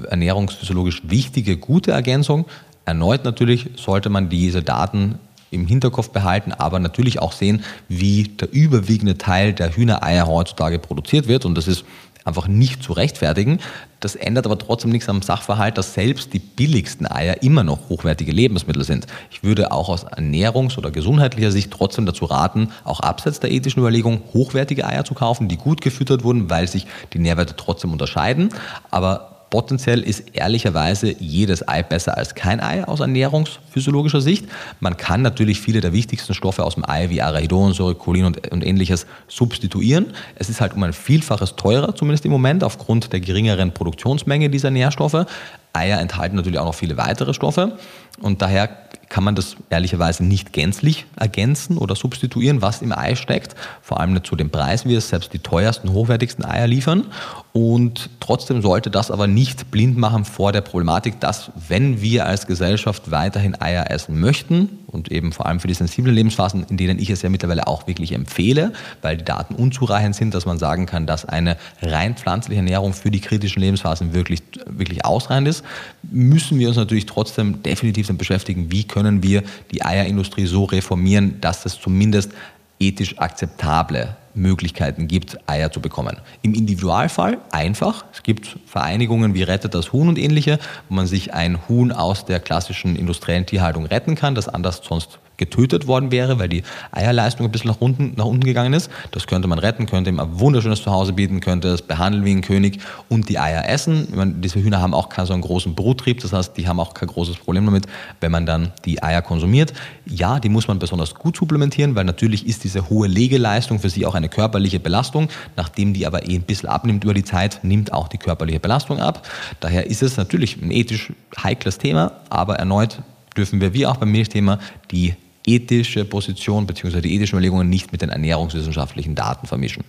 ernährungsphysiologisch 0.10 1.02
wichtige, 1.04 1.58
gute 1.58 1.92
Ergänzung. 1.92 2.46
Erneut 2.86 3.26
natürlich 3.26 3.72
sollte 3.76 4.10
man 4.10 4.30
diese 4.30 4.64
Daten 4.64 5.20
im 5.50 5.68
Hinterkopf 5.68 6.12
behalten, 6.12 6.54
aber 6.54 6.80
natürlich 6.80 7.20
auch 7.20 7.34
sehen, 7.34 7.62
wie 7.90 8.24
der 8.24 8.54
überwiegende 8.54 9.18
Teil 9.18 9.52
der 9.52 9.76
Hühnereier 9.76 10.28
heutzutage 10.28 10.80
produziert 10.80 11.28
wird. 11.28 11.44
Und 11.44 11.56
das 11.56 11.68
ist 11.68 11.84
einfach 12.26 12.48
nicht 12.48 12.84
zu 12.84 12.94
rechtfertigen. 12.94 13.60
Das 14.00 14.16
ändert 14.16 14.46
aber 14.46 14.58
trotzdem 14.58 14.92
nichts 14.92 15.10
am 15.10 15.22
Sachverhalt, 15.22 15.78
dass 15.78 15.94
selbst 15.94 16.34
die 16.34 16.40
billigsten 16.40 17.06
Eier 17.06 17.44
immer 17.44 17.64
noch 17.64 17.90
hochwertige 17.90 18.32
Lebensmittel 18.32 18.84
sind. 18.84 19.08
Ich 19.30 19.44
würde 19.44 19.72
auch 19.72 19.90
aus 19.90 20.06
ernährungs- 20.06 20.78
oder 20.78 20.92
gesundheitlicher 20.92 21.52
Sicht 21.52 21.72
trotzdem 21.72 22.06
dazu 22.06 22.26
raten, 22.26 22.70
auch 22.84 23.00
abseits 23.00 23.40
der 23.40 23.52
ethischen 23.52 23.80
Überlegung, 23.80 24.22
hochwertige 24.34 24.86
Eier 24.86 25.06
zu 25.06 25.14
kaufen, 25.14 25.48
die 25.48 25.58
gut 25.58 25.82
gefüttert 25.82 26.24
wurden, 26.24 26.50
weil 26.50 26.68
sich 26.68 26.88
die 27.14 27.20
Nährwerte 27.20 27.56
trotzdem 27.56 27.92
unterscheiden. 27.92 28.50
Aber 28.90 29.32
Potenziell 29.52 30.00
ist 30.02 30.24
ehrlicherweise 30.32 31.14
jedes 31.20 31.68
Ei 31.68 31.84
besser 31.84 32.18
als 32.18 32.36
kein 32.36 32.62
Ei 32.62 32.86
aus 32.86 33.02
ernährungsphysiologischer 33.02 34.22
Sicht. 34.22 34.46
Man 34.80 34.96
kann 34.96 35.22
natürlich 35.22 35.60
viele 35.60 35.82
der 35.82 35.92
wichtigsten 35.92 36.34
Stoffe 36.34 36.64
aus 36.64 36.76
dem 36.76 36.90
Ei 36.90 37.10
wie 37.10 37.22
Arachidonsäure, 37.22 37.96
Cholin 37.96 38.24
und, 38.24 38.50
und 38.50 38.66
ähnliches 38.66 39.06
substituieren. 39.28 40.14
Es 40.36 40.48
ist 40.48 40.62
halt 40.62 40.74
um 40.74 40.84
ein 40.84 40.94
Vielfaches 40.94 41.58
teurer, 41.58 41.94
zumindest 41.94 42.24
im 42.24 42.32
Moment, 42.32 42.64
aufgrund 42.64 43.12
der 43.12 43.20
geringeren 43.20 43.74
Produktionsmenge 43.74 44.50
dieser 44.50 44.72
Nährstoffe. 44.72 45.26
Eier 45.74 46.00
enthalten 46.00 46.36
natürlich 46.36 46.60
auch 46.60 46.66
noch 46.66 46.76
viele 46.76 46.98
weitere 46.98 47.34
Stoffe 47.34 47.78
und 48.20 48.42
daher 48.42 48.70
kann 49.12 49.26
man 49.26 49.36
das 49.36 49.58
ehrlicherweise 49.70 50.24
nicht 50.24 50.54
gänzlich 50.54 51.06
ergänzen 51.18 51.78
oder 51.78 51.96
substituieren, 51.96 52.62
was 52.62 52.82
im 52.82 52.94
Ei 52.98 53.16
steckt. 53.16 53.56
Vor 53.82 54.00
allem 54.00 54.14
nicht 54.14 54.26
zu 54.26 54.38
dem 54.38 54.50
Preis, 54.50 54.86
wie 54.86 54.96
es 54.96 55.10
selbst 55.10 55.34
die 55.34 55.40
teuersten, 55.40 55.92
hochwertigsten 55.92 56.46
Eier 56.46 56.66
liefern. 56.66 57.08
Und 57.52 58.10
trotzdem 58.22 58.62
sollte 58.62 58.90
das 58.90 59.12
aber 59.12 59.28
nicht 59.28 59.70
blind 59.70 59.98
machen 59.98 60.24
vor 60.24 60.54
der 60.54 60.62
Problematik, 60.62 61.20
dass 61.20 61.52
wenn 61.68 62.02
wir 62.02 62.26
als 62.26 62.48
Gesellschaft 62.48 63.12
weiterhin 63.12 63.60
Eier 63.62 63.92
essen 63.92 64.18
möchten 64.18 64.80
und 64.92 65.12
eben 65.12 65.32
vor 65.32 65.46
allem 65.46 65.60
für 65.60 65.68
die 65.68 65.74
sensiblen 65.74 66.16
Lebensphasen, 66.16 66.66
in 66.70 66.78
denen 66.78 67.00
ich 67.00 67.10
es 67.10 67.22
ja 67.22 67.30
mittlerweile 67.30 67.68
auch 67.68 67.88
wirklich 67.88 68.12
empfehle, 68.12 68.74
weil 69.02 69.18
die 69.18 69.24
Daten 69.24 69.56
unzureichend 69.56 70.16
sind, 70.16 70.34
dass 70.34 70.46
man 70.46 70.58
sagen 70.58 70.86
kann, 70.86 71.06
dass 71.06 71.26
eine 71.26 71.58
rein 71.82 72.16
pflanzliche 72.16 72.58
Ernährung 72.58 72.94
für 72.94 73.12
die 73.12 73.20
kritischen 73.20 73.62
Lebensphasen 73.62 74.14
wirklich, 74.14 74.42
wirklich 74.66 75.06
ausreichend 75.06 75.48
ist, 75.48 75.64
müssen 76.04 76.60
wir 76.60 76.68
uns 76.68 76.78
natürlich 76.78 77.06
trotzdem 77.06 77.64
definitiv 77.64 78.08
damit 78.08 78.20
beschäftigen, 78.20 78.72
wie 78.72 78.84
können 78.84 79.24
wir 79.24 79.44
die 79.72 79.84
Eierindustrie 79.84 80.46
so 80.46 80.66
reformieren, 80.66 81.40
dass 81.42 81.66
es 81.66 81.80
zumindest 81.80 82.32
ethisch 82.80 83.20
akzeptable 83.20 84.16
Möglichkeiten 84.34 85.08
gibt, 85.08 85.38
Eier 85.48 85.72
zu 85.72 85.82
bekommen. 85.82 86.18
Im 86.42 86.54
Individualfall 86.54 87.40
einfach. 87.52 88.06
Es 88.14 88.24
gibt 88.24 88.58
Vereinigungen 88.66 89.34
wie 89.34 89.44
Rettet 89.44 89.74
das 89.74 89.94
Huhn 89.94 90.08
und 90.08 90.18
ähnliche, 90.18 90.60
wo 90.90 90.96
man 90.96 91.08
sich 91.08 91.34
ein 91.34 91.68
Huhn 91.68 91.92
aus 91.92 92.26
der 92.26 92.40
klassischen 92.40 92.96
industriellen 92.96 93.46
Tierhaltung 93.46 93.86
retten 93.86 94.16
kann, 94.16 94.36
das 94.36 94.48
anders 94.48 94.82
sonst 94.84 95.20
getötet 95.42 95.88
worden 95.88 96.12
wäre, 96.12 96.38
weil 96.38 96.50
die 96.50 96.62
Eierleistung 96.92 97.48
ein 97.48 97.52
bisschen 97.52 97.72
nach 97.72 97.82
unten, 97.82 98.14
nach 98.16 98.26
unten 98.26 98.44
gegangen 98.44 98.74
ist. 98.74 98.92
Das 99.10 99.26
könnte 99.26 99.48
man 99.48 99.58
retten, 99.58 99.88
könnte 99.88 100.12
ihm 100.12 100.20
ein 100.20 100.40
wunderschönes 100.40 100.84
Zuhause 100.84 101.14
bieten, 101.14 101.40
könnte 101.40 101.70
es 101.70 101.82
behandeln 101.82 102.24
wie 102.26 102.32
ein 102.32 102.42
König 102.42 102.80
und 103.10 103.28
die 103.28 103.40
Eier 103.40 103.68
essen. 103.68 104.08
Meine, 104.14 104.34
diese 104.34 104.62
Hühner 104.62 104.82
haben 104.82 104.94
auch 104.94 105.10
keinen 105.10 105.26
so 105.26 105.34
einen 105.34 105.42
großen 105.42 105.74
Bruttrieb, 105.74 106.22
das 106.22 106.32
heißt, 106.32 106.56
die 106.58 106.68
haben 106.68 106.80
auch 106.80 106.94
kein 106.94 107.10
großes 107.10 107.38
Problem 107.38 107.66
damit, 107.66 107.88
wenn 108.20 108.32
man 108.32 108.46
dann 108.46 108.72
die 108.86 109.02
Eier 109.02 109.24
konsumiert. 109.24 109.74
Ja, 110.06 110.40
die 110.40 110.50
muss 110.50 110.68
man 110.68 110.78
besonders 110.78 111.16
gut 111.16 111.38
supplementieren, 111.38 111.96
weil 111.96 112.04
natürlich 112.04 112.46
ist 112.46 112.64
diese 112.64 112.92
hohe 112.92 113.08
Legeleistung 113.08 113.80
für 113.80 113.90
sie 113.90 114.06
auch 114.06 114.14
eine 114.14 114.30
körperliche 114.30 114.80
Belastung. 114.80 115.28
Nachdem 115.56 115.96
die 115.96 116.06
aber 116.06 116.30
eh 116.30 116.36
ein 116.36 116.44
bisschen 116.44 116.70
abnimmt 116.70 117.04
über 117.04 117.16
die 117.16 117.24
Zeit, 117.24 117.64
nimmt 117.64 117.94
auch 117.94 118.10
die 118.10 118.20
körperliche 118.20 118.60
Belastung 118.60 119.00
ab. 119.00 119.28
Daher 119.60 119.88
ist 119.88 120.04
es 120.04 120.18
natürlich 120.18 120.62
ein 120.62 120.70
ethisch 120.70 121.12
heikles 121.42 121.80
Thema, 121.80 122.12
aber 122.30 122.58
erneut 122.58 123.00
dürfen 123.36 123.62
wir, 123.62 123.74
wie 123.74 123.86
auch 123.86 123.98
beim 123.98 124.12
Milchthema, 124.12 124.60
die 124.92 125.16
ethische 125.46 126.06
Position 126.06 126.68
bzw. 126.68 127.02
die 127.02 127.16
ethischen 127.16 127.38
Überlegungen 127.38 127.70
nicht 127.70 127.92
mit 127.92 128.02
den 128.02 128.10
ernährungswissenschaftlichen 128.10 129.16
Daten 129.16 129.48
vermischen. 129.48 129.84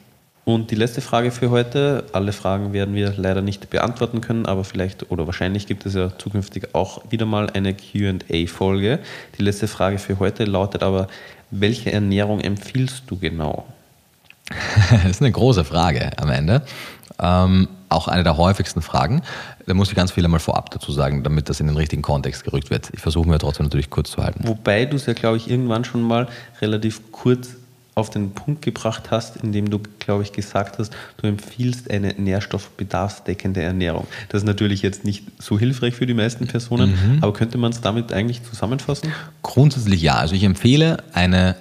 Und 0.44 0.72
die 0.72 0.74
letzte 0.74 1.00
Frage 1.00 1.30
für 1.30 1.50
heute. 1.50 2.04
Alle 2.12 2.32
Fragen 2.32 2.72
werden 2.72 2.96
wir 2.96 3.14
leider 3.16 3.42
nicht 3.42 3.70
beantworten 3.70 4.20
können, 4.20 4.44
aber 4.44 4.64
vielleicht 4.64 5.10
oder 5.10 5.26
wahrscheinlich 5.26 5.68
gibt 5.68 5.86
es 5.86 5.94
ja 5.94 6.18
zukünftig 6.18 6.74
auch 6.74 7.00
wieder 7.10 7.26
mal 7.26 7.48
eine 7.50 7.74
QA-Folge. 7.74 8.98
Die 9.38 9.42
letzte 9.42 9.68
Frage 9.68 9.98
für 9.98 10.18
heute 10.18 10.44
lautet 10.44 10.82
aber: 10.82 11.06
Welche 11.52 11.92
Ernährung 11.92 12.40
empfiehlst 12.40 13.04
du 13.06 13.18
genau? 13.18 13.66
das 14.90 15.04
ist 15.04 15.22
eine 15.22 15.30
große 15.30 15.64
Frage 15.64 16.10
am 16.18 16.30
Ende. 16.30 16.62
Ähm, 17.20 17.68
auch 17.92 18.08
eine 18.08 18.24
der 18.24 18.36
häufigsten 18.36 18.82
Fragen. 18.82 19.22
Da 19.66 19.74
muss 19.74 19.88
ich 19.88 19.94
ganz 19.94 20.12
viel 20.12 20.24
einmal 20.24 20.40
vorab 20.40 20.70
dazu 20.70 20.92
sagen, 20.92 21.22
damit 21.22 21.48
das 21.48 21.60
in 21.60 21.66
den 21.66 21.76
richtigen 21.76 22.02
Kontext 22.02 22.44
gerückt 22.44 22.70
wird. 22.70 22.90
Ich 22.92 23.00
versuche 23.00 23.28
mir 23.28 23.38
trotzdem 23.38 23.66
natürlich 23.66 23.90
kurz 23.90 24.10
zu 24.10 24.22
halten. 24.22 24.46
Wobei 24.46 24.84
du 24.84 24.96
es 24.96 25.06
ja, 25.06 25.12
glaube 25.12 25.36
ich, 25.36 25.50
irgendwann 25.50 25.84
schon 25.84 26.02
mal 26.02 26.28
relativ 26.60 27.12
kurz 27.12 27.56
auf 27.94 28.08
den 28.08 28.30
Punkt 28.32 28.62
gebracht 28.62 29.10
hast, 29.10 29.36
indem 29.36 29.68
du, 29.68 29.78
glaube 29.98 30.22
ich, 30.22 30.32
gesagt 30.32 30.78
hast, 30.78 30.94
du 31.18 31.26
empfiehlst 31.26 31.90
eine 31.90 32.14
nährstoffbedarfsdeckende 32.14 33.60
Ernährung. 33.60 34.06
Das 34.30 34.42
ist 34.42 34.46
natürlich 34.46 34.80
jetzt 34.80 35.04
nicht 35.04 35.24
so 35.38 35.58
hilfreich 35.58 35.94
für 35.94 36.06
die 36.06 36.14
meisten 36.14 36.46
Personen, 36.46 36.90
mhm. 36.92 37.18
aber 37.20 37.34
könnte 37.34 37.58
man 37.58 37.70
es 37.70 37.82
damit 37.82 38.12
eigentlich 38.12 38.42
zusammenfassen? 38.44 39.12
Grundsätzlich 39.42 40.00
ja. 40.00 40.14
Also 40.14 40.34
ich 40.34 40.44
empfehle 40.44 40.98
eine 41.12 41.54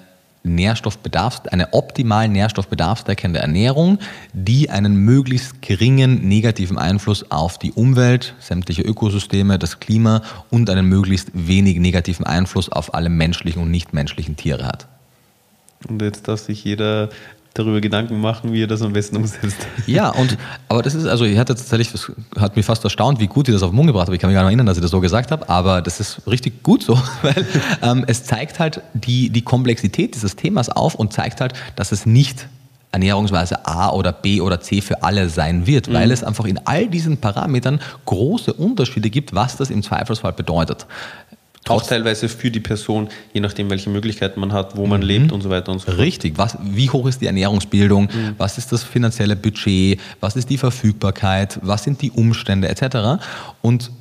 Nährstoffbedarfs, 0.44 1.48
eine 1.48 1.74
optimal 1.74 2.28
nährstoffbedarfsdeckende 2.28 3.40
Ernährung, 3.40 4.00
die 4.34 4.70
einen 4.70 4.96
möglichst 4.96 5.62
geringen 5.62 6.28
negativen 6.28 6.78
Einfluss 6.78 7.30
auf 7.30 7.60
die 7.60 7.72
Umwelt, 7.72 8.34
sämtliche 8.40 8.82
Ökosysteme, 8.82 9.60
das 9.60 9.80
Klima 9.80 10.22
und 10.50 10.70
einen 10.70 10.88
möglichst 10.88 11.30
wenig 11.34 11.78
negativen 11.80 12.26
Einfluss 12.26 12.70
auf 12.70 12.94
alle 12.94 13.10
menschlichen 13.10 13.62
und 13.62 13.72
nichtmenschlichen 13.72 14.36
Tiere 14.36 14.66
hat. 14.66 14.88
Und 15.88 16.02
jetzt 16.02 16.28
darf 16.28 16.40
sich 16.40 16.64
jeder 16.64 17.10
darüber 17.54 17.82
Gedanken 17.82 18.22
machen, 18.22 18.54
wie 18.54 18.64
er 18.64 18.68
das 18.68 18.82
am 18.82 18.94
besten 18.94 19.18
umsetzt. 19.18 19.68
Ja, 19.86 20.10
und 20.10 20.38
aber 20.70 20.82
das 20.82 20.96
ist, 20.96 21.06
also 21.06 21.26
ich 21.26 21.38
hatte 21.38 21.54
tatsächlich, 21.54 21.92
das 21.92 22.12
hat 22.40 22.56
mich 22.56 22.66
fast 22.66 22.84
erstaunt, 22.84 23.20
wie 23.20 23.28
gut 23.28 23.48
ich 23.48 23.54
das 23.54 23.64
auf 23.64 23.72
den 23.72 23.76
Mund 23.76 23.88
gebracht 23.88 24.08
habe. 24.08 24.16
Ich 24.16 24.22
kann 24.22 24.30
mich 24.30 24.36
gar 24.36 24.44
nicht 24.44 24.50
erinnern, 24.50 24.66
dass 24.66 24.78
ich 24.78 24.82
das 24.82 24.92
so 24.92 25.02
gesagt 25.02 25.32
habe, 25.32 25.50
aber 25.50 25.82
das 25.82 26.00
ist 26.00 26.22
richtig 26.28 26.64
gut 26.64 26.84
so, 26.84 26.98
weil 27.22 27.46
ähm, 27.82 28.06
es 28.08 28.24
zeigt 28.24 28.60
halt 28.60 28.82
die, 28.94 29.30
die 29.30 29.42
Komplexität 29.42 30.16
dieses 30.16 30.36
Themas 30.36 30.70
auf 30.70 30.96
und 30.96 31.12
zeigt 31.12 31.42
halt, 31.42 31.54
dass 31.76 31.92
es 31.92 32.06
nicht 32.06 32.48
Ernährungsweise 32.94 33.66
A 33.66 33.92
oder 33.92 34.12
B 34.12 34.42
oder 34.42 34.60
C 34.60 34.82
für 34.82 35.04
alle 35.04 35.30
sein 35.30 35.66
wird, 35.66 35.88
mhm. 35.88 35.94
weil 35.94 36.12
es 36.12 36.24
einfach 36.24 36.46
in 36.46 36.60
all 36.66 36.88
diesen 36.88 37.18
Parametern 37.18 37.80
große 38.06 38.54
Unterschiede 38.54 39.10
gibt, 39.10 39.34
was 39.34 39.58
das 39.58 39.70
im 39.70 39.82
Zweifelsfall 39.82 40.34
bedeutet. 40.34 40.86
Auch 41.68 41.84
teilweise 41.84 42.28
für 42.28 42.50
die 42.50 42.60
Person, 42.60 43.10
je 43.34 43.40
nachdem, 43.40 43.70
welche 43.70 43.90
Möglichkeiten 43.90 44.40
man 44.40 44.52
hat, 44.52 44.76
wo 44.78 44.88
man 44.88 45.02
mhm. 45.02 45.08
lebt 45.08 45.32
und 45.32 45.42
so 45.42 45.50
weiter 45.50 45.72
und 45.72 45.80
so 45.80 45.86
fort. 45.86 46.00
Richtig. 46.00 46.38
Was, 46.38 46.58
wie 46.62 46.90
hoch 46.90 47.06
ist 47.08 47.22
die 47.22 47.28
Ernährungsbildung? 47.28 48.06
Mhm. 48.06 48.36
Was 48.38 48.58
ist 48.58 48.72
das 48.72 48.84
finanzielle 48.84 49.36
Budget? 49.36 50.00
Was 50.20 50.36
ist 50.36 50.50
die 50.50 50.58
Verfügbarkeit? 50.58 51.60
Was 51.62 51.84
sind 51.84 52.02
die 52.02 52.12
Umstände 52.12 52.68
etc.? 52.68 53.24
Und 53.62 53.92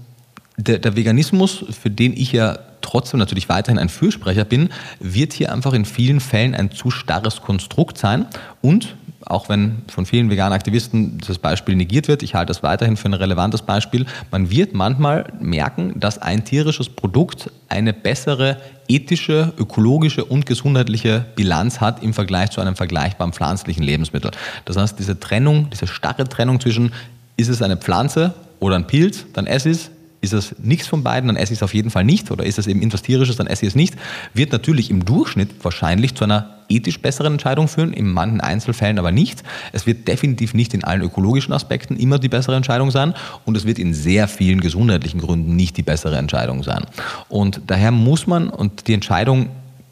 der, 0.56 0.78
der 0.78 0.96
Veganismus, 0.96 1.64
für 1.70 1.90
den 1.90 2.14
ich 2.14 2.32
ja 2.32 2.58
trotzdem 2.80 3.18
natürlich 3.18 3.48
weiterhin 3.48 3.78
ein 3.78 3.88
Fürsprecher 3.88 4.44
bin, 4.44 4.70
wird 4.98 5.32
hier 5.32 5.52
einfach 5.52 5.74
in 5.74 5.84
vielen 5.84 6.20
Fällen 6.20 6.54
ein 6.54 6.70
zu 6.70 6.90
starres 6.90 7.42
Konstrukt 7.42 7.98
sein 7.98 8.26
und 8.62 8.96
auch 9.26 9.48
wenn 9.48 9.82
von 9.88 10.06
vielen 10.06 10.30
veganen 10.30 10.52
Aktivisten 10.52 11.18
das 11.26 11.38
Beispiel 11.38 11.76
negiert 11.76 12.08
wird, 12.08 12.22
ich 12.22 12.34
halte 12.34 12.50
das 12.50 12.62
weiterhin 12.62 12.96
für 12.96 13.08
ein 13.08 13.14
relevantes 13.14 13.62
Beispiel, 13.62 14.06
man 14.30 14.50
wird 14.50 14.74
manchmal 14.74 15.32
merken, 15.40 15.98
dass 15.98 16.18
ein 16.18 16.44
tierisches 16.44 16.88
Produkt 16.88 17.50
eine 17.68 17.92
bessere 17.92 18.56
ethische, 18.88 19.52
ökologische 19.58 20.24
und 20.24 20.46
gesundheitliche 20.46 21.26
Bilanz 21.36 21.80
hat 21.80 22.02
im 22.02 22.14
Vergleich 22.14 22.50
zu 22.50 22.60
einem 22.60 22.76
vergleichbaren 22.76 23.32
pflanzlichen 23.32 23.82
Lebensmittel. 23.82 24.30
Das 24.64 24.76
heißt, 24.76 24.98
diese 24.98 25.20
Trennung, 25.20 25.68
diese 25.70 25.86
starre 25.86 26.24
Trennung 26.24 26.60
zwischen 26.60 26.92
ist 27.36 27.48
es 27.48 27.62
eine 27.62 27.76
Pflanze 27.76 28.34
oder 28.58 28.76
ein 28.76 28.86
Pilz, 28.86 29.26
dann 29.32 29.46
esse 29.46 29.70
es, 29.70 29.90
ist 30.20 30.32
es 30.32 30.54
nichts 30.58 30.86
von 30.86 31.02
beiden, 31.02 31.28
dann 31.28 31.36
esse 31.36 31.52
ich 31.52 31.58
es 31.58 31.62
auf 31.62 31.74
jeden 31.74 31.90
Fall 31.90 32.04
nicht. 32.04 32.30
Oder 32.30 32.44
ist 32.44 32.58
es 32.58 32.66
eben 32.66 32.82
etwas 32.82 33.02
Tierisches, 33.02 33.36
dann 33.36 33.46
esse 33.46 33.64
ich 33.64 33.70
es 33.70 33.74
nicht. 33.74 33.94
Wird 34.34 34.52
natürlich 34.52 34.90
im 34.90 35.04
Durchschnitt 35.04 35.50
wahrscheinlich 35.62 36.14
zu 36.14 36.24
einer 36.24 36.56
ethisch 36.68 37.00
besseren 37.00 37.34
Entscheidung 37.34 37.68
führen, 37.68 37.92
in 37.92 38.10
manchen 38.12 38.40
Einzelfällen 38.40 38.98
aber 38.98 39.12
nicht. 39.12 39.42
Es 39.72 39.86
wird 39.86 40.06
definitiv 40.06 40.54
nicht 40.54 40.72
in 40.72 40.84
allen 40.84 41.02
ökologischen 41.02 41.52
Aspekten 41.52 41.96
immer 41.96 42.18
die 42.18 42.28
bessere 42.28 42.56
Entscheidung 42.56 42.90
sein 42.90 43.14
und 43.44 43.56
es 43.56 43.66
wird 43.66 43.78
in 43.78 43.92
sehr 43.92 44.28
vielen 44.28 44.60
gesundheitlichen 44.60 45.20
Gründen 45.20 45.56
nicht 45.56 45.76
die 45.76 45.82
bessere 45.82 46.16
Entscheidung 46.16 46.62
sein. 46.62 46.84
Und 47.28 47.62
daher 47.66 47.90
muss 47.90 48.26
man, 48.26 48.48
und 48.48 48.86
die 48.86 48.94
Entscheidung 48.94 49.48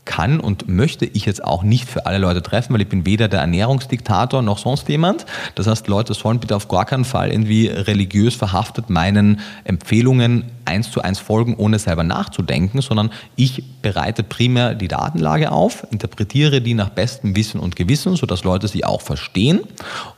kann 0.08 0.40
und 0.40 0.68
möchte 0.68 1.04
ich 1.04 1.26
jetzt 1.26 1.44
auch 1.44 1.62
nicht 1.62 1.88
für 1.88 2.06
alle 2.06 2.18
Leute 2.18 2.42
treffen, 2.42 2.72
weil 2.72 2.80
ich 2.80 2.88
bin 2.88 3.06
weder 3.06 3.28
der 3.28 3.40
Ernährungsdiktator 3.40 4.42
noch 4.42 4.58
sonst 4.58 4.88
jemand. 4.88 5.26
Das 5.54 5.66
heißt, 5.66 5.86
Leute 5.86 6.14
sollen 6.14 6.40
bitte 6.40 6.56
auf 6.56 6.66
gar 6.66 6.86
keinen 6.86 7.04
Fall 7.04 7.30
irgendwie 7.30 7.68
religiös 7.68 8.34
verhaftet 8.34 8.90
meinen 8.90 9.40
Empfehlungen 9.64 10.44
eins 10.64 10.90
zu 10.90 11.02
eins 11.02 11.18
folgen, 11.18 11.54
ohne 11.56 11.78
selber 11.78 12.04
nachzudenken, 12.04 12.80
sondern 12.80 13.10
ich 13.36 13.62
bereite 13.82 14.22
primär 14.22 14.74
die 14.74 14.88
Datenlage 14.88 15.52
auf, 15.52 15.86
interpretiere 15.90 16.60
die 16.60 16.74
nach 16.74 16.88
bestem 16.88 17.36
Wissen 17.36 17.60
und 17.60 17.76
Gewissen, 17.76 18.16
sodass 18.16 18.44
Leute 18.44 18.66
sie 18.66 18.84
auch 18.84 19.02
verstehen 19.02 19.60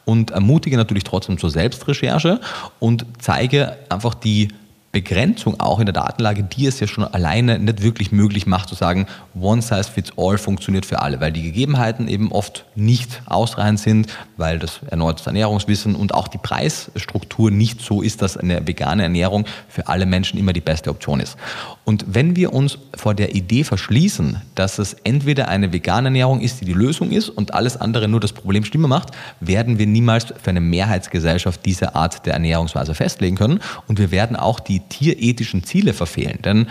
und 0.05 0.31
ermutige 0.31 0.77
natürlich 0.77 1.05
trotzdem 1.05 1.37
zur 1.39 1.51
Selbstrecherche 1.51 2.41
und 2.79 3.07
zeige 3.19 3.77
einfach 3.89 4.15
die 4.15 4.49
Begrenzung 4.93 5.61
auch 5.61 5.79
in 5.79 5.87
der 5.87 5.93
Datenlage, 5.93 6.43
die 6.43 6.67
es 6.67 6.81
ja 6.81 6.89
schon 6.89 7.05
alleine 7.05 7.61
nicht 7.61 7.81
wirklich 7.83 8.11
möglich 8.11 8.47
macht 8.47 8.69
zu 8.69 8.75
sagen, 8.75 9.07
one 9.41 9.63
size 9.63 9.85
fits 9.85 10.13
all 10.17 10.37
funktioniert 10.37 10.85
für 10.85 11.01
alle, 11.01 11.21
weil 11.21 11.31
die 11.31 11.43
Gegebenheiten 11.43 12.09
eben 12.09 12.33
oft 12.33 12.65
nicht 12.75 13.23
ausreichend 13.27 13.79
sind, 13.79 14.07
weil 14.37 14.59
das 14.59 14.81
erneute 14.91 15.25
Ernährungswissen 15.25 15.95
und 15.95 16.13
auch 16.13 16.27
die 16.27 16.39
Preisstruktur 16.39 17.53
nicht 17.53 17.81
so 17.81 18.03
ist, 18.03 18.21
dass 18.21 18.37
eine 18.37 18.67
vegane 18.67 19.05
Ernährung 19.05 19.47
für 19.69 19.87
alle 19.87 20.07
Menschen 20.07 20.41
immer 20.41 20.53
die 20.53 20.61
beste 20.61 20.91
Option 20.91 21.21
ist. 21.21 21.37
Und 21.85 22.05
wenn 22.09 22.35
wir 22.35 22.53
uns 22.53 22.79
vor 22.97 23.15
der 23.15 23.35
Idee 23.35 23.63
verschließen, 23.63 24.43
dass 24.57 24.79
es 24.79 24.95
entweder 25.05 25.49
eine 25.49 25.73
vegane 25.73 26.09
Ernährung 26.09 26.41
ist, 26.41 26.61
die 26.61 26.65
die 26.65 26.73
Lösung 26.73 27.11
ist 27.11 27.29
und 27.29 27.55
alles 27.55 27.77
andere 27.77 28.09
nur 28.09 28.21
das 28.21 28.33
Problem 28.33 28.65
schlimmer 28.65 28.89
macht, 28.89 29.11
werden 29.41 29.79
wir 29.79 29.87
niemals 29.87 30.27
für 30.27 30.51
eine 30.51 30.61
Mehrheitsgesellschaft 30.61 31.65
diese 31.65 31.95
Art 31.95 32.27
der 32.27 32.35
Ernährungsweise 32.35 32.95
festlegen 32.95 33.37
können 33.37 33.61
und 33.87 33.99
wir 33.99 34.11
werden 34.11 34.37
auch 34.37 34.59
die 34.61 34.80
tierethischen 34.89 35.65
Ziele 35.65 35.93
verfehlen. 35.93 36.39
Denn 36.45 36.67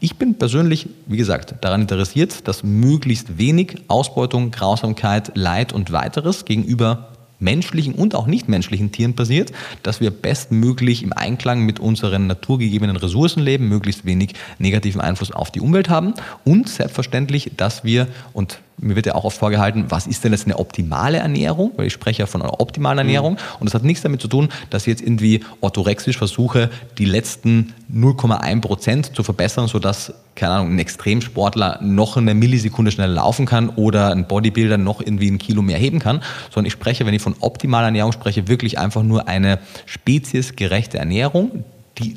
ich 0.00 0.16
bin 0.16 0.34
persönlich, 0.34 0.88
wie 1.06 1.16
gesagt, 1.16 1.54
daran 1.60 1.82
interessiert, 1.82 2.46
dass 2.48 2.62
möglichst 2.62 3.38
wenig 3.38 3.76
Ausbeutung, 3.88 4.50
Grausamkeit, 4.50 5.32
Leid 5.34 5.72
und 5.72 5.92
weiteres 5.92 6.44
gegenüber 6.44 7.08
menschlichen 7.40 7.94
und 7.94 8.14
auch 8.14 8.26
nichtmenschlichen 8.26 8.92
Tieren 8.92 9.14
passiert, 9.14 9.52
dass 9.82 10.00
wir 10.00 10.10
bestmöglich 10.10 11.02
im 11.02 11.12
Einklang 11.12 11.60
mit 11.60 11.78
unseren 11.78 12.26
naturgegebenen 12.26 12.96
Ressourcen 12.96 13.42
leben, 13.42 13.68
möglichst 13.68 14.04
wenig 14.04 14.34
negativen 14.58 15.00
Einfluss 15.00 15.30
auf 15.30 15.50
die 15.50 15.60
Umwelt 15.60 15.88
haben 15.88 16.14
und 16.44 16.68
selbstverständlich, 16.68 17.52
dass 17.56 17.84
wir, 17.84 18.08
und 18.32 18.60
mir 18.78 18.96
wird 18.96 19.06
ja 19.06 19.14
auch 19.14 19.24
oft 19.24 19.38
vorgehalten, 19.38 19.86
was 19.88 20.06
ist 20.06 20.24
denn 20.24 20.32
jetzt 20.32 20.46
eine 20.46 20.58
optimale 20.58 21.18
Ernährung? 21.18 21.72
Weil 21.76 21.86
ich 21.86 21.92
spreche 21.92 22.20
ja 22.20 22.26
von 22.26 22.42
einer 22.42 22.60
optimalen 22.60 22.98
Ernährung. 22.98 23.34
Mhm. 23.34 23.60
Und 23.60 23.66
das 23.66 23.74
hat 23.74 23.84
nichts 23.84 24.02
damit 24.02 24.20
zu 24.20 24.28
tun, 24.28 24.48
dass 24.70 24.82
ich 24.82 24.88
jetzt 24.88 25.02
irgendwie 25.02 25.40
orthorexisch 25.60 26.18
versuche, 26.18 26.70
die 26.98 27.04
letzten 27.04 27.74
0,1 27.92 28.60
Prozent 28.60 29.14
zu 29.14 29.22
verbessern, 29.22 29.68
sodass, 29.68 30.12
keine 30.34 30.54
Ahnung, 30.54 30.74
ein 30.74 30.78
Extremsportler 30.78 31.78
noch 31.82 32.16
eine 32.16 32.34
Millisekunde 32.34 32.90
schneller 32.90 33.14
laufen 33.14 33.46
kann 33.46 33.68
oder 33.70 34.10
ein 34.10 34.26
Bodybuilder 34.26 34.78
noch 34.78 35.00
irgendwie 35.00 35.30
ein 35.30 35.38
Kilo 35.38 35.62
mehr 35.62 35.78
heben 35.78 36.00
kann. 36.00 36.22
Sondern 36.50 36.66
ich 36.66 36.72
spreche, 36.72 37.06
wenn 37.06 37.14
ich 37.14 37.22
von 37.22 37.36
optimaler 37.40 37.86
Ernährung 37.86 38.12
spreche, 38.12 38.48
wirklich 38.48 38.78
einfach 38.78 39.02
nur 39.02 39.28
eine 39.28 39.58
speziesgerechte 39.86 40.98
Ernährung, 40.98 41.64
die, 41.98 42.16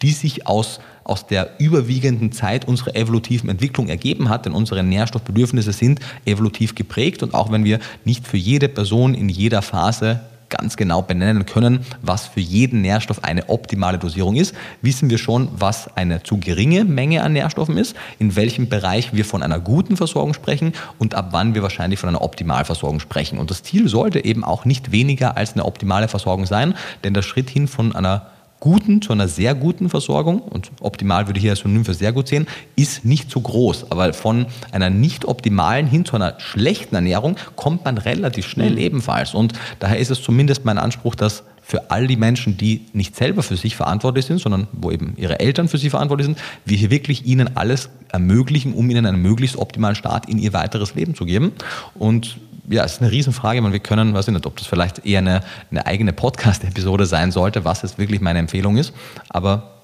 die 0.00 0.12
sich 0.12 0.46
aus 0.46 0.80
aus 1.08 1.26
der 1.26 1.50
überwiegenden 1.58 2.32
Zeit 2.32 2.68
unserer 2.68 2.94
evolutiven 2.94 3.48
Entwicklung 3.48 3.88
ergeben 3.88 4.28
hat, 4.28 4.46
denn 4.46 4.52
unsere 4.52 4.82
Nährstoffbedürfnisse 4.82 5.72
sind 5.72 6.00
evolutiv 6.24 6.74
geprägt 6.74 7.22
und 7.22 7.34
auch 7.34 7.50
wenn 7.50 7.64
wir 7.64 7.80
nicht 8.04 8.26
für 8.26 8.36
jede 8.36 8.68
Person 8.68 9.14
in 9.14 9.28
jeder 9.28 9.62
Phase 9.62 10.20
ganz 10.48 10.76
genau 10.76 11.02
benennen 11.02 11.46
können, 11.46 11.84
was 12.02 12.26
für 12.26 12.40
jeden 12.40 12.80
Nährstoff 12.80 13.24
eine 13.24 13.48
optimale 13.48 13.98
Dosierung 13.98 14.36
ist, 14.36 14.54
wissen 14.82 15.10
wir 15.10 15.18
schon, 15.18 15.48
was 15.52 15.94
eine 15.96 16.22
zu 16.22 16.38
geringe 16.38 16.84
Menge 16.84 17.22
an 17.22 17.32
Nährstoffen 17.32 17.76
ist, 17.76 17.94
in 18.18 18.36
welchem 18.36 18.68
Bereich 18.68 19.12
wir 19.12 19.24
von 19.24 19.42
einer 19.42 19.60
guten 19.60 19.96
Versorgung 19.96 20.34
sprechen 20.34 20.72
und 20.98 21.14
ab 21.14 21.28
wann 21.32 21.54
wir 21.54 21.62
wahrscheinlich 21.62 22.00
von 22.00 22.08
einer 22.08 22.22
Optimalversorgung 22.22 23.00
sprechen. 23.00 23.38
Und 23.38 23.50
das 23.50 23.62
Ziel 23.62 23.88
sollte 23.88 24.24
eben 24.24 24.44
auch 24.44 24.64
nicht 24.64 24.92
weniger 24.92 25.36
als 25.36 25.52
eine 25.52 25.64
optimale 25.64 26.08
Versorgung 26.08 26.46
sein, 26.46 26.74
denn 27.04 27.14
der 27.14 27.22
Schritt 27.22 27.50
hin 27.50 27.68
von 27.68 27.94
einer 27.94 28.26
guten 28.60 29.02
zu 29.02 29.12
einer 29.12 29.28
sehr 29.28 29.54
guten 29.54 29.88
Versorgung, 29.88 30.40
und 30.40 30.70
optimal 30.80 31.26
würde 31.26 31.38
ich 31.38 31.42
hier 31.42 31.52
als 31.52 31.60
Synonym 31.60 31.84
für 31.84 31.94
sehr 31.94 32.12
gut 32.12 32.28
sehen, 32.28 32.46
ist 32.76 33.04
nicht 33.04 33.30
zu 33.30 33.40
groß. 33.40 33.90
Aber 33.90 34.12
von 34.12 34.46
einer 34.72 34.90
nicht 34.90 35.24
optimalen 35.26 35.86
hin 35.86 36.04
zu 36.04 36.16
einer 36.16 36.38
schlechten 36.40 36.94
Ernährung 36.94 37.36
kommt 37.56 37.84
man 37.84 37.98
relativ 37.98 38.46
schnell 38.46 38.72
mhm. 38.72 38.78
ebenfalls. 38.78 39.34
Und 39.34 39.52
daher 39.78 39.98
ist 39.98 40.10
es 40.10 40.22
zumindest 40.22 40.64
mein 40.64 40.78
Anspruch, 40.78 41.14
dass 41.14 41.44
für 41.68 41.90
all 41.90 42.06
die 42.06 42.16
Menschen, 42.16 42.56
die 42.56 42.86
nicht 42.94 43.14
selber 43.14 43.42
für 43.42 43.58
sich 43.58 43.76
verantwortlich 43.76 44.24
sind, 44.24 44.40
sondern 44.40 44.68
wo 44.72 44.90
eben 44.90 45.12
ihre 45.18 45.38
Eltern 45.38 45.68
für 45.68 45.76
sie 45.76 45.90
verantwortlich 45.90 46.24
sind, 46.24 46.38
wir 46.64 46.78
hier 46.78 46.90
wirklich 46.90 47.26
ihnen 47.26 47.58
alles 47.58 47.90
ermöglichen, 48.10 48.72
um 48.72 48.88
ihnen 48.88 49.04
einen 49.04 49.20
möglichst 49.20 49.56
optimalen 49.56 49.94
Start 49.94 50.30
in 50.30 50.38
ihr 50.38 50.54
weiteres 50.54 50.94
Leben 50.94 51.14
zu 51.14 51.26
geben. 51.26 51.52
Und 51.94 52.38
ja, 52.68 52.84
es 52.84 52.94
ist 52.94 53.02
eine 53.02 53.10
Riesenfrage. 53.10 53.60
Man, 53.60 53.72
wir 53.72 53.80
können, 53.80 54.14
weiß 54.14 54.28
ich 54.28 54.34
nicht, 54.34 54.46
ob 54.46 54.56
das 54.56 54.66
vielleicht 54.66 55.04
eher 55.04 55.18
eine, 55.18 55.42
eine 55.70 55.86
eigene 55.86 56.12
Podcast-Episode 56.12 57.06
sein 57.06 57.30
sollte, 57.30 57.64
was 57.64 57.82
jetzt 57.82 57.98
wirklich 57.98 58.20
meine 58.20 58.38
Empfehlung 58.38 58.76
ist. 58.76 58.92
Aber 59.28 59.78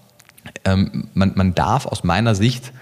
ähm, 0.65 1.09
man, 1.15 1.33
man 1.35 1.55
darf 1.55 1.87
aus 1.87 2.05
meiner 2.05 2.35
Sicht 2.35 2.73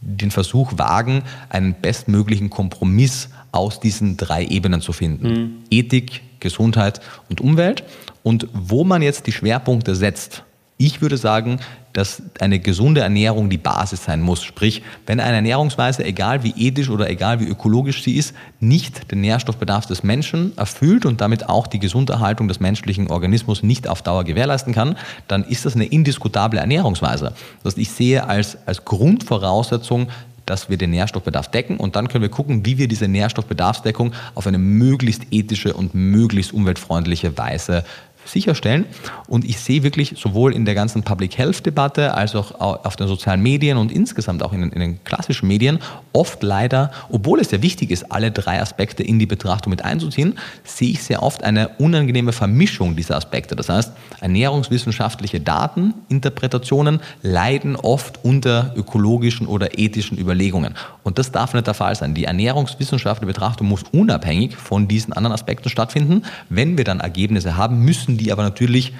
den 0.00 0.30
Versuch 0.30 0.72
wagen, 0.76 1.22
einen 1.48 1.74
bestmöglichen 1.74 2.48
Kompromiss 2.48 3.30
aus 3.52 3.80
diesen 3.80 4.16
drei 4.16 4.44
Ebenen 4.44 4.80
zu 4.80 4.92
finden. 4.92 5.28
Mhm. 5.28 5.52
Ethik, 5.70 6.22
Gesundheit 6.40 7.00
und 7.28 7.40
Umwelt. 7.40 7.84
Und 8.22 8.48
wo 8.52 8.84
man 8.84 9.02
jetzt 9.02 9.26
die 9.26 9.32
Schwerpunkte 9.32 9.94
setzt, 9.94 10.44
ich 10.80 11.02
würde 11.02 11.18
sagen, 11.18 11.60
dass 11.92 12.22
eine 12.40 12.58
gesunde 12.58 13.02
Ernährung 13.02 13.50
die 13.50 13.58
Basis 13.58 14.04
sein 14.04 14.22
muss. 14.22 14.42
Sprich, 14.42 14.82
wenn 15.06 15.20
eine 15.20 15.36
Ernährungsweise, 15.36 16.04
egal 16.04 16.42
wie 16.42 16.54
ethisch 16.56 16.88
oder 16.88 17.10
egal 17.10 17.40
wie 17.40 17.46
ökologisch 17.46 18.02
sie 18.02 18.16
ist, 18.16 18.34
nicht 18.60 19.10
den 19.12 19.20
Nährstoffbedarf 19.20 19.84
des 19.86 20.02
Menschen 20.02 20.56
erfüllt 20.56 21.04
und 21.04 21.20
damit 21.20 21.48
auch 21.48 21.66
die 21.66 21.80
Gesunderhaltung 21.80 22.48
des 22.48 22.60
menschlichen 22.60 23.08
Organismus 23.08 23.62
nicht 23.62 23.88
auf 23.88 24.00
Dauer 24.00 24.24
gewährleisten 24.24 24.72
kann, 24.72 24.96
dann 25.28 25.44
ist 25.44 25.66
das 25.66 25.74
eine 25.74 25.84
indiskutable 25.84 26.60
Ernährungsweise. 26.60 27.34
Das 27.62 27.72
heißt, 27.72 27.78
ich 27.78 27.90
sehe 27.90 28.26
als, 28.26 28.56
als 28.66 28.84
Grundvoraussetzung 28.84 30.08
dass 30.50 30.68
wir 30.68 30.76
den 30.76 30.90
Nährstoffbedarf 30.90 31.48
decken 31.48 31.76
und 31.76 31.94
dann 31.94 32.08
können 32.08 32.22
wir 32.22 32.28
gucken, 32.28 32.66
wie 32.66 32.76
wir 32.76 32.88
diese 32.88 33.06
Nährstoffbedarfsdeckung 33.06 34.12
auf 34.34 34.48
eine 34.48 34.58
möglichst 34.58 35.22
ethische 35.30 35.74
und 35.74 35.94
möglichst 35.94 36.52
umweltfreundliche 36.52 37.38
Weise 37.38 37.84
sicherstellen. 38.24 38.86
Und 39.28 39.44
ich 39.44 39.58
sehe 39.58 39.82
wirklich 39.82 40.14
sowohl 40.16 40.54
in 40.54 40.64
der 40.64 40.74
ganzen 40.74 41.02
Public 41.02 41.36
Health 41.38 41.64
Debatte 41.66 42.14
als 42.14 42.34
auch 42.34 42.60
auf 42.60 42.96
den 42.96 43.08
sozialen 43.08 43.42
Medien 43.42 43.76
und 43.76 43.90
insgesamt 43.92 44.42
auch 44.42 44.52
in 44.52 44.62
den, 44.62 44.72
in 44.72 44.80
den, 44.80 45.04
klassischen 45.04 45.48
Medien 45.48 45.78
oft 46.12 46.42
leider, 46.42 46.92
obwohl 47.08 47.40
es 47.40 47.50
ja 47.50 47.62
wichtig 47.62 47.90
ist, 47.90 48.12
alle 48.12 48.30
drei 48.30 48.60
Aspekte 48.60 49.02
in 49.02 49.18
die 49.18 49.26
Betrachtung 49.26 49.70
mit 49.70 49.84
einzuziehen, 49.84 50.38
sehe 50.64 50.90
ich 50.90 51.02
sehr 51.02 51.22
oft 51.22 51.42
eine 51.42 51.68
unangenehme 51.78 52.32
Vermischung 52.32 52.96
dieser 52.96 53.16
Aspekte. 53.16 53.56
Das 53.56 53.68
heißt, 53.68 53.92
ernährungswissenschaftliche 54.20 55.40
Dateninterpretationen 55.40 57.00
leiden 57.22 57.76
oft 57.76 58.24
unter 58.24 58.74
ökologischen 58.76 59.46
oder 59.46 59.78
ethischen 59.78 60.18
Überlegungen. 60.18 60.74
Und 61.02 61.18
das 61.18 61.32
darf 61.32 61.54
nicht 61.54 61.66
der 61.66 61.74
Fall 61.74 61.94
sein. 61.94 62.14
Die 62.14 62.24
ernährungswissenschaftliche 62.24 63.26
Betrachtung 63.26 63.68
muss 63.68 63.82
unabhängig 63.92 64.56
von 64.56 64.88
diesen 64.88 65.12
anderen 65.12 65.32
Aspekten 65.32 65.68
stattfinden. 65.68 66.24
Wenn 66.48 66.76
wir 66.76 66.84
dann 66.84 67.00
Ergebnisse 67.00 67.56
haben, 67.56 67.84
müssen 67.84 68.18
die 68.18 68.32
aber 68.32 68.42
natürlich 68.42 68.92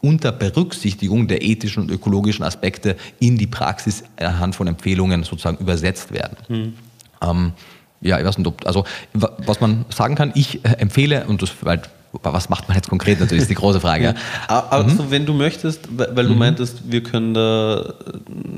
unter 0.00 0.32
Berücksichtigung 0.32 1.28
der 1.28 1.42
ethischen 1.42 1.84
und 1.84 1.90
ökologischen 1.90 2.44
Aspekte 2.44 2.96
in 3.20 3.38
die 3.38 3.46
Praxis 3.46 4.02
anhand 4.16 4.56
von 4.56 4.66
Empfehlungen 4.66 5.22
sozusagen 5.22 5.58
übersetzt 5.58 6.12
werden. 6.12 6.36
Mhm. 6.48 6.74
Ähm, 7.22 7.52
ja, 8.00 8.18
ich 8.18 8.24
weiß 8.24 8.36
nicht, 8.38 8.46
ob, 8.48 8.66
also 8.66 8.84
was 9.12 9.60
man 9.60 9.84
sagen 9.90 10.16
kann, 10.16 10.32
ich 10.34 10.64
empfehle, 10.64 11.26
und 11.26 11.40
das, 11.40 11.52
weil 11.60 11.82
was 12.22 12.48
macht 12.48 12.68
man 12.68 12.76
jetzt 12.76 12.88
konkret 12.88 13.20
natürlich, 13.20 13.42
ist 13.42 13.50
die 13.50 13.54
große 13.54 13.80
Frage. 13.80 14.14
also 14.48 15.04
mhm. 15.04 15.10
wenn 15.10 15.26
du 15.26 15.32
möchtest, 15.32 15.88
weil 15.96 16.26
du 16.26 16.32
mhm. 16.32 16.38
meintest, 16.38 16.82
wir 16.90 17.02
können 17.02 17.34
da 17.34 17.94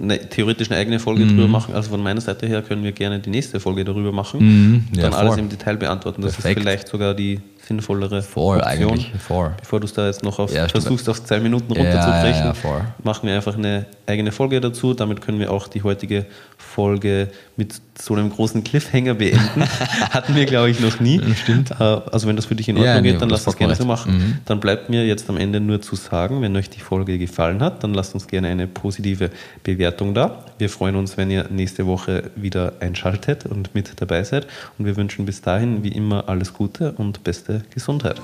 eine, 0.02 0.28
theoretisch 0.28 0.70
eine 0.70 0.80
eigene 0.80 0.98
Folge 0.98 1.24
mhm. 1.24 1.30
drüber 1.30 1.48
machen, 1.48 1.74
also 1.74 1.90
von 1.90 2.02
meiner 2.02 2.20
Seite 2.20 2.46
her 2.46 2.62
können 2.62 2.82
wir 2.82 2.92
gerne 2.92 3.20
die 3.20 3.30
nächste 3.30 3.60
Folge 3.60 3.84
darüber 3.84 4.12
machen, 4.12 4.40
mhm. 4.40 4.84
ja, 4.94 5.02
dann 5.02 5.12
vor. 5.12 5.20
alles 5.20 5.36
im 5.36 5.48
Detail 5.48 5.76
beantworten. 5.76 6.22
Das 6.22 6.34
Perfekt. 6.34 6.58
ist 6.58 6.62
vielleicht 6.62 6.88
sogar 6.88 7.14
die 7.14 7.40
sinnvollere 7.66 8.22
Voll, 8.22 8.58
Option. 8.58 8.90
Eigentlich. 8.90 9.12
Voll. 9.18 9.52
Bevor 9.58 9.80
du 9.80 9.86
es 9.86 9.92
da 9.92 10.06
jetzt 10.06 10.22
noch 10.22 10.38
auf, 10.38 10.52
ja, 10.54 10.68
versuchst, 10.68 11.08
auf 11.08 11.24
zwei 11.24 11.40
Minuten 11.40 11.72
runterzubrechen, 11.72 12.46
ja, 12.46 12.54
ja, 12.62 12.94
machen 13.02 13.28
wir 13.28 13.34
einfach 13.34 13.56
eine 13.56 13.86
eigene 14.06 14.32
Folge 14.32 14.60
dazu. 14.60 14.94
Damit 14.94 15.20
können 15.20 15.38
wir 15.38 15.50
auch 15.50 15.68
die 15.68 15.82
heutige 15.82 16.26
Folge 16.58 17.28
mit 17.56 17.74
so 17.98 18.14
einem 18.14 18.30
großen 18.30 18.64
Cliffhanger 18.64 19.14
beenden. 19.14 19.62
Hatten 20.10 20.34
wir, 20.34 20.44
glaube 20.46 20.70
ich, 20.70 20.80
noch 20.80 21.00
nie. 21.00 21.20
Stimmt. 21.34 21.70
Äh, 21.70 21.74
also 21.84 22.26
wenn 22.26 22.36
das 22.36 22.46
für 22.46 22.54
dich 22.54 22.68
in 22.68 22.76
Ordnung 22.76 23.02
nee, 23.02 23.12
geht, 23.12 23.22
dann 23.22 23.30
lass 23.30 23.44
das 23.44 23.56
gerne 23.56 23.74
so 23.74 23.84
machen. 23.84 24.16
Mhm. 24.16 24.38
Dann 24.44 24.60
bleibt 24.60 24.90
mir 24.90 25.06
jetzt 25.06 25.28
am 25.30 25.36
Ende 25.36 25.60
nur 25.60 25.80
zu 25.80 25.96
sagen, 25.96 26.42
wenn 26.42 26.56
euch 26.56 26.70
die 26.70 26.80
Folge 26.80 27.18
gefallen 27.18 27.60
hat, 27.60 27.84
dann 27.84 27.94
lasst 27.94 28.14
uns 28.14 28.26
gerne 28.26 28.48
eine 28.48 28.66
positive 28.66 29.30
Bewertung 29.62 30.14
da. 30.14 30.44
Wir 30.58 30.68
freuen 30.68 30.96
uns, 30.96 31.16
wenn 31.16 31.30
ihr 31.30 31.46
nächste 31.50 31.86
Woche 31.86 32.30
wieder 32.34 32.74
einschaltet 32.80 33.46
und 33.46 33.74
mit 33.74 34.00
dabei 34.00 34.24
seid. 34.24 34.46
Und 34.78 34.86
wir 34.86 34.96
wünschen 34.96 35.24
bis 35.26 35.40
dahin 35.40 35.84
wie 35.84 35.88
immer 35.88 36.28
alles 36.28 36.52
Gute 36.52 36.92
und 36.92 37.22
beste 37.24 37.53
Gesundheit. 37.70 38.20